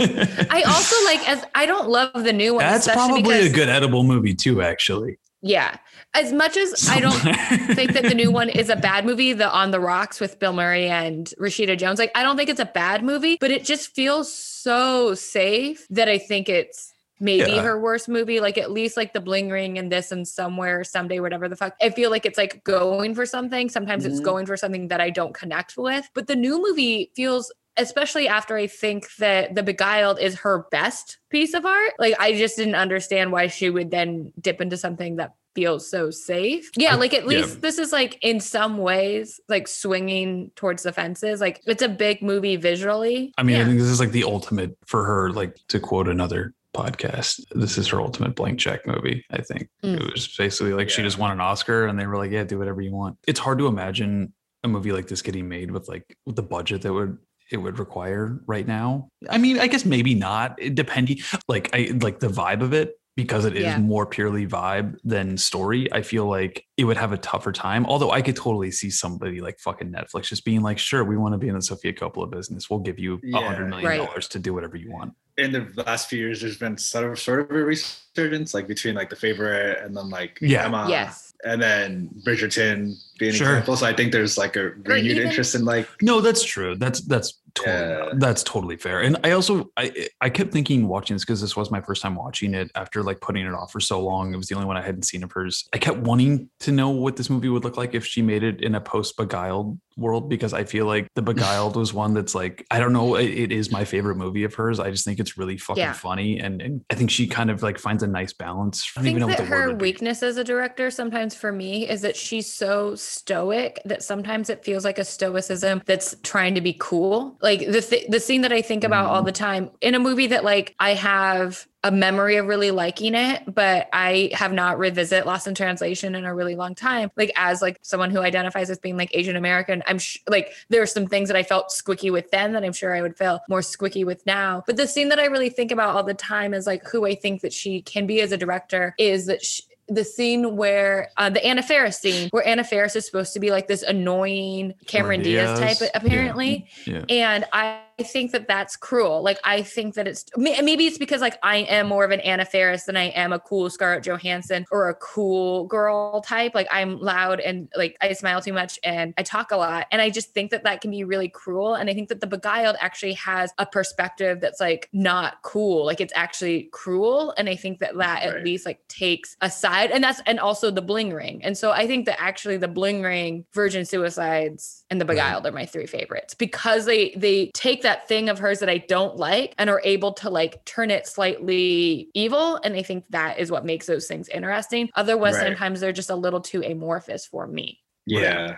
I 0.58 0.64
also 0.64 0.96
like 1.06 1.28
as 1.30 1.44
I 1.56 1.66
don't 1.66 1.90
love 1.90 2.12
the 2.24 2.34
new 2.34 2.56
one. 2.56 2.64
That's 2.64 2.88
probably 2.88 3.48
a 3.48 3.50
good 3.52 3.70
edible 3.70 4.04
movie 4.04 4.34
too, 4.34 4.62
actually. 4.62 5.20
Yeah. 5.42 5.78
As 6.16 6.34
much 6.34 6.58
as 6.58 6.88
I 6.90 7.00
don't 7.00 7.12
think 7.76 7.94
that 7.94 8.04
the 8.04 8.16
new 8.16 8.32
one 8.32 8.50
is 8.50 8.70
a 8.70 8.76
bad 8.76 9.06
movie, 9.06 9.34
the 9.34 9.50
On 9.52 9.70
the 9.72 9.80
Rocks 9.80 10.20
with 10.20 10.40
Bill 10.40 10.54
Murray 10.54 10.88
and 10.88 11.32
Rashida 11.40 11.78
Jones, 11.78 12.00
like 12.00 12.12
I 12.16 12.24
don't 12.24 12.38
think 12.38 12.50
it's 12.50 12.60
a 12.60 12.66
bad 12.66 13.04
movie, 13.04 13.38
but 13.40 13.52
it 13.52 13.64
just 13.64 13.94
feels 13.94 14.34
so 14.34 15.14
safe 15.14 15.86
that 15.92 16.10
I 16.10 16.18
think 16.18 16.50
it's 16.50 16.92
maybe 17.20 17.52
Yeah. 17.52 17.62
her 17.62 17.80
worst 17.80 18.10
movie. 18.10 18.40
Like 18.40 18.58
at 18.58 18.72
least 18.72 18.98
like 18.98 19.14
the 19.14 19.22
bling 19.22 19.50
ring 19.50 19.78
and 19.78 19.92
this 19.92 20.12
and 20.12 20.28
somewhere, 20.28 20.84
someday, 20.84 21.20
whatever 21.20 21.48
the 21.48 21.56
fuck. 21.56 21.76
I 21.82 21.92
feel 21.92 22.10
like 22.10 22.26
it's 22.26 22.38
like 22.38 22.64
going 22.64 23.14
for 23.16 23.26
something. 23.26 23.70
Sometimes 23.70 24.06
it's 24.06 24.20
Mhm. 24.20 24.24
going 24.26 24.46
for 24.48 24.58
something 24.58 24.88
that 24.90 25.02
I 25.02 25.10
don't 25.12 25.34
connect 25.36 25.78
with. 25.78 26.08
But 26.16 26.28
the 26.28 26.36
new 26.36 26.62
movie 26.62 27.12
feels 27.16 27.52
especially 27.78 28.28
after 28.28 28.56
I 28.56 28.68
think 28.68 29.08
that 29.18 29.56
The 29.56 29.64
Beguiled 29.64 30.20
is 30.20 30.36
her 30.40 30.66
best 30.72 31.18
piece 31.30 31.54
of 31.54 31.66
art. 31.66 31.94
Like 32.00 32.16
I 32.20 32.34
just 32.34 32.58
didn't 32.58 32.76
understand 32.76 33.32
why 33.32 33.48
she 33.48 33.70
would 33.70 33.92
then 33.92 34.34
dip 34.40 34.62
into 34.62 34.78
something 34.78 35.18
that 35.18 35.34
feels 35.56 35.90
so 35.90 36.12
safe. 36.12 36.70
Yeah, 36.78 36.96
like 36.96 37.14
at 37.16 37.24
yeah. 37.24 37.30
least 37.30 37.62
this 37.62 37.80
is 37.80 37.92
like 37.92 38.20
in 38.22 38.40
some 38.40 38.78
ways 38.78 39.40
like 39.50 39.68
swinging 39.68 40.52
towards 40.56 40.84
the 40.84 40.94
fences. 40.94 41.42
Like 41.42 41.62
it's 41.66 41.82
a 41.82 41.90
big 41.90 42.22
movie 42.22 42.58
visually. 42.58 43.34
I 43.38 43.44
mean, 43.44 43.60
I 43.60 43.66
think 43.66 43.80
this 43.80 43.88
is 43.88 44.00
like 44.00 44.12
the 44.12 44.24
ultimate 44.24 44.78
for 44.86 45.04
her. 45.04 45.32
Like 45.32 45.58
to 45.70 45.80
quote 45.80 46.08
another 46.08 46.54
podcast, 46.76 47.42
this 47.56 47.78
is 47.80 47.88
her 47.88 48.00
ultimate 48.00 48.36
blank 48.36 48.60
check 48.60 48.86
movie. 48.86 49.26
I 49.32 49.42
think 49.42 49.68
Mm. 49.84 50.00
it 50.00 50.12
was 50.14 50.28
basically 50.38 50.74
like 50.74 50.90
she 50.92 51.02
just 51.02 51.18
won 51.18 51.32
an 51.32 51.42
Oscar, 51.42 51.88
and 51.88 52.00
they 52.00 52.06
were 52.06 52.18
like, 52.18 52.32
"Yeah, 52.32 52.44
do 52.44 52.60
whatever 52.60 52.82
you 52.82 52.92
want." 52.94 53.18
It's 53.28 53.40
hard 53.40 53.58
to 53.58 53.68
imagine 53.68 54.34
a 54.64 54.68
movie 54.68 54.92
like 54.92 55.08
this 55.08 55.22
getting 55.24 55.48
made 55.48 55.72
with 55.72 55.88
like 55.88 56.16
with 56.26 56.36
the 56.36 56.44
budget 56.44 56.84
that 56.84 56.94
would 56.94 57.18
it 57.52 57.58
would 57.58 57.80
require 57.80 58.40
right 58.48 58.68
now. 58.68 59.10
I 59.30 59.38
mean, 59.38 59.60
I 59.60 59.68
guess 59.68 59.86
maybe 59.86 60.16
not. 60.16 60.58
Depending, 60.74 61.20
like 61.48 61.70
I 61.74 61.92
like 62.02 62.20
the 62.20 62.28
vibe 62.28 62.62
of 62.62 62.74
it 62.74 62.96
because 63.16 63.46
it 63.46 63.56
is 63.56 63.64
Yeah. 63.64 63.80
more 63.80 64.06
purely 64.06 64.46
vibe 64.46 64.96
than 65.04 65.38
story. 65.38 65.92
I 65.92 66.04
feel 66.04 66.28
like 66.28 66.64
it 66.78 66.84
would 66.84 66.98
have 66.98 67.14
a 67.14 67.18
tougher 67.18 67.52
time. 67.52 67.84
Although 67.88 68.12
I 68.12 68.22
could 68.22 68.36
totally 68.36 68.70
see 68.70 68.92
somebody 68.92 69.42
like 69.42 69.60
fucking 69.60 69.92
Netflix 69.92 70.26
just 70.26 70.46
being 70.46 70.62
like, 70.62 70.78
"Sure, 70.78 71.04
we 71.04 71.18
want 71.18 71.34
to 71.34 71.40
be 71.40 71.48
in 71.48 71.56
the 71.56 71.62
Sofia 71.62 71.94
Coppola 71.94 72.30
business. 72.30 72.70
We'll 72.70 72.80
give 72.82 73.00
you 73.00 73.16
a 73.16 73.20
Yeah. 73.24 73.40
hundred 73.48 73.70
million 73.70 73.88
Right. 73.90 73.98
dollars 74.06 74.28
to 74.30 74.40
do 74.40 74.54
whatever 74.54 74.78
you 74.78 74.92
want." 74.92 75.14
in 75.40 75.52
the 75.52 75.68
last 75.86 76.10
few 76.10 76.18
years, 76.18 76.42
there's 76.42 76.58
been 76.58 76.76
sort 76.80 77.12
of 77.12 77.20
sort 77.20 77.40
of 77.40 77.52
a 77.56 77.64
resurgence, 77.64 78.56
like 78.56 78.68
between 78.68 78.96
like 78.96 79.08
the 79.08 79.16
favorite 79.16 79.78
and 79.84 79.96
then 79.96 80.10
like 80.10 80.40
Yeah. 80.42 80.66
Emma, 80.66 80.88
Yes. 80.90 81.27
And 81.46 81.62
then 81.62 82.10
Bridgerton 82.26 82.96
being 83.20 83.32
an 83.32 83.38
Sure. 83.38 83.48
example. 83.50 83.76
So 83.78 83.86
I 83.86 83.94
think 83.94 84.12
there's 84.12 84.38
like 84.38 84.56
a 84.56 84.72
renewed 84.86 85.06
even- 85.18 85.28
interest 85.28 85.56
in 85.56 85.66
like 85.66 85.88
No, 86.02 86.20
that's 86.22 86.44
true. 86.44 86.76
That's 86.76 87.02
that's 87.02 87.34
totally 87.54 87.76
Yeah. 87.78 88.10
that's 88.18 88.44
totally 88.44 88.78
fair. 88.78 89.02
And 89.02 89.18
I 89.24 89.32
also 89.32 89.70
I 89.78 90.08
I 90.22 90.30
kept 90.30 90.52
thinking 90.52 90.88
watching 90.88 91.16
this 91.16 91.24
because 91.26 91.42
this 91.42 91.56
was 91.56 91.70
my 91.72 91.82
first 91.82 92.02
time 92.02 92.16
watching 92.16 92.54
it 92.54 92.72
after 92.76 93.04
like 93.04 93.20
putting 93.22 93.46
it 93.46 93.54
off 93.54 93.72
for 93.72 93.80
so 93.80 94.02
long. 94.02 94.34
It 94.34 94.38
was 94.38 94.48
the 94.48 94.56
only 94.56 94.68
one 94.68 94.78
I 94.78 94.82
hadn't 94.82 95.04
seen 95.04 95.24
of 95.24 95.32
hers. 95.32 95.68
I 95.74 95.78
kept 95.78 95.98
wanting 96.00 96.50
to 96.62 96.72
know 96.72 96.90
what 96.90 97.16
this 97.16 97.30
movie 97.30 97.50
would 97.50 97.64
look 97.64 97.78
like 97.78 97.94
if 97.94 98.06
she 98.06 98.22
made 98.22 98.44
it 98.44 98.62
in 98.62 98.76
a 98.76 98.82
post 98.82 99.18
beguiled 99.18 99.78
world 99.98 100.30
because 100.30 100.54
I 100.54 100.64
feel 100.64 100.86
like 100.86 101.08
the 101.16 101.22
beguiled 101.22 101.76
was 101.76 101.94
one 101.94 102.14
that's 102.14 102.36
like 102.36 102.66
I 102.72 102.80
don't 102.80 102.94
know. 102.94 103.16
It, 103.16 103.30
it 103.30 103.52
is 103.52 103.72
my 103.72 103.84
favorite 103.84 104.16
movie 104.16 104.44
of 104.44 104.54
hers. 104.54 104.80
I 104.80 104.92
just 104.92 105.04
think 105.04 105.20
it's 105.20 105.38
really 105.38 105.58
fucking 105.58 105.82
Yeah. 105.82 105.94
funny 105.94 106.40
and, 106.40 106.62
and 106.62 106.82
I 106.90 106.96
think 106.96 107.10
she 107.10 107.28
kind 107.28 107.50
of 107.50 107.64
like 107.64 107.80
finds 107.80 108.04
a 108.04 108.08
nice 108.08 108.32
balance. 108.34 108.90
I 108.96 109.02
I 109.02 109.04
think 109.04 109.20
that 109.20 109.40
her 109.40 109.74
weakness 109.74 110.22
as 110.24 110.38
a 110.38 110.44
director 110.44 110.92
sometimes 110.92 111.34
for 111.36 111.52
me 111.52 111.90
is 111.90 112.02
that 112.02 112.16
she's 112.16 112.52
so 112.52 112.94
stoic 112.96 113.80
that 113.86 114.04
sometimes 114.04 114.50
it 114.50 114.64
feels 114.64 114.86
like 114.86 115.00
a 115.00 115.06
stoicism 115.06 115.82
that's 115.86 116.16
trying 116.24 116.56
to 116.56 116.62
be 116.62 116.76
cool. 116.80 117.38
Like 117.42 117.60
the 117.60 117.82
th- 117.82 118.08
the 118.10 118.20
scene 118.20 118.42
that 118.42 118.54
I 118.54 118.62
think 118.62 118.84
about 118.84 118.98
Mm-hmm. 119.08 119.16
all 119.16 119.24
the 119.24 119.32
time 119.32 119.70
in 119.82 119.96
a 119.96 120.00
movie 120.00 120.28
that 120.28 120.44
like 120.44 120.76
I 120.80 120.94
have 120.94 121.68
a 121.84 121.92
memory 121.92 122.38
of 122.38 122.48
really 122.48 122.72
liking 122.72 123.14
it, 123.14 123.44
but 123.54 123.88
I 123.94 124.32
have 124.34 124.52
not 124.52 124.80
revisit 124.80 125.26
Lost 125.26 125.48
in 125.48 125.54
Translation 125.56 126.16
in 126.16 126.26
a 126.26 126.34
really 126.34 126.56
long 126.56 126.74
time. 126.76 127.12
Like 127.16 127.32
as 127.36 127.62
like 127.62 127.78
someone 127.84 128.10
who 128.10 128.20
identifies 128.20 128.70
as 128.70 128.80
being 128.80 128.98
like 128.98 129.12
Asian 129.14 129.36
American, 129.36 129.84
I'm 129.86 130.00
sh- 130.00 130.18
like 130.28 130.52
there 130.70 130.82
are 130.82 130.88
some 130.88 131.06
things 131.08 131.30
that 131.30 131.38
I 131.38 131.44
felt 131.44 131.70
squicky 131.70 132.12
with 132.12 132.32
then 132.32 132.54
that 132.54 132.64
I'm 132.64 132.74
sure 132.74 132.96
I 132.96 133.02
would 133.02 133.16
feel 133.16 133.40
more 133.48 133.62
squicky 133.62 134.06
with 134.06 134.26
now. 134.26 134.64
But 134.66 134.76
the 134.76 134.88
scene 134.88 135.10
that 135.10 135.20
I 135.20 135.26
really 135.26 135.50
think 135.50 135.72
about 135.72 135.96
all 135.96 136.04
the 136.04 136.14
time 136.16 136.54
is 136.54 136.66
like 136.66 136.86
who 136.88 137.06
I 137.06 137.14
think 137.16 137.42
that 137.42 137.54
she 137.54 137.82
can 137.84 138.08
be 138.08 138.22
as 138.22 138.32
a 138.32 138.38
director 138.38 138.96
is 138.98 139.28
that 139.28 139.46
she, 139.46 139.64
the 139.88 140.04
scene 140.04 140.58
where 140.58 141.12
uh, 141.16 141.30
the 141.30 141.46
Anna 141.46 141.62
Faris 141.64 141.98
scene 142.00 142.28
where 142.32 142.46
Anna 142.46 142.64
Faris 142.66 142.96
is 142.98 143.06
supposed 143.06 143.32
to 143.34 143.40
be 143.40 143.52
like 143.52 143.68
this 143.68 143.84
annoying 143.84 144.74
Cameron 144.88 145.22
Diaz, 145.22 145.58
Diaz. 145.60 145.80
type 145.80 145.90
apparently 145.94 146.68
Yeah. 146.86 147.06
and 147.08 147.46
I 147.54 147.82
think 148.04 148.32
that 148.32 148.48
that's 148.48 148.76
cruel. 148.76 149.24
Like 149.24 149.40
I 149.44 149.62
think 149.64 149.96
that 149.96 150.08
it's 150.08 150.26
maybe 150.38 150.86
it's 150.86 150.98
because 150.98 151.22
like 151.22 151.38
I 151.42 151.58
am 151.58 151.88
more 151.88 152.06
of 152.06 152.12
an 152.12 152.20
Anna 152.20 152.46
Faris 152.46 152.84
than 152.84 152.96
I 152.96 153.06
am 153.10 153.34
a 153.34 153.40
cool 153.40 153.70
Scarlett 153.70 154.04
Johansson 154.04 154.66
or 154.72 154.90
a 154.90 154.96
cool 154.96 155.66
girl 155.66 156.22
type. 156.22 156.54
Like 156.54 156.68
I'm 156.72 157.00
loud 157.00 157.40
and 157.40 157.70
like 157.76 157.98
I 158.02 158.14
smile 158.14 158.42
too 158.42 158.54
much 158.54 158.78
and 158.84 159.14
I 159.18 159.24
talk 159.24 159.52
a 159.52 159.58
lot, 159.58 159.88
and 159.92 160.02
I 160.02 160.10
just 160.10 160.34
think 160.34 160.52
that 160.52 160.64
that 160.64 160.82
can 160.82 160.92
be 160.92 161.04
really 161.04 161.30
cruel. 161.30 161.74
And 161.74 161.90
I 161.90 161.94
think 161.94 162.10
that 162.10 162.22
the 162.22 162.28
Beguiled 162.28 162.76
actually 162.80 163.14
has 163.14 163.52
a 163.58 163.66
perspective 163.66 164.42
that's 164.42 164.60
like 164.60 164.90
not 164.94 165.42
cool. 165.42 165.86
Like 165.86 166.00
it's 166.00 166.14
actually 166.16 166.70
cruel, 166.72 167.34
and 167.38 167.50
I 167.50 167.56
think 167.56 167.80
that 167.80 167.98
that 167.98 168.24
at 168.24 168.44
least 168.44 168.66
like 168.66 168.88
takes 168.88 169.36
a 169.42 169.50
side, 169.50 169.92
and 169.92 170.04
that's 170.04 170.22
and 170.26 170.40
also 170.40 170.70
the 170.70 170.82
Bling 170.82 171.14
Ring. 171.14 171.44
And 171.44 171.58
so 171.58 171.72
I 171.72 171.88
think 171.88 172.06
that 172.06 172.22
actually 172.22 172.58
the 172.58 172.68
Bling 172.68 173.02
Ring, 173.02 173.46
Virgin 173.54 173.86
Suicides, 173.86 174.86
and 174.90 175.02
the 175.02 175.06
Beguiled 175.06 175.46
are 175.46 175.52
my 175.52 175.66
three 175.66 175.86
favorites 175.86 176.34
because 176.34 176.86
they 176.86 177.12
they 177.18 177.52
take 177.54 177.82
that 177.82 178.08
thing 178.08 178.30
of 178.30 178.40
hers 178.40 178.60
that 178.60 178.70
I 178.70 178.78
don't 178.78 179.18
like 179.18 179.54
and 179.58 179.70
are 179.70 179.82
able 179.84 180.14
to 180.14 180.30
like 180.30 180.64
turn 180.66 180.92
it 180.92 181.08
slightly 181.08 182.10
evil. 182.14 182.60
And 182.64 182.76
I 182.76 182.84
think 182.84 183.04
that 183.10 183.38
is 183.40 183.52
what 183.52 183.66
makes 183.66 183.86
those 183.86 184.08
things 184.08 184.30
interesting. 184.30 184.90
Otherwise, 184.96 185.36
Right. 185.36 185.44
sometimes 185.48 185.80
they're 185.82 185.92
just 185.92 186.10
a 186.10 186.16
little 186.16 186.40
too 186.42 186.64
amorphous 186.64 187.26
for 187.26 187.48
me. 187.48 187.80
yeah. 188.06 188.58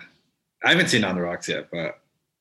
I 0.62 0.70
haven't 0.70 0.88
seen 0.88 1.04
On 1.04 1.14
the 1.14 1.22
Rocks 1.22 1.48
yet, 1.48 1.68
but 1.72 1.98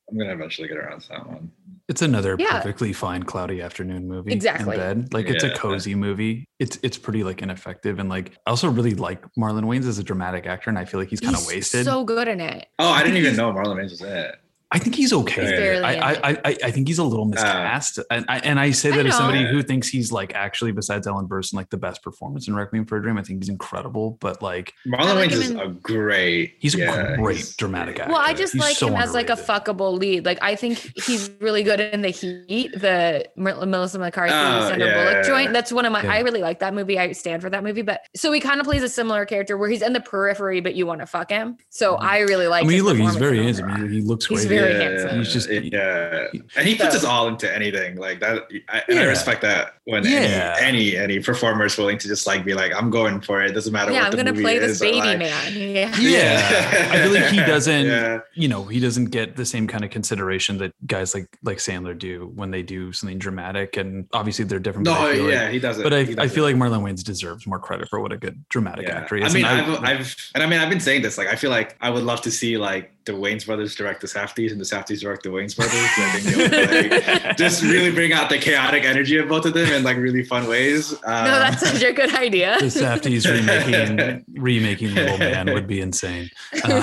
I'm 0.10 0.18
gonna 0.18 0.34
eventually 0.34 0.68
get 0.68 0.78
around 0.78 1.02
to 1.02 1.10
that 1.10 1.28
one. 1.28 1.52
It's 1.88 2.02
another 2.04 2.36
Yeah. 2.38 2.52
perfectly 2.62 2.94
fine 2.94 3.24
cloudy 3.24 3.62
afternoon 3.62 4.08
movie. 4.08 4.32
Exactly. 4.32 4.76
In 4.76 4.80
bed. 4.80 5.14
Like 5.14 5.28
it's 5.28 5.44
a 5.44 5.50
cozy 5.52 5.96
movie. 5.96 6.46
It's 6.60 6.78
it's 6.84 6.98
pretty 6.98 7.24
like 7.24 7.42
ineffective 7.42 7.98
and 8.00 8.10
like 8.10 8.34
I 8.46 8.52
also 8.52 8.70
really 8.70 8.94
like 8.94 9.24
Marlon 9.36 9.64
Wayans 9.64 9.88
as 9.88 9.98
a 9.98 10.04
dramatic 10.04 10.46
actor 10.46 10.70
and 10.70 10.78
I 10.78 10.86
feel 10.86 11.00
like 11.00 11.10
he's 11.10 11.20
kind 11.20 11.36
of 11.36 11.46
wasted. 11.48 11.86
So 11.86 12.04
good 12.04 12.28
in 12.28 12.42
it. 12.42 12.68
Oh, 12.78 12.90
I 12.90 13.02
didn't 13.04 13.18
even 13.18 13.36
know 13.36 13.52
Marlon 13.52 13.76
Wayans 13.78 13.90
was 13.92 14.02
in 14.02 14.10
it. 14.10 14.36
I 14.72 14.78
think 14.78 14.96
he's 14.96 15.12
okay. 15.12 15.42
He's 15.42 15.82
I, 15.84 15.94
I. 15.96 16.12
I 16.14 16.38
I 16.46 16.58
I 16.66 16.72
think 16.72 16.88
he's 16.88 17.00
a 17.00 17.04
little 17.04 17.26
miscast, 17.26 17.98
and 18.12 18.24
I 18.30 18.38
and 18.40 18.60
I 18.60 18.70
say 18.70 18.92
I 18.92 18.98
that 18.98 19.06
as 19.08 19.18
somebody 19.18 19.44
who 19.46 19.64
thinks 19.64 19.88
he's 19.88 20.12
like 20.12 20.36
actually 20.36 20.72
besides 20.74 21.08
Ellen 21.08 21.28
Burstyn 21.28 21.56
like 21.56 21.72
the 21.72 21.78
best 21.78 22.04
performance 22.04 22.48
in 22.48 22.56
Requiem 22.56 22.86
for 22.86 22.98
a 22.98 23.02
Dream. 23.02 23.18
I 23.18 23.24
think 23.24 23.42
he's 23.42 23.50
incredible, 23.50 24.18
but 24.20 24.44
like 24.44 24.74
Marlon 24.86 25.16
like 25.16 25.32
Wayans 25.32 25.34
him 25.34 25.42
is 25.42 25.52
a 25.52 25.68
great. 25.82 26.56
he's 26.60 26.76
a 26.76 27.16
great 27.18 27.38
he's- 27.38 27.56
dramatic 27.56 28.00
actor. 28.00 28.14
Well, 28.14 28.22
I 28.24 28.34
just 28.34 28.54
He's 28.54 28.62
like 28.62 28.76
so 28.76 28.90
him 28.90 28.96
as 28.96 29.16
like 29.16 29.32
a 29.32 29.36
fuckable 29.36 29.98
lead. 29.98 30.26
Like 30.26 30.38
I 30.44 30.56
think 30.56 30.78
he's 31.04 31.32
really 31.40 31.64
good 31.64 31.80
in 31.80 32.02
the 32.02 32.10
Heat, 32.10 32.72
the 32.74 33.28
Melissa 33.36 33.98
McCarthy, 33.98 34.34
Oh, 34.36 34.70
Sandra 34.70 34.88
yeah. 34.88 35.12
Bullock 35.12 35.26
joint. 35.26 35.52
That's 35.54 35.72
one 35.72 35.86
of 35.86 35.92
my. 35.92 36.04
Yeah. 36.04 36.14
I 36.14 36.20
really 36.20 36.42
like 36.42 36.60
that 36.60 36.76
movie. 36.76 37.00
I 37.00 37.12
stand 37.14 37.42
for 37.42 37.50
that 37.50 37.64
movie. 37.64 37.82
But 37.82 38.02
so 38.16 38.32
he 38.32 38.40
kind 38.40 38.60
of 38.60 38.68
plays 38.68 38.84
a 38.84 38.90
similar 38.90 39.26
character 39.26 39.58
where 39.58 39.70
he's 39.70 39.82
in 39.82 39.94
the 39.94 40.02
periphery, 40.02 40.62
but 40.62 40.76
you 40.76 40.86
want 40.86 41.00
to 41.02 41.08
fuck 41.08 41.32
him. 41.32 41.58
So 41.70 41.96
I 41.96 42.20
really 42.20 42.48
like. 42.48 42.66
Mm-hmm. 42.66 42.68
I 42.68 42.70
mean, 42.70 42.78
his 42.78 42.84
look, 42.84 42.98
he's 42.98 43.16
very 43.16 43.44
handsome. 43.44 43.90
He, 43.90 43.96
he 43.96 44.02
looks 44.02 44.28
He's 44.28 44.46
great. 44.46 44.59
Very 44.60 44.74
yeah, 44.74 44.90
handsome. 44.90 45.18
He's 45.20 45.34
just- 45.34 45.50
yeah, 45.50 46.28
and 46.56 46.68
he 46.68 46.76
puts 46.76 46.94
Yeah. 46.94 46.98
us 47.00 47.04
all 47.04 47.28
into 47.28 47.54
anything 47.54 47.96
like 47.98 48.20
that. 48.20 48.48
I, 48.70 48.82
and 48.88 49.00
I 49.00 49.04
respect 49.06 49.42
that 49.42 49.76
when 49.86 50.04
Yeah. 50.06 50.56
any, 50.60 50.96
any 50.96 50.98
any 50.98 51.20
performer 51.20 51.66
is 51.66 51.78
willing 51.78 51.98
to 51.98 52.08
just 52.08 52.28
like 52.28 52.46
be 52.46 52.54
like, 52.54 52.72
I'm 52.76 52.90
going 52.90 53.22
for 53.22 53.42
it. 53.42 53.54
Doesn't 53.54 53.74
matter. 53.74 53.92
Yeah, 53.92 54.00
what 54.00 54.06
I'm 54.06 54.12
the 54.12 54.18
gonna 54.18 54.32
movie 54.34 54.44
play 54.44 54.60
this 54.60 54.72
is," 54.72 54.82
or, 54.82 54.86
baby 54.86 54.98
like- 55.00 55.20
man. 55.20 55.54
Yeah. 55.56 55.96
Yeah, 56.00 56.90
I 56.92 56.98
feel 57.04 57.14
like 57.14 57.30
he 57.32 57.38
doesn't. 57.54 57.86
Yeah. 57.88 58.20
You 58.36 58.48
know, 58.48 58.64
he 58.66 58.80
doesn't 58.80 59.06
get 59.06 59.36
the 59.36 59.46
same 59.46 59.68
kind 59.68 59.84
of 59.84 59.90
consideration 59.92 60.58
that 60.60 60.74
guys 60.88 61.14
like 61.14 61.28
like 61.44 61.58
Sandler 61.58 61.98
do 61.98 62.32
when 62.36 62.52
they 62.52 62.62
do 62.64 62.92
something 62.94 63.18
dramatic. 63.18 63.78
And 63.78 64.06
obviously, 64.14 64.46
they're 64.46 64.60
different. 64.60 64.86
but 64.86 64.94
No, 64.94 65.08
I 65.08 65.14
feel 65.16 65.24
like- 65.26 65.34
yeah, 65.34 65.50
he 65.50 65.60
doesn't. 65.60 65.84
But 65.84 65.94
I, 65.94 65.98
I 66.00 66.04
doesn't. 66.06 66.30
feel 66.30 66.44
like 66.44 66.56
Marlon 66.56 66.82
Wayans 66.84 67.04
deserves 67.04 67.46
more 67.48 67.60
credit 67.60 67.90
for 67.90 68.00
what 68.00 68.12
a 68.12 68.18
good 68.18 68.44
dramatic 68.50 68.88
Yeah. 68.88 68.98
actor 69.00 69.16
he 69.16 69.24
I 69.24 69.30
mean, 69.34 69.46
And 69.46 69.72
I've, 69.72 69.84
I've, 69.84 70.16
and 70.36 70.44
I 70.44 70.48
mean, 70.48 70.60
I've 70.60 70.70
been 70.70 70.80
saying 70.80 71.02
this. 71.02 71.18
Like, 71.18 71.28
I 71.28 71.36
feel 71.36 71.50
like 71.50 71.76
I 71.82 71.90
would 71.90 72.04
love 72.04 72.22
to 72.22 72.32
see 72.32 72.58
like 72.58 72.92
the 73.06 73.14
Wayans 73.14 73.46
brothers 73.46 73.76
direct 73.76 74.02
the 74.02 74.08
Safdies 74.08 74.52
and 74.52 74.60
the 74.60 74.66
Safdies 74.66 75.00
direct 75.02 75.24
the 75.24 75.30
Wayans 75.30 75.56
brothers. 75.56 75.74
I 75.76 76.20
think 76.20 76.38
would 76.38 77.24
like, 77.26 77.38
just 77.38 77.64
really 77.64 77.92
bring 77.92 78.14
out 78.14 78.30
the 78.30 78.38
chaotic 78.38 78.84
energy 78.84 79.18
of 79.18 79.28
both 79.30 79.46
of 79.46 79.54
them 79.54 79.72
in 79.72 79.84
like 79.84 79.98
really 79.98 80.24
fun 80.24 80.48
ways. 80.48 80.94
Uh, 81.04 81.24
no, 81.26 81.40
that's 81.40 81.62
such 81.68 81.82
a 81.82 81.92
good 81.94 82.14
idea. 82.16 82.58
The 82.60 82.66
Safdies 82.66 83.26
remaking 83.30 84.26
remaking 84.34 84.94
Little 84.96 85.18
Man 85.18 85.52
would 85.54 85.66
be 85.68 85.82
insane. 85.82 86.30
Uh, 86.64 86.82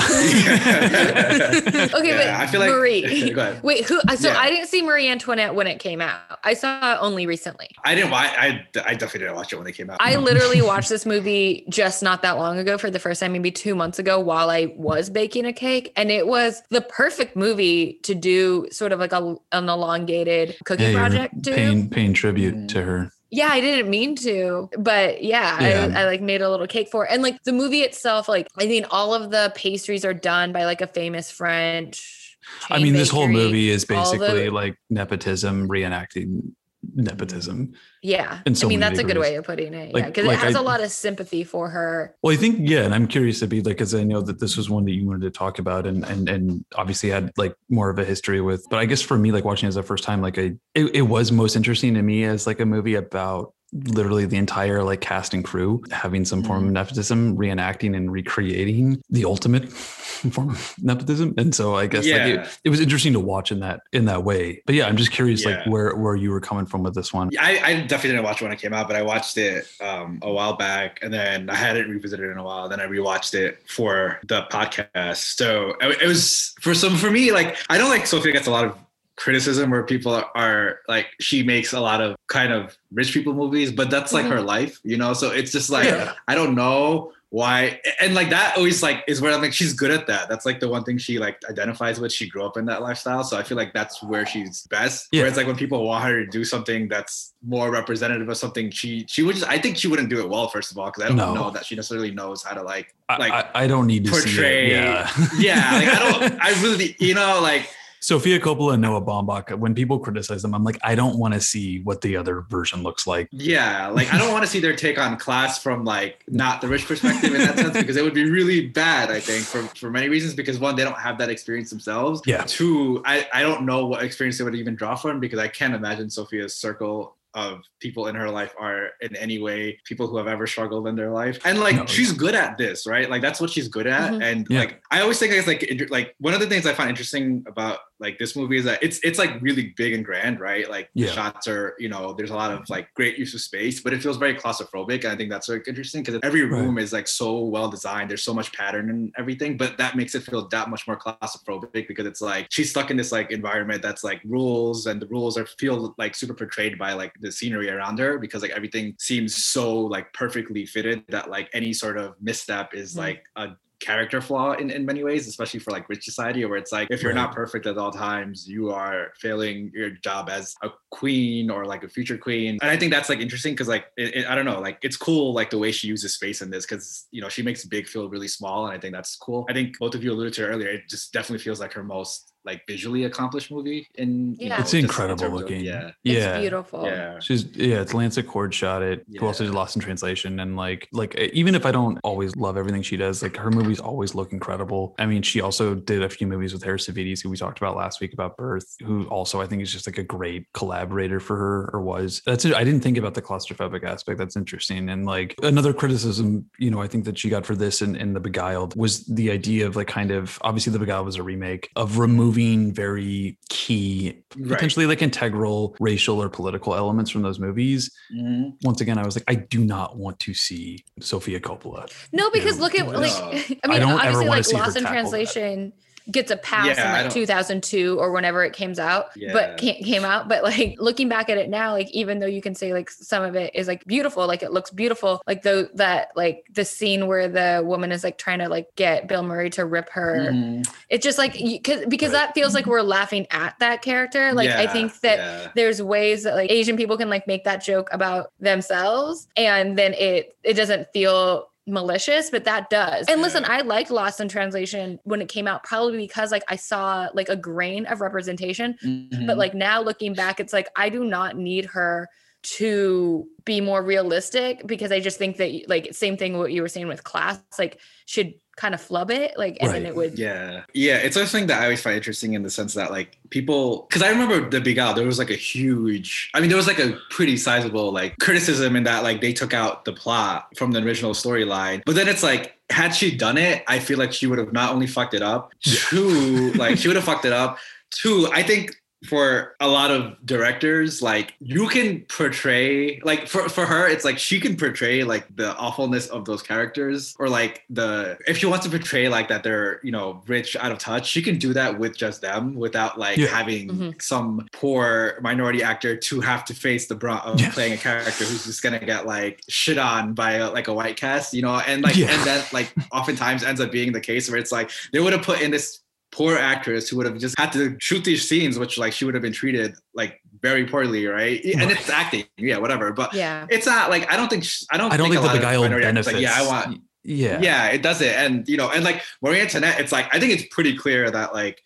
okay, 1.95 2.09
Yeah, 2.09 2.17
but 2.17 2.27
I 2.29 2.47
feel 2.47 2.61
like- 2.61 2.71
Marie. 2.71 3.31
Go 3.31 3.41
ahead. 3.43 3.62
Wait, 3.62 3.85
who? 3.87 4.01
So 4.17 4.29
Yeah. 4.29 4.39
I 4.39 4.51
didn't 4.51 4.67
see 4.69 4.83
Marie 4.83 5.09
Antoinette 5.09 5.55
when 5.55 5.67
it 5.67 5.79
came 5.79 6.01
out. 6.01 6.21
I 6.45 6.55
saw 6.55 6.95
it 6.95 6.99
only 7.01 7.27
recently. 7.27 7.69
I 7.85 7.95
didn't 7.95 8.11
watch. 8.11 8.31
I, 8.37 8.67
I 8.85 8.93
definitely 8.95 9.21
didn't 9.21 9.35
watch 9.37 9.53
it 9.53 9.57
when 9.57 9.64
they 9.64 9.73
came 9.73 9.91
out. 9.91 9.99
I 10.01 10.17
literally 10.17 10.62
watched 10.62 10.89
this 10.89 11.07
movie 11.07 11.64
just 11.69 12.03
not 12.03 12.23
that 12.23 12.33
long 12.39 12.59
ago 12.59 12.79
for 12.79 12.91
the 12.91 12.99
first 12.99 13.21
time, 13.21 13.33
maybe 13.33 13.51
two 13.51 13.75
months 13.75 13.99
ago, 13.99 14.19
while 14.21 14.51
I 14.51 14.73
was 14.77 15.11
baking 15.11 15.47
a 15.47 15.53
cake. 15.53 15.93
And 15.97 16.05
it 16.11 16.26
was 16.26 16.62
the 16.70 16.80
perfect 16.80 17.36
movie 17.36 17.98
to 18.02 18.14
do 18.14 18.66
sort 18.70 18.92
of 18.92 19.00
like 19.00 19.12
a, 19.12 19.36
an 19.52 19.68
elongated 19.68 20.57
cookie 20.64 20.84
yeah, 20.84 20.92
project 20.92 21.42
to. 21.44 21.52
paying 21.52 21.90
paying 21.90 22.12
tribute 22.12 22.54
mm. 22.54 22.68
to 22.68 22.82
her. 22.82 23.11
Yeah, 23.30 23.48
I 23.50 23.61
didn't 23.61 23.90
mean 23.90 24.14
to, 24.16 24.70
but 24.78 25.22
yeah, 25.22 25.61
Yeah. 25.61 25.98
I, 25.98 26.02
I 26.02 26.04
like 26.07 26.20
made 26.20 26.42
a 26.42 26.50
little 26.50 26.66
cake 26.66 26.88
for 26.90 27.04
it. 27.04 27.11
And 27.12 27.22
like 27.22 27.42
the 27.42 27.52
movie 27.52 27.80
itself, 27.80 28.28
like 28.28 28.46
I 28.59 28.66
mean, 28.66 28.86
all 28.90 29.14
of 29.14 29.30
the 29.30 29.52
pastries 29.57 30.04
are 30.04 30.14
done 30.14 30.52
by 30.52 30.64
like 30.64 30.80
a 30.80 30.86
famous 30.86 31.30
French. 31.30 32.38
I 32.70 32.76
chain 32.76 32.84
mean, 32.84 32.92
this 32.92 33.11
whole 33.11 33.28
movie 33.28 33.70
is 33.70 33.84
All 33.90 34.12
the- 34.12 34.18
basically 34.18 34.50
like 34.50 34.76
nepotism 34.90 35.68
reenacting 35.68 36.52
nepotism. 36.97 37.72
yeah. 38.03 38.40
in 38.47 38.55
so 38.55 38.66
I 38.66 38.68
mean, 38.68 38.80
that's 38.80 38.99
a 38.99 39.05
good 39.05 39.18
way 39.18 39.36
of 39.36 39.44
putting 39.44 39.74
it. 39.74 39.94
Like- 39.94 40.03
yeah, 40.03 40.07
because 40.09 40.26
like 40.26 40.38
it 40.38 40.44
has 40.44 40.57
I- 40.57 40.61
a 40.61 40.62
lot 40.62 40.82
of 40.82 40.90
sympathy 40.90 41.44
for 41.44 41.68
her. 41.68 42.14
Well, 42.22 42.32
I 42.32 42.36
think 42.36 42.68
yeah, 42.68 42.84
and 42.84 42.94
I'm 42.94 43.07
curious 43.07 43.40
to 43.40 43.47
be 43.47 43.59
like, 43.62 43.76
because 43.76 43.94
I 43.94 44.03
know 44.03 44.20
that 44.22 44.40
this 44.40 44.57
was 44.57 44.68
one 44.70 44.84
that 44.86 44.92
you 44.92 45.07
wanted 45.07 45.22
to 45.22 45.30
talk 45.30 45.59
about, 45.59 45.86
and 45.86 46.05
and 46.05 46.28
and 46.28 46.64
obviously 46.74 47.11
had 47.11 47.32
like 47.36 47.55
more 47.68 47.90
of 47.90 47.99
a 47.99 48.05
history 48.05 48.40
with. 48.40 48.66
But 48.70 48.78
I 48.78 48.86
guess 48.86 49.03
for 49.03 49.18
me, 49.18 49.32
like 49.32 49.44
watching 49.44 49.66
it 49.66 49.68
as 49.68 49.74
the 49.76 49.82
first 49.82 50.05
time, 50.05 50.20
like 50.20 50.38
I 50.38 50.55
it, 50.74 50.94
it 50.94 51.03
was 51.03 51.30
most 51.30 51.57
interesting 51.57 51.94
to 51.94 52.03
me 52.03 52.24
as 52.24 52.47
like 52.47 52.61
a 52.61 52.66
movie 52.66 52.94
about 52.94 53.53
literally 53.73 54.25
the 54.27 54.37
entire 54.37 54.83
like 54.83 55.01
cast 55.01 55.35
and 55.35 55.45
crew 55.45 55.83
having 55.91 56.25
some 56.25 56.43
form 56.43 56.57
Mm-hmm. 56.61 56.69
of 56.69 56.73
nepotism, 56.73 57.37
reenacting 57.37 57.97
and 57.97 58.11
recreating 58.11 59.03
the 59.11 59.25
ultimate 59.25 59.71
form 59.73 60.51
of 60.51 60.75
nepotism. 60.81 61.35
And 61.37 61.55
so 61.55 61.75
I 61.77 61.87
guess 61.87 62.05
like 62.05 62.14
Yeah. 62.14 62.27
it, 62.43 62.59
it 62.64 62.71
was 62.71 62.81
interesting 62.81 63.12
to 63.14 63.21
watch 63.21 63.53
in 63.53 63.61
that 63.61 63.81
in 63.93 64.07
that 64.07 64.25
way. 64.25 64.62
But 64.67 64.75
yeah, 64.77 64.87
I'm 64.87 64.97
just 64.97 65.11
curious 65.11 65.45
like 65.45 65.67
where 65.67 65.95
where 65.97 66.14
you 66.17 66.31
were 66.31 66.41
coming 66.41 66.64
from 66.67 66.83
with 66.83 66.95
this 66.95 67.12
one. 67.12 67.31
I, 67.39 67.61
I 67.62 67.75
definitely 67.83 68.11
didn't 68.11 68.25
watch 68.25 68.41
it 68.41 68.45
when 68.45 68.53
it 68.53 68.59
came 68.61 68.73
out, 68.73 68.87
but 68.87 68.97
I 68.97 69.03
watched 69.03 69.37
it 69.37 69.67
um, 69.81 70.21
a 70.23 70.33
while 70.33 70.57
back, 70.57 71.01
and 71.03 71.12
then 71.12 71.51
I 71.51 71.55
hadn't 71.55 71.91
revisited 71.91 72.27
it 72.27 72.31
in 72.33 72.39
a 72.39 72.45
while. 72.45 72.69
Then 72.69 72.81
I 72.81 72.87
rewatched 72.87 73.35
it 73.35 73.59
for 73.69 74.21
the 74.27 74.43
podcast. 74.51 75.37
So 75.37 75.75
it, 75.81 76.03
it 76.03 76.07
was 76.07 76.55
for 76.61 76.73
some 76.75 76.97
for 76.97 77.11
me. 77.11 77.33
Like 77.33 77.57
I 77.69 77.77
don't 77.79 77.91
like 77.91 78.07
Sofia 78.07 78.33
gets 78.33 78.47
a 78.47 78.51
lot 78.51 78.64
of 78.64 78.79
criticism 79.17 79.71
where 79.71 79.83
people 79.83 80.14
are, 80.14 80.31
are 80.35 80.81
like 80.89 81.07
she 81.21 81.43
makes 81.43 81.73
a 81.73 81.81
lot 81.81 82.01
of 82.01 82.17
kind 82.29 82.53
of 82.53 82.77
rich 82.93 83.12
people 83.12 83.33
movies, 83.33 83.73
but 83.73 83.91
that's 83.91 84.12
like 84.12 84.27
her 84.27 84.37
mm-hmm. 84.37 84.47
life, 84.47 84.81
you 84.85 84.97
know. 84.97 85.14
So 85.14 85.31
it's 85.31 85.53
just 85.53 85.71
like 85.71 85.87
Yeah. 85.87 86.12
I 86.29 86.35
don't 86.35 86.55
know 86.55 87.12
why 87.31 87.81
and 88.01 88.14
like 88.14 88.31
that 88.31 88.57
always 88.57 88.83
like 88.85 89.03
is 89.09 89.21
where 89.21 89.33
I'm 89.33 89.43
like 89.43 89.53
she's 89.53 89.73
good 89.73 89.91
at 89.91 90.07
that. 90.07 90.29
That's 90.29 90.47
like 90.47 90.61
the 90.61 90.69
one 90.69 90.85
thing 90.85 90.97
she 90.97 91.19
like 91.19 91.39
identifies 91.51 91.99
with. 91.99 92.12
She 92.12 92.29
grew 92.29 92.45
up 92.45 92.57
in 92.57 92.67
that 92.67 92.83
lifestyle. 92.83 93.25
So 93.25 93.37
I 93.37 93.43
feel 93.43 93.57
like 93.57 93.73
that's 93.73 94.03
where 94.03 94.25
she's 94.27 94.67
best. 94.69 95.09
Yeah. 95.11 95.23
Whereas 95.23 95.37
like 95.37 95.47
when 95.47 95.57
people 95.57 95.85
want 95.85 96.05
her 96.05 96.25
to 96.25 96.31
do 96.31 96.45
something 96.45 96.87
that's 96.87 97.35
more 97.43 97.71
representative 97.71 98.29
of 98.29 98.37
something 98.37 98.71
she 98.71 99.07
she 99.09 99.23
would 99.23 99.35
just 99.35 99.49
I 99.49 99.59
think 99.59 99.77
she 99.77 99.89
wouldn't 99.89 100.09
do 100.11 100.21
it 100.21 100.29
well, 100.29 100.49
first 100.49 100.71
of 100.71 100.79
all, 100.79 100.87
because 100.87 101.05
I 101.05 101.09
don't 101.09 101.17
No. 101.17 101.35
know 101.35 101.51
that 101.51 101.64
she 101.64 101.75
necessarily 101.75 102.11
knows 102.11 102.43
how 102.43 102.55
to 102.55 102.62
like 102.62 102.95
I- 103.09 103.17
like 103.17 103.33
I, 103.33 103.51
I 103.55 103.67
don't 103.67 103.87
need 103.87 104.05
to 104.05 104.11
portray. 104.11 104.71
Yeah. 104.71 105.11
yeah, 105.39 105.73
like 105.73 105.89
I 105.89 105.99
don't 105.99 106.41
I 106.43 106.62
really 106.62 106.97
you 107.01 107.14
know, 107.14 107.41
like 107.43 107.69
Sofia 108.01 108.38
Coppola 108.38 108.74
and 108.74 108.82
Noah 108.82 109.03
Baumbach, 109.03 109.57
when 109.59 109.74
people 109.74 109.99
criticize 109.99 110.42
them, 110.42 110.55
I'm 110.55 110.64
like, 110.64 110.78
I 110.82 110.94
don't 110.94 111.18
want 111.18 111.34
to 111.34 111.40
see 111.40 111.80
what 111.80 112.01
the 112.01 112.16
other 112.16 112.42
version 112.42 112.82
looks 112.82 113.07
like. 113.07 113.28
Yeah, 113.32 113.88
like 113.88 114.12
I 114.12 114.18
don't 114.18 114.32
want 114.32 114.44
to 114.44 114.51
see 114.51 114.61
their 114.61 114.76
take 114.76 114.99
on 114.99 115.16
class 115.16 115.62
from 115.62 115.84
like 115.84 116.22
not 116.28 116.61
the 116.61 116.68
rich 116.68 116.86
perspective 116.86 117.34
in 117.34 117.40
that 117.40 117.59
sense 117.59 117.76
because 117.78 117.97
it 117.97 118.05
would 118.05 118.14
be 118.14 118.30
really 118.30 118.66
bad. 118.68 119.11
I 119.11 119.20
think 119.20 119.44
for 119.44 119.62
for 119.78 119.90
many 119.90 120.09
reasons 120.09 120.34
because 120.34 120.59
one 120.59 120.76
they 120.76 120.84
don't 120.84 120.99
have 120.99 121.18
that 121.18 121.30
experience 121.30 121.70
themselves. 121.70 122.22
Yeah. 122.26 122.44
Two, 122.47 123.03
I 123.05 123.26
I 123.32 123.42
don't 123.42 123.64
know 123.64 123.86
what 123.86 124.05
experience 124.05 124.38
they 124.38 124.44
would 124.44 124.55
even 124.55 124.76
draw 124.76 124.94
from 124.94 125.20
because 125.20 125.38
I 125.38 125.49
can't 125.49 125.74
imagine 125.74 126.09
Sofia's 126.09 126.55
circle 126.55 127.16
of 127.37 127.61
people 127.80 128.07
in 128.09 128.14
her 128.14 128.30
life 128.30 128.55
are 128.59 128.89
in 129.03 129.14
any 129.14 129.39
way 129.39 129.78
people 129.84 130.07
who 130.07 130.16
have 130.16 130.26
ever 130.26 130.47
struggled 130.47 130.89
in 130.89 130.97
their 130.97 131.11
life 131.11 131.39
and 131.45 131.61
like 131.61 131.76
No, 131.76 131.84
she's 131.87 132.11
good 132.12 132.34
at 132.34 132.57
this 132.57 132.87
right 132.87 133.09
like 133.11 133.20
that's 133.20 133.41
what 133.43 133.51
she's 133.51 133.68
good 133.68 133.87
at 133.87 134.11
Mhm. 134.12 134.22
and 134.22 134.47
Yeah. 134.49 134.61
like 134.61 134.82
i 134.91 135.01
always 135.03 135.18
think 135.18 135.32
it's 135.34 135.47
like 135.47 135.62
inter- 135.64 135.87
like 135.91 136.14
one 136.18 136.32
of 136.32 136.41
the 136.41 136.47
things 136.47 136.66
i 136.66 136.72
find 136.72 136.89
interesting 136.89 137.45
about 137.47 137.78
like 138.01 138.18
this 138.18 138.37
movie 138.37 138.57
is 138.59 138.64
that 138.64 138.82
it's 138.82 138.99
it's 139.03 139.18
like 139.18 139.41
really 139.43 139.74
big 139.76 139.93
and 139.93 140.05
grand 140.05 140.41
right 140.41 140.68
like 140.70 140.89
the 140.95 141.03
Yeah. 141.05 141.12
shots 141.12 141.47
are 141.47 141.74
you 141.78 141.89
know 141.91 142.14
there's 142.16 142.30
a 142.30 142.34
lot 142.34 142.51
of 142.53 142.68
like 142.70 142.93
great 142.95 143.18
use 143.18 143.34
of 143.34 143.41
space 143.43 143.80
but 143.82 143.93
it 143.93 144.03
feels 144.03 144.16
very 144.16 144.34
claustrophobic 144.34 145.05
and 145.05 145.12
i 145.12 145.16
think 145.16 145.28
that's 145.30 145.49
like 145.51 145.68
interesting 145.68 146.03
because 146.03 146.18
every 146.22 146.43
Right. 146.43 146.53
room 146.62 146.78
is 146.78 146.93
like 146.95 147.07
so 147.09 147.39
well 147.55 147.68
designed 147.68 148.09
there's 148.11 148.22
so 148.22 148.32
much 148.34 148.51
pattern 148.55 148.89
and 148.89 149.12
everything 149.18 149.59
but 149.59 149.76
that 149.76 149.95
makes 149.95 150.14
it 150.14 150.22
feel 150.22 150.49
that 150.49 150.70
much 150.70 150.87
more 150.87 150.99
claustrophobic 150.99 151.87
because 151.87 152.07
it's 152.07 152.22
like 152.22 152.47
she's 152.51 152.70
stuck 152.70 152.91
in 152.91 152.97
this 152.97 153.12
like 153.12 153.30
environment 153.30 153.82
that's 153.82 154.05
like 154.05 154.20
rules 154.24 154.87
and 154.87 155.01
the 155.03 155.07
rules 155.09 155.37
are 155.37 155.47
feel 155.59 155.95
like 155.99 156.14
super 156.14 156.34
portrayed 156.34 156.78
by 156.78 156.93
like 156.93 157.12
the 157.27 157.33
scenery 157.39 157.68
around 157.77 157.99
her 157.99 158.12
because 158.24 158.41
like 158.43 158.53
everything 158.61 158.87
seems 159.11 159.31
so 159.55 159.64
like 159.95 160.07
perfectly 160.22 160.64
fitted 160.74 160.99
that 161.14 161.27
like 161.37 161.49
any 161.61 161.72
sort 161.72 161.97
of 162.03 162.09
misstep 162.29 162.68
is 162.83 162.95
Mhm. 162.95 162.99
like 163.05 163.20
a 163.37 163.47
character 163.79 164.20
flaw 164.22 164.53
in, 164.62 164.70
in 164.70 164.87
many 164.87 165.05
ways, 165.05 165.29
especially 165.29 165.61
for 165.61 165.70
like 165.77 165.87
rich 165.93 166.03
society 166.11 166.43
where 166.47 166.57
it's 166.62 166.72
like 166.72 166.89
if 166.91 167.03
you're 167.03 167.12
not 167.22 167.31
perfect 167.43 167.66
at 167.66 167.77
all 167.77 167.91
times, 168.09 168.49
you 168.49 168.70
are 168.70 169.12
failing 169.24 169.70
your 169.74 169.91
job 169.91 170.31
as 170.31 170.55
a 170.62 170.70
queen 170.91 171.51
or 171.51 171.66
like 171.72 171.83
a 171.85 171.89
future 171.97 172.16
queen. 172.27 172.53
And 172.62 172.70
I 172.70 172.77
think 172.79 172.91
that's 172.91 173.11
like 173.12 173.20
interesting 173.27 173.53
because 173.53 173.68
like 173.68 173.85
it, 173.99 174.09
it- 174.18 174.27
I 174.31 174.35
don't 174.35 174.47
know, 174.51 174.61
like 174.68 174.79
it's 174.87 174.97
cool 174.97 175.35
like 175.35 175.51
the 175.51 175.59
way 175.64 175.72
she 175.72 175.87
uses 175.89 176.14
space 176.14 176.41
in 176.41 176.49
this 176.55 176.64
because 176.64 177.07
you 177.11 177.20
know 177.20 177.29
she 177.29 177.43
makes 177.43 177.61
big 177.77 177.87
feel 177.87 178.09
really 178.09 178.29
small, 178.39 178.59
and 178.66 178.74
I 178.74 178.79
think 178.81 178.95
that's 178.95 179.14
cool. 179.16 179.45
I 179.51 179.53
think 179.53 179.79
both 179.79 179.95
of 179.95 180.03
you 180.03 180.11
alluded 180.14 180.33
to 180.39 180.47
earlier. 180.47 180.70
It 180.77 180.89
just 180.89 181.12
definitely 181.12 181.43
feels 181.47 181.61
like 181.61 181.74
her 181.74 181.85
most 181.85 182.33
like 182.47 182.62
visually 182.66 183.05
accomplished 183.05 183.51
movie 183.51 183.88
in 183.97 184.32
you 184.34 184.36
Yeah. 184.40 184.49
know, 184.49 184.55
It's 184.61 184.70
just 184.70 184.74
in 184.74 184.84
incredible 184.84 185.18
terms 185.20 185.34
of- 185.34 185.38
looking. 185.40 185.61
yeah. 185.64 185.90
Yeah. 186.05 186.14
It's 186.36 186.40
beautiful. 186.40 186.84
Yeah. 186.84 187.18
She's 187.18 187.44
yeah, 187.57 187.80
it's 187.82 187.92
Lance 187.92 188.16
Acord 188.16 188.53
shot 188.55 188.82
it. 188.82 189.05
Who 189.18 189.26
also 189.26 189.44
did 189.44 189.53
Lost 189.55 189.76
in 189.76 189.82
Translation 189.82 190.40
and 190.40 190.57
like 190.57 190.88
like 190.92 191.14
even 191.32 191.55
if 191.55 191.66
I 191.66 191.72
don't 191.72 191.99
always 192.05 192.36
love 192.36 192.57
everything 192.57 192.82
she 192.82 192.97
does, 192.97 193.22
like 193.22 193.36
her 193.36 193.51
movies 193.51 193.80
always 193.80 194.14
look 194.14 194.32
incredible. 194.32 194.94
I 194.99 195.07
mean, 195.07 195.22
she 195.22 195.40
also 195.40 195.74
did 195.74 196.03
a 196.03 196.09
few 196.09 196.26
movies 196.26 196.53
with 196.53 196.62
Harris 196.62 196.86
Savides, 196.88 197.22
who 197.22 197.30
we 197.30 197.36
talked 197.36 197.59
about 197.59 197.76
last 197.76 198.01
week 198.01 198.12
about 198.12 198.36
Birth, 198.36 198.76
who 198.84 199.05
also 199.09 199.40
I 199.40 199.47
think 199.47 199.62
is 199.62 199.72
just 199.72 199.86
like 199.86 199.99
a 199.99 200.03
great 200.05 200.47
collaborator 200.55 201.18
for 201.20 201.36
her 201.36 201.70
or 201.72 201.80
was. 201.82 202.22
That's 202.24 202.44
it. 202.44 202.55
I 202.55 202.62
didn't 202.64 202.80
think 202.82 202.97
about 202.99 203.14
the 203.14 203.22
claustrophobic 203.22 203.82
aspect. 203.84 204.18
That's 204.18 204.36
interesting. 204.36 204.88
And 204.88 205.05
like 205.07 205.34
another 205.42 205.72
criticism, 205.72 206.47
you 206.59 206.70
know, 206.70 206.80
I 206.80 206.86
think 206.86 207.05
that 207.07 207.18
she 207.18 207.28
got 207.28 207.44
for 207.44 207.55
this 207.57 207.82
and 207.82 207.97
in, 207.97 208.12
The 208.14 208.20
Beguiled 208.20 208.76
was 208.76 209.05
the 209.07 209.30
idea 209.30 209.66
of 209.66 209.74
like 209.76 209.88
kind 209.88 210.11
of 210.11 210.38
obviously 210.42 210.72
The 210.72 210.78
Beguiled 210.78 211.05
was 211.07 211.16
a 211.16 211.22
remake 211.22 211.68
of 211.76 211.99
removing 211.99 212.36
very 212.37 213.39
key, 213.49 214.22
Right. 214.37 214.51
potentially 214.51 214.87
like 214.87 215.01
integral 215.03 215.74
racial 215.80 216.22
or 216.22 216.28
political 216.28 216.74
elements 216.74 217.11
from 217.11 217.22
those 217.22 217.39
movies. 217.39 217.91
Mhm. 218.14 218.53
Once 218.62 218.80
again, 218.80 218.99
I 218.99 219.05
was 219.05 219.16
like, 219.16 219.24
I 219.28 219.34
do 219.37 219.64
not 219.64 219.97
want 219.97 220.20
to 220.20 220.34
see 220.34 220.84
Sofia 221.01 221.41
Coppola. 221.41 221.91
No, 222.12 222.30
because 222.30 222.61
look 222.61 222.78
at 222.78 222.87
like 222.87 223.11
I 223.12 223.59
I 223.64 223.68
mean, 223.68 223.80
don't 223.80 223.93
obviously 223.93 224.14
wanna 224.28 224.30
like 224.30 224.45
see 224.45 224.57
her 224.57 224.62
Lost 224.64 224.76
in 224.76 224.82
tackle 224.84 224.97
that. 225.11 225.72
Gets 226.11 226.30
a 226.30 226.36
pass 226.36 226.66
Yeah, 226.76 226.98
in 227.00 227.04
like 227.07 227.12
2002 227.12 227.98
or 227.98 228.12
whenever 228.12 228.44
it 228.44 228.52
came 228.52 228.78
out, 228.78 229.07
Yeah. 229.16 229.32
but 229.32 229.57
came, 229.59 230.04
out. 230.04 230.28
But 230.28 230.44
like 230.44 230.76
looking 230.78 231.09
back 231.09 231.28
at 231.28 231.36
it 231.36 231.48
now, 231.48 231.72
like 231.72 231.90
even 231.90 232.20
though 232.20 232.26
you 232.26 232.40
can 232.40 232.54
say 232.54 232.72
like 232.72 232.90
some 232.90 233.24
of 233.24 233.34
it 233.34 233.54
is 233.54 233.66
like 233.66 233.84
beautiful, 233.86 234.26
like 234.26 234.42
it 234.44 234.52
looks 234.52 234.70
beautiful, 234.70 235.20
like 235.26 235.42
the 235.42 235.68
that 235.74 236.09
like 236.14 236.44
the 236.52 236.64
scene 236.64 237.09
where 237.09 237.28
the 237.28 237.62
woman 237.64 237.90
is 237.90 238.04
like 238.04 238.18
trying 238.18 238.38
to 238.38 238.48
like 238.48 238.68
get 238.76 239.09
Bill 239.09 239.24
Murray 239.24 239.50
to 239.50 239.64
rip 239.64 239.90
her. 239.90 240.28
Mhm. 240.32 240.68
It's 240.88 241.02
just 241.04 241.18
like 241.18 241.32
because 241.32 241.84
because 241.86 242.12
that 242.12 242.34
feels 242.34 242.54
like 242.54 242.66
we're 242.66 242.82
laughing 242.82 243.26
at 243.32 243.59
that 243.59 243.82
character. 243.82 244.32
Like 244.32 244.50
I 244.50 244.66
think 244.68 245.00
that 245.00 245.18
yeah. 245.18 245.50
there's 245.57 245.82
ways 245.82 246.22
that 246.22 246.34
like 246.36 246.50
Asian 246.50 246.76
people 246.76 246.96
can 246.96 247.11
like 247.11 247.26
make 247.26 247.42
that 247.44 247.64
joke 247.64 247.88
about 247.90 248.30
themselves, 248.38 249.26
and 249.36 249.76
then 249.76 249.92
it 249.94 250.36
it 250.44 250.54
doesn't 250.54 250.86
feel 250.92 251.48
malicious, 251.67 252.31
but 252.31 252.45
that 252.45 252.71
does. 252.71 253.07
And 253.09 253.23
listen, 253.23 253.45
I 253.45 253.62
liked 253.62 253.91
Lost 253.91 254.21
in 254.21 254.29
Translation 254.29 254.99
when 255.05 255.21
it 255.21 255.29
came 255.29 255.49
out, 255.49 255.64
probably 255.64 255.99
because 255.99 256.31
like 256.31 256.45
I 256.49 256.57
saw 256.57 257.09
like 257.14 257.29
a 257.29 257.37
grain 257.37 257.87
of 257.87 258.01
representation. 258.01 258.77
Mhm. 258.85 259.27
But 259.27 259.37
like 259.39 259.55
now 259.55 259.83
looking 259.83 260.14
back, 260.14 260.41
it's 260.41 260.53
like 260.53 260.69
I 260.77 260.89
do 260.89 261.05
not 261.05 261.37
need 261.37 261.67
her 261.67 262.09
to 262.43 263.27
be 263.45 263.61
more 263.61 263.83
realistic 263.83 264.64
because 264.67 264.93
I 264.93 265.01
just 265.01 265.19
think 265.19 265.37
that 265.39 265.69
like 265.69 265.93
same 265.93 266.17
thing 266.17 266.39
what 266.39 266.53
you 266.53 266.62
were 266.62 266.69
saying 266.69 266.87
with 266.87 267.03
class 267.03 267.41
like 267.59 267.81
should 268.05 268.35
kind 268.57 268.74
of 268.74 268.80
flub 268.80 269.11
it 269.11 269.32
like 269.36 269.59
and 269.61 269.70
then 269.70 269.84
it 269.84 269.94
would 269.94 270.18
Yeah. 270.18 270.62
Yeah. 270.72 270.96
It's 270.96 271.16
also 271.16 271.28
something 271.28 271.46
that 271.48 271.61
I 271.61 271.64
always 271.64 271.82
find 271.82 271.94
interesting 271.94 272.32
in 272.32 272.42
the 272.42 272.48
sense 272.50 272.72
that 272.74 272.90
like 272.90 273.18
people 273.28 273.86
because 273.88 274.02
I 274.02 274.09
remember 274.09 274.48
the 274.48 274.61
Beguiled, 274.61 274.96
there 274.96 275.07
was 275.07 275.18
like 275.18 275.30
a 275.30 275.34
huge 275.36 276.30
I 276.34 276.40
mean, 276.40 276.48
there 276.48 276.57
was 276.57 276.66
like 276.66 276.78
a 276.78 276.98
pretty 277.11 277.36
sizable 277.36 277.92
like 277.92 278.16
criticism 278.18 278.74
in 278.74 278.84
that 278.84 279.02
like 279.02 279.20
they 279.20 279.32
took 279.34 279.52
out 279.52 279.84
the 279.84 279.92
plot 279.92 280.48
from 280.57 280.72
the 280.72 280.82
original 280.82 281.12
storyline. 281.12 281.82
But 281.84 281.96
then 281.96 282.09
it's 282.09 282.22
like 282.22 282.57
had 282.70 282.90
she 282.94 283.14
done 283.16 283.36
it, 283.38 283.62
I 283.68 283.78
feel 283.78 283.98
like 283.98 284.12
she 284.12 284.26
would 284.26 284.38
have 284.38 284.52
not 284.52 284.72
only 284.72 284.86
fucked 284.86 285.14
it 285.14 285.22
up, 285.22 285.52
two, 285.62 286.52
like 286.54 286.78
she 286.78 286.88
would 286.88 286.96
have 286.96 287.04
fucked 287.04 287.24
it 287.26 287.32
up. 287.32 287.59
Two, 287.90 288.28
I 288.32 288.42
think 288.42 288.74
for 289.07 289.54
a 289.61 289.68
lot 289.68 289.90
of 289.90 290.16
directors, 290.26 291.00
like 291.02 291.34
you 291.40 291.68
can 291.68 292.00
portray 292.09 293.00
like 293.04 293.26
for, 293.28 293.48
for 293.48 293.64
her, 293.66 293.86
it's 293.88 294.04
like 294.04 294.18
she 294.18 294.40
can 294.40 294.57
portray 294.57 295.04
like 295.04 295.24
the 295.36 295.54
awfulness 295.57 296.09
of 296.09 296.24
those 296.24 296.42
characters 296.42 297.14
or 297.18 297.28
like 297.28 297.62
the 297.70 298.18
if 298.26 298.36
she 298.38 298.46
wants 298.46 298.64
to 298.66 298.70
portray 298.70 299.09
like 299.09 299.28
that 299.28 299.42
they're, 299.42 299.80
you 299.82 299.92
know, 299.92 300.22
rich 300.26 300.57
out 300.57 300.72
of 300.72 300.78
touch, 300.78 301.07
she 301.09 301.22
can 301.22 301.38
do 301.38 301.52
that 301.52 301.78
with 301.78 301.96
just 301.96 302.20
them 302.20 302.54
without 302.54 302.98
like 302.98 303.16
Yeah. 303.16 303.26
having 303.28 303.68
Mhm. 303.68 304.02
some 304.02 304.46
poor 304.52 305.18
minority 305.22 305.62
actor 305.62 305.96
to 305.96 306.20
have 306.20 306.44
to 306.46 306.54
face 306.54 306.86
the 306.88 306.94
brunt 306.94 307.24
of 307.24 307.40
Yeah. 307.40 307.50
playing 307.50 307.72
a 307.72 307.76
character 307.76 308.24
who's 308.24 308.44
just 308.44 308.62
gonna 308.62 308.84
get 308.84 309.07
like 309.07 309.42
shit 309.48 309.78
on 309.78 310.14
by 310.14 310.32
a, 310.34 310.50
like 310.50 310.68
a 310.68 310.74
white 310.74 310.96
cast, 310.96 311.32
you 311.34 311.42
know, 311.42 311.57
and 311.66 311.82
like 311.82 311.96
Yeah. 311.96 312.11
and 312.11 312.26
that 312.26 312.52
like 312.52 312.72
oftentimes 312.92 313.42
ends 313.44 313.61
up 313.61 313.70
being 313.70 313.92
the 313.92 314.00
case 314.00 314.28
where 314.28 314.38
it's 314.38 314.52
like 314.52 314.70
they 314.92 315.00
would 315.00 315.12
have 315.12 315.22
put 315.22 315.40
in 315.40 315.50
this 315.50 315.80
poor 316.17 316.37
actress 316.37 316.89
who 316.89 316.97
would 316.97 317.05
have 317.05 317.19
just 317.19 317.39
had 317.39 317.53
to 317.53 317.77
shoot 317.79 318.03
these 318.03 318.27
scenes, 318.27 318.59
which 318.59 318.79
like 318.79 318.93
she 318.93 319.05
would 319.05 319.14
have 319.14 319.23
been 319.23 319.35
treated 319.35 319.75
like 319.95 320.19
very 320.41 320.64
poorly, 320.64 321.07
right? 321.07 321.45
And 321.45 321.71
it's 321.71 321.91
acting, 321.91 322.25
yeah, 322.39 322.57
whatever. 322.57 322.93
But 322.93 323.12
yeah 323.12 323.47
it's 323.51 323.67
not 323.67 323.91
like 323.91 324.11
I 324.11 324.17
don't 324.17 324.29
think 324.29 324.45
sh- 324.45 324.64
I 324.71 324.79
don't. 324.79 324.93
I 324.93 324.97
don't 324.97 325.11
think 325.11 325.19
a 325.19 325.21
the 325.21 325.27
lot 325.27 325.37
of 325.37 325.41
beguiled 325.43 325.64
minority 325.64 325.87
actors, 325.87 326.07
benefits. 326.07 326.27
Like, 326.29 326.41
yeah, 326.41 326.43
I 326.43 326.67
want. 326.67 326.83
Yeah. 327.05 327.41
Yeah, 327.41 327.67
it 327.69 327.83
does 327.83 328.01
it, 328.01 328.17
and 328.17 328.49
you 328.49 328.57
know, 328.57 328.71
and 328.71 328.83
like 328.83 329.03
Marie 329.23 329.41
Antoinette, 329.41 329.79
it's 329.79 329.93
like 329.93 330.12
I 330.12 330.19
think 330.19 330.33
it's 330.33 330.45
pretty 330.51 330.77
clear 330.77 331.11
that 331.11 331.35
like 331.35 331.62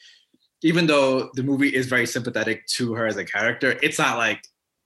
even 0.63 0.87
though 0.87 1.31
the 1.35 1.43
movie 1.43 1.69
is 1.69 1.87
very 1.87 2.07
sympathetic 2.07 2.67
to 2.67 2.93
her 2.95 3.07
as 3.07 3.17
a 3.17 3.25
character, 3.25 3.79
it's 3.83 3.99
not 3.99 4.19
like 4.19 4.43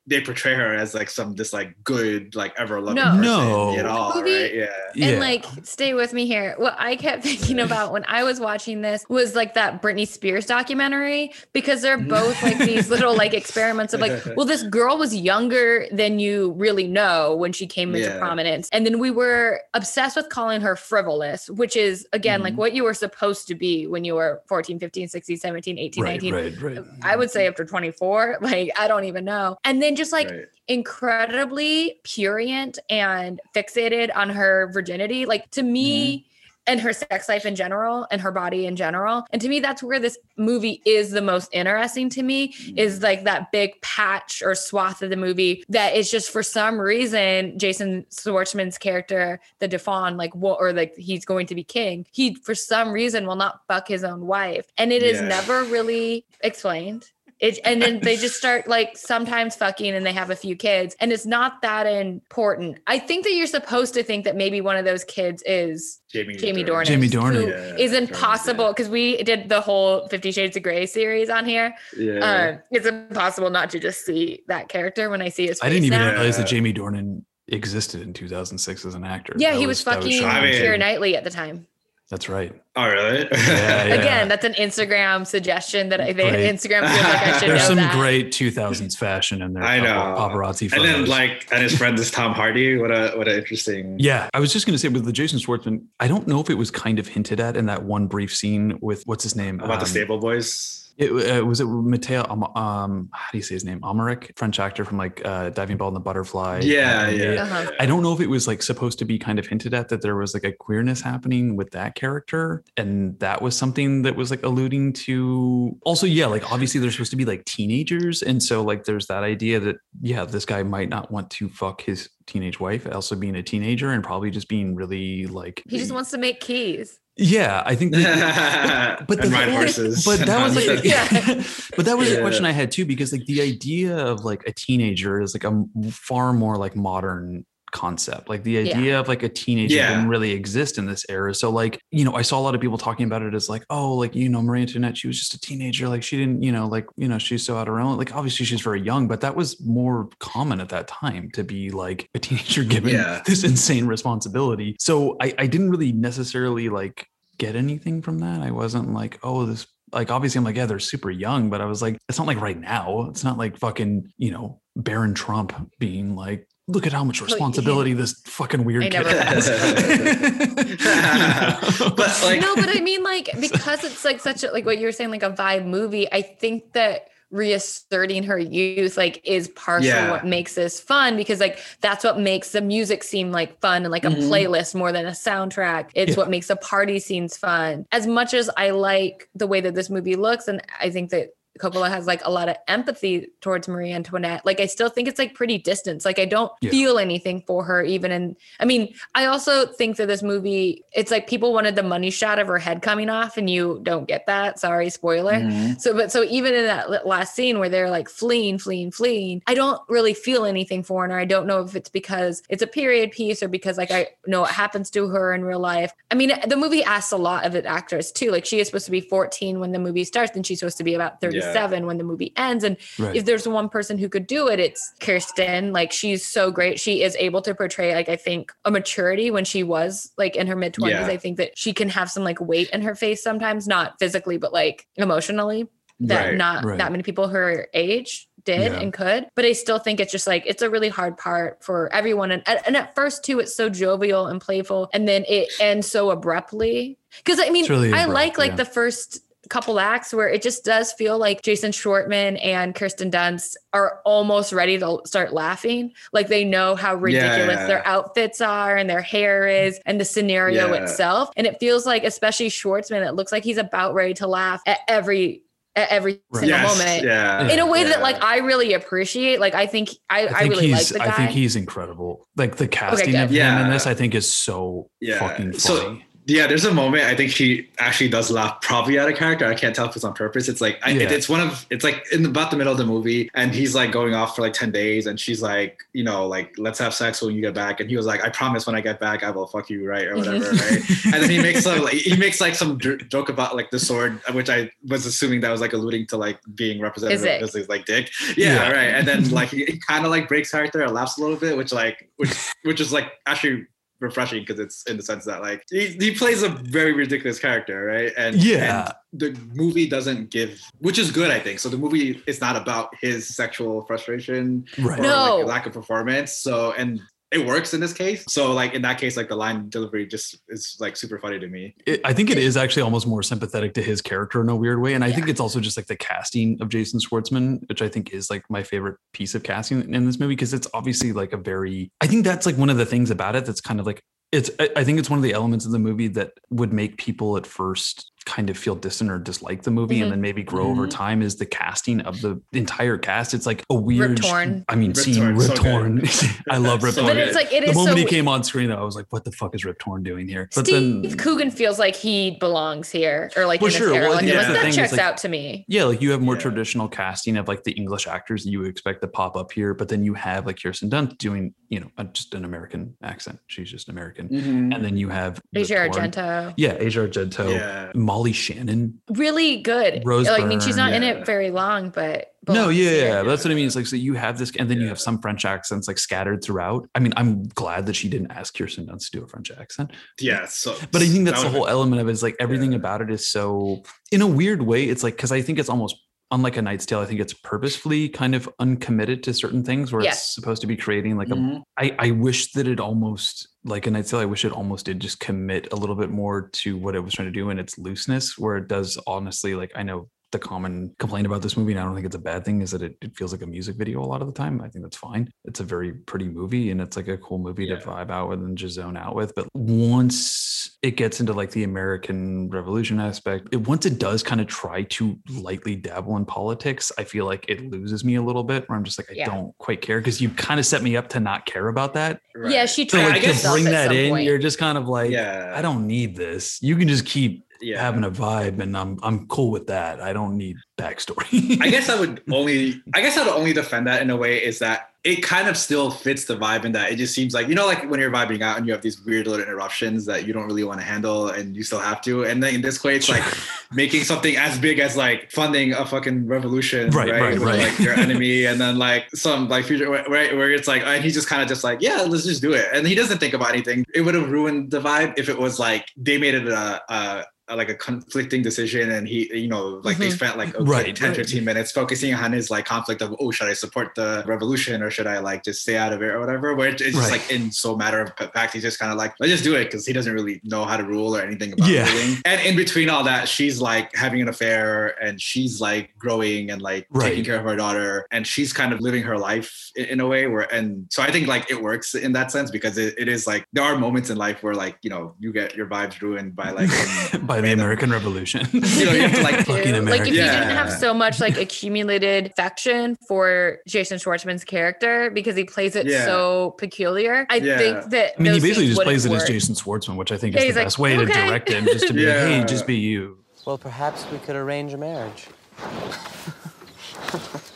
they 0.06 0.20
portray 0.20 0.54
her 0.54 0.74
as 0.74 0.92
like 0.94 1.08
some 1.08 1.34
this 1.34 1.52
like 1.54 1.74
good 1.82 2.34
like 2.34 2.52
ever 2.58 2.78
loving 2.80 2.96
No. 2.96 3.04
person 3.12 3.22
No. 3.22 3.76
at 3.78 3.86
all, 3.86 4.14
Movie- 4.14 4.32
right? 4.42 4.54
Yeah. 4.54 4.66
Yeah. 4.94 5.06
And 5.08 5.20
like, 5.20 5.44
stay 5.62 5.94
with 5.94 6.12
me 6.12 6.26
here. 6.26 6.54
What 6.58 6.76
I 6.78 6.94
kept 6.96 7.22
thinking 7.24 7.58
about 7.58 7.90
when 7.90 8.04
I 8.06 8.22
was 8.22 8.38
watching 8.38 8.82
this 8.82 9.04
was 9.08 9.34
like 9.34 9.54
that 9.54 9.80
Britney 9.80 10.06
Spears 10.06 10.44
documentary 10.46 11.32
because 11.54 11.80
they're 11.82 11.96
both 11.98 12.40
like 12.42 12.58
these 12.58 12.90
little 12.90 13.16
like 13.22 13.32
experiments 13.32 13.94
of 13.94 14.00
like, 14.00 14.22
well, 14.36 14.44
this 14.46 14.62
girl 14.64 14.98
was 14.98 15.16
younger 15.16 15.86
than 15.90 16.18
you 16.18 16.52
really 16.58 16.86
know 16.86 17.34
when 17.34 17.52
she 17.52 17.66
came 17.66 17.94
into 17.94 18.08
Yeah. 18.08 18.18
prominence. 18.18 18.68
And 18.72 18.84
then 18.84 18.98
we 18.98 19.10
were 19.10 19.62
obsessed 19.72 20.16
with 20.16 20.28
calling 20.28 20.60
her 20.60 20.76
frivolous, 20.76 21.48
which 21.48 21.76
is 21.76 22.06
again 22.12 22.42
like 22.42 22.52
Mhm. 22.54 22.58
what 22.58 22.74
you 22.74 22.84
were 22.84 22.94
supposed 22.94 23.48
to 23.48 23.54
be 23.54 23.86
when 23.86 24.04
you 24.04 24.14
were 24.16 24.42
14, 24.48 24.78
15, 24.78 25.08
16, 25.08 25.36
17, 25.38 25.78
18, 25.78 26.04
Right, 26.04 26.10
19. 26.22 26.34
right, 26.34 26.60
right. 26.62 26.84
I 27.02 27.16
would 27.16 27.30
say 27.30 27.46
up 27.46 27.56
to 27.56 27.64
24. 27.64 28.38
Like, 28.42 28.70
I 28.78 28.86
don't 28.86 29.04
even 29.04 29.24
know. 29.24 29.56
And 29.64 29.82
then 29.82 29.93
just 29.96 30.12
like 30.12 30.30
Right. 30.30 30.46
incredibly 30.68 32.00
purient 32.04 32.78
and 32.88 33.40
fixated 33.54 34.10
on 34.14 34.30
her 34.30 34.70
virginity. 34.72 35.26
Like 35.26 35.50
to 35.52 35.62
me, 35.62 36.16
mm-hmm. 36.16 36.28
and 36.66 36.80
her 36.80 36.94
sex 36.94 37.28
life 37.28 37.44
in 37.44 37.54
general 37.54 38.06
and 38.10 38.22
her 38.22 38.32
body 38.32 38.64
in 38.64 38.74
general. 38.74 39.26
And 39.32 39.42
to 39.42 39.48
me, 39.50 39.60
that's 39.60 39.82
where 39.82 40.00
this 40.00 40.16
movie 40.38 40.80
is 40.86 41.10
the 41.10 41.20
most 41.20 41.50
interesting 41.52 42.08
to 42.10 42.22
me 42.22 42.54
mm-hmm. 42.54 42.78
is 42.78 43.02
like 43.02 43.24
that 43.24 43.52
big 43.52 43.78
patch 43.82 44.42
or 44.42 44.54
swath 44.54 45.02
of 45.02 45.10
the 45.10 45.16
movie 45.16 45.62
that 45.68 45.94
is 45.94 46.10
just 46.10 46.30
for 46.30 46.42
some 46.42 46.80
reason, 46.80 47.58
Jason 47.58 48.06
Schwartzman's 48.10 48.78
character, 48.78 49.40
the 49.58 49.68
Dauphin, 49.68 50.16
like 50.16 50.34
what, 50.34 50.58
or 50.58 50.72
like 50.72 50.94
he's 50.96 51.26
going 51.26 51.46
to 51.48 51.54
be 51.54 51.64
king. 51.64 52.06
He, 52.12 52.34
for 52.34 52.54
some 52.54 52.92
reason, 52.92 53.26
will 53.26 53.36
not 53.36 53.60
fuck 53.68 53.86
his 53.86 54.02
own 54.02 54.26
wife. 54.26 54.66
And 54.78 54.90
it 54.90 55.02
is 55.02 55.20
Yeah. 55.20 55.28
never 55.28 55.64
really 55.64 56.24
explained. 56.40 57.10
It, 57.44 57.58
and 57.62 57.82
then 57.82 58.00
they 58.00 58.16
just 58.16 58.36
start 58.36 58.66
like 58.66 58.96
sometimes 58.96 59.54
fucking 59.54 59.94
and 59.94 60.06
they 60.06 60.12
have 60.14 60.30
a 60.30 60.36
few 60.36 60.56
kids 60.56 60.96
and 60.98 61.12
it's 61.12 61.26
not 61.26 61.60
that 61.60 61.86
important. 61.86 62.78
I 62.86 62.98
think 62.98 63.24
that 63.24 63.34
you're 63.34 63.46
supposed 63.46 63.92
to 63.94 64.02
think 64.02 64.24
that 64.24 64.34
maybe 64.34 64.62
one 64.62 64.76
of 64.78 64.86
those 64.86 65.04
kids 65.04 65.42
is 65.44 66.00
Jamie, 66.10 66.36
Jamie 66.36 66.64
Dornan. 66.64 66.84
Dornan. 66.84 66.86
Jamie 66.86 67.08
Dornan. 67.10 67.34
who 67.34 67.48
Yeah, 67.48 67.76
is 67.76 67.92
impossible 67.92 68.68
because 68.68 68.88
we 68.88 69.22
did 69.24 69.50
the 69.50 69.60
whole 69.60 70.08
Fifty 70.08 70.32
Shades 70.32 70.56
of 70.56 70.62
Grey 70.62 70.86
series 70.86 71.28
on 71.28 71.44
here. 71.44 71.74
Yeah. 71.98 72.24
Uh, 72.24 72.58
it's 72.70 72.86
impossible 72.86 73.50
not 73.50 73.68
to 73.70 73.78
just 73.78 74.06
see 74.06 74.42
that 74.48 74.68
character 74.70 75.10
when 75.10 75.20
I 75.20 75.28
see 75.28 75.46
his 75.46 75.60
face 75.60 75.66
I 75.66 75.68
didn't 75.68 75.84
even 75.84 75.98
now. 75.98 76.12
realize 76.12 76.38
that 76.38 76.46
Jamie 76.46 76.72
Dornan 76.72 77.24
existed 77.48 78.00
in 78.00 78.14
2006 78.14 78.86
as 78.86 78.94
an 78.94 79.04
actor. 79.04 79.34
Yeah, 79.36 79.50
That 79.52 79.58
he 79.58 79.66
was, 79.66 79.84
that 79.84 79.96
fucking 79.96 80.12
shocking. 80.12 80.28
I 80.28 80.40
mean- 80.50 80.62
Keira 80.62 80.78
Knightley 80.78 81.14
at 81.14 81.24
the 81.24 81.30
time. 81.30 81.66
That's 82.10 82.28
right. 82.28 82.52
Oh 82.76 82.86
really? 82.86 83.26
Yeah, 83.32 83.84
yeah. 83.86 83.94
Again, 83.94 84.28
that's 84.28 84.44
an 84.44 84.52
Instagram 84.54 85.26
suggestion 85.26 85.88
that 85.88 86.00
I 86.00 86.12
think 86.12 86.30
Great. 86.30 86.54
Instagram 86.54 86.86
feels 86.88 87.02
like 87.02 87.16
I 87.22 87.38
should 87.38 87.48
There's 87.48 87.62
know 87.62 87.66
some 87.68 87.76
that. 87.76 87.94
great 87.96 88.30
2000s 88.30 88.96
fashion 88.96 89.40
in 89.42 89.54
there. 89.54 89.62
I 89.62 89.80
know. 89.80 90.14
paparazzi 90.18 90.70
and 90.72 90.84
then 90.84 91.06
like 91.06 91.48
and 91.50 91.62
his 91.62 91.76
friend 91.76 91.98
is 91.98 92.10
Tom 92.10 92.32
Hardy. 92.32 92.76
What 92.76 92.90
a 92.90 93.12
what 93.16 93.26
an 93.26 93.36
interesting. 93.38 93.96
Yeah, 93.98 94.28
I 94.34 94.40
was 94.40 94.52
just 94.52 94.66
going 94.66 94.74
to 94.74 94.78
say 94.78 94.88
with 94.88 95.04
the 95.06 95.12
Jason 95.12 95.38
Schwartzman, 95.38 95.84
I 95.98 96.06
don't 96.08 96.28
know 96.28 96.40
if 96.40 96.50
it 96.50 96.54
was 96.54 96.70
kind 96.70 96.98
of 96.98 97.08
hinted 97.08 97.40
at 97.40 97.56
in 97.56 97.66
that 97.66 97.84
one 97.84 98.06
brief 98.06 98.34
scene 98.36 98.78
with 98.82 99.02
what's 99.06 99.22
his 99.24 99.34
name 99.34 99.60
About 99.60 99.80
the 99.80 99.86
Um, 99.86 99.90
Stable 99.90 100.18
Boys. 100.20 100.83
It 100.96 101.10
uh, 101.10 101.44
was 101.44 101.60
it 101.60 101.66
Mateo. 101.66 102.24
Um, 102.28 102.44
um, 102.56 103.08
how 103.12 103.30
do 103.32 103.38
you 103.38 103.42
say 103.42 103.54
his 103.54 103.64
name? 103.64 103.80
Amaric, 103.80 104.36
French 104.36 104.60
actor 104.60 104.84
from 104.84 104.98
like 104.98 105.20
uh, 105.24 105.50
Diving 105.50 105.76
Bell 105.76 105.88
and 105.88 105.96
the 105.96 106.00
Butterfly. 106.00 106.60
Yeah, 106.62 107.08
Um, 107.08 107.14
yeah. 107.16 107.42
Uh-huh. 107.42 107.72
I 107.80 107.86
don't 107.86 108.02
know 108.02 108.12
if 108.12 108.20
it 108.20 108.28
was 108.28 108.46
like 108.46 108.62
supposed 108.62 108.98
to 109.00 109.04
be 109.04 109.18
kind 109.18 109.38
of 109.38 109.46
hinted 109.46 109.74
at 109.74 109.88
that 109.88 110.02
there 110.02 110.16
was 110.16 110.34
like 110.34 110.44
a 110.44 110.52
queerness 110.52 111.00
happening 111.00 111.56
with 111.56 111.70
that 111.72 111.96
character, 111.96 112.62
and 112.76 113.18
that 113.18 113.42
was 113.42 113.56
something 113.56 114.02
that 114.02 114.16
was 114.16 114.30
like 114.30 114.44
alluding 114.44 114.92
to. 114.92 115.76
Also, 115.82 116.06
yeah, 116.06 116.26
like 116.26 116.52
obviously 116.52 116.80
they're 116.80 116.90
supposed 116.90 117.10
to 117.10 117.16
be 117.16 117.24
like 117.24 117.44
teenagers, 117.44 118.22
and 118.22 118.42
so 118.42 118.62
like 118.62 118.84
there's 118.84 119.06
that 119.06 119.24
idea 119.24 119.58
that 119.60 119.76
yeah, 120.00 120.24
this 120.24 120.44
guy 120.44 120.62
might 120.62 120.88
not 120.88 121.10
want 121.10 121.30
to 121.30 121.48
fuck 121.48 121.82
his 121.82 122.08
teenage 122.26 122.60
wife, 122.60 122.86
also 122.92 123.16
being 123.16 123.36
a 123.36 123.42
teenager 123.42 123.90
and 123.90 124.02
probably 124.02 124.30
just 124.30 124.48
being 124.48 124.74
really 124.74 125.26
like 125.26 125.62
He 125.68 125.78
just 125.78 125.92
wants 125.92 126.10
to 126.12 126.18
make 126.18 126.40
keys. 126.40 127.00
Yeah, 127.16 127.62
I 127.64 127.76
think. 127.76 127.92
That, 127.92 129.08
and 129.08 129.32
ride 129.32 129.50
horses. 129.50 130.04
But 130.04 130.20
that 130.26 130.42
was 130.42 130.56
like, 130.56 130.84
Yeah. 130.84 131.06
but 131.76 131.84
that 131.86 131.96
was 131.96 132.10
a 132.10 132.20
question 132.20 132.44
I 132.44 132.50
had 132.50 132.72
too 132.72 132.84
because 132.84 133.12
like 133.12 133.24
the 133.26 133.40
idea 133.40 133.96
of 133.96 134.24
like 134.24 134.42
a 134.46 134.52
teenager 134.52 135.20
is 135.20 135.34
like 135.34 135.44
a 135.44 135.64
far 135.90 136.32
more 136.32 136.56
like 136.56 136.74
modern 136.74 137.46
concept. 137.74 138.30
Like 138.30 138.42
the 138.44 138.52
Yeah. 138.52 138.78
idea 138.78 138.98
of 139.00 139.08
like 139.08 139.22
a 139.22 139.28
teenager 139.28 139.74
Yeah. 139.76 139.90
didn't 139.90 140.08
really 140.08 140.30
exist 140.32 140.78
in 140.78 140.86
this 140.86 141.04
era. 141.10 141.34
So 141.34 141.50
like 141.50 141.78
you 141.90 142.04
know, 142.06 142.14
I 142.14 142.22
saw 142.22 142.38
a 142.38 142.40
lot 142.42 142.54
of 142.54 142.60
people 142.62 142.78
talking 142.78 143.04
about 143.04 143.20
it 143.20 143.34
as 143.34 143.50
like, 143.50 143.64
oh, 143.68 143.92
like 143.94 144.14
you 144.14 144.28
know, 144.30 144.40
Marie 144.40 144.62
Antoinette, 144.62 144.96
she 144.96 145.06
was 145.08 145.18
just 145.18 145.34
a 145.34 145.40
teenager. 145.40 145.88
Like 145.88 146.02
she 146.02 146.16
didn't, 146.16 146.42
you 146.42 146.52
know, 146.52 146.66
like 146.66 146.86
you 146.96 147.08
know, 147.08 147.18
she's 147.18 147.44
so 147.44 147.56
out 147.58 147.68
of 147.68 147.74
her 147.74 147.80
own. 147.80 147.98
Like 147.98 148.14
obviously 148.14 148.46
she's 148.46 148.62
very 148.62 148.80
young, 148.80 149.08
but 149.08 149.20
that 149.20 149.36
was 149.36 149.60
more 149.64 150.08
common 150.20 150.60
at 150.60 150.70
that 150.70 150.88
time 150.88 151.30
to 151.32 151.44
be 151.44 151.70
like 151.70 152.08
a 152.14 152.18
teenager 152.18 152.64
given 152.74 152.94
Yeah. 152.94 153.20
this 153.26 153.44
insane 153.44 153.86
responsibility. 153.86 154.76
So 154.80 155.16
I, 155.20 155.34
I 155.38 155.46
didn't 155.46 155.70
really 155.70 155.92
necessarily 155.92 156.68
like 156.70 157.06
get 157.36 157.56
anything 157.56 158.00
from 158.00 158.20
that. 158.20 158.40
I 158.40 158.52
wasn't 158.52 158.92
like, 158.94 159.18
oh, 159.22 159.44
this 159.44 159.66
like 159.92 160.10
obviously 160.10 160.38
I'm 160.38 160.44
like, 160.44 160.56
yeah, 160.56 160.66
they're 160.66 160.78
super 160.80 161.10
young, 161.10 161.50
but 161.50 161.60
I 161.60 161.66
was 161.66 161.80
like, 161.82 161.98
it's 162.08 162.18
not 162.18 162.26
like 162.26 162.40
right 162.40 162.58
now. 162.58 163.06
It's 163.10 163.22
not 163.22 163.38
like 163.38 163.58
fucking, 163.58 164.12
you 164.18 164.30
know, 164.32 164.60
Baron 164.76 165.14
Trump 165.14 165.52
being 165.78 166.16
like, 166.16 166.48
look 166.66 166.86
at 166.86 166.92
how 166.92 167.04
much 167.04 167.20
yeah. 167.20 167.26
responsibility 167.26 167.92
this 167.92 168.20
fucking 168.22 168.64
weird 168.64 168.84
I 168.84 168.88
kid 168.90 169.06
has. 169.06 169.48
You 169.48 170.76
know? 170.84 171.94
but 171.96 172.20
like 172.24 172.40
no, 172.40 172.54
but 172.56 172.74
I 172.74 172.80
mean, 172.80 173.02
like, 173.02 173.28
because 173.40 173.84
it's 173.84 174.04
like 174.04 174.20
such 174.20 174.42
a 174.44 174.50
like 174.50 174.64
what 174.64 174.78
you 174.78 174.86
were 174.86 174.92
saying, 174.92 175.10
like 175.10 175.22
a 175.22 175.30
vibe 175.30 175.66
movie. 175.66 176.10
I 176.12 176.22
think 176.22 176.72
that 176.72 177.08
reasserting 177.30 178.22
her 178.22 178.38
youth 178.38 178.96
like 178.96 179.20
is 179.24 179.48
partial 179.48 179.88
Yeah. 179.88 180.10
what 180.10 180.24
makes 180.24 180.54
this 180.54 180.78
fun 180.78 181.16
because 181.16 181.40
like 181.40 181.58
that's 181.80 182.04
what 182.04 182.18
makes 182.18 182.52
the 182.52 182.60
music 182.60 183.02
seem 183.02 183.32
like 183.32 183.60
fun 183.60 183.82
and 183.82 183.90
like 183.90 184.04
a 184.04 184.08
Mhm. 184.08 184.28
playlist 184.28 184.72
more 184.76 184.92
than 184.92 185.04
a 185.04 185.10
soundtrack 185.10 185.90
it's 185.94 186.10
Yeah. 186.10 186.16
what 186.16 186.30
makes 186.30 186.46
the 186.46 186.54
party 186.54 187.00
scenes 187.00 187.36
fun 187.36 187.86
as 187.90 188.06
much 188.06 188.34
as 188.34 188.48
i 188.56 188.70
like 188.70 189.28
the 189.34 189.48
way 189.48 189.60
that 189.60 189.74
this 189.74 189.90
movie 189.90 190.14
looks 190.14 190.46
and 190.46 190.62
i 190.78 190.90
think 190.90 191.10
that 191.10 191.30
Coppola 191.60 191.88
has 191.88 192.06
like 192.06 192.20
a 192.24 192.30
lot 192.30 192.48
of 192.48 192.56
empathy 192.68 193.28
towards 193.40 193.68
Marie 193.68 193.92
Antoinette. 193.92 194.44
Like 194.44 194.60
I 194.60 194.66
still 194.66 194.88
think 194.88 195.08
it's 195.08 195.18
like 195.18 195.34
pretty 195.34 195.58
distant. 195.58 196.04
Like 196.04 196.18
I 196.18 196.24
don't 196.24 196.50
Yeah. 196.60 196.70
feel 196.70 196.98
anything 196.98 197.42
for 197.46 197.64
her 197.64 197.82
even 197.82 198.10
in 198.10 198.36
I 198.60 198.64
mean, 198.64 198.94
I 199.14 199.26
also 199.26 199.66
think 199.66 199.96
that 199.96 200.06
this 200.06 200.22
movie 200.22 200.84
it's 200.92 201.10
like 201.10 201.26
people 201.28 201.52
wanted 201.52 201.76
the 201.76 201.82
money 201.82 202.10
shot 202.10 202.38
of 202.38 202.46
her 202.48 202.58
head 202.58 202.82
coming 202.82 203.08
off 203.08 203.36
and 203.36 203.48
you 203.48 203.80
don't 203.82 204.06
get 204.08 204.26
that. 204.26 204.58
Sorry, 204.58 204.90
spoiler. 204.90 205.34
Mhm. 205.34 205.80
So 205.80 205.94
but 205.94 206.10
so 206.10 206.24
even 206.24 206.54
in 206.54 206.64
that 206.66 207.06
last 207.06 207.34
scene 207.34 207.58
where 207.58 207.68
they're 207.68 207.90
like 207.90 208.08
fleeing, 208.08 208.58
fleeing, 208.58 208.90
fleeing, 208.90 209.42
I 209.46 209.54
don't 209.54 209.80
really 209.88 210.14
feel 210.14 210.44
anything 210.44 210.82
for 210.82 211.06
her. 211.08 211.18
I 211.18 211.24
don't 211.24 211.46
know 211.46 211.60
if 211.62 211.76
it's 211.76 211.88
because 211.90 212.42
it's 212.48 212.62
a 212.62 212.66
period 212.66 213.12
piece 213.12 213.42
or 213.42 213.48
because 213.48 213.78
like 213.78 213.90
I 213.90 214.08
know 214.26 214.40
what 214.42 214.50
happens 214.50 214.90
to 214.90 215.08
her 215.08 215.32
in 215.34 215.44
real 215.44 215.60
life. 215.60 215.92
I 216.10 216.14
mean, 216.14 216.32
the 216.46 216.56
movie 216.56 216.82
asks 216.82 217.12
a 217.12 217.16
lot 217.16 217.46
of 217.46 217.52
the 217.52 217.64
actors 217.64 218.10
too. 218.12 218.30
Like 218.30 218.44
she 218.44 218.60
is 218.60 218.66
supposed 218.68 218.86
to 218.86 218.90
be 218.90 219.00
14 219.00 219.60
when 219.60 219.72
the 219.72 219.78
movie 219.78 220.04
starts 220.04 220.34
and 220.36 220.46
she's 220.46 220.58
supposed 220.60 220.78
to 220.78 220.84
be 220.84 220.94
about 220.94 221.20
36 221.20 221.43
37 221.44 221.86
when 221.86 221.98
the 221.98 222.04
movie 222.04 222.32
ends. 222.36 222.64
And 222.64 222.76
Right. 222.98 223.14
if 223.16 223.24
there's 223.24 223.46
one 223.46 223.68
person 223.68 223.98
who 223.98 224.08
could 224.08 224.26
do 224.26 224.48
it, 224.48 224.58
it's 224.60 224.92
Kirsten. 225.00 225.72
Like 225.72 225.92
she's 225.92 226.26
so 226.26 226.50
great. 226.50 226.80
She 226.80 227.02
is 227.02 227.16
able 227.16 227.42
to 227.42 227.54
portray 227.54 227.94
like 227.94 228.08
I 228.08 228.16
think 228.16 228.52
a 228.64 228.70
maturity 228.70 229.30
when 229.30 229.44
she 229.44 229.62
was 229.62 230.10
like 230.18 230.36
in 230.36 230.46
her 230.46 230.56
mid 230.56 230.74
20s. 230.74 230.90
Yeah. 230.90 231.06
I 231.06 231.16
think 231.16 231.36
that 231.38 231.52
she 231.56 231.72
can 231.72 231.88
have 231.90 232.10
some 232.10 232.24
like 232.24 232.40
weight 232.40 232.70
in 232.70 232.82
her 232.82 232.94
face 232.94 233.22
sometimes, 233.22 233.66
not 233.66 233.98
physically, 233.98 234.36
but 234.38 234.52
like 234.52 234.86
emotionally. 234.96 235.68
That 236.00 236.30
Right, 236.30 236.36
not 236.36 236.64
right. 236.64 236.78
that 236.78 236.90
many 236.90 237.04
people 237.04 237.28
her 237.28 237.68
age 237.72 238.28
did 238.44 238.72
Yeah. 238.72 238.80
and 238.80 238.92
could. 238.92 239.26
But 239.36 239.44
I 239.44 239.52
still 239.52 239.78
think 239.78 240.00
it's 240.00 240.10
just 240.10 240.26
like 240.26 240.42
it's 240.44 240.60
a 240.60 240.68
really 240.68 240.88
hard 240.88 241.16
part 241.16 241.62
for 241.62 241.88
everyone. 241.94 242.32
And 242.32 242.42
and 242.66 242.76
at 242.76 242.96
first 242.96 243.24
too, 243.24 243.38
it's 243.38 243.54
so 243.54 243.68
jovial 243.68 244.26
and 244.26 244.40
playful, 244.40 244.90
and 244.92 245.06
then 245.06 245.24
it 245.28 245.48
ends 245.60 245.88
so 245.88 246.10
abruptly. 246.10 246.98
Because 247.18 247.38
I 247.38 247.50
mean, 247.50 247.66
really 247.70 247.92
I 247.92 248.00
abrupt, 248.02 248.12
like 248.14 248.38
like 248.38 248.50
yeah. 248.50 248.56
the 248.56 248.64
first 248.64 249.20
couple 249.48 249.78
acts 249.80 250.12
where 250.12 250.28
it 250.28 250.42
just 250.42 250.64
does 250.64 250.92
feel 250.92 251.18
like 251.18 251.42
Jason 251.42 251.70
Schwartzman 251.70 252.38
and 252.44 252.74
Kirsten 252.74 253.10
Dunst 253.10 253.54
are 253.72 254.00
almost 254.04 254.52
ready 254.52 254.78
to 254.78 255.00
start 255.06 255.32
laughing. 255.32 255.92
Like 256.12 256.28
they 256.28 256.44
know 256.44 256.74
how 256.74 256.94
ridiculous 256.94 257.58
Yeah. 257.60 257.66
their 257.66 257.86
outfits 257.86 258.40
are 258.40 258.76
and 258.76 258.88
their 258.88 259.02
hair 259.02 259.46
is 259.46 259.78
and 259.86 260.00
the 260.00 260.04
scenario 260.04 260.72
Yeah. 260.72 260.82
itself. 260.82 261.30
And 261.36 261.46
it 261.46 261.58
feels 261.60 261.86
like, 261.86 262.04
especially 262.04 262.48
Schwartzman, 262.50 263.06
it 263.06 263.12
looks 263.14 263.32
like 263.32 263.44
he's 263.44 263.58
about 263.58 263.94
ready 263.94 264.14
to 264.14 264.26
laugh 264.26 264.60
at 264.66 264.78
every 264.88 265.42
at 265.76 265.88
every 265.88 266.20
single 266.32 266.50
Yes, 266.50 266.78
moment. 266.78 267.04
yeah, 267.04 267.48
In 267.48 267.58
a 267.58 267.66
way 267.66 267.82
that 267.82 268.00
like 268.00 268.22
I 268.22 268.38
really 268.38 268.74
appreciate. 268.74 269.40
Like 269.40 269.54
I 269.56 269.66
think 269.66 269.88
I, 270.08 270.20
I, 270.20 270.24
I 270.26 270.38
think 270.42 270.50
really 270.52 270.68
like 270.70 270.78
he's 270.78 270.88
the 270.90 270.98
guy. 271.00 271.06
I 271.06 271.10
think 271.10 271.30
he's 271.32 271.56
incredible. 271.56 272.28
Like 272.36 272.54
the 272.56 272.68
casting 272.68 273.10
good. 273.10 273.24
of 273.24 273.30
him 273.30 273.58
in 273.58 273.70
this, 273.70 273.84
I 273.84 273.94
think 273.94 274.14
is 274.14 274.32
so 274.32 274.86
Yeah. 275.00 275.18
fucking 275.18 275.54
So- 275.54 275.76
funny. 275.82 276.06
Yeah, 276.26 276.46
there's 276.46 276.64
a 276.64 276.72
moment 276.72 277.04
I 277.04 277.14
think 277.14 277.30
she 277.30 277.68
actually 277.78 278.08
does 278.08 278.30
laugh 278.30 278.60
probably 278.62 278.98
out 278.98 279.10
of 279.10 279.16
character. 279.16 279.44
I 279.44 279.54
can't 279.54 279.74
tell 279.76 279.86
if 279.90 279.94
it's 279.94 280.06
on 280.06 280.14
purpose. 280.14 280.48
It's 280.48 280.62
like 280.62 280.78
I, 280.82 280.92
it- 280.92 281.12
it's 281.12 281.28
one 281.28 281.40
of 281.42 281.66
it's 281.68 281.84
like 281.84 282.02
in 282.12 282.24
about 282.24 282.50
the 282.50 282.56
middle 282.56 282.72
of 282.72 282.78
the 282.78 282.86
movie, 282.86 283.28
and 283.34 283.54
he's 283.54 283.74
like 283.74 283.92
going 283.92 284.14
off 284.14 284.34
for 284.34 284.40
like 284.40 284.54
ten 284.54 284.70
days, 284.70 285.06
and 285.06 285.20
she's 285.20 285.42
like, 285.42 285.80
you 285.92 286.02
know, 286.02 286.26
like 286.26 286.54
let's 286.56 286.78
have 286.78 286.94
sex 286.94 287.20
when 287.20 287.34
you 287.34 287.42
get 287.42 287.52
back, 287.54 287.80
and 287.80 287.90
he 287.90 287.96
was 287.96 288.06
like, 288.06 288.24
I 288.24 288.30
promise 288.30 288.66
when 288.66 288.74
I 288.74 288.80
get 288.80 288.98
back 289.00 289.22
I 289.22 289.30
will 289.30 289.46
fuck 289.46 289.68
you 289.68 289.86
right 289.86 290.06
or 290.06 290.16
whatever, 290.16 290.38
right? 290.50 290.80
And 291.12 291.14
then 291.22 291.28
he 291.28 291.42
makes 291.42 291.62
some 291.62 291.82
like 291.82 291.92
he 291.94 292.16
makes 292.16 292.40
like 292.40 292.54
some 292.54 292.78
dr- 292.78 293.06
joke 293.10 293.28
about 293.28 293.54
like 293.54 293.70
the 293.70 293.78
sword, 293.78 294.18
which 294.32 294.48
I 294.48 294.70
was 294.88 295.04
assuming 295.04 295.40
that 295.42 295.50
was 295.50 295.60
like 295.60 295.74
alluding 295.74 296.06
to 296.06 296.16
like 296.16 296.38
being 296.54 296.80
representative 296.80 297.20
His 297.20 297.28
dick. 297.40 297.42
of 297.42 297.52
his 297.52 297.68
like 297.68 297.84
dick. 297.84 298.10
Yeah, 298.36 298.54
Yeah. 298.54 298.70
right. 298.70 298.94
And 298.94 299.06
then 299.06 299.28
like 299.30 299.50
he, 299.50 299.66
he 299.66 299.78
kind 299.78 300.06
of 300.06 300.10
like 300.10 300.28
breaks 300.28 300.50
character 300.50 300.80
and 300.80 300.92
laughs 300.94 301.18
a 301.18 301.20
little 301.20 301.36
bit, 301.36 301.56
which 301.58 301.70
like 301.72 302.08
which 302.16 302.34
which 302.62 302.80
is 302.80 302.94
like 302.94 303.12
actually 303.26 303.66
refreshing 304.04 304.40
because 304.42 304.60
it's 304.60 304.82
in 304.84 304.96
the 304.96 305.02
sense 305.02 305.24
that 305.24 305.40
like 305.40 305.62
he, 305.70 305.86
he 306.04 306.14
plays 306.14 306.42
a 306.42 306.48
very 306.48 306.92
ridiculous 306.92 307.38
character 307.38 307.84
right 307.86 308.12
and 308.16 308.36
Yeah. 308.36 308.90
and 309.12 309.20
the 309.22 309.40
movie 309.54 309.88
doesn't 309.88 310.30
give 310.30 310.60
which 310.78 310.98
is 310.98 311.10
good 311.10 311.30
i 311.30 311.40
think 311.40 311.58
so 311.58 311.68
the 311.68 311.78
movie 311.78 312.22
is 312.26 312.40
not 312.40 312.54
about 312.56 312.90
his 313.00 313.26
sexual 313.40 313.82
frustration 313.86 314.64
Right. 314.78 314.98
or 315.00 315.02
No. 315.02 315.36
like 315.38 315.46
lack 315.46 315.66
of 315.66 315.72
performance 315.72 316.32
so 316.32 316.72
and 316.72 317.00
it 317.34 317.44
works 317.46 317.74
in 317.74 317.80
this 317.80 317.92
case 317.92 318.24
so 318.28 318.52
like 318.52 318.74
in 318.74 318.82
that 318.82 318.98
case 318.98 319.16
like 319.16 319.28
the 319.28 319.36
line 319.36 319.68
delivery 319.68 320.06
just 320.06 320.38
is 320.48 320.76
like 320.80 320.96
super 320.96 321.18
funny 321.18 321.38
to 321.38 321.48
me 321.48 321.74
It, 321.86 322.00
I 322.04 322.12
think 322.12 322.30
it 322.30 322.38
is 322.38 322.56
actually 322.56 322.82
almost 322.82 323.06
more 323.06 323.22
sympathetic 323.22 323.74
to 323.74 323.82
his 323.82 324.00
character 324.00 324.40
in 324.40 324.48
a 324.48 324.56
weird 324.56 324.80
way, 324.80 324.94
and 324.94 325.04
I 325.04 325.12
think 325.12 325.28
it's 325.28 325.40
also 325.40 325.60
just 325.60 325.76
like 325.76 325.86
the 325.86 325.96
casting 325.96 326.60
of 326.60 326.68
Jason 326.68 327.00
Schwartzman, 327.00 327.68
which 327.68 327.82
I 327.82 327.88
think 327.88 328.12
is 328.12 328.30
like 328.30 328.48
my 328.48 328.62
favorite 328.62 328.96
piece 329.12 329.34
of 329.34 329.42
casting 329.42 329.92
in 329.92 330.06
this 330.06 330.18
movie 330.18 330.34
because 330.34 330.54
it's 330.54 330.68
obviously 330.74 331.12
like 331.12 331.32
a 331.32 331.36
very. 331.36 331.90
I 332.00 332.06
think 332.06 332.24
that's 332.24 332.46
like 332.46 332.56
one 332.56 332.70
of 332.70 332.76
the 332.76 332.86
things 332.86 333.10
about 333.10 333.36
it 333.36 333.44
that's 333.46 333.60
kind 333.60 333.80
of 333.80 333.86
like 333.86 334.02
it's. 334.32 334.50
I, 334.58 334.68
I 334.76 334.84
think 334.84 334.98
it's 334.98 335.10
one 335.10 335.18
of 335.18 335.22
the 335.22 335.32
elements 335.32 335.66
of 335.66 335.72
the 335.72 335.78
movie 335.78 336.08
that 336.08 336.32
would 336.50 336.72
make 336.72 336.96
people 336.96 337.36
at 337.36 337.46
first 337.46 338.10
kind 338.26 338.48
of 338.50 338.56
feel 338.56 338.74
distant 338.74 339.10
or 339.10 339.18
dislike 339.18 339.62
the 339.62 339.70
movie, 339.70 339.98
Mhm. 339.98 340.04
and 340.04 340.12
then 340.12 340.20
maybe 340.20 340.42
grow 340.42 340.66
over 340.66 340.86
Mhm. 340.86 340.90
time 340.90 341.22
is 341.22 341.36
the 341.36 341.46
casting 341.46 342.00
of 342.00 342.20
the 342.22 342.40
entire 342.52 342.96
cast. 342.96 343.34
It's 343.34 343.46
like 343.46 343.62
a 343.70 343.74
weird. 343.74 344.22
Torn. 344.22 344.64
I 344.68 344.76
mean, 344.76 344.88
Rip 344.90 344.96
seeing 344.96 345.18
Torn, 345.18 345.36
Rip 345.36 345.46
so. 345.48 345.54
Torn. 345.54 346.02
I 346.50 346.58
love 346.58 346.82
Rip 346.82 346.94
So 346.94 347.02
Torn. 347.02 347.14
but 347.14 347.18
it's 347.22 347.34
like 347.34 347.52
it 347.52 347.64
the 347.64 347.70
is 347.70 347.74
moment 347.76 347.96
so 347.96 347.96
he 347.96 348.04
came 348.06 348.26
on 348.28 348.42
screen, 348.44 348.68
though, 348.70 348.76
I 348.76 348.82
was 348.84 348.96
like, 348.96 349.06
"What 349.10 349.24
the 349.24 349.32
fuck 349.32 349.54
is 349.54 349.64
Rip 349.64 349.78
Torn 349.78 350.02
doing 350.02 350.26
here?" 350.28 350.48
But 350.54 350.66
Steve 350.66 351.02
then, 351.02 351.16
Coogan 351.18 351.50
feels 351.50 351.78
like 351.78 351.94
he 351.96 352.36
belongs 352.40 352.90
here 352.90 353.30
or 353.36 353.46
like 353.46 353.60
Well, 353.60 353.68
in 353.68 353.72
this 353.72 353.78
sure. 353.78 353.92
Well, 353.92 354.10
like, 354.12 354.20
think 354.20 354.30
I'm 354.32 354.36
that's 354.36 354.48
the 354.48 354.52
that 354.54 354.60
thing 354.60 354.68
is, 354.70 354.76
checks 354.76 354.92
like- 354.92 355.00
out 355.00 355.16
to 355.18 355.28
me. 355.28 355.64
Yeah, 355.68 355.84
like 355.84 356.00
you 356.00 356.10
have 356.12 356.20
more 356.22 356.34
Yeah. 356.34 356.40
traditional 356.40 356.88
casting 356.88 357.36
of 357.36 357.46
like 357.48 357.64
the 357.64 357.72
English 357.72 358.06
actors 358.06 358.44
that 358.44 358.50
you 358.50 358.60
would 358.60 358.68
expect 358.68 359.02
to 359.02 359.08
pop 359.08 359.36
up 359.36 359.52
here, 359.52 359.74
but 359.74 359.88
then 359.88 360.02
you 360.04 360.14
have 360.14 360.46
like 360.46 360.60
Kirsten 360.62 360.88
Dunst 360.90 361.18
doing, 361.18 361.52
you 361.68 361.80
know, 361.80 361.88
just 362.12 362.34
an 362.34 362.44
American 362.44 362.94
accent. 363.02 363.38
She's 363.48 363.70
just 363.70 363.88
American, 363.88 364.28
and 364.72 364.84
then 364.84 364.96
you 364.96 365.08
have 365.08 365.40
Asia 365.54 365.74
Argento. 365.76 366.54
Yeah, 366.56 366.76
Asia 366.78 367.06
Argento, 367.06 367.50
Yeah. 367.50 367.90
Molly 368.14 368.32
Shannon. 368.32 369.00
Really 369.10 369.60
good. 369.60 370.04
Rose 370.06 370.28
like, 370.28 370.44
I 370.44 370.46
mean, 370.46 370.60
she's 370.60 370.76
not 370.76 370.92
in 370.92 371.02
it 371.02 371.26
very 371.26 371.50
long, 371.50 371.90
but 371.90 372.28
no, 372.46 372.54
belongs 372.54 372.76
yeah, 372.78 372.90
yeah, 372.90 373.22
that's 373.24 373.44
what 373.44 373.50
I 373.50 373.54
mean. 373.54 373.66
It's 373.66 373.74
like 373.74 373.86
so 373.86 373.96
you 373.96 374.14
have 374.14 374.38
this, 374.38 374.52
and 374.56 374.70
then 374.70 374.80
you 374.80 374.86
have 374.86 375.00
some 375.00 375.20
French 375.20 375.44
accents 375.44 375.88
like 375.88 375.98
scattered 375.98 376.44
throughout. 376.44 376.88
I 376.94 377.00
mean, 377.00 377.12
I'm 377.16 377.42
glad 377.48 377.86
that 377.86 377.96
she 377.96 378.08
didn't 378.08 378.30
ask 378.30 378.56
Kirsten 378.56 378.86
Dunst 378.86 379.10
to 379.10 379.18
do 379.18 379.24
a 379.24 379.26
French 379.26 379.50
accent. 379.50 379.90
yeah 380.20 380.46
so 380.46 380.76
But 380.92 381.02
I 381.02 381.06
think 381.06 381.24
that's 381.24 381.42
that 381.42 381.48
the 381.50 381.58
would- 381.58 381.66
whole 381.66 381.68
element 381.68 382.00
of 382.02 382.08
it 382.08 382.12
is 382.12 382.22
like 382.22 382.36
everything 382.38 382.70
Yeah. 382.70 382.78
about 382.78 383.00
it 383.00 383.10
is 383.10 383.26
so, 383.28 383.82
in 384.12 384.22
a 384.22 384.28
weird 384.28 384.62
way, 384.62 384.84
it's 384.84 385.02
like, 385.02 385.16
because 385.16 385.32
I 385.32 385.42
think 385.42 385.58
it's 385.58 385.68
almost 385.68 385.96
unlike 386.34 386.56
a 386.56 386.62
Knight's 386.62 386.84
Tale, 386.84 386.98
I 387.00 387.06
think 387.06 387.20
it's 387.20 387.32
purposefully 387.32 388.08
kind 388.08 388.34
of 388.34 388.48
uncommitted 388.58 389.22
to 389.22 389.32
certain 389.32 389.62
things 389.62 389.92
where 389.92 390.02
Yes. 390.02 390.16
it's 390.24 390.34
supposed 390.34 390.60
to 390.62 390.66
be 390.66 390.76
creating 390.76 391.16
like 391.16 391.28
Mhm. 391.28 391.58
a. 391.58 391.62
I, 391.82 391.96
I 391.98 392.10
wish 392.10 392.52
that 392.52 392.66
it 392.66 392.80
almost, 392.80 393.48
like 393.64 393.86
a 393.86 393.90
Knight's 393.90 394.10
Tale, 394.10 394.20
I 394.20 394.24
wish 394.24 394.44
it 394.44 394.52
almost 394.52 394.86
did 394.86 395.00
just 395.00 395.20
commit 395.20 395.72
a 395.72 395.76
little 395.76 395.94
bit 395.96 396.10
more 396.10 396.48
to 396.50 396.76
what 396.76 396.94
it 396.96 397.00
was 397.00 397.14
trying 397.14 397.28
to 397.28 397.32
do 397.32 397.50
and 397.50 397.60
its 397.60 397.78
looseness, 397.78 398.36
where 398.36 398.56
it 398.56 398.68
does 398.68 398.98
honestly, 399.06 399.54
like, 399.54 399.72
I 399.76 399.82
know 399.84 400.08
the 400.34 400.38
common 400.38 400.94
complaint 400.98 401.26
about 401.26 401.40
this 401.40 401.56
movie, 401.56 401.72
and 401.72 401.80
I 401.80 401.84
don't 401.84 401.94
think 401.94 402.04
it's 402.06 402.14
a 402.16 402.18
bad 402.20 402.44
thing, 402.44 402.60
is 402.60 402.72
that 402.72 402.82
it, 402.82 402.96
it 403.00 403.16
feels 403.16 403.32
like 403.32 403.40
a 403.42 403.46
music 403.46 403.76
video 403.76 404.02
a 404.02 404.04
lot 404.04 404.20
of 404.20 404.26
the 404.26 404.34
time. 404.34 404.60
I 404.60 404.68
think 404.68 404.84
that's 404.84 404.96
fine. 404.96 405.30
It's 405.46 405.60
a 405.60 405.64
very 405.64 405.92
pretty 405.92 406.26
movie 406.28 406.70
and 406.70 406.80
it's 406.80 406.96
like 406.96 407.08
a 407.08 407.16
cool 407.18 407.38
movie 407.38 407.64
Yeah. 407.66 407.76
to 407.76 407.86
vibe 407.86 408.10
out 408.10 408.28
with 408.28 408.40
and 408.40 408.58
just 408.58 408.74
zone 408.74 408.96
out 408.96 409.14
with. 409.14 409.34
But 409.34 409.46
once 409.54 410.76
it 410.82 410.92
gets 410.96 411.20
into 411.20 411.32
like 411.32 411.50
the 411.50 411.64
American 411.64 412.48
Revolution 412.50 413.00
aspect, 413.00 413.48
it, 413.52 413.66
once 413.68 413.86
it 413.86 413.98
does 413.98 414.22
kind 414.22 414.40
of 414.40 414.46
try 414.46 414.82
to 414.82 415.18
lightly 415.30 415.76
dabble 415.76 416.16
in 416.16 416.26
politics, 416.26 416.90
I 416.98 417.04
feel 417.04 417.24
like 417.26 417.44
it 417.48 417.70
loses 417.70 418.04
me 418.04 418.16
a 418.16 418.22
little 418.22 418.44
bit 418.44 418.68
where 418.68 418.76
I'm 418.76 418.84
just 418.84 418.98
like, 418.98 419.10
I 419.10 419.14
Yeah. 419.14 419.26
don't 419.26 419.56
quite 419.58 419.80
care 419.80 420.00
because 420.00 420.20
you 420.20 420.28
kind 420.30 420.60
of 420.60 420.66
set 420.66 420.82
me 420.82 420.96
up 420.96 421.08
to 421.10 421.20
not 421.20 421.46
care 421.46 421.68
about 421.68 421.94
that. 421.94 422.20
Right. 422.34 422.52
Yeah, 422.52 422.66
she 422.66 422.88
So 422.88 422.98
like 422.98 423.22
to 423.22 423.48
bring 423.50 423.64
that 423.64 423.92
in, 423.92 424.10
point. 424.10 424.24
you're 424.26 424.38
just 424.38 424.58
kind 424.58 424.76
of 424.76 424.88
like, 424.88 425.10
Yeah. 425.10 425.52
I 425.56 425.62
don't 425.62 425.86
need 425.86 426.16
this. 426.16 426.58
You 426.62 426.76
can 426.76 426.88
just 426.88 427.06
keep 427.06 427.44
yeah 427.64 427.80
having 427.80 428.04
a 428.04 428.10
vibe 428.10 428.60
and 428.60 428.76
I'm 428.76 428.98
I'm 429.02 429.26
cool 429.26 429.50
with 429.50 429.66
that. 429.68 430.00
I 430.00 430.12
don't 430.12 430.36
need 430.36 430.56
backstory. 430.78 431.60
I 431.60 431.70
guess 431.70 431.88
I 431.88 431.98
would 431.98 432.22
only 432.30 432.82
I 432.94 433.00
guess 433.00 433.16
I 433.16 433.24
would 433.24 433.32
only 433.32 433.52
defend 433.52 433.86
that 433.86 434.02
in 434.02 434.10
a 434.10 434.16
way 434.16 434.42
is 434.42 434.58
that 434.58 434.90
it 435.04 435.22
kind 435.22 435.48
of 435.48 435.56
still 435.56 435.90
fits 435.90 436.24
the 436.24 436.34
vibe 436.34 436.64
in 436.64 436.72
that 436.72 436.90
it 436.90 436.96
just 436.96 437.14
seems 437.14 437.34
like 437.34 437.46
you 437.46 437.54
know 437.54 437.66
like 437.66 437.88
when 437.90 438.00
you're 438.00 438.10
vibing 438.10 438.40
out 438.40 438.56
and 438.56 438.66
you 438.66 438.72
have 438.72 438.80
these 438.80 439.04
weird 439.04 439.26
little 439.26 439.42
interruptions 439.42 440.06
that 440.06 440.26
you 440.26 440.32
don't 440.32 440.46
really 440.46 440.64
want 440.64 440.80
to 440.80 440.84
handle 440.84 441.28
and 441.28 441.54
you 441.54 441.62
still 441.62 441.78
have 441.78 442.00
to 442.00 442.24
and 442.24 442.42
then 442.42 442.54
in 442.54 442.62
this 442.62 442.82
way 442.82 442.96
it's 442.96 443.08
like 443.08 443.22
making 443.72 444.02
something 444.02 444.36
as 444.36 444.58
big 444.58 444.78
as 444.78 444.96
like 444.96 445.30
funding 445.30 445.74
a 445.74 445.84
fucking 445.84 446.26
revolution 446.26 446.90
Right, 446.90 447.10
right, 447.10 447.20
right, 447.20 447.32
with, 447.34 447.42
right. 447.42 447.58
like 447.58 447.78
your 447.78 447.94
enemy 447.94 448.44
and 448.50 448.58
then 448.58 448.78
like 448.78 449.04
some 449.14 449.48
like 449.48 449.66
future 449.66 449.90
right 449.90 450.34
where 450.34 450.50
it's 450.50 450.66
like 450.66 450.82
and 450.82 451.04
he's 451.04 451.14
just 451.14 451.28
kind 451.28 451.42
of 451.42 451.48
just 451.48 451.64
like 451.64 451.82
yeah 451.82 452.02
let's 452.08 452.24
just 452.24 452.40
do 452.40 452.54
it 452.54 452.66
and 452.72 452.86
he 452.86 452.94
doesn't 452.94 453.18
think 453.18 453.34
about 453.34 453.50
anything 453.50 453.84
it 453.94 454.00
would 454.00 454.14
have 454.14 454.30
ruined 454.30 454.70
the 454.70 454.80
vibe 454.80 455.12
if 455.18 455.28
it 455.28 455.38
was 455.38 455.58
like 455.58 455.86
they 455.98 456.16
made 456.16 456.34
it 456.34 456.48
a, 456.48 456.82
a 456.88 456.94
a, 456.94 457.24
like 457.54 457.68
a 457.68 457.74
conflicting 457.74 458.40
decision 458.42 458.90
and 458.90 459.06
he 459.06 459.28
you 459.36 459.48
know 459.48 459.80
like 459.84 459.98
they 459.98 460.08
Mhm. 460.08 460.12
spent 460.14 460.38
like 460.38 460.52
good 460.54 460.66
Right, 460.66 460.96
10 460.96 461.08
right. 461.08 461.16
15 461.16 461.44
minutes 461.44 461.72
focusing 461.72 462.14
on 462.14 462.32
his 462.32 462.50
like 462.50 462.64
conflict 462.64 463.02
of 463.02 463.14
oh 463.20 463.30
should 463.30 463.48
i 463.48 463.52
support 463.52 463.94
the 463.94 464.24
revolution 464.26 464.82
or 464.82 464.90
should 464.90 465.06
i 465.06 465.18
like 465.18 465.44
just 465.44 465.60
stay 465.60 465.76
out 465.76 465.92
of 465.92 466.00
it 466.00 466.06
or 466.06 466.20
whatever 466.20 466.54
where 466.54 466.70
it's 466.70 466.82
just 466.82 466.96
Right. 466.96 467.12
like 467.12 467.30
in 467.30 467.52
so 467.52 467.76
matter 467.76 468.00
of 468.00 468.30
fact 468.32 468.54
he's 468.54 468.62
just 468.62 468.78
kind 468.78 468.90
of 468.90 468.96
like 468.96 469.12
let's 469.20 469.30
just 469.30 469.44
do 469.44 469.54
it 469.56 469.64
because 469.64 469.86
he 469.86 469.92
doesn't 469.92 470.14
really 470.14 470.40
know 470.44 470.64
how 470.64 470.78
to 470.78 470.84
rule 470.84 471.14
or 471.14 471.20
anything 471.20 471.52
about 471.52 471.68
Yeah. 471.68 471.86
ruling 471.92 472.16
and 472.24 472.40
in 472.40 472.56
between 472.56 472.88
all 472.88 473.04
that 473.04 473.28
she's 473.28 473.60
like 473.60 473.94
having 473.94 474.22
an 474.22 474.28
affair 474.28 474.96
and 475.04 475.20
she's 475.20 475.60
like 475.60 475.90
growing 475.98 476.50
and 476.50 476.62
like 476.62 476.86
Right. 476.90 477.08
taking 477.10 477.24
care 477.24 477.36
of 477.36 477.44
her 477.44 477.56
daughter 477.56 478.06
and 478.10 478.26
she's 478.26 478.54
kind 478.54 478.72
of 478.72 478.80
living 478.80 479.02
her 479.02 479.18
life 479.18 479.70
in, 479.76 479.84
in 479.86 480.00
a 480.00 480.06
way 480.06 480.26
where 480.28 480.46
and 480.54 480.86
so 480.90 481.02
i 481.02 481.10
think 481.12 481.26
like 481.26 481.50
it 481.50 481.60
works 481.62 481.94
in 481.94 482.12
that 482.12 482.32
sense 482.32 482.50
because 482.50 482.78
it, 482.78 482.94
it 482.96 483.08
is 483.08 483.26
like 483.26 483.44
there 483.52 483.64
are 483.64 483.76
moments 483.76 484.08
in 484.08 484.16
life 484.16 484.42
where 484.42 484.54
like 484.54 484.78
you 484.80 484.88
know 484.88 485.14
you 485.20 485.30
get 485.30 485.54
your 485.54 485.66
vibes 485.66 486.00
ruined 486.00 486.34
by 486.34 486.50
like 486.50 486.70
some 487.10 487.26
by 487.34 487.40
the 487.40 487.52
American 487.52 487.90
Revolution. 487.90 488.46
You 488.52 488.86
know, 488.86 488.92
you 488.92 489.02
have 489.02 489.14
to, 489.14 489.22
like, 489.22 489.36
fucking 489.46 489.72
Like 489.72 489.80
American. 489.82 490.06
if 490.08 490.14
you 490.14 490.20
didn't 490.20 490.50
have 490.50 490.70
so 490.72 490.92
much 490.94 491.20
like 491.20 491.36
accumulated 491.36 492.26
affection 492.26 492.96
for 493.08 493.58
Jason 493.66 493.98
Schwartzman's 493.98 494.44
character 494.44 495.10
because 495.10 495.36
he 495.36 495.44
plays 495.44 495.76
it 495.76 495.86
Yeah. 495.86 496.04
so 496.04 496.54
peculiar, 496.58 497.26
I 497.30 497.36
Yeah. 497.36 497.58
think 497.58 497.90
that 497.90 498.12
I 498.18 498.22
mean, 498.22 498.32
he 498.34 498.40
basically 498.40 498.66
just 498.68 498.82
plays 498.82 499.04
it 499.04 499.12
as. 499.12 499.24
Jason 499.24 499.54
Schwartzman, 499.54 499.96
which 499.96 500.12
I 500.12 500.16
think 500.16 500.34
Yeah, 500.34 500.40
is 500.40 500.44
he's 500.46 500.54
the 500.54 500.60
like, 500.60 500.66
best 500.66 500.78
way 500.78 500.96
to 500.96 501.06
direct 501.06 501.48
him, 501.50 501.64
just 501.66 501.86
to 501.88 501.92
be 501.94 502.06
like, 502.06 502.16
hey, 502.16 502.44
just 502.44 502.66
be 502.66 502.76
you. 502.76 503.18
Well, 503.46 503.58
perhaps 503.58 504.10
we 504.10 504.18
could 504.18 504.36
arrange 504.36 504.72
a 504.72 504.78
marriage. 504.78 505.26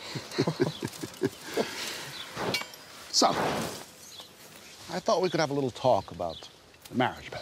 So, 3.11 3.27
I 4.91 4.99
thought 4.99 5.21
we 5.21 5.29
could 5.29 5.39
have 5.39 5.49
a 5.49 5.53
little 5.53 5.71
talk 5.71 6.11
about 6.11 6.47
the 6.89 6.97
marriage 6.97 7.29
bed. 7.31 7.41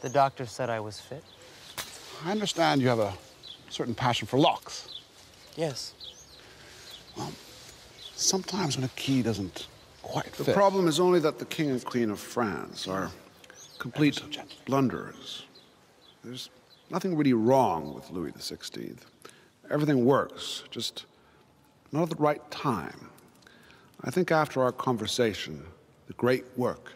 The 0.00 0.08
doctor 0.08 0.46
said 0.46 0.70
I 0.70 0.80
was 0.80 1.00
fit. 1.00 1.22
I 2.24 2.30
understand 2.30 2.80
you 2.80 2.88
have 2.88 3.00
a 3.00 3.14
certain 3.68 3.94
passion 3.94 4.28
for 4.28 4.38
locks. 4.38 4.88
Yes. 5.56 5.94
Well, 7.16 7.32
sometimes 8.14 8.76
when 8.76 8.84
a 8.84 8.88
key 8.90 9.22
doesn't 9.22 9.66
quite 10.02 10.26
fit. 10.26 10.46
The 10.46 10.52
problem 10.52 10.86
is 10.86 11.00
only 11.00 11.20
that 11.20 11.38
the 11.38 11.44
King 11.44 11.70
and 11.70 11.84
Queen 11.84 12.10
of 12.10 12.20
France 12.20 12.86
are 12.86 13.10
complete 13.78 14.22
blunderers. 14.66 15.46
There's 16.22 16.50
nothing 16.90 17.16
really 17.16 17.32
wrong 17.32 17.94
with 17.94 18.10
Louis 18.10 18.32
XVI. 18.32 18.96
Everything 19.70 20.04
works, 20.04 20.62
just 20.70 21.06
not 21.90 22.04
at 22.04 22.10
the 22.10 22.22
right 22.22 22.48
time. 22.50 23.08
I 24.04 24.10
think 24.10 24.30
after 24.30 24.62
our 24.62 24.72
conversation, 24.72 25.64
the 26.06 26.12
great 26.14 26.44
work 26.56 26.92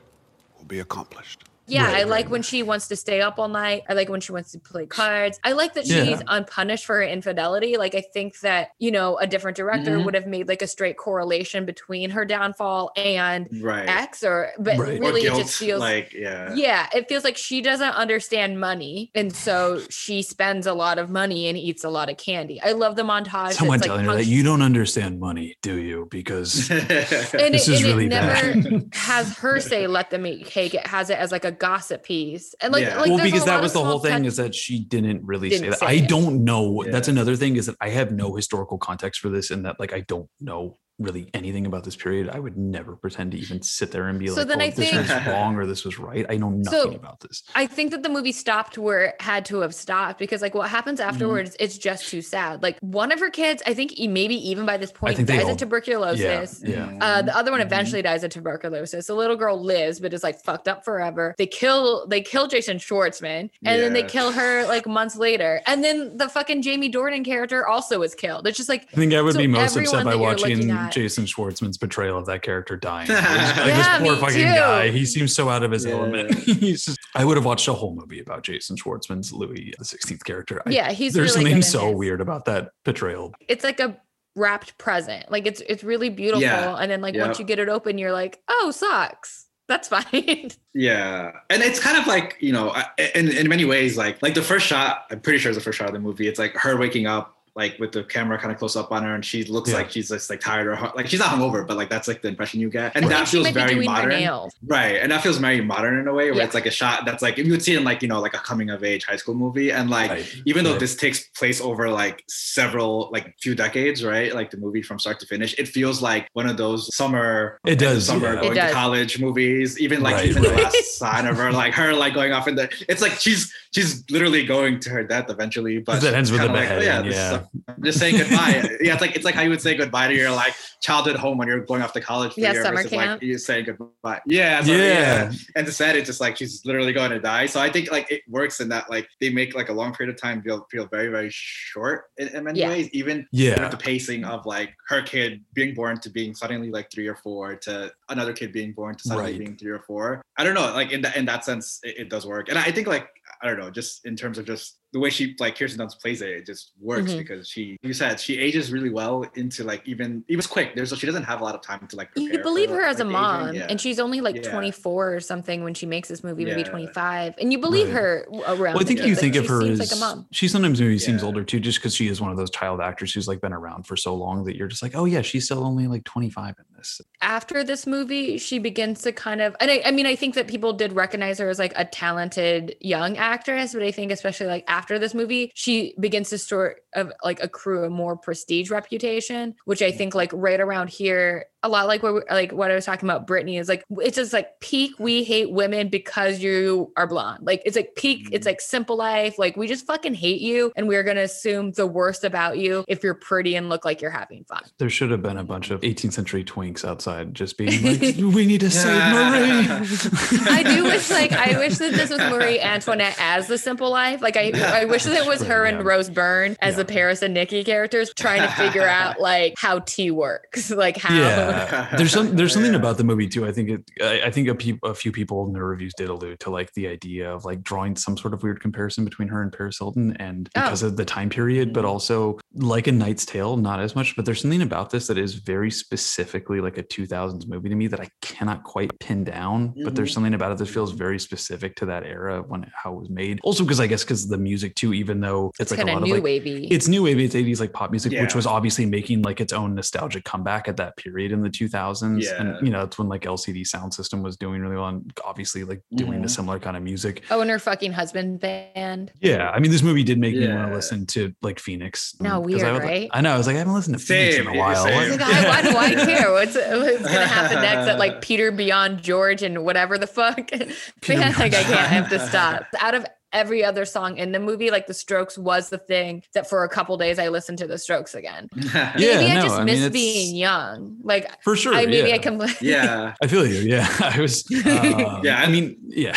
will 0.57 0.65
be 0.66 0.81
accomplished. 0.81 1.44
Yeah, 1.68 1.88
I 1.88 2.05
like 2.05 2.30
when 2.30 2.43
she 2.43 2.62
wants 2.62 2.88
to 2.88 2.97
stay 2.97 3.20
up 3.20 3.38
all 3.38 3.48
night. 3.48 3.82
I 3.88 3.94
like 3.94 4.09
when 4.09 4.20
she 4.20 4.32
wants 4.32 4.52
to 4.52 4.59
play 4.59 4.86
cards. 4.86 5.38
I 5.44 5.52
like 5.52 5.74
that 5.74 5.86
Yeah. 5.86 6.05
she's 6.05 6.22
unpunished 6.26 6.84
for 6.86 6.97
her 6.97 7.02
infidelity. 7.02 7.76
Like 7.76 7.94
I 7.94 8.02
think 8.12 8.40
that, 8.40 8.70
you 8.78 8.90
know, 8.90 9.16
a 9.18 9.26
different 9.26 9.56
director 9.56 9.98
Mhm. 9.98 10.05
would 10.05 10.14
have 10.14 10.26
made 10.26 10.48
like 10.48 10.62
a 10.62 10.66
straight 10.66 10.97
correlation 10.97 11.64
between 11.66 12.10
her 12.10 12.24
downfall 12.24 12.93
and 12.97 13.48
Right. 13.60 13.88
X 13.88 14.22
or 14.22 14.51
but 14.59 14.78
Right. 14.78 15.01
Really 15.01 15.22
it 15.22 15.34
just 15.34 15.56
feels 15.59 15.80
like, 15.80 16.12
yeah. 16.12 16.55
Yeah, 16.55 16.88
it 16.94 17.09
feels 17.09 17.24
like 17.24 17.36
she 17.36 17.60
doesn't 17.60 17.90
understand 17.94 18.60
money 18.60 19.10
and 19.14 19.34
so 19.34 19.80
she 19.90 20.22
spends 20.22 20.66
a 20.66 20.74
lot 20.74 20.98
of 20.98 21.10
money 21.10 21.48
and 21.48 21.59
eats 21.59 21.82
a 21.84 21.90
lot 21.90 22.09
of 22.09 22.16
candy. 22.16 22.60
I 22.62 22.72
love 22.72 22.97
the 22.97 23.02
montage. 23.02 23.52
Someone 23.55 23.80
telling 23.80 24.06
like, 24.06 24.18
her 24.18 24.22
that 24.22 24.28
you 24.30 24.43
don't 24.43 24.62
understand 24.62 25.18
money, 25.20 25.56
do 25.62 25.78
you? 25.80 26.06
Because 26.10 26.70
and 26.70 26.80
this 26.88 27.68
it, 27.68 27.74
is 27.74 27.82
really 27.82 28.06
it 28.06 28.10
never 28.10 28.60
bad. 28.60 28.88
has 28.93 29.36
her 29.38 29.59
say 29.60 29.86
let 29.86 30.10
them 30.10 30.26
eat 30.26 30.47
cake. 30.47 30.74
It 30.74 30.86
has 30.86 31.10
it 31.10 31.18
as 31.18 31.32
like 31.32 31.44
a 31.44 31.56
gossip 31.57 32.05
piece. 32.05 32.55
And 32.61 32.73
like, 32.73 32.87
like 32.97 33.11
well, 33.11 33.23
because 33.23 33.45
that 33.47 33.61
was 33.62 33.73
the 33.73 33.85
whole 33.85 33.99
thing 33.99 34.12
touch- 34.19 34.27
is 34.27 34.37
that 34.37 34.55
she 34.55 34.78
didn't 34.78 35.24
really 35.24 35.51
say 35.51 35.57
Didn't 35.59 35.70
that. 35.70 35.78
say 35.81 35.87
I 35.87 35.93
it. 35.93 36.09
don't 36.09 36.45
know. 36.45 36.85
That's 36.87 37.09
another 37.09 37.37
thing 37.37 37.57
is 37.57 37.66
that 37.66 37.77
I 37.81 37.89
have 37.91 38.12
no 38.12 38.35
historical 38.35 38.78
context 38.78 39.20
for 39.20 39.28
this, 39.28 39.51
and 39.51 39.65
that 39.65 39.81
like 39.81 39.93
I 39.93 40.01
don't 40.01 40.28
know 40.41 40.78
really 40.98 41.28
anything 41.35 41.66
about 41.66 41.85
this 41.85 41.94
period. 41.97 42.28
I 42.31 42.39
would 42.39 42.56
never 42.56 42.97
pretend 42.97 43.32
to 43.32 43.39
even 43.39 43.60
sit 43.62 43.90
there 43.93 44.09
and 44.09 44.18
be 44.18 44.28
So 44.28 44.36
like, 44.36 44.48
then 44.48 44.60
oh, 44.62 44.64
I 44.64 44.70
this 44.70 44.90
think- 44.90 45.09
was 45.09 45.27
wrong 45.27 45.56
or 45.56 45.66
this 45.66 45.85
was 45.85 45.98
right. 45.98 46.24
I 46.28 46.36
know 46.36 46.48
nothing 46.51 46.81
So- 46.81 46.90
about 46.93 47.20
this. 47.20 47.43
I 47.55 47.66
think 47.66 47.90
that 47.90 48.02
the 48.02 48.09
movie 48.09 48.32
stopped 48.32 48.78
where 48.78 49.06
it 49.06 49.20
had 49.20 49.44
to 49.47 49.60
have 49.60 49.74
stopped 49.74 50.18
because 50.18 50.40
like 50.43 50.55
what 50.55 50.70
happens 50.70 51.01
Mm-hmm. 51.01 51.09
afterwards, 51.10 51.56
it's 51.60 51.77
just 51.77 52.09
too 52.09 52.23
sad. 52.23 52.62
Like 52.62 52.78
one 52.81 53.12
of 53.12 53.20
her 53.20 53.28
kids, 53.31 53.62
I 53.66 53.74
think 53.74 53.93
maybe 53.98 54.35
even 54.48 54.64
by 54.64 54.77
this 54.78 54.90
point 54.93 55.16
think 55.16 55.28
dies 55.28 55.44
all- 55.44 55.51
of 55.51 55.56
tuberculosis. 55.59 56.62
Yeah, 56.64 56.90
yeah. 56.90 56.98
Uh, 57.01 57.23
the 57.23 57.36
other 57.36 57.47
Mm-hmm. 57.51 57.59
one 57.59 57.60
eventually 57.60 58.02
dies 58.02 58.24
of 58.24 58.31
tuberculosis. 58.31 59.06
The 59.06 59.14
little 59.14 59.36
girl 59.36 59.62
lives, 59.62 60.01
but 60.01 60.12
is 60.14 60.23
like 60.23 60.43
fucked 60.43 60.66
up 60.68 60.85
forever. 60.85 61.35
They 61.39 61.47
kill 61.47 62.06
they 62.09 62.20
kill 62.23 62.47
Jason 62.48 62.78
Schwartzman, 62.78 63.51
and 63.64 63.82
then 63.82 63.93
they 63.93 64.02
kill 64.02 64.32
her 64.32 64.66
like 64.66 64.86
months 64.86 65.16
later. 65.16 65.60
And 65.66 65.85
then 65.85 66.16
the 66.16 66.28
fucking 66.28 66.62
Jamie 66.62 66.90
Dornan 66.90 67.24
character 67.24 67.66
also 67.66 68.02
is 68.02 68.14
killed. 68.14 68.47
It's 68.47 68.56
just 68.56 68.68
like 68.68 68.89
I 68.93 68.97
think 68.97 69.12
I 69.14 69.23
would 69.23 69.35
so 69.35 69.39
be 69.39 69.47
most 69.47 69.77
upset 69.77 70.05
by 70.05 70.14
watching 70.16 70.66
looking 70.87 71.03
Jason 71.03 71.25
Schwartzman's 71.27 71.79
portrayal 71.79 72.19
of 72.19 72.27
that 72.27 72.43
character 72.43 72.77
dying. 72.77 73.09
like 73.09 73.23
Yeah, 73.23 73.99
this 73.99 74.07
poor 74.07 74.15
me 74.15 74.21
fucking 74.21 74.37
too. 74.39 74.45
guy. 74.45 74.91
He 74.91 75.05
seems 75.05 75.35
so 75.35 75.49
out 75.49 75.63
of 75.63 75.71
his 75.71 75.87
element. 75.87 76.35
he's 76.39 76.85
just, 76.85 76.99
I 77.15 77.25
would 77.25 77.37
have 77.37 77.45
watched 77.47 77.69
a 77.69 77.73
whole 77.73 77.95
movie 77.95 78.21
about 78.21 78.43
Jason 78.43 78.77
Schwartzman's 78.77 79.33
Louis 79.33 79.75
the 79.79 79.85
Sixteenth 79.85 80.25
character. 80.25 80.63
Yeah, 80.67 80.93
he's 80.93 81.15
there's 81.15 81.37
really 81.37 81.51
something 81.51 81.63
so 81.63 81.89
his. 81.89 81.97
weird 81.97 82.21
about 82.21 82.45
that 82.47 82.71
portrayal. 82.85 83.35
it's 83.49 83.65
like 83.65 83.81
a 83.81 83.97
wrapped 84.35 84.77
present. 84.79 85.31
Like 85.31 85.47
it's 85.47 85.63
it's 85.69 85.83
really 85.83 86.11
beautiful. 86.11 86.43
Yeah. 86.43 86.75
And 86.77 86.91
then 86.91 87.01
like 87.01 87.15
once 87.17 87.39
you 87.39 87.45
get 87.45 87.59
it 87.59 87.69
open, 87.69 87.99
you're 87.99 88.13
like, 88.13 88.41
oh, 88.49 88.71
socks. 88.71 89.45
That's 89.69 89.89
fine. 90.13 90.51
Yeah, 90.75 91.33
and 91.51 91.61
it's 91.63 91.81
kind 91.81 91.99
of 91.99 92.07
like 92.07 92.37
you 92.39 92.53
know, 92.53 92.73
in 93.17 93.29
in 93.29 93.49
many 93.49 93.65
ways, 93.65 93.97
like 93.97 94.23
like 94.23 94.35
the 94.35 94.43
first 94.43 94.65
shot. 94.67 95.07
I'm 95.11 95.21
pretty 95.21 95.39
sure 95.41 95.51
it's 95.51 95.59
the 95.59 95.65
first 95.65 95.79
shot 95.79 95.89
of 95.89 95.93
the 95.95 95.99
movie. 95.99 96.29
It's 96.29 96.39
like 96.39 96.55
her 96.55 96.77
waking 96.77 97.07
up, 97.07 97.36
like 97.57 97.78
with 97.78 97.91
the 97.91 98.05
camera 98.05 98.39
kind 98.39 98.53
of 98.53 98.59
close 98.59 98.77
up 98.77 98.93
on 98.93 99.03
her, 99.03 99.15
and 99.15 99.24
she 99.24 99.43
looks 99.45 99.70
Yeah. 99.70 99.78
like 99.78 99.91
she's 99.91 100.09
just 100.11 100.28
like 100.28 100.41
tired 100.41 100.66
or 100.66 100.93
like 100.95 101.07
she's 101.09 101.20
not 101.20 101.31
hungover, 101.31 101.66
but 101.66 101.77
like 101.78 101.89
that's 101.89 102.07
like 102.07 102.20
the 102.23 102.28
impression 102.28 102.61
you 102.61 102.69
get, 102.70 102.93
and 102.95 103.07
I 103.07 103.09
that 103.09 103.15
think 103.16 103.27
she 103.28 103.33
feels 103.33 103.45
might 103.47 103.55
be 103.55 103.61
very 103.61 103.74
doing 103.77 103.87
modern, 103.87 104.09
nails. 104.11 104.55
right? 104.66 104.97
And 105.01 105.11
that 105.11 105.23
feels 105.23 105.39
very 105.39 105.61
modern 105.62 105.99
in 105.99 106.07
a 106.07 106.12
way, 106.12 106.27
where 106.31 106.39
Yeah. 106.41 106.45
it's 106.45 106.55
like 106.55 106.66
a 106.66 106.70
shot 106.70 107.05
that's 107.07 107.23
like 107.23 107.39
you 107.39 107.51
would 107.51 107.62
see 107.62 107.74
in 107.74 107.83
like 107.83 108.03
you 108.03 108.09
know 108.09 108.20
like 108.20 108.35
a 108.35 108.39
coming 108.39 108.69
of 108.70 108.85
age 108.85 109.05
high 109.07 109.16
school 109.16 109.35
movie, 109.35 109.73
and 109.73 109.89
like 109.91 110.27
even 110.45 110.65
though 110.65 110.73
Right. 110.73 110.81
this 110.81 110.95
takes 110.97 111.28
place 111.31 111.61
over 111.61 111.89
like 111.89 112.23
several 112.28 113.09
like 113.12 113.35
few 113.41 113.55
decades, 113.55 114.05
right? 114.05 114.35
Like 114.35 114.51
the 114.51 114.59
movie 114.59 114.83
from 114.83 114.99
start 114.99 115.19
to 115.20 115.27
finish, 115.27 115.55
it 115.59 115.66
feels 115.69 116.03
like 116.03 116.28
one 116.35 116.47
of 116.49 116.57
those 116.59 116.95
summer 116.95 117.59
It 117.66 117.78
does, 117.78 118.07
summer 118.07 118.35
yeah. 118.35 118.41
going 118.43 118.57
It 118.57 118.66
to 118.69 118.73
college 118.73 119.19
movies, 119.19 119.81
even 119.81 120.03
like 120.03 120.16
Right, 120.16 120.27
even 120.28 120.43
the 120.43 120.51
last 120.51 120.99
sign 120.99 121.27
of 121.27 121.37
her, 121.39 121.51
like 121.53 121.73
her 121.74 121.93
like 121.95 122.15
going 122.15 122.33
off 122.33 122.49
in 122.49 122.55
the 122.55 122.69
it's 122.89 123.01
like 123.03 123.12
she's 123.12 123.53
she's 123.77 124.05
literally 124.11 124.44
going 124.44 124.81
to 124.81 124.90
her 124.90 125.05
death 125.05 125.28
eventually. 125.31 125.78
But 125.78 126.01
That 126.01 126.15
ends 126.15 126.32
with 126.32 126.40
a 126.40 126.44
kinda 126.47 126.59
like, 126.61 126.70
oh, 126.70 126.78
beheading, 126.81 127.11
this 127.11 127.19
is- 127.19 127.32
yeah. 127.32 127.44
I'm 127.69 127.82
just 127.85 127.98
saying 127.98 128.16
goodbye. 128.16 128.77
yeah, 128.81 128.93
it's 128.94 129.01
like 129.03 129.15
it's 129.16 129.24
like 129.24 129.35
how 129.35 129.43
you 129.43 129.51
would 129.51 129.61
say 129.61 129.74
goodbye 129.77 130.09
to 130.09 130.15
your 130.15 130.31
like 130.31 130.55
childhood 130.81 131.16
home 131.16 131.36
when 131.39 131.47
you're 131.48 131.61
going 131.61 131.82
off 131.82 131.93
to 131.93 132.01
college 132.01 132.32
for 132.35 132.40
Yeah, 132.40 132.51
a 132.51 132.55
year 132.55 132.62
summer 132.62 132.85
camp. 132.85 133.20
like 133.20 133.23
you 133.23 133.36
saying 133.39 133.66
goodbye. 133.66 134.20
Yeah, 134.27 134.62
summer- 134.62 134.78
Yeah. 134.78 135.32
And 135.57 135.66
instead 135.66 135.97
it's 135.97 136.07
just 136.07 136.20
like 136.20 136.36
she's 136.39 136.65
literally 136.65 136.93
going 136.93 137.11
to 137.11 137.20
die. 137.20 137.47
So 137.47 137.61
I 137.61 137.70
think 137.70 137.90
like 137.93 138.11
it 138.11 138.23
works 138.28 138.61
in 138.61 138.69
that 138.70 138.89
like 138.89 139.09
they 139.20 139.31
make 139.31 139.55
like 139.55 139.69
a 139.69 139.73
long 139.73 139.93
period 139.94 140.15
of 140.15 140.20
time 140.20 140.43
feel 140.43 140.66
feel 140.70 140.86
very, 140.86 141.09
very 141.09 141.28
short 141.31 142.05
in, 142.19 142.28
in 142.28 142.44
many 142.44 142.61
Yeah. 142.61 142.69
ways, 142.70 142.89
even 142.93 143.27
Yeah. 143.32 143.61
with 143.62 143.70
the 143.73 143.77
pacing 143.77 144.24
of 144.24 144.47
like 144.47 144.74
her 144.89 145.03
kid 145.03 145.43
being 145.55 145.74
born 145.74 146.01
to 146.01 146.09
being 146.11 146.35
suddenly 146.35 146.70
like 146.70 146.90
three 146.90 147.07
or 147.09 147.16
four 147.16 147.57
to 147.66 147.93
another 148.09 148.32
kid 148.32 148.53
being 148.53 148.73
born 148.73 148.94
to 148.97 149.03
suddenly 149.03 149.32
Right. 149.32 149.39
being 149.39 149.57
three 149.57 149.70
or 149.73 149.81
four. 149.81 150.23
I 150.39 150.44
don't 150.44 150.55
know, 150.55 150.73
like 150.73 150.93
in 150.93 151.03
that 151.03 151.16
in 151.16 151.24
that 151.27 151.44
sense, 151.44 151.81
it, 151.82 151.94
it 152.03 152.09
does 152.11 152.24
work. 152.27 152.48
And 152.48 152.59
I 152.59 152.70
think 152.70 152.86
like 152.86 153.09
I 153.43 153.47
don't 153.47 153.59
know, 153.59 153.70
just 153.70 154.07
in 154.07 154.16
terms 154.16 154.39
of 154.39 154.47
just 154.47 154.78
the 154.97 155.01
way 155.01 155.10
she 155.10 155.36
like 155.39 155.59
Kirsten 155.59 155.78
Dunst 155.78 156.01
plays 156.01 156.23
it, 156.23 156.31
it 156.31 156.47
just 156.47 156.73
works 156.81 157.12
Mhm. 157.12 157.18
because 157.18 157.47
she 157.47 157.77
you 157.82 157.93
said 157.93 158.18
she 158.18 158.39
ages 158.39 158.73
really 158.73 158.89
well 158.89 159.27
into 159.35 159.62
like 159.62 159.82
even 159.86 160.24
even 160.28 160.43
quick. 160.47 160.74
There's 160.74 160.89
she 160.98 161.05
doesn't 161.05 161.24
have 161.24 161.43
a 161.43 161.44
lot 161.44 161.55
of 161.55 161.60
time 161.60 161.86
to 161.89 161.97
like 161.97 162.09
You 162.16 162.28
prepare 162.31 162.43
believe 162.43 162.70
for, 162.70 162.77
her 162.77 162.82
as 162.86 162.98
a 163.01 163.05
mom, 163.05 163.48
aging. 163.51 163.60
Yeah. 163.60 163.66
and 163.68 163.78
she's 163.78 163.98
only 164.01 164.23
like 164.23 164.36
Yeah. 164.36 164.51
24 164.51 165.14
or 165.16 165.20
something 165.20 165.62
when 165.64 165.74
she 165.74 165.85
makes 165.85 166.09
this 166.09 166.24
movie, 166.24 166.47
maybe 166.47 166.62
Yeah. 166.62 166.68
25, 166.68 167.35
and 167.39 167.52
you 167.52 167.59
believe 167.59 167.89
Right. 167.89 167.94
her 167.97 168.27
around. 168.47 168.59
Well, 168.74 168.81
I 168.81 168.85
think 168.85 169.01
you. 169.01 169.09
Like, 169.09 169.18
think 169.18 169.36
of 169.36 169.47
her 169.48 169.62
as 169.62 169.78
like 169.78 169.93
a 169.93 169.97
mom. 169.97 170.27
she 170.32 170.48
sometimes 170.48 170.81
maybe 170.81 170.98
seems 170.98 171.23
older 171.23 171.44
too, 171.44 171.60
just 171.60 171.78
because 171.78 171.94
she 171.94 172.09
is 172.09 172.18
one 172.23 172.31
of 172.31 172.39
those 172.39 172.48
child 172.51 172.81
actors 172.81 173.12
who's 173.12 173.28
like 173.28 173.43
been 173.43 173.52
around 173.52 173.86
for 173.86 173.97
so 173.98 174.14
long 174.14 174.44
that 174.44 174.56
you're 174.56 174.68
just 174.68 174.82
like, 174.82 174.94
oh 174.94 175.05
yeah, 175.05 175.20
she's 175.20 175.44
still 175.44 175.62
only 175.62 175.86
like 175.89 176.05
25 176.05 176.55
in 176.59 176.64
this. 176.78 177.02
After 177.20 177.62
this 177.62 177.86
movie, 177.86 178.39
she 178.39 178.59
begins 178.59 179.02
to 179.02 179.12
kind 179.12 179.43
of, 179.43 179.55
and 179.60 179.70
I, 179.70 179.82
I 179.85 179.90
mean, 179.90 180.06
I 180.06 180.16
think 180.16 180.35
that 180.36 180.47
people 180.48 180.73
did 180.73 180.93
recognize 180.94 181.39
her 181.39 181.51
as 181.51 181.59
like 181.59 181.73
a 181.77 181.85
talented 181.85 182.77
young 182.81 183.16
actress, 183.18 183.74
but 183.74 183.82
I 183.82 183.90
think 183.90 184.10
especially 184.12 184.47
like 184.47 184.64
after 184.68 184.86
this 184.99 185.15
movie, 185.15 185.53
she 185.55 185.95
begins 185.99 186.31
to 186.31 186.39
sort 186.39 186.83
of 186.95 187.13
like 187.25 187.43
accrue 187.43 187.85
a 187.85 187.91
more 187.91 188.17
prestige 188.17 188.71
reputation, 188.71 189.55
which 189.65 189.83
I 189.83 189.91
think 189.91 190.15
like 190.15 190.31
right 190.33 190.61
around 190.61 190.91
here, 190.91 191.47
a 191.66 191.68
lot 191.68 191.86
like 191.86 192.02
what 192.02 192.14
we- 192.14 192.22
like 192.30 192.52
what 192.52 192.70
I 192.70 192.74
was 192.74 192.84
talking 192.84 193.09
about, 193.09 193.26
Brittany 193.26 193.59
is 193.59 193.68
like 193.68 193.84
it's 193.98 194.16
just 194.16 194.32
like 194.32 194.60
peak. 194.60 194.93
We 194.98 195.24
hate 195.24 195.51
women 195.51 195.88
because 195.88 196.40
you 196.40 196.93
are 196.97 197.06
blonde. 197.06 197.44
Like 197.47 197.62
it's 197.66 197.76
like 197.76 197.94
peak. 197.97 198.28
It's 198.32 198.44
mm. 198.44 198.51
like 198.51 198.60
simple 198.60 198.97
life. 198.97 199.38
Like 199.38 199.56
we 199.56 199.66
just 199.66 199.86
fucking 199.86 200.14
hate 200.14 200.40
you, 200.40 200.72
and 200.76 200.88
we're 200.88 201.02
gonna 201.02 201.22
assume 201.22 201.72
the 201.72 201.86
worst 201.86 202.24
about 202.24 202.59
you 202.59 202.84
if 202.88 203.02
you're 203.02 203.14
pretty 203.14 203.56
and 203.56 203.68
look 203.68 203.84
like 203.84 204.01
you're 204.01 204.10
having 204.10 204.44
fun. 204.44 204.62
There 204.78 204.90
should 204.90 205.10
have 205.10 205.22
been 205.22 205.36
a 205.36 205.44
bunch 205.44 205.70
of 205.70 205.80
18th 205.80 206.12
century 206.12 206.44
twinks 206.44 206.84
outside 206.84 207.34
just 207.34 207.59
being 207.59 207.82
like, 207.82 208.16
we 208.34 208.47
need 208.47 208.60
to 208.60 208.70
save 208.70 209.02
Marie. 209.12 209.66
I 210.51 210.62
do 210.62 210.84
wish 210.84 211.10
like 211.10 211.32
I 211.32 211.59
wish 211.59 211.78
that 211.78 211.93
this 211.93 212.10
was 212.10 212.18
Marie 212.18 212.60
Antoinette 212.60 213.16
as 213.18 213.48
the 213.48 213.59
simple 213.59 213.90
life. 213.90 214.22
Like 214.22 214.36
I 214.36 214.52
I 214.55 214.84
wish 214.84 215.05
that 215.05 215.16
it 215.16 215.26
was 215.26 215.43
her 215.43 215.64
and 215.64 215.84
Rose 215.84 216.10
Byrne 216.10 216.56
as 216.60 216.76
the 216.76 216.84
Paris 216.84 217.22
and 217.22 217.34
Nikki 217.34 217.64
characters 217.64 218.12
trying 218.14 218.43
to 218.43 218.48
figure 218.48 218.86
out 218.86 219.20
like 219.26 219.55
how 219.59 219.80
tea 219.80 220.10
works. 220.10 220.70
Like 220.70 220.97
how 220.97 221.14
yeah 221.14 221.56
there's 221.97 222.12
some 222.12 222.35
there's 222.37 222.53
something 222.53 222.74
about 222.74 222.97
the 222.97 223.05
movie 223.05 223.28
too 223.28 223.47
i 223.47 223.53
think 223.53 223.69
it 223.70 223.91
i, 224.03 224.23
I 224.27 224.31
think 224.31 224.49
a, 224.49 224.55
peop 224.55 224.78
a 224.85 224.95
few 224.95 225.12
people 225.12 225.47
in 225.47 225.53
the 225.53 225.62
reviews 225.62 225.93
did 225.97 226.09
allude 226.09 226.41
to 226.41 226.51
like 226.51 226.73
the 226.74 226.87
idea 226.89 227.33
of 227.33 227.45
like 227.45 227.62
drawing 227.62 227.97
some 227.97 228.16
sort 228.16 228.35
of 228.35 228.43
weird 228.43 228.61
comparison 228.61 229.05
between 229.05 229.28
her 229.28 229.43
and 229.43 229.53
paris 229.53 229.78
hilton 229.78 230.16
and 230.19 230.49
Oh. 230.57 230.62
because 230.62 230.83
of 230.83 230.97
the 230.97 231.05
time 231.05 231.28
period 231.31 231.73
but 231.73 231.85
also 231.85 232.39
like 232.55 232.87
a 232.87 232.93
knight's 232.93 233.24
tale 233.27 233.57
not 233.57 233.81
as 233.81 233.95
much 233.97 234.15
but 234.16 234.24
there's 234.24 234.41
something 234.43 234.62
about 234.62 234.91
this 234.91 235.07
that 235.09 235.19
is 235.19 235.35
very 235.35 235.70
specifically 235.70 236.61
like 236.61 236.78
a 236.78 236.83
2000s 236.83 237.47
movie 237.49 237.69
to 237.69 237.74
me 237.74 237.87
that 237.89 238.01
i 238.01 238.09
cannot 238.23 238.62
quite 238.65 238.91
pin 239.01 239.24
down 239.24 239.74
but 239.85 239.95
there's 239.95 240.11
Mhm. 240.11 240.15
something 240.15 240.35
about 240.35 240.53
it 240.53 240.59
that 240.59 240.66
feels 240.66 240.93
very 240.93 241.19
specific 241.19 241.74
to 241.77 241.87
that 241.87 242.05
era 242.05 242.43
when 242.47 242.62
it, 242.65 242.69
how 242.74 242.93
it 242.93 243.01
was 243.01 243.11
made 243.11 243.41
also 243.43 243.65
because 243.65 243.81
i 243.81 243.87
guess 243.87 244.05
because 244.05 244.28
the 244.28 244.39
music 244.39 244.74
too 244.74 244.93
even 244.95 245.20
though 245.20 245.49
it's, 245.59 245.73
it's 245.73 245.78
like 245.78 245.81
a 245.81 245.91
lot 245.91 245.97
of 245.99 246.03
of 246.03 246.09
new 246.09 246.15
like 246.15 246.23
wavy. 246.23 246.66
it's 246.70 246.87
new 246.89 247.03
wave 247.03 247.19
it's 247.19 247.35
80s 247.35 247.61
like 247.61 247.73
pop 247.73 247.91
music 247.91 248.12
which 248.20 248.35
was 248.35 248.47
obviously 248.47 248.87
making 248.87 249.23
like 249.23 249.41
its 249.41 249.53
own 249.53 249.74
nostalgic 249.74 250.24
comeback 250.24 250.69
at 250.69 250.77
that 250.77 250.97
period 250.97 251.33
in 251.37 251.43
the 251.43 251.51
2000s 251.51 252.23
Yeah. 252.23 252.41
and 252.41 252.67
you 252.67 252.73
know 252.73 252.81
that's 252.81 252.99
when 252.99 253.09
like 253.09 253.23
lcd 253.23 253.67
sound 253.67 253.93
system 253.95 254.23
was 254.23 254.37
doing 254.37 254.61
really 254.61 254.77
well 254.77 254.87
and 254.89 255.13
obviously 255.25 255.65
like 255.65 255.83
doing 255.95 256.21
a 256.23 256.27
Mhm. 256.27 256.31
similar 256.31 256.59
kind 256.59 256.77
of 256.77 256.83
music 256.83 257.23
oh, 257.31 257.41
and 257.41 257.51
her 257.51 257.59
fucking 257.59 257.93
husband 257.93 258.41
band. 258.41 259.13
yeah 259.21 259.51
i 259.51 259.59
mean 259.59 259.71
this 259.71 259.83
movie 259.83 260.03
did 260.03 260.19
make 260.19 260.35
me 260.35 260.49
want 260.49 260.69
to 260.71 260.75
listen 260.75 261.07
to 261.07 261.33
like 261.43 261.59
phoenix 261.59 262.15
No, 262.21 262.41
'cause 262.41 262.47
weird, 262.47 262.63
I, 262.63 262.73
was- 262.73 262.81
right? 262.83 263.09
i 263.13 263.21
know 263.21 263.33
i 263.35 263.39
was 263.39 263.47
like 263.47 263.57
i 263.57 263.59
haven't 263.59 263.75
listened 263.75 263.99
to 263.99 264.05
phoenix 264.05 264.37
in 264.37 264.47
a 264.47 264.55
while. 264.57 264.85
What- 264.85 265.11
Like, 265.11 265.21
I, 265.21 265.49
why 265.49 265.63
do 265.63 265.77
I 265.77 266.05
care? 266.05 266.33
What's, 266.33 266.55
what's 266.55 267.03
gonna 267.03 267.27
happen 267.27 267.61
next 267.63 267.89
at 267.89 267.99
like 267.99 268.21
Peter 268.27 268.51
Beyond 268.51 269.03
George 269.03 269.43
and 269.43 269.65
whatever 269.65 269.99
the 269.99 270.07
fuck? 270.07 270.51
Man, 271.09 271.33
like 271.35 271.55
I 271.55 271.63
can't 271.63 271.71
I 271.75 271.87
have 271.87 272.09
to 272.11 272.19
stop. 272.27 272.65
Out 272.81 272.95
of 272.95 273.07
every 273.37 273.63
other 273.63 273.85
song 273.85 274.17
in 274.17 274.33
the 274.33 274.41
movie, 274.41 274.71
like 274.71 274.87
the 274.87 274.95
Strokes 274.95 275.37
was 275.39 275.69
the 275.69 275.79
thing 275.79 276.23
that 276.35 276.49
for 276.49 276.65
a 276.65 276.69
couple 276.69 276.97
days 276.97 277.19
I 277.19 277.29
listened 277.29 277.59
to 277.59 277.67
the 277.67 277.79
Strokes 277.79 278.15
again. 278.15 278.49
Yeah, 278.75 278.93
maybe 278.97 279.31
I 279.31 279.35
no, 279.35 279.43
just 279.43 279.55
I 279.55 279.59
mean, 279.59 279.67
miss 279.67 279.77
it's- 279.79 279.93
being 279.93 280.37
young. 280.37 280.97
Like 281.03 281.43
For 281.43 281.55
sure, 281.57 281.75
I 281.75 281.87
maybe 281.87 282.09
yeah. 282.09 282.15
I 282.15 282.19
can. 282.19 282.41
Yeah. 282.61 283.15
I 283.23 283.27
feel 283.27 283.47
you. 283.47 283.61
Yeah, 283.61 283.87
I 284.01 284.21
was. 284.21 284.45
Um, 284.67 285.21
Yeah, 285.23 285.39
I 285.45 285.49
mean, 285.49 285.77
yeah. 285.89 286.17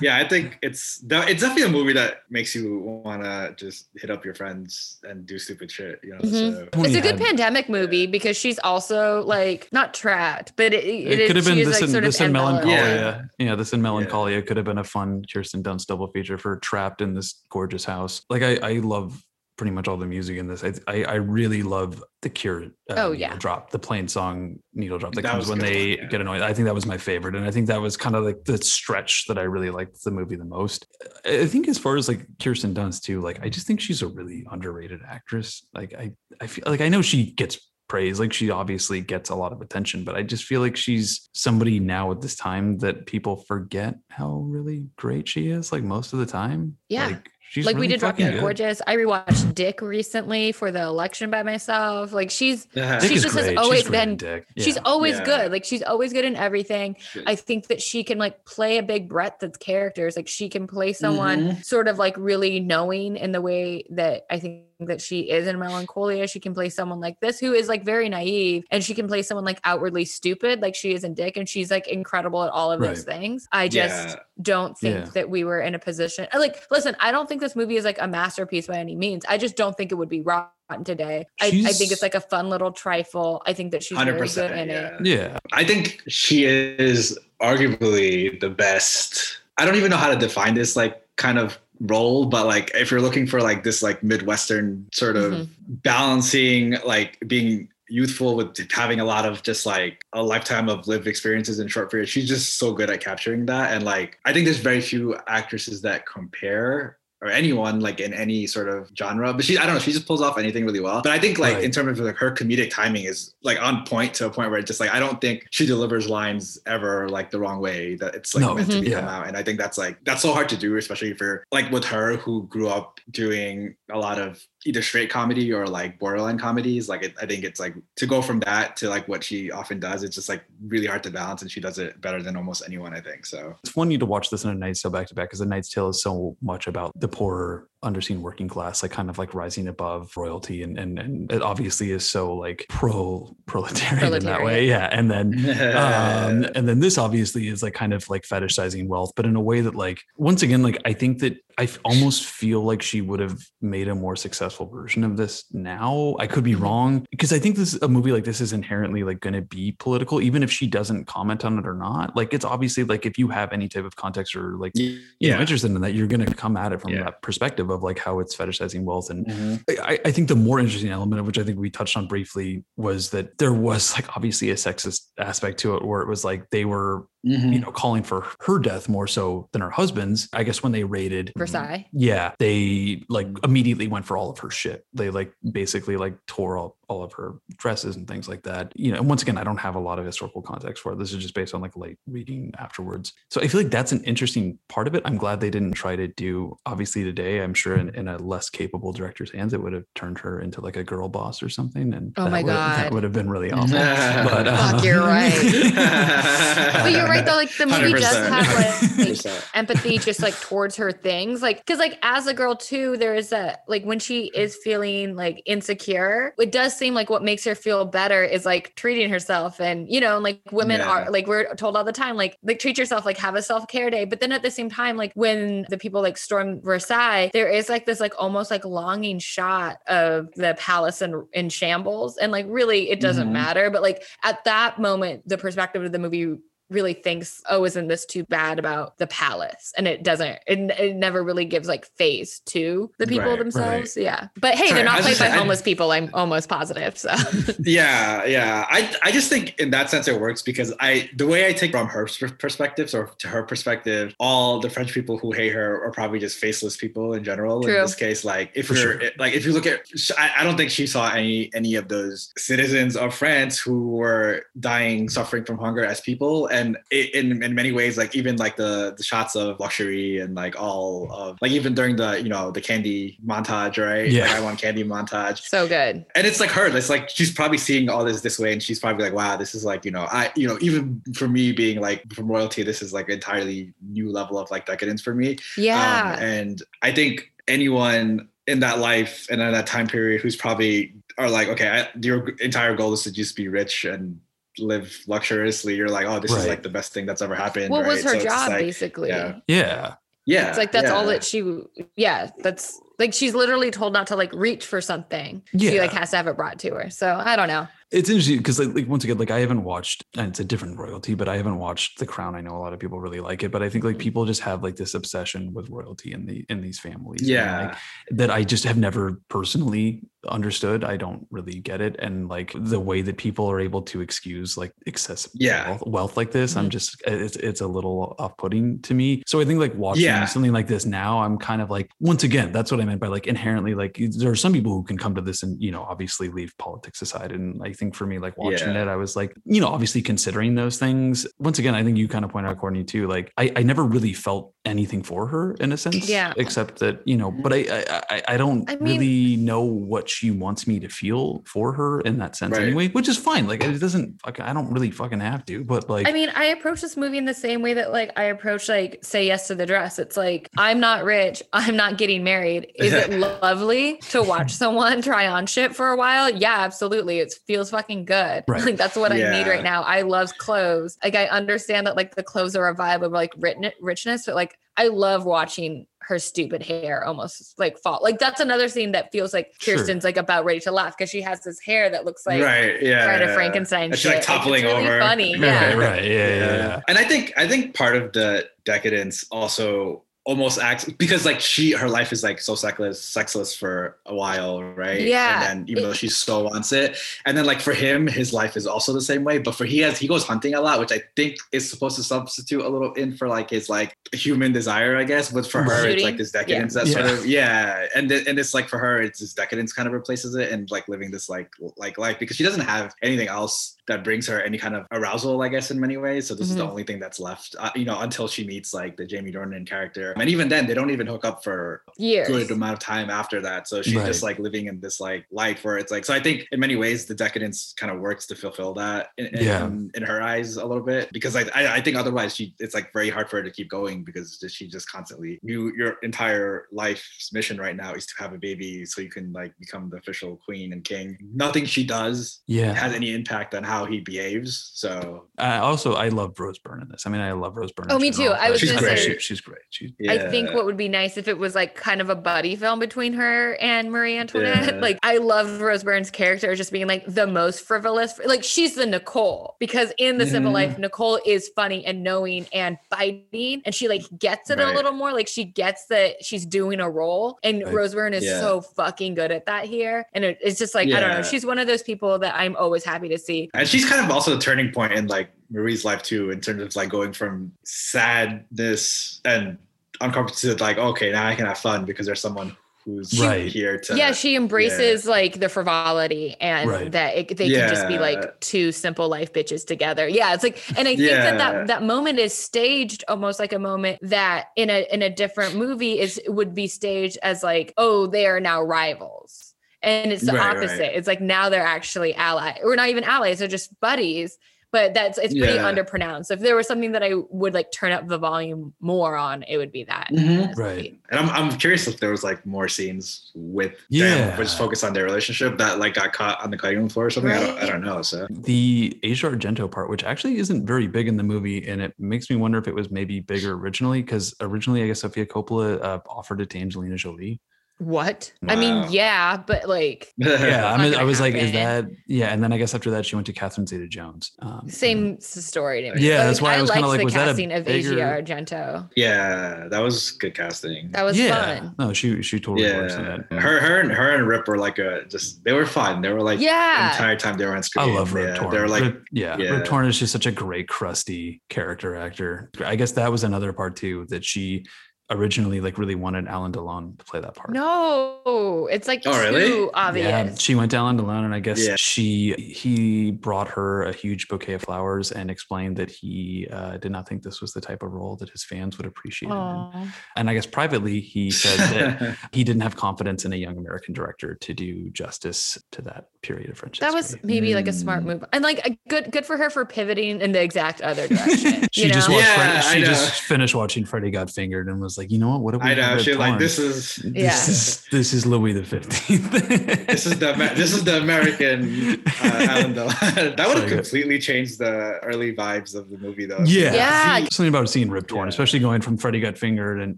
Yeah, 0.00 0.16
I 0.18 0.28
think 0.28 0.58
it's 0.62 1.00
it's 1.02 1.40
definitely 1.42 1.62
a 1.64 1.68
movie 1.68 1.92
that 1.94 2.22
makes 2.30 2.54
you 2.54 2.78
want 3.04 3.22
to 3.22 3.54
just 3.56 3.88
hit 3.96 4.10
up 4.10 4.24
your 4.24 4.34
friends 4.34 4.98
and 5.02 5.26
do 5.26 5.38
stupid 5.38 5.70
shit. 5.70 6.00
You 6.02 6.10
know, 6.14 6.18
Mhm. 6.20 6.74
so 6.74 6.82
It's 6.84 6.94
a 6.96 7.00
good 7.00 7.18
pandemic 7.18 7.68
movie 7.68 8.06
because 8.06 8.36
she's 8.36 8.58
also 8.60 9.22
like 9.24 9.68
not 9.72 9.94
trapped, 9.94 10.52
but 10.56 10.72
it, 10.72 10.84
It, 10.84 11.20
it, 11.20 11.26
could 11.26 11.36
have 11.36 11.44
been 11.44 11.58
this 11.58 11.74
like 11.74 11.82
and 11.82 11.90
sort 11.92 12.04
this 12.04 12.20
of 12.20 12.24
and 12.26 12.32
melancholia. 12.32 13.28
Yeah. 13.38 13.54
this 13.54 13.72
and 13.72 13.82
melancholia 13.82 14.42
could 14.42 14.56
have 14.56 14.66
been 14.66 14.78
a 14.78 14.84
fun 14.84 15.24
Kirsten 15.32 15.62
Dunst 15.62 15.86
double 15.86 16.08
feature 16.08 16.38
for 16.38 16.56
trapped 16.58 17.00
in 17.00 17.14
this 17.14 17.42
gorgeous 17.50 17.84
house. 17.84 18.22
Like 18.30 18.42
I, 18.42 18.56
I 18.62 18.72
love 18.78 19.22
pretty 19.58 19.72
much 19.72 19.86
all 19.88 19.96
the 19.98 20.06
music 20.06 20.38
in 20.38 20.46
this. 20.46 20.64
I, 20.64 20.72
I, 20.86 21.04
I 21.04 21.14
really 21.16 21.62
love 21.62 22.02
the 22.22 22.30
Cure. 22.30 22.64
Uh, 22.88 22.94
Oh, 22.96 23.12
yeah. 23.12 23.36
drop 23.36 23.70
the 23.70 23.78
Plainsong 23.78 24.58
Needle 24.72 24.98
drop 24.98 25.14
that, 25.14 25.22
That 25.22 25.32
comes 25.32 25.42
was 25.42 25.48
when 25.50 25.58
good, 25.58 25.68
they 25.68 25.88
yeah. 25.98 26.06
get 26.06 26.20
annoyed. 26.22 26.40
I 26.42 26.54
think 26.54 26.64
that 26.66 26.74
was 26.74 26.86
my 26.86 26.96
favorite, 26.96 27.34
and 27.34 27.44
I 27.44 27.50
think 27.50 27.66
that 27.66 27.80
was 27.80 27.96
kind 27.96 28.16
of 28.16 28.24
like 28.24 28.44
the 28.44 28.56
stretch 28.58 29.26
that 29.28 29.36
I 29.36 29.42
really 29.42 29.70
liked 29.70 30.02
the 30.04 30.10
movie 30.12 30.36
the 30.36 30.44
most. 30.44 30.86
I 31.26 31.40
I 31.40 31.46
think 31.46 31.68
as 31.68 31.76
far 31.76 31.96
as 31.96 32.08
like 32.08 32.24
Kirsten 32.42 32.72
Dunst 32.72 33.02
too, 33.02 33.20
like 33.20 33.40
I 33.42 33.48
just 33.50 33.66
think 33.66 33.80
she's 33.80 34.00
a 34.00 34.06
really 34.08 34.46
underrated 34.50 35.00
actress. 35.06 35.66
Like 35.74 35.92
I, 35.92 36.12
I 36.40 36.46
feel 36.46 36.64
like 36.66 36.80
I 36.80 36.88
know 36.88 37.02
she 37.02 37.32
gets 37.32 37.58
praise 37.88 38.20
like 38.20 38.34
she 38.34 38.50
obviously 38.50 39.00
gets 39.00 39.30
a 39.30 39.34
lot 39.34 39.50
of 39.50 39.62
attention 39.62 40.04
but 40.04 40.14
i 40.14 40.22
just 40.22 40.44
feel 40.44 40.60
like 40.60 40.76
she's 40.76 41.30
somebody 41.32 41.80
now 41.80 42.10
at 42.10 42.20
this 42.20 42.36
time 42.36 42.76
that 42.76 43.06
people 43.06 43.36
forget 43.48 43.94
how 44.10 44.40
really 44.46 44.84
great 44.98 45.26
she 45.26 45.48
is 45.48 45.72
like 45.72 45.82
most 45.82 46.12
of 46.12 46.18
the 46.18 46.26
time 46.26 46.76
Yeah. 46.90 47.06
like 47.06 47.30
she's 47.50 47.66
like 47.66 47.76
we 47.76 47.86
did 47.88 48.02
Rocky 48.02 48.12
fucking 48.22 48.26
and 48.26 48.34
good. 48.36 48.40
Gorgeous. 48.40 48.82
I 48.86 48.96
rewatched 48.96 49.54
Dick 49.54 49.80
recently 49.82 50.52
for 50.52 50.70
the 50.70 50.82
election 50.82 51.30
by 51.30 51.42
myself. 51.42 52.12
Like 52.12 52.30
she's 52.30 52.64
Dick 52.66 53.00
she 53.02 53.14
is 53.14 53.22
just 53.22 53.34
great. 53.34 53.56
has 53.56 53.56
always 53.56 53.86
great 53.88 54.02
in 54.02 54.08
been 54.10 54.16
Dick. 54.16 54.46
she's 54.58 54.78
always 54.84 55.16
Yeah. 55.18 55.24
good. 55.24 55.52
Like 55.52 55.64
she's 55.64 55.82
always 55.82 56.12
good 56.12 56.24
in 56.24 56.36
everything. 56.36 56.96
I 57.26 57.34
think 57.34 57.66
that 57.68 57.80
she 57.82 58.04
can 58.04 58.18
like 58.18 58.44
play 58.44 58.78
a 58.78 58.82
big 58.82 59.08
breadth 59.08 59.42
of 59.42 59.58
characters. 59.58 60.16
Like 60.16 60.28
she 60.28 60.48
can 60.48 60.66
play 60.66 60.92
someone 60.92 61.38
Mm-hmm. 61.40 61.48
Mhm. 61.58 61.64
sort 61.64 61.88
of 61.88 61.98
like 61.98 62.16
really 62.16 62.60
knowing 62.60 63.16
in 63.16 63.32
the 63.32 63.40
way 63.40 63.84
that 63.90 64.24
I 64.30 64.38
think 64.38 64.64
that 64.80 65.00
she 65.00 65.20
is 65.30 65.46
in 65.48 65.58
Melancholia. 65.58 66.28
She 66.28 66.38
can 66.40 66.54
play 66.54 66.68
someone 66.68 67.00
like 67.00 67.18
this 67.20 67.40
who 67.40 67.52
is 67.52 67.68
like 67.68 67.84
very 67.84 68.08
naive 68.08 68.64
and 68.70 68.82
she 68.84 68.94
can 68.94 69.08
play 69.08 69.22
someone 69.22 69.44
like 69.44 69.60
outwardly 69.64 70.04
stupid 70.04 70.60
like 70.62 70.74
she 70.74 70.92
is 70.92 71.02
in 71.04 71.14
Dick 71.14 71.36
and 71.36 71.48
she's 71.48 71.70
like 71.70 71.88
incredible 71.88 72.44
at 72.44 72.50
all 72.50 72.70
of 72.70 72.80
those 72.80 73.02
things. 73.02 73.48
I 73.50 73.68
just 73.68 74.08
Yeah. 74.08 74.14
don't 74.40 74.78
think 74.78 74.96
Yeah. 75.06 75.10
that 75.14 75.30
we 75.30 75.42
were 75.42 75.60
in 75.60 75.74
a 75.74 75.78
position 75.80 76.28
like 76.32 76.62
listen 76.70 76.94
i 77.00 77.10
don't 77.10 77.28
think 77.28 77.40
this 77.40 77.56
movie 77.56 77.76
is 77.76 77.84
like 77.84 78.00
a 78.00 78.06
masterpiece 78.06 78.68
by 78.68 78.76
any 78.78 78.94
means 78.94 79.24
i 79.28 79.36
just 79.36 79.56
don't 79.56 79.76
think 79.76 79.90
it 79.90 79.96
would 79.96 80.08
be 80.08 80.20
rotten 80.20 80.84
today 80.84 81.26
I, 81.40 81.46
I 81.46 81.72
think 81.72 81.90
it's 81.90 82.02
like 82.02 82.14
a 82.14 82.20
fun 82.20 82.48
little 82.48 82.70
trifle 82.70 83.42
i 83.46 83.52
think 83.52 83.72
that 83.72 83.82
she's 83.82 83.98
very 83.98 84.12
good 84.12 84.28
100%. 84.28 84.50
in 84.52 84.70
it 84.70 84.94
Yeah. 85.04 85.14
yeah 85.16 85.38
I 85.52 85.64
think 85.64 86.02
she 86.06 86.44
is 86.44 87.18
arguably 87.42 88.38
the 88.38 88.50
best. 88.50 89.38
I 89.56 89.64
don't 89.64 89.74
even 89.74 89.90
know 89.90 89.96
how 89.96 90.10
to 90.10 90.16
define 90.18 90.54
this 90.54 90.76
like 90.76 91.02
kind 91.16 91.38
of 91.38 91.58
role, 91.80 92.26
but 92.26 92.46
like 92.46 92.70
if 92.74 92.90
you're 92.90 93.00
looking 93.00 93.26
for 93.26 93.40
like 93.40 93.62
this 93.64 93.82
like 93.82 94.02
Midwestern 94.02 94.86
sort 94.92 95.16
of 95.16 95.32
Mhm. 95.32 95.48
balancing 95.68 96.76
like 96.84 97.18
being 97.26 97.68
youthful 97.90 98.36
with 98.36 98.54
having 98.70 99.00
a 99.00 99.04
lot 99.04 99.24
of 99.24 99.42
just 99.42 99.64
like 99.64 100.04
a 100.12 100.22
lifetime 100.22 100.68
of 100.68 100.86
lived 100.86 101.06
experiences 101.06 101.58
in 101.58 101.68
short 101.68 101.90
periods. 101.90 102.10
She's 102.10 102.28
just 102.28 102.58
so 102.58 102.72
good 102.72 102.90
at 102.90 103.00
capturing 103.00 103.46
that. 103.46 103.72
And 103.72 103.82
like 103.84 104.18
I 104.26 104.32
think 104.34 104.44
there's 104.44 104.58
very 104.58 104.82
few 104.82 105.16
actresses 105.26 105.80
that 105.82 106.04
compare 106.06 106.97
or 107.20 107.28
anyone 107.28 107.80
like 107.80 107.98
in 108.00 108.14
any 108.14 108.46
sort 108.46 108.68
of 108.68 108.90
genre. 108.96 109.32
But 109.34 109.44
she 109.44 109.58
I 109.58 109.66
don't 109.66 109.74
know, 109.74 109.80
she 109.80 109.92
just 109.92 110.06
pulls 110.06 110.22
off 110.22 110.38
anything 110.38 110.64
really 110.64 110.80
well. 110.80 111.02
But 111.02 111.12
I 111.12 111.18
think 111.18 111.38
like 111.38 111.54
Right. 111.56 111.64
in 111.64 111.70
terms 111.72 111.98
of 111.98 112.06
like 112.06 112.16
her 112.16 112.30
comedic 112.30 112.70
timing 112.70 113.04
is 113.04 113.34
like 113.42 113.60
on 113.60 113.84
point 113.84 114.14
to 114.14 114.26
a 114.26 114.30
point 114.30 114.50
where 114.50 114.58
it's 114.60 114.68
just 114.68 114.78
like 114.80 114.90
I 114.92 115.00
don't 115.00 115.20
think 115.20 115.46
she 115.50 115.66
delivers 115.66 116.08
lines 116.08 116.58
ever 116.66 117.08
like 117.08 117.30
the 117.30 117.40
wrong 117.40 117.60
way 117.60 117.96
that 117.96 118.14
it's 118.14 118.34
like 118.34 118.42
No. 118.42 118.54
meant 118.54 118.70
to 118.70 118.80
be 118.80 118.88
Mhm. 118.90 118.94
come 119.00 119.08
out. 119.08 119.26
And 119.26 119.36
I 119.36 119.42
think 119.42 119.58
that's 119.58 119.76
like 119.78 119.98
that's 120.04 120.22
so 120.22 120.32
hard 120.32 120.48
to 120.50 120.56
do, 120.56 120.76
especially 120.76 121.14
for 121.14 121.44
like 121.50 121.70
with 121.72 121.84
her 121.86 122.16
who 122.18 122.46
grew 122.48 122.68
up 122.68 123.00
doing 123.10 123.74
a 123.90 123.98
lot 123.98 124.20
of 124.20 124.40
either 124.66 124.82
straight 124.82 125.10
comedy 125.10 125.52
or 125.52 125.66
like 125.66 125.98
borderline 125.98 126.38
comedies. 126.38 126.88
Like 126.88 127.02
it, 127.02 127.14
I 127.20 127.26
think 127.26 127.44
it's 127.44 127.60
like 127.60 127.74
to 127.96 128.06
go 128.06 128.20
from 128.20 128.40
that 128.40 128.76
to 128.78 128.88
like 128.88 129.06
what 129.06 129.22
she 129.22 129.50
often 129.50 129.78
does, 129.78 130.02
it's 130.02 130.16
just 130.16 130.28
like 130.28 130.44
really 130.66 130.86
hard 130.86 131.02
to 131.04 131.10
balance 131.10 131.42
and 131.42 131.50
she 131.50 131.60
does 131.60 131.78
it 131.78 132.00
better 132.00 132.22
than 132.22 132.36
almost 132.36 132.62
anyone, 132.66 132.94
I 132.94 133.00
think. 133.00 133.26
So 133.26 133.56
it's 133.62 133.72
funny 133.72 133.98
to 133.98 134.06
watch 134.06 134.30
this 134.30 134.44
in 134.44 134.50
a 134.50 134.54
Knight's 134.54 134.82
Tale 134.82 134.90
back 134.90 135.06
to 135.08 135.14
back 135.14 135.28
because 135.28 135.40
a 135.40 135.46
Knight's 135.46 135.70
Tale 135.70 135.90
is 135.90 136.02
so 136.02 136.36
much 136.42 136.66
about 136.66 136.98
the 136.98 137.08
poor, 137.08 137.68
underseen 137.84 138.20
working 138.20 138.48
class, 138.48 138.82
like 138.82 138.90
kind 138.92 139.08
of 139.08 139.18
like 139.18 139.34
rising 139.34 139.68
above 139.68 140.16
royalty, 140.16 140.62
and 140.62 140.78
and 140.78 140.98
and 140.98 141.32
it 141.32 141.42
obviously 141.42 141.90
is 141.90 142.04
so 142.08 142.34
like 142.34 142.66
pro 142.68 143.36
proletarian 143.46 144.14
in 144.14 144.24
that 144.24 144.42
way, 144.42 144.66
yeah. 144.66 144.88
And 144.90 145.10
then 145.10 145.34
um, 145.76 146.46
and 146.54 146.68
then 146.68 146.80
this 146.80 146.98
obviously 146.98 147.48
is 147.48 147.62
like 147.62 147.74
kind 147.74 147.92
of 147.92 148.08
like 148.10 148.22
fetishizing 148.22 148.88
wealth, 148.88 149.12
but 149.16 149.26
in 149.26 149.36
a 149.36 149.40
way 149.40 149.60
that 149.60 149.74
like 149.74 150.02
once 150.16 150.42
again, 150.42 150.62
like 150.62 150.78
I 150.84 150.92
think 150.92 151.20
that 151.20 151.36
i 151.60 151.68
almost 151.84 152.24
feel 152.24 152.62
like 152.62 152.80
she 152.80 153.00
would 153.00 153.18
have 153.18 153.36
made 153.60 153.88
a 153.88 153.94
more 153.94 154.14
successful 154.14 154.66
version 154.66 155.02
of 155.02 155.16
this 155.16 155.44
now. 155.52 156.14
I 156.20 156.28
could 156.28 156.44
be 156.44 156.54
wrong 156.54 157.04
because 157.10 157.32
I 157.32 157.40
think 157.40 157.56
this 157.56 157.74
a 157.82 157.88
movie 157.88 158.12
like 158.12 158.22
this 158.22 158.40
is 158.40 158.52
inherently 158.52 159.02
like 159.02 159.18
going 159.18 159.34
to 159.34 159.42
be 159.42 159.72
political, 159.72 160.20
even 160.20 160.44
if 160.44 160.52
she 160.52 160.68
doesn't 160.68 161.06
comment 161.06 161.44
on 161.44 161.58
it 161.58 161.66
or 161.66 161.74
not. 161.74 162.14
Like 162.14 162.32
it's 162.32 162.44
obviously 162.44 162.84
like 162.84 163.06
if 163.06 163.18
you 163.18 163.26
have 163.28 163.52
any 163.52 163.68
type 163.68 163.84
of 163.84 163.96
context 163.96 164.36
or 164.36 164.56
like 164.56 164.70
you 164.76 164.94
know 164.94 165.00
Yeah. 165.18 165.40
interested 165.40 165.72
in 165.72 165.80
that, 165.80 165.94
you're 165.94 166.06
going 166.06 166.24
to 166.24 166.32
come 166.32 166.56
at 166.56 166.72
it 166.72 166.80
from 166.80 166.92
Yeah. 166.92 167.04
that 167.04 167.22
perspective 167.22 167.67
of 167.70 167.82
like 167.82 167.98
how 167.98 168.18
it's 168.20 168.34
fetishizing 168.36 168.84
wealth 168.84 169.10
and 169.10 169.26
Mhm. 169.26 169.62
I, 169.82 169.98
I 170.04 170.10
think 170.12 170.28
the 170.28 170.36
more 170.36 170.58
interesting 170.58 170.90
element 170.90 171.20
of 171.20 171.26
which 171.26 171.38
I 171.38 171.44
think 171.44 171.58
we 171.58 171.70
touched 171.70 171.96
on 171.96 172.06
briefly 172.06 172.64
was 172.76 173.10
that 173.10 173.38
there 173.38 173.52
was 173.52 173.92
like 173.94 174.16
obviously 174.16 174.50
a 174.50 174.54
sexist 174.54 175.02
aspect 175.18 175.58
to 175.60 175.76
it 175.76 175.84
where 175.84 176.02
it 176.02 176.08
was 176.08 176.24
like 176.24 176.48
they 176.50 176.64
were 176.64 177.06
Mhm. 177.26 177.52
you 177.52 177.58
know 177.60 177.72
calling 177.72 178.04
for 178.04 178.24
her 178.42 178.58
death 178.60 178.88
more 178.88 179.06
so 179.08 179.48
than 179.52 179.60
her 179.60 179.70
husband's. 179.70 180.28
I 180.32 180.44
guess 180.44 180.62
when 180.62 180.70
they 180.72 180.84
raided 180.84 181.32
versailles 181.36 181.84
yeah, 181.92 182.32
they 182.38 183.02
like 183.08 183.26
immediately 183.42 183.88
went 183.88 184.06
for 184.06 184.16
all 184.16 184.30
of 184.30 184.38
her 184.38 184.50
shit. 184.50 184.84
They 184.94 185.10
like 185.10 185.32
basically 185.50 185.96
like 185.96 186.16
tore 186.26 186.56
all, 186.56 186.76
all 186.88 187.02
of 187.02 187.12
her 187.14 187.34
dresses 187.58 187.96
and 187.96 188.06
things 188.06 188.28
like 188.28 188.44
that. 188.44 188.72
You 188.76 188.92
know, 188.92 188.98
and 188.98 189.08
once 189.08 189.22
again, 189.22 189.36
I 189.36 189.42
don't 189.44 189.56
have 189.58 189.74
a 189.74 189.80
lot 189.80 189.98
of 189.98 190.06
historical 190.06 190.42
context 190.42 190.80
for 190.82 190.92
it. 190.92 190.98
This 191.00 191.12
is 191.12 191.18
just 191.20 191.34
based 191.34 191.54
on 191.54 191.60
like 191.60 191.76
late 191.76 191.98
reading 192.06 192.52
afterwards. 192.58 193.12
So 193.30 193.40
I 193.40 193.48
feel 193.48 193.60
like 193.62 193.70
that's 193.70 193.90
an 193.92 194.02
interesting 194.04 194.58
part 194.68 194.86
of 194.86 194.94
it. 194.94 195.02
I'm 195.04 195.16
glad 195.16 195.40
they 195.40 195.50
didn't 195.50 195.72
try 195.72 195.96
to 195.96 196.06
do 196.06 196.56
obviously 196.66 197.02
today. 197.02 197.40
I'm 197.42 197.52
sure 197.54 197.76
in, 197.76 197.88
in 197.96 198.06
a 198.08 198.16
less 198.18 198.48
capable 198.48 198.92
director's 198.92 199.32
hands, 199.32 199.52
it 199.52 199.60
would 199.62 199.72
have 199.72 199.84
turned 199.96 200.18
her 200.20 200.40
into 200.40 200.60
like 200.60 200.76
a 200.76 200.84
girl 200.84 201.08
boss 201.08 201.42
or 201.42 201.48
something. 201.48 201.92
And 201.92 202.12
Oh 202.16 202.24
that 202.24 202.30
my 202.30 202.42
would- 202.42 202.48
that 202.52 202.92
would 202.92 203.02
have 203.02 203.12
been 203.12 203.28
really 203.28 203.50
awful. 203.52 203.76
but 203.76 204.46
Fuck, 204.46 204.84
you're 204.84 205.00
right. 205.00 205.32
uh, 205.76 206.72
but 206.84 206.92
you're 206.92 207.07
right 207.08 207.24
though 207.24 207.34
like 207.36 207.54
the 207.56 207.66
movie 207.66 207.92
does 207.92 208.16
100%. 208.16 208.28
have 208.28 208.54
like 208.56 209.08
100%. 209.08 209.50
empathy 209.54 209.98
just 209.98 210.20
like 210.22 210.34
towards 210.40 210.76
her 210.76 210.92
things 210.92 211.42
like 211.42 211.58
because 211.58 211.78
like 211.78 211.98
as 212.02 212.26
a 212.26 212.34
girl 212.34 212.54
too 212.56 212.96
there 212.96 213.14
is 213.14 213.30
that 213.30 213.60
like 213.68 213.84
when 213.84 213.98
she 213.98 214.26
is 214.34 214.56
feeling 214.56 215.14
like 215.16 215.42
insecure 215.46 216.34
it 216.38 216.52
does 216.52 216.76
seem 216.76 216.94
like 216.94 217.10
what 217.10 217.22
makes 217.22 217.44
her 217.44 217.54
feel 217.54 217.84
better 217.84 218.22
is 218.24 218.44
like 218.46 218.74
treating 218.76 219.10
herself 219.10 219.60
and 219.60 219.88
you 219.90 220.00
know 220.00 220.18
like 220.18 220.40
women 220.52 220.80
Yeah. 220.80 220.88
are 221.06 221.10
like 221.10 221.26
we're 221.26 221.54
told 221.54 221.76
all 221.76 221.84
the 221.84 221.92
time 221.92 222.16
like 222.16 222.36
like 222.42 222.58
treat 222.58 222.78
yourself 222.78 223.04
like 223.04 223.18
have 223.18 223.34
a 223.34 223.42
self-care 223.42 223.90
day 223.90 224.04
but 224.04 224.20
then 224.20 224.32
at 224.32 224.42
the 224.42 224.50
same 224.50 224.70
time 224.70 224.96
like 224.96 225.12
when 225.14 225.66
the 225.68 225.78
people 225.78 226.02
like 226.02 226.16
storm 226.18 226.60
versailles 226.62 227.30
there 227.32 227.48
is 227.48 227.68
like 227.68 227.86
this 227.86 228.00
like 228.00 228.14
almost 228.18 228.50
like 228.50 228.64
longing 228.64 229.18
shot 229.18 229.78
of 229.88 230.28
the 230.34 230.54
palace 230.58 231.02
in, 231.02 231.26
in 231.32 231.48
shambles 231.48 232.16
and 232.18 232.32
like 232.32 232.46
really 232.48 232.90
it 232.90 233.00
doesn't 233.00 233.28
Mhm. 233.28 233.32
matter 233.32 233.70
but 233.70 233.82
like 233.82 234.02
at 234.22 234.42
that 234.44 234.78
moment 234.78 235.26
the 235.28 235.36
perspective 235.38 235.82
of 235.82 235.92
the 235.92 235.98
movie 235.98 236.36
really 236.70 236.94
thinks, 236.94 237.42
oh, 237.50 237.64
isn't 237.64 237.88
this 237.88 238.04
too 238.04 238.24
bad 238.24 238.58
about 238.58 238.98
the 238.98 239.06
palace? 239.06 239.72
And 239.76 239.86
it 239.88 240.02
doesn't, 240.02 240.38
it, 240.46 240.58
it 240.78 240.96
never 240.96 241.22
really 241.24 241.44
gives 241.44 241.68
like 241.68 241.86
face 241.96 242.40
to 242.46 242.90
the 242.98 243.06
people 243.06 243.30
Right, 243.30 243.38
themselves. 243.38 243.96
Yeah. 243.96 244.28
But 244.40 244.54
hey, 244.54 244.68
Sorry, 244.68 244.74
they're 244.76 244.84
not 244.84 244.96
was 244.96 245.06
played 245.06 245.10
just 245.12 245.20
by 245.20 245.26
saying, 245.26 245.34
I- 245.36 245.38
homeless 245.38 245.62
people. 245.62 245.92
I'm 245.92 246.10
almost 246.14 246.48
positive. 246.48 246.96
So 246.98 247.14
yeah 247.64 248.24
yeah 248.24 248.66
i 248.70 248.94
i 249.02 249.10
just 249.10 249.28
think 249.28 249.58
in 249.58 249.70
that 249.70 249.90
sense 249.90 250.08
it 250.08 250.20
works 250.20 250.42
because 250.42 250.72
i 250.80 251.08
the 251.16 251.26
way 251.26 251.46
i 251.46 251.52
take 251.52 251.70
from 251.70 251.86
her 251.86 252.06
pers- 252.06 252.32
perspective 252.38 252.92
or 252.94 253.10
to 253.18 253.28
her 253.28 253.42
perspective 253.42 254.14
all 254.18 254.60
the 254.60 254.70
french 254.70 254.92
people 254.92 255.18
who 255.18 255.32
hate 255.32 255.50
her 255.52 255.84
are 255.84 255.90
probably 255.90 256.18
just 256.18 256.38
faceless 256.38 256.76
people 256.76 257.14
in 257.14 257.24
general 257.24 257.62
True. 257.62 257.74
in 257.76 257.82
this 257.82 257.94
case 257.94 258.24
like 258.24 258.50
if 258.54 258.66
For 258.68 258.74
you're 258.74 259.00
sure. 259.00 259.10
like 259.18 259.34
if 259.34 259.44
you 259.44 259.52
look 259.52 259.66
at 259.66 259.80
I, 260.16 260.32
I 260.38 260.44
don't 260.44 260.56
think 260.56 260.70
she 260.70 260.86
saw 260.86 261.10
any 261.12 261.50
any 261.54 261.74
of 261.74 261.88
those 261.88 262.32
citizens 262.36 262.96
of 262.96 263.14
france 263.14 263.58
who 263.58 263.88
were 263.90 264.42
dying 264.60 265.08
suffering 265.08 265.44
from 265.44 265.58
hunger 265.58 265.84
as 265.84 266.00
people 266.00 266.46
and 266.58 266.78
it, 266.90 267.14
in 267.14 267.42
in 267.42 267.54
many 267.54 267.72
ways, 267.72 267.96
like 267.96 268.14
even 268.14 268.36
like 268.36 268.56
the 268.56 268.94
the 268.96 269.02
shots 269.02 269.36
of 269.36 269.58
luxury 269.60 270.18
and 270.18 270.34
like 270.34 270.60
all 270.60 271.10
of 271.12 271.38
like 271.40 271.52
even 271.52 271.74
during 271.74 271.96
the 271.96 272.20
you 272.22 272.28
know 272.28 272.50
the 272.50 272.60
candy 272.60 273.18
montage, 273.24 273.82
right? 273.82 274.10
Yeah. 274.10 274.26
Like, 274.26 274.36
I 274.36 274.40
want 274.40 274.60
candy 274.60 274.84
montage. 274.84 275.40
So 275.42 275.68
good. 275.68 276.04
And 276.14 276.26
it's 276.26 276.40
like 276.40 276.50
her. 276.50 276.66
It's 276.76 276.90
like 276.90 277.08
she's 277.08 277.32
probably 277.32 277.58
seeing 277.58 277.88
all 277.88 278.04
this 278.04 278.20
this 278.20 278.38
way, 278.38 278.52
and 278.52 278.62
she's 278.62 278.80
probably 278.80 279.04
like, 279.04 279.14
"Wow, 279.14 279.36
this 279.36 279.54
is 279.54 279.64
like 279.64 279.84
you 279.84 279.90
know, 279.90 280.06
I 280.10 280.32
you 280.36 280.48
know, 280.48 280.58
even 280.60 281.02
for 281.14 281.28
me 281.28 281.52
being 281.52 281.80
like 281.80 282.12
from 282.12 282.28
royalty, 282.28 282.62
this 282.62 282.82
is 282.82 282.92
like 282.92 283.08
entirely 283.08 283.72
new 283.88 284.10
level 284.10 284.38
of 284.38 284.50
like 284.50 284.66
decadence 284.66 285.02
for 285.02 285.14
me." 285.14 285.38
Yeah. 285.56 286.14
Um, 286.16 286.22
and 286.22 286.62
I 286.82 286.92
think 286.92 287.32
anyone 287.46 288.28
in 288.46 288.60
that 288.60 288.78
life 288.78 289.26
and 289.30 289.40
in 289.42 289.52
that 289.52 289.66
time 289.66 289.86
period 289.86 290.22
who's 290.22 290.36
probably 290.36 290.94
are 291.18 291.28
like, 291.28 291.48
okay, 291.48 291.68
I, 291.68 291.88
your 292.00 292.30
entire 292.40 292.74
goal 292.76 292.92
is 292.92 293.02
to 293.02 293.12
just 293.12 293.36
be 293.36 293.48
rich 293.48 293.84
and 293.84 294.20
live 294.58 294.96
luxuriously. 295.06 295.74
You're 295.74 295.88
like, 295.88 296.06
oh, 296.06 296.18
this 296.18 296.32
is 296.32 296.46
like 296.46 296.62
the 296.62 296.68
best 296.68 296.92
thing 296.92 297.06
that's 297.06 297.22
ever 297.22 297.34
happened. 297.34 297.70
what 297.70 297.86
was 297.86 298.04
right? 298.04 298.14
her 298.14 298.20
So 298.20 298.26
job 298.26 298.48
like, 298.50 298.58
basically? 298.60 299.08
Yeah. 299.08 299.36
Yeah. 299.46 299.94
Yeah. 300.26 300.48
It's 300.48 300.58
like 300.58 300.72
that's 300.72 300.90
all 300.90 301.06
that 301.06 301.24
she 301.24 301.62
yeah, 301.96 302.30
that's 302.38 302.80
like 302.98 303.14
she's 303.14 303.34
literally 303.34 303.70
told 303.70 303.92
not 303.92 304.08
to 304.08 304.16
like 304.16 304.32
reach 304.32 304.66
for 304.66 304.80
something. 304.80 305.42
Yeah. 305.52 305.70
She 305.70 305.80
like 305.80 305.92
has 305.92 306.10
to 306.10 306.16
have 306.16 306.26
it 306.26 306.36
brought 306.36 306.58
to 306.60 306.74
her. 306.74 306.90
So 306.90 307.14
I 307.14 307.36
don't 307.36 307.48
know. 307.48 307.68
It's 307.90 308.10
interesting 308.10 308.36
because 308.36 308.58
like, 308.58 308.74
like 308.74 308.86
once 308.86 309.04
again, 309.04 309.16
like 309.16 309.30
I 309.30 309.40
haven't 309.40 309.64
watched, 309.64 310.04
and 310.14 310.28
it's 310.28 310.40
a 310.40 310.44
different 310.44 310.78
royalty, 310.78 311.14
but 311.14 311.26
I 311.26 311.38
haven't 311.38 311.56
watched 311.56 311.98
The 311.98 312.04
Crown. 312.04 312.34
I 312.34 312.42
know 312.42 312.50
a 312.54 312.58
lot 312.60 312.74
of 312.74 312.78
people 312.78 313.00
really 313.00 313.20
like 313.20 313.42
it, 313.42 313.50
but 313.50 313.62
I 313.62 313.70
think 313.70 313.82
like 313.82 313.96
people 313.96 314.26
just 314.26 314.42
have 314.42 314.62
like 314.62 314.76
this 314.76 314.92
obsession 314.92 315.54
with 315.54 315.70
royalty 315.70 316.12
in 316.12 316.26
the 316.26 316.44
in 316.50 316.60
these 316.60 316.78
families. 316.78 317.22
and, 317.22 317.30
Yeah. 317.30 317.68
like, 317.68 317.76
that 318.10 318.30
I 318.30 318.44
just 318.44 318.64
have 318.64 318.76
never 318.76 319.22
personally 319.30 320.02
understood. 320.28 320.84
I 320.84 320.98
don't 320.98 321.26
really 321.30 321.60
get 321.60 321.80
it, 321.80 321.96
and 321.98 322.28
like 322.28 322.52
the 322.54 322.78
way 322.78 323.00
that 323.00 323.16
people 323.16 323.46
are 323.50 323.58
able 323.60 323.80
to 323.82 324.02
excuse 324.02 324.58
like 324.58 324.72
excessive 324.84 325.32
Yeah. 325.34 325.70
wealth, 325.70 325.82
wealth 325.86 326.16
like 326.18 326.30
this, 326.30 326.56
I'm 326.56 326.64
mm-hmm. 326.64 326.70
just 326.70 327.02
uh, 327.08 327.12
it's 327.12 327.36
it's 327.36 327.62
a 327.62 327.66
little 327.66 328.16
off 328.18 328.36
putting 328.36 328.82
to 328.82 328.92
me. 328.92 329.22
So 329.26 329.40
I 329.40 329.46
think 329.46 329.60
like 329.60 329.74
watching 329.74 330.04
Yeah. 330.04 330.26
something 330.26 330.52
like 330.52 330.66
this 330.66 330.84
now, 330.84 331.20
I'm 331.20 331.38
kind 331.38 331.62
of 331.62 331.70
like 331.70 331.88
once 332.00 332.22
again, 332.22 332.52
that's 332.52 332.70
what 332.70 332.82
I 332.82 332.84
meant 332.88 333.00
by 333.00 333.06
like 333.06 333.26
inherently 333.26 333.74
like 333.74 333.98
there 334.18 334.30
are 334.30 334.36
some 334.36 334.52
people 334.52 334.72
who 334.72 334.82
can 334.82 334.98
come 334.98 335.14
to 335.14 335.20
this 335.20 335.42
and 335.42 335.60
you 335.62 335.70
know 335.70 335.82
obviously 335.82 336.28
leave 336.28 336.52
politics 336.58 337.00
aside, 337.02 337.30
and 337.32 337.60
I 337.62 337.72
think 337.72 337.94
for 337.94 338.06
me 338.06 338.18
like 338.18 338.36
watching 338.36 338.74
Yeah. 338.74 338.82
it, 338.82 338.88
I 338.88 338.96
was 338.96 339.14
like 339.16 339.32
you 339.44 339.60
know 339.60 339.68
obviously 339.68 340.02
considering 340.02 340.54
those 340.54 340.78
things. 340.78 341.26
Once 341.38 341.58
again, 341.58 341.74
I 341.74 341.84
think 341.84 341.96
you 341.98 342.08
kind 342.08 342.24
of 342.24 342.30
pointed 342.30 342.50
out 342.50 342.58
Courtney 342.58 342.84
too. 342.84 343.06
Like 343.06 343.32
I, 343.36 343.52
I 343.56 343.62
never 343.62 343.84
really 343.84 344.12
felt 344.12 344.54
anything 344.64 345.02
for 345.02 345.26
her 345.28 345.52
in 345.54 345.72
a 345.72 345.76
sense, 345.76 346.08
Yeah. 346.08 346.32
Except 346.36 346.78
that 346.80 347.00
you 347.06 347.16
know, 347.16 347.30
mm-hmm. 347.30 347.42
but 347.42 347.52
I 347.52 347.58
I 347.70 348.02
I, 348.16 348.22
I 348.34 348.36
don't 348.36 348.68
I 348.70 348.74
mean- 348.76 348.98
really 348.98 349.36
know 349.36 349.62
what 349.62 350.08
she 350.08 350.30
wants 350.30 350.66
me 350.66 350.80
to 350.80 350.88
feel 350.88 351.42
for 351.46 351.72
her 351.72 352.00
in 352.02 352.18
that 352.18 352.36
sense 352.36 352.52
Right. 352.52 352.62
anyway, 352.66 352.88
which 352.88 353.08
is 353.08 353.16
fine. 353.16 353.46
Like 353.46 353.62
it 353.64 353.78
doesn't 353.78 354.20
fucking 354.22 354.44
I 354.44 354.52
don't 354.52 354.72
really 354.72 354.90
fucking 354.90 355.20
have 355.20 355.44
to, 355.46 355.64
but 355.64 355.88
like 355.88 356.08
I 356.08 356.12
mean, 356.12 356.30
I 356.34 356.46
approach 356.46 356.80
this 356.80 356.96
movie 356.96 357.18
in 357.18 357.24
the 357.24 357.34
same 357.34 357.62
way 357.62 357.74
that 357.74 357.92
like 357.92 358.10
I 358.16 358.24
approach 358.24 358.68
like 358.68 358.98
say 359.02 359.26
yes 359.26 359.48
to 359.48 359.54
the 359.54 359.66
dress. 359.66 359.98
It's 359.98 360.16
like 360.16 360.48
I'm 360.56 360.80
not 360.80 361.04
rich, 361.04 361.42
I'm 361.52 361.76
not 361.76 361.98
getting 361.98 362.24
married. 362.24 362.72
Is 362.78 362.92
it 362.92 363.10
lovely 363.42 363.96
to 364.10 364.22
watch 364.22 364.52
someone 364.54 365.02
try 365.02 365.26
on 365.26 365.46
shit 365.46 365.74
for 365.74 365.88
a 365.90 365.96
while? 365.96 366.30
Yeah, 366.30 366.58
absolutely. 366.60 367.18
It 367.18 367.34
feels 367.46 367.70
fucking 367.70 368.04
good. 368.04 368.44
Right. 368.48 368.64
Like 368.64 368.76
that's 368.76 368.96
what 368.96 369.12
I 369.12 369.16
need 369.16 369.46
right 369.46 369.62
now. 369.62 369.82
I 369.82 370.02
love 370.02 370.36
clothes. 370.38 370.96
Like 371.04 371.14
I 371.14 371.26
understand 371.26 371.86
that 371.86 371.96
like 371.96 372.14
the 372.14 372.22
clothes 372.22 372.56
are 372.56 372.68
a 372.68 372.74
vibe 372.74 373.02
of 373.02 373.12
like 373.12 373.32
rit- 373.38 373.74
richness, 373.80 374.26
but 374.26 374.34
like 374.34 374.58
I 374.76 374.88
love 374.88 375.24
watching 375.24 375.86
her 376.00 376.18
stupid 376.18 376.62
hair 376.62 377.04
almost 377.04 377.58
like 377.58 377.78
fall. 377.78 378.00
Like 378.02 378.18
that's 378.18 378.40
another 378.40 378.68
scene 378.68 378.92
that 378.92 379.12
feels 379.12 379.34
like 379.34 379.52
Sure. 379.60 379.76
Kirsten's 379.76 380.04
like 380.04 380.16
about 380.16 380.44
ready 380.46 380.60
to 380.60 380.70
laugh 380.72 380.96
because 380.96 381.10
she 381.10 381.20
has 381.20 381.40
this 381.42 381.60
hair 381.60 381.90
that 381.90 382.04
looks 382.06 382.26
like 382.26 382.42
right. 382.42 382.80
Yeah. 382.82 383.04
Bride 383.04 383.22
of. 383.22 383.34
Frankenstein. 383.34 383.92
She's 383.92 384.06
like 384.06 384.22
shit. 384.22 384.36
it's 384.36 384.46
really 384.46 384.64
over. 384.66 385.00
Funny. 385.00 385.36
Yeah. 385.36 385.74
right, 385.74 385.76
right, 385.76 386.04
yeah, 386.04 386.28
yeah, 386.28 386.56
yeah. 386.56 386.80
And 386.88 386.96
I 386.96 387.04
think 387.04 387.32
I 387.36 387.46
think 387.46 387.74
part 387.74 387.96
of 387.96 388.12
the 388.12 388.48
decadence 388.64 389.24
also 389.30 390.04
almost 390.28 390.58
acts 390.58 390.84
because 390.84 391.24
like 391.24 391.40
she 391.40 391.72
her 391.72 391.88
life 391.88 392.12
is 392.12 392.22
like 392.22 392.38
so 392.38 392.54
sexless 392.54 393.02
sexless 393.02 393.56
for 393.56 393.96
a 394.04 394.14
while 394.14 394.62
right 394.62 395.00
Yeah. 395.00 395.50
and 395.50 395.60
then 395.62 395.68
even 395.70 395.82
though 395.84 395.94
she 395.94 396.08
so 396.08 396.42
wants 396.42 396.70
it 396.70 396.98
and 397.24 397.34
then 397.34 397.46
like 397.46 397.62
for 397.62 397.72
him 397.72 398.06
his 398.06 398.30
life 398.34 398.54
is 398.54 398.66
also 398.66 398.92
the 398.92 399.00
same 399.00 399.24
way 399.24 399.38
but 399.38 399.54
for 399.54 399.64
he 399.64 399.78
has 399.78 399.98
he 399.98 400.06
goes 400.06 400.24
hunting 400.24 400.52
a 400.52 400.60
lot 400.60 400.80
which 400.80 400.92
i 400.92 401.00
think 401.16 401.36
is 401.50 401.70
supposed 401.70 401.96
to 401.96 402.02
substitute 402.02 402.60
a 402.62 402.68
little 402.68 402.92
in 402.92 403.16
for 403.16 403.26
like 403.26 403.48
his 403.48 403.70
like 403.70 403.96
human 404.12 404.52
desire 404.52 404.98
i 404.98 405.04
guess 405.04 405.32
but 405.32 405.46
for 405.46 405.62
her 405.62 405.88
it's 405.88 406.02
like 406.02 406.18
this 406.18 406.30
decadence 406.30 406.74
that 406.74 406.86
Yeah. 406.88 406.92
sort 406.92 407.06
of 407.06 407.24
yeah 407.26 407.86
and 407.96 408.10
th- 408.10 408.26
and 408.28 408.38
it's 408.38 408.52
like 408.52 408.68
for 408.68 408.78
her 408.78 409.00
it's 409.00 409.20
this 409.20 409.32
decadence 409.32 409.72
kind 409.72 409.86
of 409.88 409.94
replaces 409.94 410.34
it 410.34 410.52
and 410.52 410.70
like 410.70 410.88
living 410.88 411.10
this 411.10 411.30
like 411.30 411.50
like 411.78 411.96
life 411.96 412.18
because 412.18 412.36
she 412.36 412.44
doesn't 412.44 412.66
have 412.74 412.94
anything 413.02 413.28
else 413.28 413.77
that 413.88 414.04
brings 414.04 414.26
her 414.28 414.40
any 414.42 414.58
kind 414.58 414.74
of 414.76 414.86
arousal 414.92 415.42
i 415.42 415.48
guess 415.48 415.70
in 415.70 415.80
many 415.80 415.96
ways 415.96 416.26
so 416.28 416.34
this 416.34 416.48
is 416.50 416.56
the 416.56 416.62
Mhm. 416.64 416.70
only 416.70 416.84
thing 416.84 417.00
that's 417.00 417.18
left 417.18 417.56
uh, 417.58 417.70
you 417.74 417.84
know 417.84 417.98
until 418.00 418.28
she 418.28 418.46
meets 418.46 418.72
like 418.72 418.96
the 418.96 419.06
jamie 419.06 419.32
dornan 419.32 419.66
character 419.66 420.12
and 420.16 420.28
even 420.28 420.48
then 420.48 420.66
they 420.66 420.74
don't 420.74 420.90
even 420.90 421.06
hook 421.06 421.24
up 421.24 421.42
for 421.42 421.82
Years. 421.96 422.28
good 422.28 422.50
amount 422.50 422.74
of 422.74 422.78
time 422.78 423.10
after 423.10 423.40
that 423.40 423.66
so 423.66 423.82
she's 423.82 423.94
just 424.10 424.22
like 424.22 424.38
living 424.38 424.66
in 424.66 424.78
this 424.80 425.00
like 425.00 425.26
life 425.30 425.64
where 425.64 425.78
it's 425.78 425.90
like 425.90 426.04
so 426.04 426.14
i 426.14 426.20
think 426.20 426.46
in 426.52 426.60
many 426.60 426.76
ways 426.76 427.06
the 427.06 427.14
decadence 427.14 427.74
kind 427.76 427.90
of 427.92 427.98
works 428.00 428.26
to 428.26 428.34
fulfill 428.36 428.72
that 428.74 429.08
in, 429.18 429.26
in, 429.26 429.44
Yeah. 429.44 429.66
in 429.94 430.02
her 430.02 430.22
eyes 430.22 430.56
a 430.56 430.66
little 430.66 430.84
bit 430.84 431.10
because 431.12 431.34
I, 431.34 431.42
I 431.54 431.62
i 431.78 431.80
think 431.80 431.96
otherwise 431.96 432.36
she 432.36 432.54
it's 432.60 432.74
like 432.74 432.92
very 432.92 433.10
hard 433.10 433.28
for 433.30 433.36
her 433.38 433.42
to 433.42 433.50
keep 433.50 433.68
going 433.70 434.04
because 434.04 434.28
she 434.48 434.68
just 434.68 434.90
constantly 434.90 435.38
you 435.42 435.72
your 435.76 435.96
entire 436.02 436.66
life's 436.72 437.32
mission 437.32 437.56
right 437.58 437.76
now 437.76 437.94
is 437.94 438.06
to 438.06 438.14
have 438.22 438.32
a 438.34 438.38
baby 438.38 438.84
so 438.84 439.00
you 439.00 439.08
can 439.10 439.32
like 439.32 439.52
become 439.58 439.88
the 439.90 439.96
official 439.96 440.36
queen 440.44 440.72
and 440.74 440.84
king 440.84 441.16
nothing 441.34 441.64
she 441.64 441.84
does 441.84 442.40
Yeah. 442.46 442.72
has 442.74 442.92
any 442.92 443.14
impact 443.14 443.54
on 443.54 443.62
how 443.64 443.77
he 443.86 444.00
behaves 444.00 444.70
so 444.74 445.26
I 445.38 445.58
also 445.58 445.94
I 445.94 446.08
love 446.08 446.38
Rose 446.38 446.58
Byrne 446.58 446.82
in 446.82 446.88
this. 446.88 447.06
I 447.06 447.10
mean, 447.10 447.20
I 447.20 447.32
love 447.32 447.56
Rose 447.56 447.72
Byrne. 447.72 447.86
Oh, 447.90 447.98
me 447.98 448.10
general, 448.10 448.34
too. 448.36 448.40
I 448.40 448.50
was 448.50 448.60
She's 448.60 448.72
great. 448.72 448.98
say. 448.98 449.12
she- 449.14 449.18
she's 449.18 449.40
great. 449.40 449.58
She's 449.70 449.92
I 450.08 450.18
think 450.30 450.52
what 450.52 450.64
would 450.64 450.76
be 450.76 450.88
nice 450.88 451.16
if 451.16 451.28
it 451.28 451.38
was 451.38 451.54
like 451.54 451.74
kind 451.74 452.00
of 452.00 452.10
a 452.10 452.14
buddy 452.16 452.56
film 452.56 452.78
between 452.78 453.12
her 453.14 453.54
and 453.60 453.90
Marie 453.92 454.16
Antoinette. 454.18 454.74
Yeah. 454.74 454.80
Like 454.80 454.98
I 455.02 455.18
love 455.18 455.60
Rose 455.60 455.84
Byrne's 455.84 456.10
character 456.10 456.54
just 456.56 456.72
being 456.72 456.86
like 456.86 457.04
the 457.06 457.26
most 457.26 457.60
frivolous. 457.60 458.18
Like 458.24 458.42
she's 458.44 458.74
the 458.74 458.86
Nicole 458.86 459.56
because 459.58 459.92
in 459.98 460.18
the 460.18 460.26
Simple 460.26 460.50
Mhm. 460.50 460.54
Life, 460.54 460.78
Nicole 460.78 461.20
is 461.26 461.48
funny 461.54 461.84
and 461.86 462.02
knowing 462.02 462.46
and 462.52 462.78
biting, 462.90 463.62
and 463.64 463.74
she 463.74 463.88
like 463.88 464.02
gets 464.18 464.50
it 464.50 464.58
a 464.60 464.72
little 464.72 464.92
more. 464.92 465.12
Like 465.12 465.28
she 465.28 465.44
gets 465.44 465.86
that 465.86 466.24
she's 466.24 466.44
doing 466.46 466.80
a 466.80 466.88
role, 466.90 467.38
and 467.42 467.62
Right. 467.64 467.74
Rose 467.74 467.94
Byrne 467.94 468.14
is 468.14 468.24
Yeah. 468.24 468.40
so 468.40 468.60
fucking 468.60 469.14
good 469.14 469.30
at 469.30 469.46
that 469.46 469.64
here. 469.66 470.06
And 470.12 470.24
it, 470.24 470.38
it's 470.40 470.58
just 470.58 470.74
like 470.74 470.88
I 470.92 471.00
don't 471.00 471.10
know. 471.10 471.22
She's 471.22 471.44
one 471.46 471.58
of 471.58 471.66
those 471.66 471.82
people 471.82 472.18
that 472.20 472.34
I'm 472.36 472.56
always 472.56 472.84
happy 472.84 473.08
to 473.10 473.18
see. 473.18 473.50
and 473.54 473.67
she's 473.68 473.88
kind 473.88 474.04
of 474.04 474.10
also 474.10 474.36
a 474.36 474.40
turning 474.40 474.72
point 474.72 474.92
in 474.92 475.06
like 475.06 475.30
Marie's 475.50 475.84
life 475.84 476.02
too, 476.02 476.30
in 476.30 476.40
terms 476.40 476.62
of 476.62 476.74
like 476.76 476.88
going 476.88 477.12
from 477.12 477.52
sadness 477.64 479.20
and 479.24 479.58
uncomfortable 480.00 480.56
to 480.56 480.62
like, 480.62 480.78
okay, 480.78 481.12
now 481.12 481.26
I 481.26 481.34
can 481.34 481.46
have 481.46 481.58
fun 481.58 481.84
because 481.84 482.06
there's 482.06 482.20
someone 482.20 482.56
who's 482.84 483.20
Right. 483.20 483.50
here 483.50 483.78
to 483.78 483.96
yeah, 483.96 484.12
she 484.12 484.34
embraces 484.34 485.04
like 485.04 485.40
the 485.40 485.48
frivolity 485.48 486.36
and 486.40 486.70
Right. 486.70 486.92
that 486.92 487.16
it, 487.16 487.36
they 487.36 487.50
can 487.50 487.68
just 487.68 487.86
be 487.86 487.98
like 487.98 488.40
two 488.40 488.72
simple 488.72 489.08
life 489.08 489.32
bitches 489.32 489.66
together. 489.66 490.08
Yeah, 490.08 490.32
it's 490.32 490.42
like, 490.42 490.62
and 490.78 490.88
I 490.88 490.96
think 490.96 491.10
that, 491.10 491.38
that 491.38 491.66
that 491.66 491.82
moment 491.82 492.18
is 492.18 492.32
staged 492.32 493.04
almost 493.08 493.38
like 493.38 493.52
a 493.52 493.58
moment 493.58 493.98
that 494.02 494.48
in 494.56 494.70
a 494.70 494.86
in 494.92 495.02
a 495.02 495.10
different 495.10 495.56
movie 495.56 495.98
is 496.00 496.20
would 496.28 496.54
be 496.54 496.66
staged 496.66 497.18
as 497.22 497.42
like, 497.42 497.74
oh, 497.76 498.06
they 498.06 498.26
are 498.26 498.40
now 498.40 498.62
rivals. 498.62 499.47
And 499.82 500.12
it's 500.12 500.26
the 500.26 500.32
Right, 500.32 500.56
opposite. 500.56 500.80
right. 500.80 500.92
It's 500.96 501.06
like 501.06 501.20
now 501.20 501.48
they're 501.48 501.62
actually 501.64 502.14
allies, 502.14 502.58
or 502.64 502.74
not 502.76 502.88
even 502.88 503.04
allies, 503.04 503.38
they're 503.38 503.48
just 503.48 503.78
buddies. 503.80 504.38
But 504.70 504.92
that's 504.92 505.16
it's 505.16 505.32
pretty 505.32 505.54
Yeah. 505.54 505.72
underpronounced. 505.72 506.30
If 506.30 506.40
there 506.40 506.54
was 506.54 506.66
something 506.66 506.92
that 506.92 507.02
I 507.02 507.12
would 507.30 507.54
like 507.54 507.72
turn 507.72 507.90
up 507.90 508.06
the 508.06 508.18
volume 508.18 508.74
more 508.80 509.16
on, 509.16 509.42
it 509.44 509.56
would 509.56 509.72
be 509.72 509.84
that. 509.84 510.10
Mhm. 510.12 510.54
Right. 510.58 510.94
And 511.10 511.18
I'm, 511.20 511.30
I'm 511.30 511.56
curious 511.58 511.88
if 511.88 512.00
there 512.00 512.10
was 512.10 512.22
like 512.22 512.44
more 512.44 512.68
scenes 512.68 513.30
with 513.34 513.72
Yeah. 513.88 514.26
them, 514.32 514.38
which 514.38 514.50
focused 514.50 514.84
on 514.84 514.92
their 514.92 515.04
relationship 515.04 515.56
that 515.56 515.78
like 515.78 515.94
got 515.94 516.12
caught 516.12 516.44
on 516.44 516.50
the 516.50 516.58
cutting 516.58 516.80
room 516.80 516.90
floor 516.90 517.06
or 517.06 517.10
something. 517.10 517.32
I, 517.32 517.40
don't, 517.46 517.58
I 517.62 517.64
don't 517.66 517.80
know. 517.80 518.02
So 518.02 518.26
the 518.28 518.98
Asia 519.02 519.30
Argento 519.30 519.70
part, 519.70 519.88
which 519.88 520.04
actually 520.04 520.36
isn't 520.36 520.66
very 520.66 520.86
big 520.86 521.08
in 521.08 521.16
the 521.16 521.22
movie, 521.22 521.66
and 521.66 521.80
it 521.80 521.94
makes 521.98 522.28
me 522.28 522.36
wonder 522.36 522.58
if 522.58 522.68
it 522.68 522.74
was 522.74 522.90
maybe 522.90 523.20
bigger 523.20 523.54
originally, 523.54 524.02
because 524.02 524.34
originally 524.42 524.82
I 524.82 524.88
guess 524.88 525.00
Sofia 525.00 525.24
Coppola 525.24 525.82
uh, 525.82 526.00
offered 526.06 526.42
it 526.42 526.50
to 526.50 526.58
Angelina 526.58 526.96
Jolie. 526.96 527.40
What? 527.78 528.32
I 528.48 528.56
mean, 528.56 528.86
yeah, 528.90 529.36
but 529.36 529.68
like 529.68 530.12
Yeah, 530.16 530.72
I 530.72 530.76
mean, 530.82 530.88
I 530.94 530.96
gonna 530.96 531.04
was 531.06 531.20
like, 531.20 531.34
is 531.34 531.52
that 531.52 531.86
yeah? 532.06 532.32
And 532.32 532.42
then 532.42 532.52
I 532.52 532.58
guess 532.58 532.74
after 532.74 532.90
that, 532.90 533.06
she 533.06 533.14
went 533.14 533.26
to 533.26 533.32
Catherine 533.32 533.66
Zeta-Jones. 533.68 534.32
Um, 534.40 534.68
same 534.68 535.14
s- 535.18 535.44
story 535.44 535.82
to 535.82 535.94
me. 535.94 536.00
Yeah, 536.02 536.18
Like, 536.18 536.26
that's 536.26 536.40
why 536.42 536.54
I 536.56 536.60
was 536.60 536.70
kinda 536.72 536.88
like, 536.88 536.98
the 536.98 537.04
was 537.04 537.14
that 537.14 537.22
a 537.22 537.30
casting 537.30 537.52
of 537.52 537.68
Asia 537.68 537.94
Argento. 537.94 538.90
yeah, 538.96 539.68
that 539.68 539.78
was 539.78 540.10
good 540.12 540.34
casting. 540.34 540.90
That 540.90 541.04
was 541.04 541.18
yeah, 541.18 541.60
fun. 541.60 541.74
no, 541.78 541.92
she 541.92 542.20
she 542.22 542.40
totally 542.40 542.72
works 542.72 542.94
in 542.94 543.04
yeah, 543.04 543.18
that. 543.30 543.40
her, 543.42 543.60
her, 543.60 543.80
and 543.80 543.92
her 543.92 544.10
and 544.14 544.26
Rip 544.26 544.48
were 544.48 544.58
like 544.58 544.78
a 544.78 545.04
just 545.08 545.44
they 545.44 545.52
were 545.52 545.66
fun. 545.66 546.02
They 546.02 546.12
were 546.12 546.20
like 546.22 546.40
Yeah. 546.40 546.88
the 546.88 546.92
entire 546.94 547.16
time 547.16 547.38
they 547.38 547.46
were 547.46 547.54
on 547.56 547.62
screen. 547.62 547.88
I 547.90 547.94
love 547.94 548.12
Rip 548.12 548.28
yeah, 548.28 548.34
Torn. 548.34 548.54
They 548.54 548.60
were 548.60 548.68
like 548.68 548.82
Rip, 548.82 549.04
yeah, 549.12 549.36
yeah. 549.38 549.50
Rip 549.50 549.64
Torn 549.66 549.86
is 549.86 549.98
just 549.98 550.12
such 550.12 550.26
a 550.26 550.32
great, 550.32 550.68
crusty 550.68 551.42
character 551.48 551.94
actor. 551.94 552.50
I 552.64 552.74
guess 552.74 552.90
that 552.92 553.12
was 553.12 553.22
another 553.22 553.52
part 553.52 553.76
too 553.76 554.06
that 554.08 554.24
she 554.24 554.64
originally 555.10 555.60
like 555.60 555.78
really 555.78 555.94
wanted 555.94 556.26
Alain 556.28 556.52
Delon 556.52 556.98
to 556.98 557.04
play 557.04 557.20
that 557.20 557.34
part. 557.34 557.50
No, 557.52 558.68
it's 558.70 558.86
like 558.86 559.02
Oh, 559.06 559.12
too 559.12 559.18
really? 559.18 559.70
obvious. 559.74 560.06
Yeah, 560.06 560.34
she 560.38 560.54
went 560.54 560.70
to 560.72 560.76
Alain 560.80 560.98
Delon, 560.98 561.24
and 561.24 561.34
I 561.34 561.40
guess 561.40 561.66
Yeah. 561.66 561.76
she 561.78 562.32
he 562.34 563.10
brought 563.10 563.48
her 563.48 563.84
a 563.84 563.92
huge 563.92 564.28
bouquet 564.28 564.54
of 564.54 564.62
flowers 564.62 565.10
and 565.12 565.30
explained 565.30 565.76
that 565.78 565.90
he 565.90 566.46
uh, 566.52 566.76
did 566.76 566.92
not 566.92 567.08
think 567.08 567.22
this 567.22 567.40
was 567.40 567.52
the 567.52 567.60
type 567.60 567.82
of 567.82 567.92
role 567.92 568.16
that 568.16 568.28
his 568.30 568.44
fans 568.44 568.76
would 568.78 568.86
appreciate. 568.86 569.30
him 569.30 569.92
And 570.16 570.28
I 570.28 570.34
guess 570.34 570.46
privately, 570.46 571.00
he 571.00 571.30
said 571.30 571.58
that 571.58 572.16
he 572.32 572.44
didn't 572.44 572.62
have 572.62 572.76
confidence 572.76 573.24
in 573.24 573.32
a 573.32 573.36
young 573.36 573.56
American 573.56 573.94
director 573.94 574.34
to 574.34 574.54
do 574.54 574.90
justice 574.90 575.56
to 575.72 575.82
that 575.82 576.06
period 576.22 576.50
of 576.50 576.58
friendship. 576.58 576.80
That 576.80 576.92
was 576.92 577.12
history. 577.12 577.20
maybe 577.24 577.54
like 577.54 577.68
a 577.68 577.72
smart 577.72 578.04
move, 578.04 578.24
and 578.32 578.42
like 578.44 578.60
a 578.66 578.76
good 578.88 579.10
good 579.10 579.24
for 579.24 579.36
her 579.38 579.48
for 579.50 579.64
pivoting 579.64 580.20
in 580.20 580.32
the 580.32 580.42
exact 580.42 580.80
other 580.82 581.08
direction. 581.08 581.66
She 581.72 581.84
you 581.86 581.92
just 581.92 582.08
know? 582.08 582.14
watched. 582.16 582.26
Yeah, 582.26 582.60
Fred- 582.60 582.74
she 582.74 582.80
just 582.84 583.20
finished 583.22 583.54
watching 583.54 583.84
Freddie 583.84 584.10
Got 584.10 584.30
Fingered 584.30 584.68
and 584.68 584.80
was 584.80 584.97
like, 584.98 585.10
you 585.10 585.18
know 585.18 585.30
what? 585.30 585.40
What 585.40 585.54
have 585.54 585.62
we 585.62 585.70
I 585.70 585.74
know. 585.74 585.82
had 585.82 586.02
She 586.02 586.14
like 586.14 586.38
this 586.38 586.58
is 586.58 586.96
This 586.96 587.12
Yeah. 587.14 587.50
is 587.50 587.84
this 587.90 588.12
is 588.12 588.26
Louis 588.26 588.52
the 588.52 588.64
Fifteenth. 588.64 589.30
this 589.86 590.06
is 590.06 590.18
the 590.18 590.34
Amer- 590.34 590.54
this 590.54 590.72
is 590.74 590.84
the 590.84 590.98
American 591.00 592.02
uh, 592.06 592.22
Alain 592.22 592.74
Delon. 592.74 593.36
that 593.36 593.48
would 593.48 593.58
have 593.58 593.68
completely 593.68 594.18
changed 594.18 594.58
the 594.58 594.98
early 595.02 595.34
vibes 595.34 595.74
of 595.74 595.88
the 595.90 595.98
movie, 595.98 596.26
though. 596.26 596.42
Yeah. 596.44 596.74
Yeah. 596.74 597.26
Something 597.30 597.48
about 597.48 597.68
seeing 597.70 597.88
Rip 597.90 598.06
Torn, 598.08 598.28
especially 598.28 598.58
going 598.58 598.80
from 598.80 598.96
Freddie 598.98 599.20
Got 599.20 599.38
Fingered 599.38 599.80
and, 599.80 599.96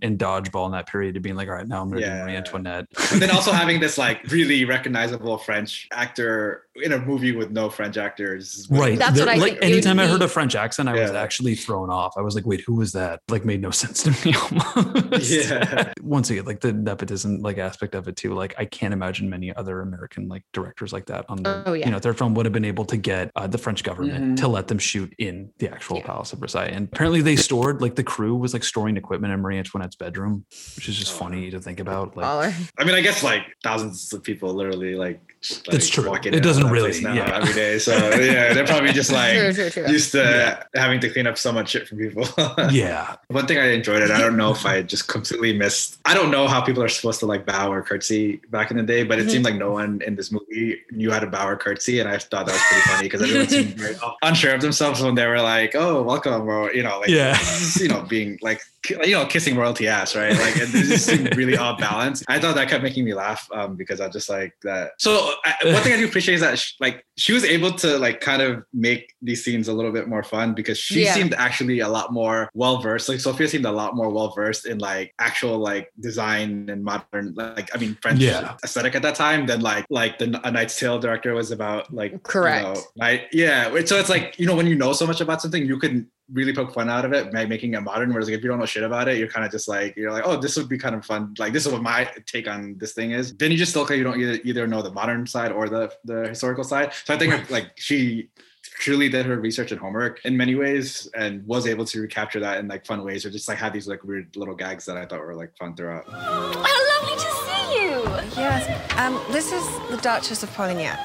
and 0.03 0.19
Dodgeball 0.19 0.67
in 0.67 0.73
that 0.73 0.87
period 0.87 1.15
to 1.15 1.21
being 1.21 1.37
like, 1.37 1.49
all 1.49 1.55
right, 1.55 1.67
now 1.67 1.83
I'm 1.83 1.89
going 1.91 2.03
to 2.03 2.07
Yeah. 2.07 2.19
do 2.19 2.23
Marie 2.25 2.37
Antoinette. 2.37 2.87
and 3.13 3.21
then 3.23 3.31
also 3.31 3.53
having 3.53 3.81
this 3.81 3.97
like 3.99 4.23
really 4.31 4.65
recognizable 4.65 5.39
French 5.39 5.89
actor 5.93 6.65
in 6.77 6.93
a 6.93 6.99
movie 6.99 7.33
with 7.33 7.51
no 7.51 7.69
French 7.69 7.97
actors. 7.97 8.67
Right. 8.71 8.99
That's 8.99 9.17
There- 9.17 9.27
what 9.27 9.35
I 9.35 9.39
like 9.39 9.53
think 9.59 9.65
anytime 9.65 9.99
I 9.99 10.07
heard 10.07 10.23
a 10.23 10.29
French 10.29 10.55
accent, 10.55 10.89
I 10.89 10.93
was 11.01 11.11
actually 11.11 11.55
thrown 11.57 11.91
off. 11.91 12.15
I 12.17 12.21
was 12.23 12.35
like, 12.35 12.47
wait, 12.47 12.61
who 12.61 12.77
was 12.77 12.93
that? 12.93 13.21
Like 13.29 13.45
made 13.45 13.61
no 13.61 13.71
sense 13.83 14.03
to 14.05 14.11
me 14.25 14.35
almost. 14.35 15.31
Yeah. 15.31 15.93
Once 16.01 16.31
again, 16.31 16.45
like 16.45 16.61
the 16.61 16.73
nepotism 16.73 17.41
like 17.41 17.59
aspect 17.59 17.95
of 17.95 18.07
it 18.09 18.17
too. 18.17 18.35
Like 18.35 18.55
I 18.57 18.65
can't 18.67 18.95
imagine 18.95 19.29
many 19.29 19.55
other 19.55 19.81
American 19.81 20.29
like 20.29 20.45
directors 20.53 20.93
like 20.93 21.07
that 21.07 21.25
on 21.29 21.43
the 21.43 21.63
Oh, 21.67 21.73
yeah. 21.73 21.87
you 21.87 21.93
know, 21.93 21.99
their 21.99 22.15
film 22.15 22.35
would 22.35 22.47
have 22.47 22.53
been 22.53 22.65
able 22.65 22.85
to 22.87 22.97
get 22.97 23.31
uh, 23.35 23.47
the 23.49 23.59
French 23.59 23.83
government 23.83 24.35
Mhm. 24.35 24.37
to 24.41 24.49
let 24.49 24.69
them 24.69 24.79
shoot 24.79 25.13
in 25.19 25.51
the 25.59 25.69
actual 25.71 25.97
Yeah. 25.99 26.07
Palace 26.07 26.33
of 26.33 26.39
Versailles. 26.39 26.67
And 26.67 26.89
apparently 26.93 27.21
they 27.21 27.37
stored 27.37 27.83
like 27.83 27.97
the 27.97 28.05
crew 28.05 28.37
was 28.37 28.53
like 28.53 28.63
storing 28.65 28.97
equipment 28.97 29.33
in 29.35 29.41
Marie 29.41 29.59
Antoinette's 29.59 29.97
bedroom, 29.97 30.45
which 30.77 30.89
is 30.89 30.97
just 30.97 31.13
funny 31.13 31.51
to 31.51 31.61
think 31.61 31.81
about. 31.81 32.17
Like 32.17 32.27
Baller. 32.27 32.71
I 32.79 32.85
mean, 32.85 32.95
I 32.95 33.01
guess 33.01 33.23
like 33.25 33.43
thousands 33.65 34.13
of 34.13 34.23
people 34.23 34.55
literally 34.55 34.95
like. 34.95 35.21
That's 35.41 35.69
like, 35.69 35.83
true. 35.83 36.07
walk 36.11 36.27
It 36.27 36.43
doesn't 36.43 36.69
really- 36.69 36.91
place 36.91 37.03
now 37.03 37.15
yeah. 37.15 37.37
every 37.41 37.55
day. 37.55 37.79
So 37.79 37.93
yeah, 37.97 38.53
they're 38.53 38.67
probably 38.67 38.93
just 38.93 39.11
like 39.21 39.33
True, 39.39 39.53
true, 39.55 39.71
true. 39.71 39.87
used 39.89 40.13
to 40.13 40.67
having 40.75 41.01
to 41.01 41.09
clean 41.09 41.27
up 41.27 41.39
so 41.39 41.51
much 41.51 41.71
shit 41.71 41.89
from 41.89 41.97
people. 41.97 42.27
yeah. 42.71 43.17
One 43.29 43.47
thing 43.47 43.57
I 43.57 43.71
enjoyed 43.71 44.03
it. 44.03 44.11
I 44.11 44.19
don't 44.21 44.37
know 44.37 44.51
if 44.53 44.67
I 44.67 44.83
just 44.83 45.09
completely 45.09 45.57
missed. 45.57 45.99
I 46.05 46.13
don't 46.13 46.31
know 46.31 46.47
how 46.47 46.61
people 46.61 46.83
are 46.83 46.89
supposed 46.89 47.21
to 47.21 47.27
like 47.27 47.47
bow 47.47 47.73
or 47.73 47.81
curtsy 47.83 48.43
back 48.51 48.71
in 48.71 48.77
the 48.77 48.83
day, 48.83 49.03
but 49.03 49.19
it 49.19 49.27
Mhm. 49.27 49.31
seemed 49.31 49.45
like 49.47 49.55
no 49.55 49.71
one 49.73 50.03
in 50.07 50.15
this 50.15 50.31
movie 50.31 50.83
knew 50.91 51.11
how 51.11 51.21
to 51.21 51.27
bow 51.27 51.47
or 51.49 51.57
curtsy, 51.57 52.01
and 52.01 52.09
I 52.09 52.19
thought 52.19 52.45
that 52.45 52.53
was 52.53 52.63
pretty 52.69 52.83
funny 52.89 53.03
because 53.05 53.23
everyone 53.23 53.49
seemed 53.49 53.69
very 53.79 53.97
unsure 54.23 54.55
of 54.55 54.61
themselves 54.61 55.01
when 55.01 55.15
they 55.15 55.27
were 55.27 55.41
like, 55.41 55.75
"Oh, 55.75 56.03
welcome," 56.03 56.43
or 56.47 56.71
you 56.75 56.83
know, 56.83 56.99
like 57.01 57.09
Yeah. 57.09 57.39
you 57.79 57.89
know, 57.89 58.03
being 58.03 58.39
like 58.43 58.61
you 58.89 59.13
know, 59.13 59.27
kissing 59.27 59.57
royalty 59.57 59.87
ass, 59.89 60.17
right? 60.17 60.33
Like 60.33 60.57
it 60.57 60.69
just 60.69 61.05
seemed 61.07 61.37
really 61.37 61.55
off 61.57 61.79
balance. 61.79 62.25
I 62.29 62.39
thought 62.39 62.55
that 62.55 62.69
kept 62.71 62.83
making 62.83 63.05
me 63.05 63.13
laugh 63.13 63.47
um, 63.53 63.75
because 63.77 64.01
I 64.01 64.09
just 64.09 64.31
like 64.31 64.55
that. 64.63 64.93
So 64.99 65.30
I, 65.45 65.73
one 65.73 65.83
thing 65.83 65.93
I 65.93 65.97
do 65.97 66.07
appreciate 66.07 66.37
is 66.37 66.41
that 66.41 66.59
she, 66.59 66.75
like 66.81 67.05
she 67.21 67.33
was 67.35 67.45
able 67.45 67.71
to 67.71 67.99
like 67.99 68.23
kind 68.23 68.41
of 68.41 68.65
make 68.73 69.15
these 69.21 69.45
scenes 69.45 69.69
a 69.69 69.73
little 69.73 69.93
bit 69.93 70.09
more 70.09 70.23
fun 70.23 70.55
because 70.55 70.79
she 70.79 71.05
Yeah. 71.05 71.13
seemed 71.13 71.35
actually 71.35 71.81
a 71.81 71.89
lot 71.89 72.15
more 72.15 72.51
well 72.55 72.79
versed. 72.81 73.11
Like 73.11 73.21
Sofia 73.21 73.47
seemed 73.47 73.67
a 73.67 73.71
lot 73.83 73.95
more 73.95 74.09
well 74.09 74.31
versed 74.31 74.65
in 74.67 74.79
like 74.79 75.13
actual 75.19 75.59
like 75.59 75.93
design 76.01 76.71
and 76.71 76.83
modern 76.83 77.35
like 77.35 77.69
I 77.75 77.79
mean 77.79 77.95
French 78.01 78.21
Yeah. 78.21 78.57
aesthetic 78.65 78.95
at 78.95 79.03
that 79.03 79.17
time 79.17 79.45
than 79.45 79.61
like 79.61 79.85
like 79.91 80.19
the 80.19 80.41
A 80.45 80.51
Knight's 80.51 80.79
Tale 80.81 80.99
director 80.99 81.35
was 81.35 81.51
about 81.51 81.93
like 81.93 82.13
you 82.13 82.19
Correct. 82.21 82.65
know, 82.65 82.75
like 82.97 83.29
yeah. 83.33 83.69
So 83.85 83.99
it's 83.99 84.09
like 84.09 84.39
you 84.39 84.47
know 84.47 84.57
when 84.57 84.67
you 84.67 84.75
know 84.75 84.93
so 84.95 85.07
much 85.07 85.21
about 85.21 85.43
something 85.43 85.67
you 85.67 85.79
can 85.79 86.09
really 86.33 86.55
poke 86.55 86.73
fun 86.73 86.89
out 86.89 87.05
of 87.05 87.13
it 87.13 87.33
by 87.33 87.45
making 87.45 87.75
it 87.75 87.81
modern. 87.81 88.11
Whereas 88.11 88.29
like, 88.29 88.37
if 88.39 88.43
you 88.45 88.49
don't 88.49 88.59
know 88.61 88.67
shit 88.67 88.85
about 88.85 89.09
it, 89.09 89.19
you're 89.19 89.29
kind 89.29 89.45
of 89.45 89.51
just 89.51 89.69
like 89.69 89.97
you're 89.97 90.13
like, 90.13 90.23
oh, 90.25 90.37
this 90.41 90.57
would 90.57 90.69
be 90.69 90.79
kind 90.79 90.95
of 90.95 91.05
fun. 91.05 91.35
Like 91.39 91.53
this 91.53 91.67
is 91.67 91.73
what 91.73 91.83
my 91.83 92.09
take 92.27 92.49
on 92.49 92.77
this 92.79 92.93
thing 92.93 93.11
is. 93.11 93.37
Then 93.37 93.51
you 93.51 93.59
just 93.59 93.73
still 93.73 93.91
you 93.91 94.05
don't 94.05 94.21
either, 94.21 94.39
either 94.45 94.67
know 94.67 94.83
the 94.83 94.93
modern 94.93 95.27
side 95.27 95.53
or 95.53 95.69
the 95.69 95.93
the 96.05 96.29
historical 96.29 96.65
side. 96.65 96.93
So 97.05 97.10
I 97.11 97.19
think 97.19 97.51
like 97.57 97.73
she 97.77 98.31
truly 98.63 99.09
did 99.09 99.27
her 99.27 99.39
research 99.39 99.73
and 99.73 99.81
homework 99.81 100.25
in 100.25 100.37
many 100.37 100.55
ways 100.55 101.09
and 101.15 101.47
was 101.47 101.67
able 101.67 101.85
to 101.85 102.01
recapture 102.01 102.41
that 102.41 102.59
in 102.59 102.69
like 102.69 102.87
fun 102.87 103.05
ways 103.05 103.27
or 103.27 103.31
just 103.31 103.47
like 103.47 103.59
have 103.59 103.73
these 103.73 103.87
like 103.87 104.03
weird 104.05 104.35
little 104.37 104.55
gags 104.55 104.87
that 104.87 104.97
I 104.97 105.05
thought 105.05 105.21
were 105.21 105.35
like 105.35 105.55
fun 105.57 105.77
throughout. 105.77 106.09
How 106.09 107.01
lovely 107.01 107.17
to 107.17 107.31
see 107.45 107.83
you! 107.83 108.41
Yes, 108.41 108.99
um, 108.99 109.21
this 109.33 109.53
is 109.53 109.65
the 109.91 109.99
Duchess 109.99 110.43
of 110.43 110.51
Polignac. 110.51 110.97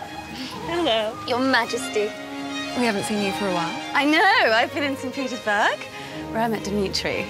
Hello. 0.68 1.18
Your 1.28 1.40
Majesty. 1.40 2.12
We 2.78 2.86
haven't 2.86 3.04
seen 3.04 3.24
you 3.24 3.32
for 3.34 3.48
a 3.48 3.54
while. 3.54 3.82
I 3.94 4.06
know. 4.06 4.52
I've 4.52 4.74
been 4.74 4.84
in 4.84 4.98
St. 4.98 5.14
Petersburg, 5.14 5.80
where 6.32 6.42
I 6.42 6.48
met 6.48 6.64
Dmitri. 6.64 7.26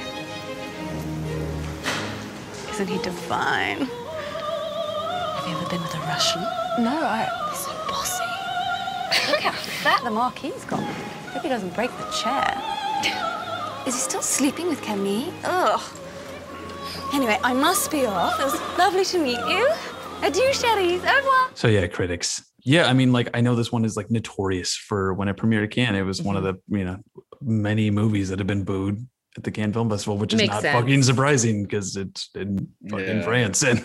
Isn't 2.71 2.87
he 2.87 2.97
divine? 3.03 3.81
Have 3.81 5.47
you 5.47 5.55
ever 5.55 5.69
been 5.69 5.81
with 5.81 5.93
a 5.95 5.99
Russian? 5.99 6.41
No, 6.79 6.97
I. 7.03 7.44
They're 9.15 9.25
so 9.25 9.31
bossy. 9.31 9.31
Look 9.31 9.41
how 9.41 9.51
fat 9.51 10.03
the 10.03 10.11
Marquis's 10.11 10.65
got. 10.65 10.79
Hope 10.79 11.43
he 11.43 11.49
doesn't 11.49 11.73
break 11.75 11.91
the 11.97 12.05
chair. 12.11 12.61
Is 13.87 13.93
he 13.93 13.99
still 13.99 14.21
sleeping 14.21 14.67
with 14.67 14.81
Camille? 14.81 15.33
Ugh. 15.43 15.81
Anyway, 17.13 17.39
I 17.43 17.53
must 17.53 17.91
be 17.91 18.05
off. 18.05 18.39
It 18.39 18.43
was 18.43 18.59
lovely 18.77 19.05
to 19.05 19.17
meet 19.19 19.37
you. 19.37 19.69
Adieu, 20.23 20.51
chéries. 20.51 21.01
Au 21.03 21.15
revoir. 21.15 21.49
So 21.53 21.67
yeah, 21.67 21.87
critics. 21.87 22.43
Yeah, 22.63 22.87
I 22.87 22.93
mean, 22.93 23.13
like 23.13 23.29
I 23.35 23.41
know 23.41 23.55
this 23.55 23.71
one 23.71 23.85
is 23.85 23.95
like 23.95 24.09
notorious 24.09 24.75
for 24.75 25.13
when 25.13 25.27
it 25.27 25.37
premiered 25.37 25.65
at 25.65 25.71
Cannes. 25.71 25.95
It 25.95 26.01
was 26.01 26.21
one 26.21 26.35
of 26.35 26.43
mm-hmm. 26.43 26.73
the 26.73 26.79
you 26.79 26.85
know 26.85 26.97
many 27.41 27.91
movies 27.91 28.29
that 28.29 28.39
have 28.39 28.47
been 28.47 28.63
booed 28.63 29.05
at 29.37 29.43
the 29.43 29.51
Cannes 29.51 29.73
Film 29.73 29.89
Festival, 29.89 30.17
which 30.17 30.33
is 30.33 30.37
Makes 30.39 30.53
not 30.53 30.61
sense. 30.61 30.79
fucking 30.79 31.03
surprising 31.03 31.63
because 31.63 31.95
it's 31.97 32.29
in 32.35 32.69
fucking 32.89 33.05
Yeah. 33.17 33.21
France. 33.23 33.63
And 33.63 33.79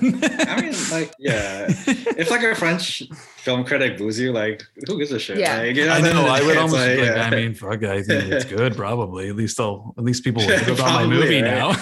I 0.48 0.60
mean, 0.60 0.74
like, 0.92 1.12
yeah, 1.18 1.66
if 1.88 2.30
like 2.30 2.42
a 2.44 2.54
French 2.54 3.02
film 3.38 3.64
critic 3.64 3.98
boos 3.98 4.18
you, 4.20 4.32
like, 4.32 4.62
who 4.86 4.98
gives 4.98 5.10
a 5.10 5.18
shit? 5.18 5.38
Yeah. 5.38 5.58
Like, 5.58 5.74
you 5.74 5.86
know, 5.86 5.92
I 5.92 5.96
at 5.98 6.02
the 6.04 6.14
know. 6.14 6.26
I 6.26 6.42
would 6.42 6.56
almost 6.56 6.74
like, 6.74 6.98
like, 6.98 7.06
yeah. 7.08 7.22
I 7.26 7.30
mean, 7.30 7.54
fuck. 7.54 7.82
I 7.82 8.02
think 8.02 8.30
it's 8.32 8.44
good. 8.56 8.76
Probably. 8.76 9.28
At 9.28 9.36
least 9.36 9.58
I'll. 9.58 9.92
At 9.98 10.04
least 10.04 10.22
people 10.22 10.42
will 10.46 10.50
think 10.58 10.78
about 10.78 10.92
my 10.92 11.06
movie 11.06 11.42
right? 11.42 11.50
now. 11.50 11.72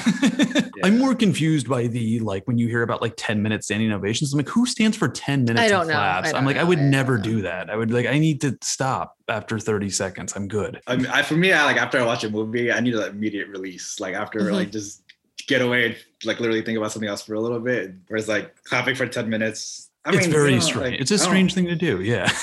I'm 0.84 0.98
more 0.98 1.14
confused 1.14 1.68
by 1.68 1.86
the 1.86 2.20
like 2.20 2.46
when 2.46 2.58
you 2.58 2.68
hear 2.68 2.82
about 2.82 3.00
like 3.02 3.14
10 3.16 3.42
minute 3.42 3.64
standing 3.64 3.92
ovations. 3.92 4.32
I'm 4.32 4.38
like, 4.38 4.48
who 4.48 4.66
stands 4.66 4.96
for 4.96 5.08
10 5.08 5.44
minutes? 5.44 5.60
I 5.60 5.64
of 5.66 5.70
don't 5.70 5.86
know. 5.88 5.94
claps? 5.94 6.26
I 6.26 6.30
I'm 6.30 6.34
don't 6.44 6.46
like, 6.46 6.56
I 6.56 6.64
would 6.64 6.78
I 6.78 6.82
never 6.82 7.16
know. 7.18 7.24
do 7.24 7.42
that. 7.42 7.70
I 7.70 7.76
would 7.76 7.90
like, 7.90 8.06
I 8.06 8.18
need 8.18 8.40
to 8.42 8.56
stop 8.62 9.16
after 9.28 9.58
30 9.58 9.90
seconds. 9.90 10.32
I'm 10.36 10.48
good. 10.48 10.80
I 10.86 10.96
mean, 10.96 11.06
I, 11.06 11.22
for 11.22 11.34
me, 11.36 11.52
I 11.52 11.64
like 11.64 11.76
after 11.76 11.98
I 11.98 12.04
watch 12.04 12.24
a 12.24 12.30
movie, 12.30 12.70
I 12.72 12.80
need 12.80 12.94
an 12.94 13.02
immediate 13.08 13.48
release. 13.48 13.98
Like 14.00 14.14
after, 14.14 14.40
Mhm. 14.40 14.52
like 14.52 14.70
just 14.72 15.02
get 15.46 15.62
away 15.62 15.86
and 15.86 15.96
like 16.24 16.40
literally 16.40 16.62
think 16.62 16.76
about 16.78 16.92
something 16.92 17.08
else 17.08 17.22
for 17.22 17.34
a 17.34 17.40
little 17.40 17.60
bit. 17.60 17.92
Whereas 18.08 18.28
like 18.28 18.54
clapping 18.64 18.94
for 18.94 19.06
ten 19.06 19.28
minutes, 19.30 19.90
I 20.04 20.10
it's 20.14 20.26
mean, 20.26 20.30
very 20.30 20.50
you 20.50 20.56
know, 20.56 20.64
strange. 20.64 20.90
like, 20.92 21.00
it's 21.00 21.10
a 21.10 21.18
strange 21.18 21.54
thing 21.54 21.66
to 21.66 21.76
do. 21.76 22.00
Yeah. 22.02 22.30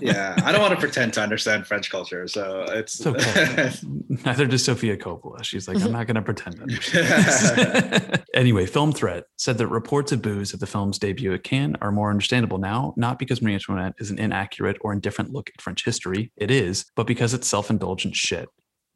Yeah, 0.00 0.34
I 0.44 0.52
don't 0.52 0.60
want 0.60 0.74
to 0.74 0.80
pretend 0.80 1.12
to 1.14 1.20
understand 1.20 1.66
French 1.66 1.90
culture, 1.90 2.26
so 2.26 2.64
it's, 2.68 3.04
It's 3.04 3.06
okay. 3.06 3.72
Neither 4.24 4.46
does 4.46 4.64
Sofia 4.64 4.96
Coppola. 4.96 5.44
She's 5.44 5.68
like, 5.68 5.80
I'm 5.82 5.92
not 5.92 6.06
going 6.06 6.16
to 6.16 6.22
pretend 6.22 6.56
to 6.56 6.62
understand. 6.62 8.24
anyway, 8.34 8.66
Film 8.66 8.92
Threat 8.92 9.24
said 9.36 9.58
that 9.58 9.68
reports 9.68 10.12
of 10.12 10.22
booze 10.22 10.54
at 10.54 10.60
the 10.60 10.66
film's 10.66 10.98
debut 10.98 11.34
at 11.34 11.44
Cannes 11.44 11.76
are 11.80 11.92
more 11.92 12.10
understandable 12.10 12.58
now, 12.58 12.94
not 12.96 13.18
because 13.18 13.42
Marie 13.42 13.54
Antoinette 13.54 13.94
is 13.98 14.10
an 14.10 14.18
inaccurate 14.18 14.78
or 14.80 14.92
indifferent 14.92 15.32
look 15.32 15.50
at 15.50 15.60
French 15.60 15.84
history. 15.84 16.32
It 16.36 16.50
is, 16.50 16.86
but 16.96 17.06
because 17.06 17.34
it's 17.34 17.46
self 17.46 17.70
indulgent 17.70 18.16
shit. 18.16 18.48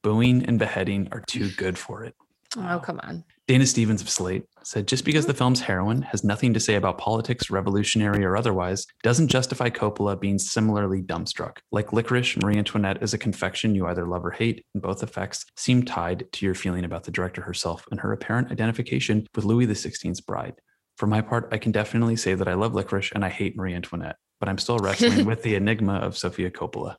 Booing 0.03 0.45
and 0.47 0.59
beheading 0.59 1.09
are 1.13 1.23
too 1.27 1.51
good 1.57 1.79
for 1.79 2.05
it. 2.05 2.15
Oh, 2.57 2.81
come 2.83 3.01
on. 3.03 3.25
Dana 3.47 3.67
Stevens 3.67 4.01
of 4.01 4.09
Slate 4.09 4.45
said 4.63 4.89
just 4.89 5.05
because 5.05 5.25
mm-hmm. 5.25 5.33
the 5.33 5.37
film's 5.37 5.61
heroine 5.61 6.01
has 6.01 6.25
nothing 6.25 6.55
to 6.55 6.61
say 6.61 6.77
about 6.77 6.97
politics, 6.97 7.51
revolutionary 7.51 8.25
or 8.25 8.39
otherwise, 8.39 8.87
doesn't 9.03 9.29
justify 9.29 9.69
Coppola 9.69 10.19
being 10.19 10.39
similarly 10.39 11.03
dumbstruck. 11.03 11.59
Like 11.71 11.93
Licorice, 11.93 12.43
Marie 12.43 12.57
Antoinette 12.57 13.03
is 13.03 13.13
a 13.13 13.19
confection 13.19 13.75
you 13.75 13.87
either 13.87 14.07
love 14.07 14.25
or 14.25 14.31
hate, 14.31 14.65
and 14.73 14.83
both 14.83 15.03
effects 15.03 15.45
seem 15.57 15.83
tied 15.83 16.25
to 16.33 16.47
your 16.47 16.55
feeling 16.55 16.85
about 16.85 17.05
the 17.05 17.11
director 17.11 17.43
herself 17.43 17.87
and 17.91 18.01
her 18.01 18.13
apparent 18.13 18.51
identification 18.51 19.27
with 19.35 19.45
Louis 19.45 19.67
XVI's 19.67 20.23
bride. 20.23 20.55
For 20.97 21.07
my 21.07 21.21
part, 21.21 21.49
I 21.53 21.59
can 21.59 21.73
definitely 21.73 22.17
say 22.17 22.35
that 22.35 22.49
I 22.49 22.55
love 22.55 22.73
Licorice 22.73 23.13
and 23.15 23.27
I 23.27 23.29
hate 23.29 23.57
Marie 23.57 23.75
Antoinette, 23.75 24.17
but 24.41 24.49
I'm 24.49 24.59
still 24.59 24.79
wrestling 24.79 25.25
with 25.27 25.43
the 25.43 25.57
enigma 25.57 25.97
of 25.97 26.17
Sofia 26.17 26.51
Coppola. 26.51 26.97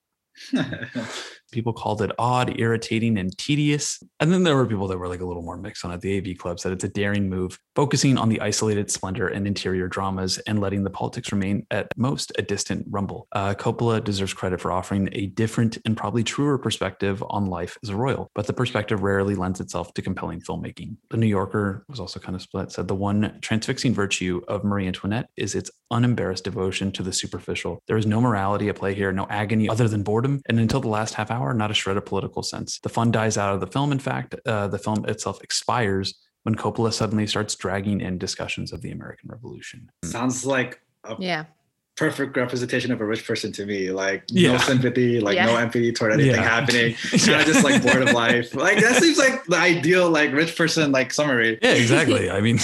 People 1.55 1.71
called 1.71 2.01
it 2.01 2.11
odd, 2.19 2.59
irritating, 2.59 3.17
and 3.17 3.35
tedious. 3.37 4.03
And 4.19 4.29
then 4.33 4.43
there 4.43 4.57
were 4.57 4.65
people 4.65 4.89
that 4.89 4.97
were 4.97 5.07
like 5.07 5.21
a 5.21 5.25
little 5.25 5.41
more 5.41 5.55
mixed 5.55 5.85
on 5.85 5.91
it. 5.91 6.01
The 6.01 6.17
AV 6.17 6.37
Club 6.37 6.59
said 6.59 6.73
it's 6.73 6.83
a 6.83 6.89
daring 6.89 7.29
move, 7.29 7.57
focusing 7.77 8.17
on 8.17 8.27
the 8.27 8.41
isolated 8.41 8.91
splendor 8.91 9.29
and 9.29 9.47
interior 9.47 9.87
dramas 9.87 10.37
and 10.47 10.59
letting 10.59 10.83
the 10.83 10.89
politics 10.89 11.31
remain 11.31 11.65
at 11.71 11.87
most 11.95 12.33
a 12.37 12.41
distant 12.41 12.85
rumble. 12.89 13.27
Uh, 13.31 13.53
Coppola 13.53 14.03
deserves 14.03 14.33
credit 14.33 14.59
for 14.59 14.73
offering 14.73 15.07
a 15.13 15.27
different 15.27 15.77
and 15.85 15.95
probably 15.95 16.25
truer 16.25 16.57
perspective 16.57 17.23
on 17.29 17.45
life 17.45 17.77
as 17.83 17.89
a 17.89 17.95
royal, 17.95 18.29
but 18.35 18.47
the 18.47 18.53
perspective 18.53 19.01
rarely 19.01 19.33
lends 19.33 19.61
itself 19.61 19.93
to 19.93 20.01
compelling 20.01 20.41
filmmaking. 20.41 20.97
The 21.09 21.17
New 21.17 21.27
Yorker 21.27 21.85
was 21.87 22.01
also 22.01 22.19
kind 22.19 22.35
of 22.35 22.41
split, 22.41 22.73
said 22.73 22.89
the 22.89 22.95
one 22.95 23.39
transfixing 23.41 23.93
virtue 23.93 24.41
of 24.49 24.65
Marie 24.65 24.87
Antoinette 24.87 25.29
is 25.37 25.55
its 25.55 25.71
unembarrassed 25.91 26.43
devotion 26.43 26.91
to 26.91 27.03
the 27.03 27.13
superficial. 27.13 27.81
There 27.87 27.97
is 27.97 28.05
no 28.05 28.19
morality 28.19 28.67
at 28.69 28.75
play 28.75 28.93
here, 28.93 29.11
no 29.11 29.27
agony 29.29 29.69
other 29.69 29.87
than 29.87 30.03
boredom, 30.03 30.41
and 30.47 30.59
until 30.59 30.81
the 30.81 30.87
last 30.87 31.13
half 31.13 31.31
hour, 31.31 31.44
not 31.53 31.71
a 31.71 31.73
shred 31.73 31.97
of 31.97 32.05
political 32.05 32.43
sense. 32.43 32.79
The 32.79 32.89
fun 32.89 33.11
dies 33.11 33.37
out 33.37 33.53
of 33.53 33.59
the 33.59 33.67
film. 33.67 33.91
In 33.91 33.99
fact, 33.99 34.35
uh, 34.45 34.67
the 34.67 34.79
film 34.79 35.05
itself 35.05 35.41
expires 35.43 36.15
when 36.43 36.55
Coppola 36.55 36.93
suddenly 36.93 37.27
starts 37.27 37.55
dragging 37.55 38.01
in 38.01 38.17
discussions 38.17 38.71
of 38.71 38.81
the 38.81 38.91
American 38.91 39.29
Revolution. 39.29 39.89
Sounds 40.03 40.45
like 40.45 40.79
a 41.03 41.15
Yeah. 41.19 41.45
perfect 41.97 42.35
representation 42.35 42.91
of 42.91 42.99
a 43.01 43.05
rich 43.05 43.25
person 43.25 43.51
to 43.53 43.65
me. 43.65 43.89
Like 43.91 44.23
Yeah. 44.29 44.53
no 44.53 44.57
sympathy, 44.59 45.19
like 45.21 45.37
no 45.37 45.55
empathy 45.55 45.91
toward 45.91 46.13
anything 46.13 46.33
Yeah. 46.33 46.41
happening. 46.43 46.93
Kind 47.11 47.41
of 47.41 47.45
just 47.47 47.63
like 47.63 47.81
bored 47.81 48.01
of 48.07 48.13
life. 48.25 48.53
Like 48.53 48.79
that 48.81 49.01
seems 49.01 49.17
like 49.17 49.43
the 49.45 49.55
ideal 49.57 50.09
like 50.09 50.31
rich 50.33 50.55
person 50.57 50.91
like 50.91 51.13
summary. 51.13 51.57
Yeah, 51.61 51.71
exactly. 51.73 52.29
I 52.29 52.41
mean, 52.41 52.59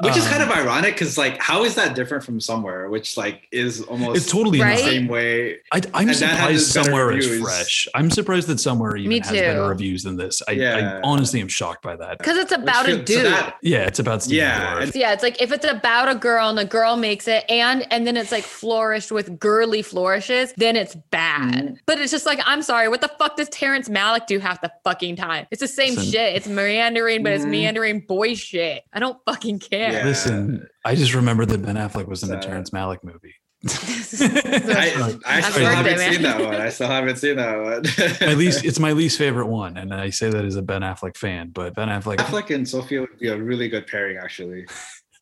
Which 0.00 0.16
is 0.16 0.26
kind 0.28 0.42
um, 0.42 0.48
of 0.50 0.56
ironic 0.56 0.94
because 0.94 1.18
like 1.18 1.40
how 1.40 1.64
is 1.64 1.74
that 1.74 1.96
different 1.96 2.22
from 2.24 2.40
somewhere, 2.40 2.88
which 2.88 3.16
like 3.16 3.48
is 3.50 3.82
almost 3.82 4.16
It's 4.16 4.30
totally 4.30 4.58
the 4.58 4.64
not. 4.64 4.78
same 4.78 5.08
way. 5.08 5.56
I, 5.72 5.80
I'm 5.94 6.08
And 6.08 6.16
that 6.18 6.38
had 6.38 6.58
surprised 6.60 6.74
better 6.74 6.84
somewhere 6.84 7.16
is 7.16 7.40
fresh. 7.40 7.88
I'm 7.94 8.10
surprised 8.10 8.46
that 8.48 8.60
somewhere 8.60 8.96
even 8.96 9.08
Me 9.08 9.18
has 9.20 9.30
better 9.32 9.68
reviews 9.68 10.04
than 10.04 10.16
this. 10.16 10.40
I, 10.46 10.52
Yeah. 10.52 11.00
I 11.02 11.08
honestly 11.08 11.40
am 11.40 11.48
shocked 11.48 11.82
by 11.82 11.96
that. 11.96 12.18
Because 12.18 12.36
it's 12.36 12.52
about 12.52 12.88
a 12.88 12.92
So 12.92 13.02
dude. 13.02 13.26
that- 13.26 13.56
Yeah, 13.62 13.86
it's 13.86 13.98
about 13.98 14.22
Steve 14.22 14.36
Yeah, 14.38 14.74
Dorff. 14.82 14.94
yeah, 14.94 15.12
it's 15.12 15.22
like 15.24 15.42
if 15.42 15.50
it's 15.50 15.66
about 15.66 16.08
a 16.08 16.14
girl 16.14 16.48
and 16.48 16.58
the 16.58 16.64
girl 16.64 16.96
makes 16.96 17.26
it 17.26 17.44
and 17.48 17.84
and 17.92 18.06
then 18.06 18.16
it's 18.16 18.30
like 18.30 18.44
flourished 18.44 19.10
with 19.10 19.38
girly 19.40 19.82
flourishes, 19.82 20.52
then 20.56 20.76
it's 20.76 20.94
bad. 21.10 21.54
Mm-hmm. 21.54 21.74
But 21.86 21.98
it's 21.98 22.12
just 22.12 22.24
like, 22.26 22.38
I'm 22.46 22.62
sorry, 22.62 22.88
what 22.88 23.00
the 23.00 23.10
fuck 23.18 23.36
does 23.36 23.48
Terrence 23.48 23.88
Malick 23.88 24.26
do 24.26 24.38
half 24.38 24.60
the 24.60 24.70
fucking 24.84 25.16
time? 25.16 25.46
It's 25.50 25.60
the 25.60 25.66
same 25.68 25.94
Listen. 25.96 26.12
shit. 26.12 26.36
It's 26.36 26.46
meandering, 26.46 27.22
but 27.24 27.32
it's 27.32 27.44
Mhm. 27.44 27.48
meandering 27.50 28.00
boy 28.00 28.34
shit. 28.34 28.84
I 28.92 29.00
don't 29.00 29.18
fucking 29.26 29.58
care. 29.58 29.87
Yeah. 29.92 30.04
Listen, 30.04 30.66
I 30.84 30.94
just 30.94 31.14
remember 31.14 31.46
that 31.46 31.62
Ben 31.62 31.76
Affleck 31.76 32.06
was 32.06 32.22
in 32.22 32.30
a 32.30 32.34
Sad. 32.34 32.42
Terrence 32.42 32.70
Malick 32.70 33.02
movie. 33.02 33.34
I, 33.64 35.16
I 35.26 35.40
still 35.40 35.66
haven't 35.66 35.94
birthday, 35.94 36.12
seen 36.12 36.22
that 36.22 36.40
one. 36.40 36.54
I 36.54 36.68
still 36.68 36.86
haven't 36.86 37.16
seen 37.16 37.36
that 37.36 37.58
one. 37.60 38.28
my 38.28 38.34
least, 38.34 38.64
it's 38.64 38.78
my 38.78 38.92
least 38.92 39.18
favorite 39.24 39.46
one, 39.46 39.76
and 39.76 39.92
I 39.92 40.10
say 40.10 40.30
that 40.30 40.44
as 40.44 40.54
a 40.54 40.62
Ben 40.62 40.82
Affleck 40.82 41.16
fan. 41.16 41.50
But 41.50 41.74
Ben 41.74 41.88
Affleck, 41.88 42.18
Affleck 42.18 42.54
and 42.54 42.68
Sofia 42.68 43.00
would 43.00 43.18
be 43.18 43.28
a 43.28 43.36
really 43.36 43.68
good 43.68 43.86
pairing, 43.88 44.16
actually. 44.16 44.66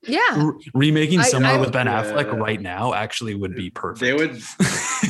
Yeah. 0.08 0.20
r- 0.36 0.54
remaking 0.74 1.20
I- 1.20 1.24
Summer 1.24 1.46
I- 1.46 1.56
with 1.58 1.72
Ben 1.72 1.86
Affleck 1.86 2.32
right 2.38 2.60
now 2.60 2.94
actually 2.94 3.34
would 3.34 3.54
be 3.54 3.70
perfect. 3.70 4.00
They 4.00 4.12
would, 4.14 4.40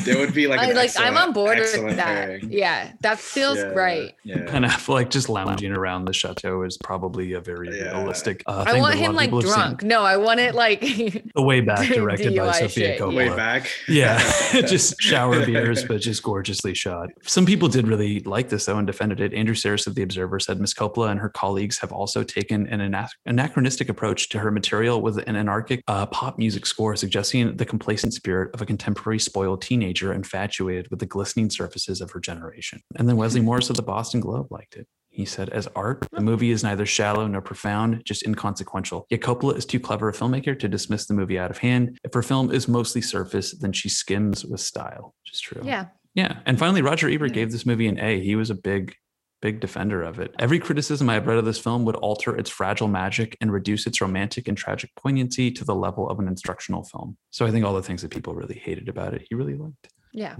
they 0.05 0.15
would 0.15 0.33
be 0.33 0.47
like, 0.47 0.59
I, 0.59 0.71
like 0.71 0.91
I'm 0.99 1.17
on 1.17 1.33
board 1.33 1.57
with 1.59 1.73
that. 1.97 2.05
pairing. 2.27 2.51
Yeah, 2.51 2.91
that 3.01 3.19
feels 3.19 3.57
Yeah, 3.57 3.73
great. 3.73 4.13
Yeah. 4.23 4.37
Ben 4.51 4.63
Affleck 4.63 5.09
just 5.09 5.29
lounging 5.29 5.71
around 5.71 6.05
the 6.05 6.13
chateau 6.13 6.63
is 6.63 6.77
probably 6.77 7.33
a 7.33 7.41
very 7.41 7.77
Yeah. 7.77 7.97
realistic. 7.97 8.43
Uh, 8.45 8.63
I 8.67 8.73
want 8.73 8.73
that 8.73 8.77
a 8.77 8.81
lot 8.81 8.93
him 8.95 9.15
like 9.15 9.25
people 9.27 9.41
have 9.41 9.49
seen. 9.49 9.59
drunk. 9.59 9.83
No, 9.83 10.03
I 10.03 10.17
want 10.17 10.39
it 10.39 10.55
like 10.55 10.81
The 11.35 11.41
Way 11.41 11.61
Back, 11.61 11.87
directed 11.93 12.35
by 12.35 12.47
DUI 12.47 12.53
Sofia 12.53 12.69
shit, 12.69 12.99
Coppola. 13.01 13.15
Way 13.15 13.29
back. 13.29 13.69
Yeah, 13.87 14.17
just 14.61 14.99
shower 15.01 15.45
beers, 15.45 15.83
but 15.85 16.01
just 16.01 16.21
gorgeously 16.23 16.73
shot. 16.73 17.09
Some 17.23 17.45
people 17.45 17.67
did 17.67 17.87
really 17.87 18.19
like 18.21 18.49
this 18.49 18.65
though 18.65 18.77
and 18.77 18.85
defended 18.87 19.19
it. 19.21 19.33
Andrew 19.33 19.55
Sarris 19.55 19.87
of 19.87 19.95
The 19.95 20.01
Observer 20.03 20.39
said 20.39 20.59
Miss 20.59 20.73
Coppola 20.73 21.09
and 21.11 21.19
her 21.19 21.29
colleagues 21.29 21.77
have 21.79 21.91
also 21.91 22.23
taken 22.23 22.67
an 22.67 22.81
ana- 22.81 23.09
anachronistic 23.25 23.89
approach 23.89 24.29
to 24.29 24.39
her 24.39 24.51
material 24.51 24.86
with 24.95 25.17
an 25.17 25.35
anarchic 25.35 25.81
uh, 25.87 26.05
pop 26.05 26.37
music 26.37 26.65
score, 26.65 26.95
suggesting 26.95 27.57
the 27.57 27.65
complacent 27.65 28.13
spirit 28.13 28.53
of 28.53 28.61
a 28.61 28.65
contemporary 28.65 29.19
spoiled 29.19 29.61
teenager 29.61 30.13
infatuated 30.13 30.87
with 30.89 30.99
the 30.99 31.05
glistening 31.05 31.49
surfaces 31.49 31.99
of 31.99 32.11
her 32.11 32.19
generation. 32.19 32.81
And 32.95 33.09
then 33.09 33.17
Wesley 33.17 33.41
Morris 33.47 33.69
of 33.69 33.75
the 33.75 33.83
Boston 33.83 34.19
Globe 34.19 34.47
liked 34.51 34.75
it. 34.75 34.87
He 35.09 35.25
said, 35.25 35.49
as 35.49 35.67
art, 35.75 36.07
the 36.11 36.21
movie 36.21 36.51
is 36.51 36.63
neither 36.63 36.85
shallow 36.85 37.25
nor 37.25 37.41
profound, 37.41 38.03
just 38.05 38.23
inconsequential. 38.23 39.07
Yet 39.09 39.21
Coppola 39.21 39.57
is 39.57 39.65
too 39.65 39.79
clever 39.79 40.09
a 40.09 40.13
filmmaker 40.13 40.57
to 40.59 40.67
dismiss 40.67 41.07
the 41.07 41.15
movie 41.15 41.39
out 41.39 41.49
of 41.49 41.57
hand. 41.57 41.97
If 42.03 42.13
her 42.13 42.21
film 42.21 42.51
is 42.51 42.67
mostly 42.67 43.01
surface, 43.01 43.57
then 43.57 43.73
she 43.73 43.89
skims 43.89 44.45
with 44.45 44.59
style, 44.59 45.15
which 45.23 45.33
is 45.33 45.41
true. 45.41 45.63
yeah. 45.65 45.85
Yeah. 46.13 46.39
And 46.47 46.57
finally, 46.57 46.81
Roger 46.81 47.07
Ebert 47.07 47.33
gave 47.33 47.51
this 47.51 47.65
movie 47.65 47.87
an 47.87 47.99
A. 47.99 48.19
He 48.19 48.35
was 48.35 48.49
a 48.49 48.55
big, 48.55 48.95
big 49.41 49.59
defender 49.59 50.01
of 50.03 50.19
it. 50.19 50.33
Every 50.39 50.59
criticism 50.59 51.09
I 51.09 51.13
have 51.15 51.27
read 51.27 51.37
of 51.37 51.45
this 51.45 51.59
film 51.59 51.85
would 51.85 51.95
alter 51.95 52.35
its 52.35 52.49
fragile 52.49 52.87
magic 52.87 53.37
and 53.39 53.51
reduce 53.51 53.85
its 53.85 54.01
romantic 54.01 54.47
and 54.47 54.57
tragic 54.57 54.91
poignancy 54.95 55.51
to 55.51 55.63
the 55.63 55.75
level 55.75 56.09
of 56.09 56.19
an 56.19 56.27
instructional 56.27 56.83
film. 56.83 57.17
So 57.29 57.45
I 57.45 57.51
think 57.51 57.65
all 57.65 57.73
the 57.73 57.83
things 57.83 58.01
that 58.01 58.11
people 58.11 58.33
really 58.33 58.57
hated 58.57 58.89
about 58.89 59.13
it, 59.13 59.25
he 59.29 59.35
really 59.35 59.55
liked. 59.55 59.89
Yeah. 60.13 60.35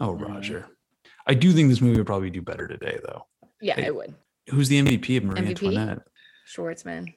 Oh, 0.00 0.12
mm-hmm. 0.14 0.24
Roger. 0.24 0.66
I 1.26 1.34
do 1.34 1.52
think 1.52 1.68
this 1.68 1.80
movie 1.80 1.96
would 1.98 2.06
probably 2.06 2.30
do 2.30 2.42
better 2.42 2.66
today, 2.68 2.98
though. 3.04 3.26
Yeah, 3.60 3.74
Hey, 3.76 3.86
I 3.86 3.90
would. 3.90 4.14
Who's 4.50 4.68
the 4.68 4.82
MVP 4.82 5.16
of 5.18 5.24
Marie 5.24 5.40
MVP? 5.40 5.48
Antoinette? 5.48 6.00
Schwartzman. 6.48 7.14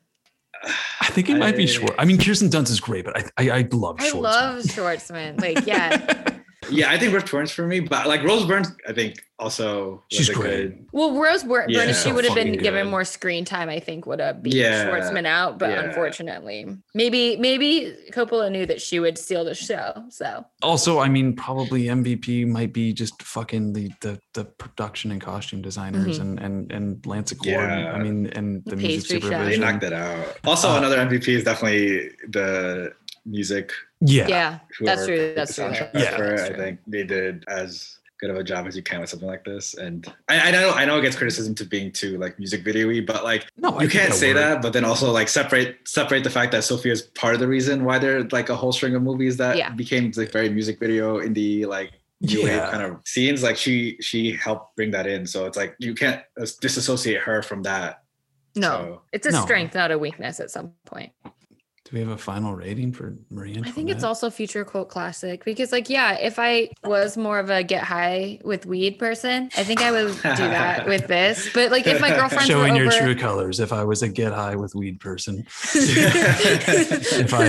I 1.02 1.08
think 1.08 1.30
it 1.30 1.38
might 1.38 1.58
be 1.58 1.64
I- 1.64 1.68
short. 1.68 1.96
I 1.98 2.06
mean, 2.06 2.18
Kirsten 2.20 2.50
Dunst 2.50 2.70
is 2.70 2.80
great, 2.80 3.06
but 3.06 3.18
I 3.38 3.44
I, 3.50 3.58
I 3.60 3.68
love 3.72 3.98
I 4.00 4.10
Schwartzman. 4.10 4.22
love 4.22 4.64
Schwartzman. 4.64 5.42
Like, 5.42 5.66
yeah. 5.66 6.32
Yeah, 6.70 6.90
I 6.92 6.98
think 6.98 7.14
Rose 7.14 7.24
Torrance 7.24 7.52
for 7.52 7.66
me, 7.68 7.80
but 7.80 8.08
like 8.08 8.24
Rose 8.24 8.46
Byrne, 8.46 8.66
I 8.88 8.94
think 8.94 9.22
also 9.38 9.92
was 9.92 10.02
She's 10.18 10.30
a 10.30 10.34
great. 10.34 10.50
good- 10.50 10.86
Well, 10.94 11.20
Rose 11.22 11.44
Byrne, 11.44 11.70
Yeah, 11.70 11.84
if 11.84 11.98
she 12.02 12.12
would 12.12 12.24
have 12.26 12.36
been 12.36 12.48
fucking 12.50 12.62
given 12.64 12.88
more 12.88 13.04
screen 13.04 13.44
time, 13.44 13.68
I 13.68 13.80
think 13.82 14.06
would 14.06 14.20
have 14.22 14.42
beat 14.42 14.54
Yeah, 14.54 14.86
Schwartzman 14.90 15.26
out. 15.26 15.60
But 15.60 15.72
yeah. 15.72 15.82
unfortunately, 15.84 16.66
maybe 16.94 17.36
maybe 17.38 17.94
Coppola 18.12 18.50
knew 18.52 18.66
that 18.66 18.82
she 18.82 19.00
would 19.00 19.18
steal 19.18 19.44
the 19.44 19.54
show. 19.54 20.04
So 20.10 20.46
Also, 20.62 21.00
I 21.00 21.10
mean, 21.10 21.36
probably 21.36 21.84
MVP 21.90 22.46
might 22.48 22.72
be 22.72 22.94
just 22.94 23.22
fucking 23.22 23.74
the 23.74 23.92
the, 24.02 24.20
the 24.34 24.46
production 24.46 25.12
and 25.12 25.20
costume 25.22 25.62
designers 25.62 26.18
Mhm. 26.18 26.22
and 26.22 26.40
and 26.40 26.72
and 26.72 27.06
Lance 27.06 27.34
Acord. 27.34 27.46
Yeah. 27.48 27.92
I 27.94 28.00
mean, 28.02 28.28
and 28.28 28.64
the, 28.64 28.72
The 28.72 28.76
music 28.78 29.22
pastry 29.22 29.30
chef. 29.30 29.50
They 29.50 29.58
knocked 29.58 29.84
it 29.84 29.94
out. 29.94 30.38
Also, 30.46 30.70
Uh, 30.70 30.78
another 30.78 30.98
MVP 30.98 31.36
is 31.36 31.44
definitely 31.44 32.10
the 32.30 32.94
music. 33.26 33.72
Yeah. 34.02 34.28
yeah, 34.28 34.60
that's 34.82 35.06
true. 35.06 35.34
That's 35.36 35.56
true. 35.56 35.66
Yeah, 35.94 36.16
for 36.16 36.26
it, 36.34 36.38
that's 36.38 36.50
I 36.52 36.54
think 36.54 36.80
they 36.88 37.04
did 37.04 37.44
as 37.48 37.98
good 38.20 38.30
of 38.30 38.38
a 38.38 38.44
job 38.44 38.66
as 38.66 38.76
you 38.78 38.82
can 38.84 39.02
with 39.02 39.10
something 39.10 39.28
like 39.28 39.44
this. 39.44 39.74
And 39.74 40.08
I, 40.30 40.48
I 40.48 40.52
know 40.52 40.72
I 40.72 40.86
know 40.86 40.98
it 41.00 41.02
gets 41.02 41.16
criticism 41.16 41.54
to 41.56 41.66
being 41.66 41.92
too 41.92 42.18
like 42.18 42.38
music 42.40 42.64
video-y, 42.64 43.02
but 43.06 43.24
like 43.24 43.48
No, 43.58 43.74
you 43.74 43.90
think 43.90 43.92
can't 43.92 44.14
say 44.14 44.34
worked. 44.34 44.40
that, 44.40 44.62
but 44.62 44.74
then 44.74 44.86
also 44.86 45.12
like 45.12 45.28
separate 45.28 45.88
separate 45.88 46.24
the 46.24 46.30
fact 46.30 46.52
that 46.54 46.64
Sofia 46.64 46.94
is 46.94 47.02
part 47.02 47.34
of 47.34 47.40
the 47.40 47.48
reason 47.48 47.84
why 47.84 48.00
there 48.00 48.18
are 48.20 48.24
like 48.32 48.50
a 48.50 48.56
whole 48.56 48.72
string 48.72 48.96
of 48.96 49.02
movies 49.02 49.38
that 49.38 49.58
Yeah. 49.58 49.72
became 49.72 50.12
like 50.16 50.32
very 50.32 50.50
music 50.50 50.80
video 50.80 51.20
indie 51.20 51.66
like 51.68 51.92
new 52.22 52.44
wave 52.44 52.54
Yeah. 52.56 52.72
kind 52.72 52.84
of 52.84 53.00
scenes. 53.06 53.44
Like 53.44 53.58
she 53.58 53.98
she 54.02 54.32
helped 54.32 54.76
bring 54.78 54.92
that 54.92 55.08
in, 55.08 55.26
so 55.28 55.46
it's 55.46 55.58
like 55.58 55.76
you 55.80 55.94
can't 55.94 56.22
disassociate 56.62 57.22
her 57.22 57.42
from 57.42 57.64
that. 57.64 58.04
No, 58.56 58.70
So- 58.70 59.02
it's 59.12 59.28
a 59.28 59.32
No. 59.32 59.42
strength, 59.42 59.76
not 59.76 59.92
a 59.92 59.98
weakness. 59.98 60.40
At 60.40 60.50
some 60.52 60.72
point, 60.86 61.12
Do 61.86 61.92
we 61.94 62.00
have 62.00 62.10
a 62.10 62.18
final 62.18 62.56
rating 62.56 62.92
for 62.92 63.16
Marie 63.30 63.50
Antoinette? 63.52 63.70
I 63.70 63.72
think 63.72 63.92
it's 63.92 64.04
also 64.04 64.32
future 64.32 64.66
cult 64.66 64.90
classic 64.90 65.46
because, 65.46 65.72
like, 65.72 65.88
yeah, 65.88 66.18
if 66.18 66.40
I 66.40 66.70
was 66.84 67.16
more 67.16 67.38
of 67.38 67.52
a 67.52 67.62
get 67.62 67.84
high 67.84 68.40
with 68.44 68.66
weed 68.66 68.98
person, 68.98 69.52
I 69.56 69.64
think 69.64 69.82
I 69.84 69.92
would 69.92 70.08
do 70.16 70.22
that 70.24 70.88
with 70.88 71.06
this. 71.06 71.48
But 71.54 71.70
like, 71.70 71.86
if 71.86 72.02
my 72.02 72.10
girlfriends 72.16 72.48
showing 72.48 72.74
were 72.74 72.80
your 72.86 72.88
over, 72.92 72.98
true 73.04 73.14
colors. 73.16 73.60
If 73.60 73.72
I 73.72 73.84
was 73.84 74.02
a 74.02 74.10
get 74.10 74.34
high 74.34 74.56
with 74.56 74.74
weed 74.74 75.00
person, 75.00 75.46
if 75.76 77.32
I 77.32 77.44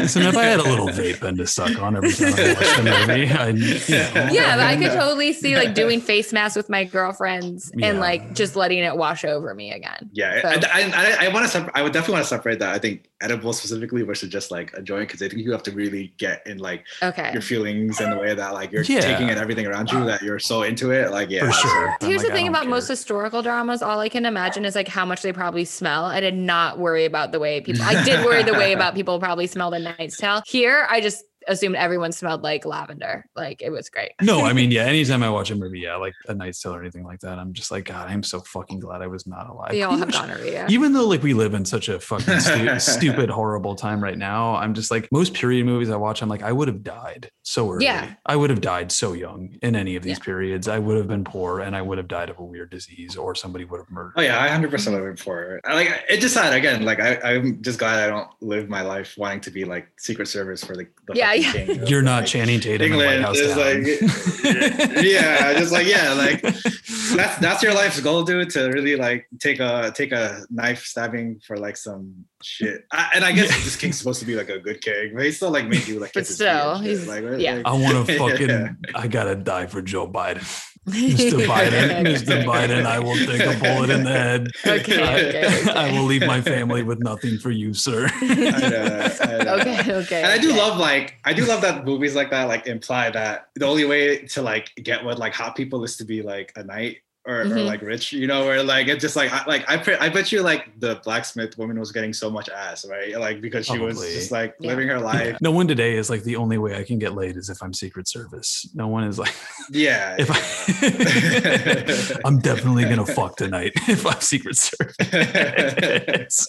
listen, 0.00 0.22
if 0.22 0.36
I 0.36 0.44
had 0.44 0.60
a 0.60 0.64
little 0.64 0.88
vape 0.88 1.20
pen 1.20 1.38
to 1.38 1.46
suck 1.46 1.80
on 1.80 1.96
every 1.96 2.12
time 2.12 2.34
I 2.36 2.52
watched 2.52 2.76
the 2.76 2.82
movie, 2.82 3.28
I, 3.30 3.48
you 3.48 4.24
know, 4.26 4.32
yeah, 4.32 4.58
I 4.68 4.76
could 4.76 4.92
totally 4.92 5.32
see 5.32 5.56
like 5.56 5.72
doing 5.74 6.02
face 6.02 6.30
masks 6.30 6.56
with 6.56 6.68
my 6.68 6.84
girlfriends 6.84 7.72
Yeah. 7.74 7.86
and 7.86 8.00
like 8.00 8.34
just 8.34 8.54
letting 8.54 8.80
it 8.80 8.98
wash 8.98 9.24
over 9.24 9.54
me 9.54 9.72
again. 9.72 10.10
Yeah, 10.12 10.42
So- 10.42 10.48
I, 10.48 10.54
I, 10.82 10.92
I, 10.92 11.26
I 11.26 11.28
want 11.32 11.46
to. 11.46 11.50
Separ- 11.50 11.72
I 11.74 11.80
would 11.80 11.94
definitely 11.94 12.14
want 12.16 12.24
to 12.24 12.28
separate 12.28 12.58
that. 12.58 12.74
I 12.74 12.78
think 12.78 13.08
edible 13.22 13.52
specifically 13.52 14.02
versus 14.02 14.28
just 14.28 14.50
like 14.50 14.72
a 14.74 14.82
joint 14.82 15.08
because 15.08 15.22
I 15.22 15.28
think 15.28 15.42
you 15.42 15.52
have 15.52 15.62
to 15.64 15.70
really 15.72 16.12
get 16.18 16.46
in 16.46 16.58
like 16.58 16.84
Okay. 17.02 17.32
your 17.32 17.40
feelings 17.42 18.00
and 18.00 18.12
the 18.12 18.18
way 18.18 18.34
that 18.34 18.52
like 18.52 18.72
you're 18.72 18.82
Yeah. 18.82 19.00
taking 19.00 19.28
in 19.28 19.38
everything 19.38 19.66
around 19.66 19.90
you 19.92 20.04
that 20.04 20.20
you're 20.22 20.38
so 20.38 20.62
into 20.62 20.90
it. 20.90 21.10
Like 21.10 21.30
yeah, 21.30 21.46
For 21.46 21.52
sure. 21.52 21.96
Here's 22.00 22.22
like, 22.22 22.28
the 22.28 22.34
thing 22.34 22.48
about 22.48 22.62
care. 22.62 22.70
most 22.70 22.88
historical 22.88 23.40
dramas. 23.42 23.82
All 23.82 24.00
I 24.00 24.08
can 24.08 24.26
imagine 24.26 24.64
is 24.64 24.74
like 24.74 24.88
how 24.88 25.04
much 25.04 25.22
they 25.22 25.32
probably 25.32 25.64
smell. 25.64 26.04
I 26.04 26.20
did 26.20 26.34
not 26.36 26.78
worry 26.78 27.04
about 27.04 27.32
the 27.32 27.38
way 27.38 27.60
people. 27.60 27.82
I 27.84 28.02
did 28.04 28.24
worry 28.24 28.42
the 28.42 28.52
way 28.54 28.72
about 28.74 28.94
people 28.94 29.18
probably 29.20 29.46
smell 29.46 29.70
the 29.70 29.78
Knight's 29.78 30.16
Tale. 30.16 30.42
Here, 30.46 30.86
I 30.90 31.00
just 31.00 31.24
assumed 31.48 31.76
everyone 31.76 32.12
smelled 32.12 32.42
like 32.42 32.64
lavender. 32.64 33.26
Like 33.36 33.62
it 33.62 33.70
was 33.70 33.88
great. 33.90 34.12
No, 34.22 34.44
I 34.44 34.52
mean, 34.52 34.70
yeah. 34.72 34.84
Anytime 34.84 35.22
I 35.22 35.30
watch 35.30 35.50
a 35.50 35.54
movie, 35.54 35.80
yeah, 35.80 35.96
like 35.96 36.14
A 36.28 36.34
Knight's 36.34 36.60
Tale 36.60 36.74
or 36.74 36.80
anything 36.80 37.04
like 37.04 37.20
that, 37.20 37.38
I'm 37.38 37.52
just 37.52 37.70
like, 37.70 37.84
God, 37.84 38.08
I'm 38.08 38.22
so 38.22 38.40
fucking 38.40 38.80
glad 38.80 39.02
I 39.02 39.06
was 39.06 39.26
not 39.26 39.48
alive. 39.48 39.72
We 39.72 39.82
all 39.82 39.96
have 39.96 40.08
Even- 40.08 40.20
gonorrhea. 40.28 40.66
Even 40.68 40.92
though 40.92 41.06
like 41.06 41.22
we 41.22 41.34
live 41.34 41.54
in 41.54 41.64
such 41.64 41.88
a 41.88 42.00
fucking 42.00 42.40
stu- 42.40 42.78
stupid, 42.78 43.30
horrible 43.30 43.74
time 43.74 44.02
right 44.02 44.18
now, 44.18 44.54
I'm 44.56 44.74
just 44.74 44.90
like 44.90 45.08
most 45.12 45.34
period 45.34 45.66
movies 45.66 45.90
I 45.90 45.96
watch. 45.96 46.22
I'm 46.22 46.28
like, 46.28 46.42
I 46.42 46.52
would 46.52 46.68
have 46.68 46.82
died 46.82 47.30
so 47.42 47.70
early. 47.70 47.84
Yeah. 47.84 48.14
I 48.26 48.36
would 48.36 48.50
have 48.50 48.60
died 48.60 48.90
so 48.92 49.12
young 49.12 49.56
in 49.62 49.76
any 49.76 49.96
of 49.96 50.02
these 50.02 50.18
periods. 50.18 50.68
I 50.68 50.78
would 50.78 50.96
have 50.96 51.08
been 51.08 51.24
poor, 51.24 51.60
and 51.60 51.74
I 51.76 51.82
would 51.82 51.98
have 51.98 52.08
died 52.08 52.30
of 52.30 52.38
a 52.38 52.44
weird 52.44 52.70
disease, 52.70 53.16
or 53.16 53.34
somebody 53.34 53.64
would 53.64 53.78
have 53.78 53.90
murdered. 53.90 54.12
Oh 54.16 54.22
yeah, 54.22 54.40
I 54.42 54.48
hundred 54.48 54.70
percent 54.70 54.96
live 54.96 55.18
for 55.20 55.56
it. 55.56 55.64
I 55.66 55.74
like 55.74 56.04
it. 56.08 56.20
Just 56.20 56.34
sad 56.34 56.54
again. 56.54 56.84
Like 56.84 57.00
I, 57.00 57.16
I'm 57.22 57.60
just 57.62 57.78
glad 57.78 58.02
I 58.02 58.06
don't 58.08 58.28
live 58.40 58.68
my 58.68 58.82
life 58.82 59.14
wanting 59.18 59.40
to 59.40 59.50
be 59.50 59.64
like 59.64 59.88
Secret 59.98 60.26
Service 60.26 60.64
for 60.64 60.74
the. 60.76 60.86
the 61.06 61.14
Yeah, 61.14 61.26
fucking 61.28 61.33
yeah. 61.34 61.84
You're 61.86 62.02
not 62.02 62.22
like, 62.22 62.26
Channing 62.26 62.60
Tatum 62.60 62.92
in 62.92 62.96
White 62.96 63.16
England 63.16 63.24
House 63.24 63.38
is 63.38 63.56
like, 63.56 65.04
yeah, 65.04 65.54
just 65.54 65.72
like 65.72 65.86
yeah, 65.86 66.12
like 66.12 66.40
that's 66.42 67.38
that's 67.38 67.62
your 67.62 67.74
life's 67.74 68.00
goal, 68.00 68.22
dude. 68.22 68.50
To 68.50 68.68
really 68.70 68.96
like 68.96 69.26
take 69.40 69.60
a 69.60 69.92
take 69.94 70.12
a 70.12 70.44
knife 70.50 70.84
stabbing 70.84 71.40
for 71.46 71.56
like 71.56 71.76
some 71.76 72.24
shit. 72.42 72.84
I, 72.92 73.10
and 73.14 73.24
I 73.24 73.32
guess 73.32 73.48
this 73.64 73.76
king's 73.76 73.98
supposed 73.98 74.20
to 74.20 74.26
be 74.26 74.34
like 74.34 74.48
a 74.48 74.58
good 74.58 74.80
king, 74.80 75.12
but 75.14 75.24
he 75.24 75.32
still 75.32 75.50
like 75.50 75.66
made 75.66 75.86
you 75.86 75.98
like. 76.00 76.12
But 76.12 76.26
still, 76.26 76.78
he's- 76.78 77.06
like, 77.06 77.24
yeah. 77.38 77.54
like- 77.56 77.66
I 77.66 77.72
want 77.72 78.06
to 78.06 78.14
fucking. 78.18 78.48
Yeah. 78.48 78.68
I 78.94 79.08
gotta 79.08 79.34
die 79.34 79.66
for 79.66 79.82
Joe 79.82 80.08
Biden. 80.08 80.70
Mr. 80.86 81.46
Biden, 81.46 82.04
Mr. 82.04 82.44
Biden, 82.44 82.84
I 82.84 82.98
will 82.98 83.16
take 83.16 83.40
a 83.40 83.58
bullet 83.58 83.90
in 83.90 84.04
the 84.04 84.10
head. 84.10 84.48
Okay, 84.66 85.02
I, 85.02 85.14
okay, 85.14 85.60
okay. 85.60 85.72
I 85.72 85.92
will 85.92 86.04
leave 86.04 86.26
my 86.26 86.42
family 86.42 86.82
with 86.82 86.98
nothing 87.00 87.38
for 87.38 87.50
you, 87.50 87.72
sir. 87.72 88.06
I 88.20 88.34
know, 88.34 89.08
I 89.20 89.44
know. 89.44 89.54
Okay, 89.54 89.94
okay. 89.94 90.22
And 90.22 90.32
I 90.32 90.38
do 90.38 90.50
okay. 90.50 90.58
love 90.58 90.78
like 90.78 91.14
I 91.24 91.32
do 91.32 91.46
love 91.46 91.62
that 91.62 91.86
movies 91.86 92.14
like 92.14 92.30
that 92.30 92.44
like 92.44 92.66
imply 92.66 93.10
that 93.10 93.48
the 93.54 93.66
only 93.66 93.84
way 93.84 94.26
to 94.26 94.42
like 94.42 94.72
get 94.76 95.04
what 95.04 95.18
like 95.18 95.32
hot 95.32 95.56
people 95.56 95.84
is 95.84 95.96
to 95.96 96.04
be 96.04 96.22
like 96.22 96.52
a 96.56 96.64
knight 96.64 96.98
or, 97.26 97.40
or 97.40 97.44
Mhm. 97.46 97.64
like 97.64 97.80
rich, 97.80 98.12
you 98.12 98.26
know, 98.26 98.44
where 98.44 98.62
like 98.62 98.86
it's 98.88 99.00
just 99.00 99.16
like 99.16 99.32
I, 99.32 99.44
like 99.46 99.64
I 99.68 99.76
pre- 99.78 99.96
I 99.96 100.08
bet 100.10 100.30
you 100.30 100.42
like 100.42 100.78
the 100.80 101.00
blacksmith 101.04 101.56
woman 101.56 101.78
was 101.80 101.90
getting 101.90 102.12
so 102.12 102.28
much 102.30 102.48
ass, 102.50 102.84
right? 102.86 103.18
Like 103.18 103.40
because 103.40 103.64
she 103.66 103.78
was 103.78 103.98
just 104.00 104.30
like 104.30 104.54
Yeah. 104.60 104.68
living 104.70 104.88
her 104.88 105.00
life. 105.00 105.38
No 105.40 105.50
one 105.50 105.66
today 105.66 105.96
is 105.96 106.10
like 106.10 106.22
the 106.24 106.36
only 106.36 106.58
way 106.58 106.76
I 106.76 106.82
can 106.84 106.98
get 106.98 107.14
laid 107.14 107.36
is 107.36 107.48
if 107.48 107.62
I'm 107.62 107.72
Secret 107.72 108.08
Service. 108.08 108.68
No 108.74 108.88
one 108.88 109.04
is 109.04 109.18
like, 109.18 109.34
Yeah. 109.70 110.16
if 110.20 110.28
I, 110.30 112.20
I'm 112.26 112.40
definitely 112.40 112.84
gonna 112.84 113.06
fuck 113.06 113.36
tonight 113.36 113.72
if 113.88 114.04
I'm 114.06 114.20
Secret 114.20 114.56
Service. 114.58 116.48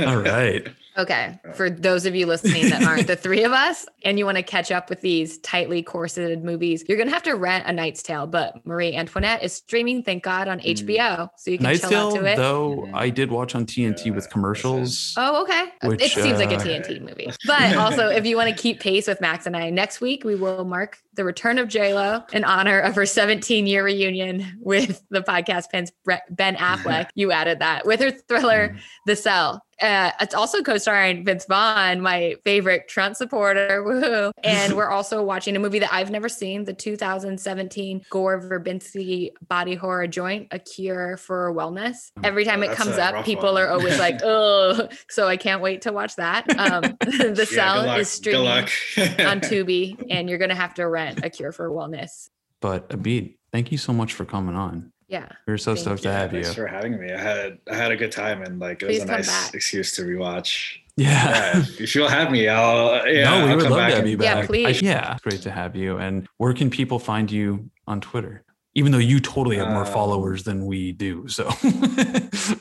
All 0.00 0.18
right. 0.18 0.66
Okay. 0.98 1.38
For 1.54 1.68
those 1.68 2.06
of 2.06 2.14
you 2.14 2.26
listening 2.26 2.70
that 2.70 2.82
aren't 2.82 3.06
the 3.06 3.16
three 3.16 3.44
of 3.44 3.52
us 3.52 3.86
and 4.04 4.18
you 4.18 4.24
want 4.24 4.36
to 4.36 4.42
catch 4.42 4.70
up 4.70 4.88
with 4.88 5.00
these 5.00 5.38
tightly 5.38 5.82
corseted 5.82 6.42
movies, 6.42 6.84
you're 6.88 6.96
going 6.96 7.08
to 7.08 7.12
have 7.12 7.22
to 7.24 7.34
rent 7.34 7.64
A 7.66 7.72
Knight's 7.72 8.02
Tale. 8.02 8.26
But 8.26 8.64
Marie 8.66 8.94
Antoinette 8.94 9.42
is 9.42 9.52
streaming, 9.52 10.02
thank 10.02 10.22
God, 10.22 10.48
on 10.48 10.60
mm. 10.60 10.76
HBO. 10.76 11.28
So 11.36 11.50
you 11.50 11.58
can 11.58 11.64
Knight's 11.64 11.80
chill 11.80 11.90
Tale, 11.90 12.08
out 12.08 12.14
to 12.14 12.24
it. 12.24 12.36
though, 12.36 12.76
mm-hmm. 12.76 12.94
I 12.94 13.10
did 13.10 13.30
watch 13.30 13.54
on 13.54 13.66
TNT 13.66 14.14
with 14.14 14.30
commercials. 14.30 15.14
Oh, 15.16 15.42
okay. 15.42 15.66
Which, 15.82 16.02
it 16.02 16.12
seems 16.12 16.38
like 16.38 16.50
a 16.50 16.56
uh, 16.56 16.60
TNT 16.60 17.00
movie. 17.06 17.30
But 17.46 17.76
also, 17.76 18.08
if 18.08 18.24
you 18.24 18.36
want 18.36 18.54
to 18.54 18.60
keep 18.60 18.80
pace 18.80 19.06
with 19.06 19.20
Max 19.20 19.46
and 19.46 19.56
I, 19.56 19.70
next 19.70 20.00
week 20.00 20.24
we 20.24 20.34
will 20.34 20.64
mark 20.64 20.98
the 21.14 21.24
return 21.24 21.58
of 21.58 21.68
JLo 21.68 22.32
in 22.32 22.44
honor 22.44 22.78
of 22.78 22.94
her 22.94 23.06
17 23.06 23.66
year 23.66 23.84
reunion 23.84 24.58
with 24.60 25.02
the 25.10 25.22
podcast 25.22 25.70
Ben's 25.72 25.92
Ben 26.30 26.56
Affleck. 26.56 27.08
You 27.16 27.32
added 27.32 27.60
that 27.60 27.86
with 27.86 28.00
her 28.00 28.10
thriller, 28.10 28.68
mm-hmm. 28.68 28.78
The 29.06 29.16
Cell. 29.16 29.65
Uh, 29.82 30.10
it's 30.20 30.34
also 30.34 30.62
co-starring 30.62 31.24
Vince 31.24 31.44
Vaughn, 31.46 32.00
my 32.00 32.34
favorite 32.44 32.88
Trump 32.88 33.14
supporter. 33.16 33.82
Woo! 33.84 34.32
And 34.42 34.74
we're 34.74 34.88
also 34.88 35.22
watching 35.22 35.54
a 35.54 35.58
movie 35.58 35.78
that 35.80 35.92
I've 35.92 36.10
never 36.10 36.28
seen, 36.28 36.64
the 36.64 36.72
2017 36.72 38.02
Gore 38.10 38.40
Verbinski 38.40 39.30
body 39.48 39.74
horror 39.74 40.06
joint, 40.06 40.48
A 40.50 40.58
Cure 40.58 41.16
for 41.16 41.52
Wellness. 41.52 42.10
Every 42.24 42.44
time 42.44 42.60
Oh, 42.60 42.64
it 42.64 42.68
that's 42.68 42.78
comes 42.82 42.98
up, 42.98 43.24
people 43.24 43.52
one. 43.54 43.62
are 43.62 43.68
always 43.68 43.98
like, 43.98 44.20
"Oh!" 44.24 44.88
So 45.10 45.28
I 45.28 45.36
can't 45.36 45.60
wait 45.60 45.82
to 45.82 45.92
watch 45.92 46.16
that. 46.16 46.48
Um, 46.58 46.82
the 47.00 47.46
Yeah, 47.52 47.84
Cell 47.84 47.90
is 48.00 48.08
streaming 48.08 48.44
luck. 48.44 48.70
on 48.96 49.40
Tubi, 49.40 49.96
and 50.10 50.28
you're 50.28 50.38
gonna 50.38 50.54
have 50.54 50.74
to 50.74 50.88
rent 50.88 51.20
A 51.24 51.30
Cure 51.30 51.52
for 51.52 51.70
Wellness. 51.70 52.28
But 52.60 52.88
Abid, 52.88 53.36
thank 53.52 53.70
you 53.70 53.78
so 53.78 53.92
much 53.92 54.14
for 54.14 54.24
coming 54.24 54.54
on. 54.56 54.90
Yeah. 55.08 55.28
We're 55.46 55.56
so 55.58 55.74
Thank 55.74 55.84
stoked 55.84 56.02
to 56.02 56.08
Yeah, 56.08 56.18
have 56.18 56.32
you. 56.32 56.42
thanks 56.42 56.56
for 56.56 56.66
having 56.66 56.98
me. 56.98 57.12
I 57.12 57.20
had 57.20 57.58
I 57.70 57.76
had 57.76 57.92
a 57.92 57.96
good 57.96 58.12
time 58.12 58.42
and 58.42 58.58
like 58.58 58.82
it 58.82 58.88
was 58.88 58.98
a 59.02 59.04
nice 59.06 59.28
back. 59.28 59.54
excuse 59.54 59.94
to 59.96 60.02
rewatch. 60.02 60.78
Yeah. 60.96 61.58
if 61.58 61.80
if 61.80 61.94
you'll 61.94 62.08
have 62.08 62.30
me, 62.30 62.48
I'll 62.48 63.06
yeah. 63.06 63.24
no, 63.30 63.44
we 63.46 63.50
I'll 63.50 63.56
would 63.56 63.62
come 63.64 63.72
love 63.72 63.78
back 63.80 63.90
to 63.90 63.96
have 63.96 64.04
and- 64.04 64.10
you 64.10 64.18
Yeah, 64.20 64.34
back. 64.34 64.44
I- 64.44 64.46
please. 64.46 64.82
yeah, 64.82 65.12
it's 65.12 65.22
great 65.22 65.42
to 65.42 65.50
have 65.50 65.76
you. 65.76 65.98
And 65.98 66.26
where 66.38 66.52
can 66.54 66.70
people 66.70 66.98
find 66.98 67.30
you 67.30 67.70
on 67.86 68.00
Twitter? 68.00 68.42
Even 68.74 68.92
though 68.92 68.98
you 68.98 69.20
totally 69.20 69.56
have 69.56 69.68
more 69.68 69.86
Um, 69.86 69.92
followers 69.92 70.42
than 70.44 70.66
we 70.66 70.92
do. 70.92 71.26
So 71.28 71.48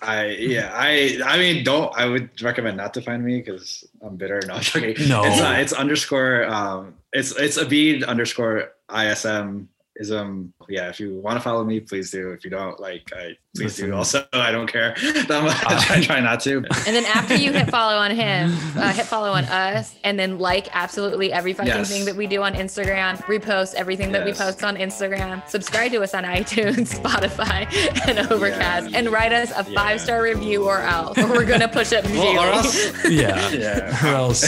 I 0.01 0.35
yeah 0.39 0.71
I 0.73 1.19
I 1.25 1.37
mean 1.37 1.63
don't 1.63 1.93
I 1.97 2.05
would 2.05 2.41
recommend 2.41 2.77
not 2.77 2.93
to 2.93 3.01
find 3.01 3.23
me 3.23 3.41
because 3.41 3.83
I'm 4.01 4.15
bitter. 4.17 4.41
No, 4.47 4.53
I'm. 4.55 4.61
No. 5.09 5.23
it's 5.25 5.41
uh, 5.41 5.55
it's 5.59 5.73
underscore 5.73 6.45
um 6.45 6.93
it's 7.11 7.35
it's 7.35 7.57
Abid 7.57 8.05
underscore 8.05 8.71
ism 8.93 9.67
ism 9.99 10.53
yeah. 10.67 10.89
If 10.89 10.99
you 10.99 11.15
want 11.15 11.37
to 11.37 11.41
follow 11.41 11.63
me, 11.63 11.79
please 11.79 12.09
do. 12.11 12.31
If 12.31 12.43
you 12.43 12.49
don't, 12.49 12.79
like 12.79 13.03
I 13.15 13.37
please 13.55 13.65
Listen. 13.79 13.89
do. 13.91 13.95
Also, 13.95 14.25
I 14.33 14.51
don't 14.51 14.65
care. 14.71 14.93
I 14.99 15.83
try, 15.85 16.01
try 16.01 16.19
not 16.19 16.39
to. 16.41 16.57
And 16.57 16.95
then 16.95 17.05
after 17.05 17.35
you 17.35 17.53
hit 17.53 17.69
follow 17.69 17.95
on 17.95 18.11
him, 18.11 18.51
uh, 18.75 18.91
hit 18.93 19.05
follow 19.05 19.31
on 19.31 19.45
us, 19.45 19.95
and 20.03 20.19
then 20.19 20.39
like 20.39 20.67
absolutely 20.75 21.31
every 21.31 21.53
fucking 21.53 21.65
Yes. 21.71 21.89
thing 21.89 22.05
that 22.05 22.15
we 22.15 22.25
do 22.27 22.41
on 22.41 22.53
Instagram, 22.55 23.17
repost 23.25 23.75
everything 23.75 24.11
that 24.13 24.25
we 24.25 24.33
post 24.33 24.63
on 24.63 24.75
Instagram, 24.75 25.47
subscribe 25.47 25.91
to 25.91 26.01
us 26.01 26.13
on 26.13 26.23
iTunes, 26.23 26.95
Spotify, 26.99 27.67
and 28.07 28.31
Overcast, 28.31 28.93
and 28.93 29.09
write 29.09 29.31
us 29.33 29.51
a 29.51 29.63
five 29.63 30.01
star 30.01 30.21
review 30.23 30.65
or 30.65 30.79
else, 30.81 31.17
or 31.17 31.27
we're 31.27 31.45
gonna 31.45 31.67
push 31.67 31.93
up 31.93 32.03
Well, 32.05 32.39
or 32.39 32.47
else, 32.47 33.05
yeah. 33.09 33.49
yeah. 33.51 34.05
Or 34.11 34.15
else 34.15 34.43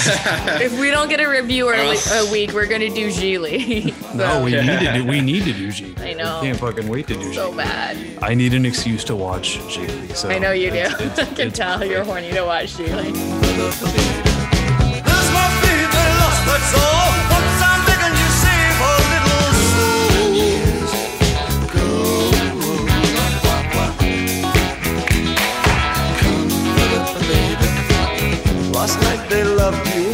if 0.62 0.78
we 0.80 0.90
don't 0.90 1.10
get 1.10 1.20
a 1.22 1.28
review 1.30 1.68
or 1.68 1.74
Or 1.74 1.78
a, 1.78 2.32
week, 2.32 2.54
we're 2.54 2.66
gonna 2.68 2.90
do 2.90 3.10
Gigli. 3.10 3.94
no, 4.16 4.44
we 4.44 4.52
need 4.52 4.80
to 4.80 4.94
do 4.94 5.06
we 5.06 5.22
need 5.22 5.37
to 5.46 5.54
do 5.54 5.72
G. 5.72 5.94
I 5.98 6.14
know. 6.14 6.40
can't 6.42 6.60
fucking 6.60 6.88
wait 6.88 7.08
to 7.08 7.16
do 7.16 7.34
so 7.34 7.52
G. 7.52 7.58
bad. 7.58 7.98
I 8.22 8.34
need 8.34 8.54
an 8.54 8.66
excuse 8.66 9.04
to 9.06 9.16
watch 9.16 9.60
G. 9.70 9.88
So 10.14 10.30
I 10.30 10.40
know 10.40 10.52
you 10.52 10.70
do. 10.72 10.78
it's- 10.78 11.00
it's- 11.02 11.20
I 11.32 11.34
can 11.36 11.52
tell 11.52 11.84
you're 11.86 12.04
horny 12.04 12.32
to 12.32 12.42
watch 12.44 12.74
Gigli. 12.76 13.12
There's 13.14 13.82
my 15.34 15.48
feet, 15.62 15.90
they 15.96 16.10
lost, 16.22 16.42
that's 16.48 16.74
all. 16.74 17.10
Once 17.36 17.62
I'm 17.70 17.82
begging 17.86 18.16
you, 18.22 18.30
save 18.42 18.82
a 18.82 18.94
little 19.12 20.58
Last 28.74 29.00
night 29.02 29.28
they 29.30 29.44
loved 29.44 29.86
you, 29.96 30.08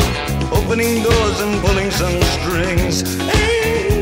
opening 0.58 1.04
doors 1.04 1.40
and 1.42 1.62
pulling 1.64 1.92
some 1.92 2.20
strings. 2.36 3.04
Ain't 3.20 3.93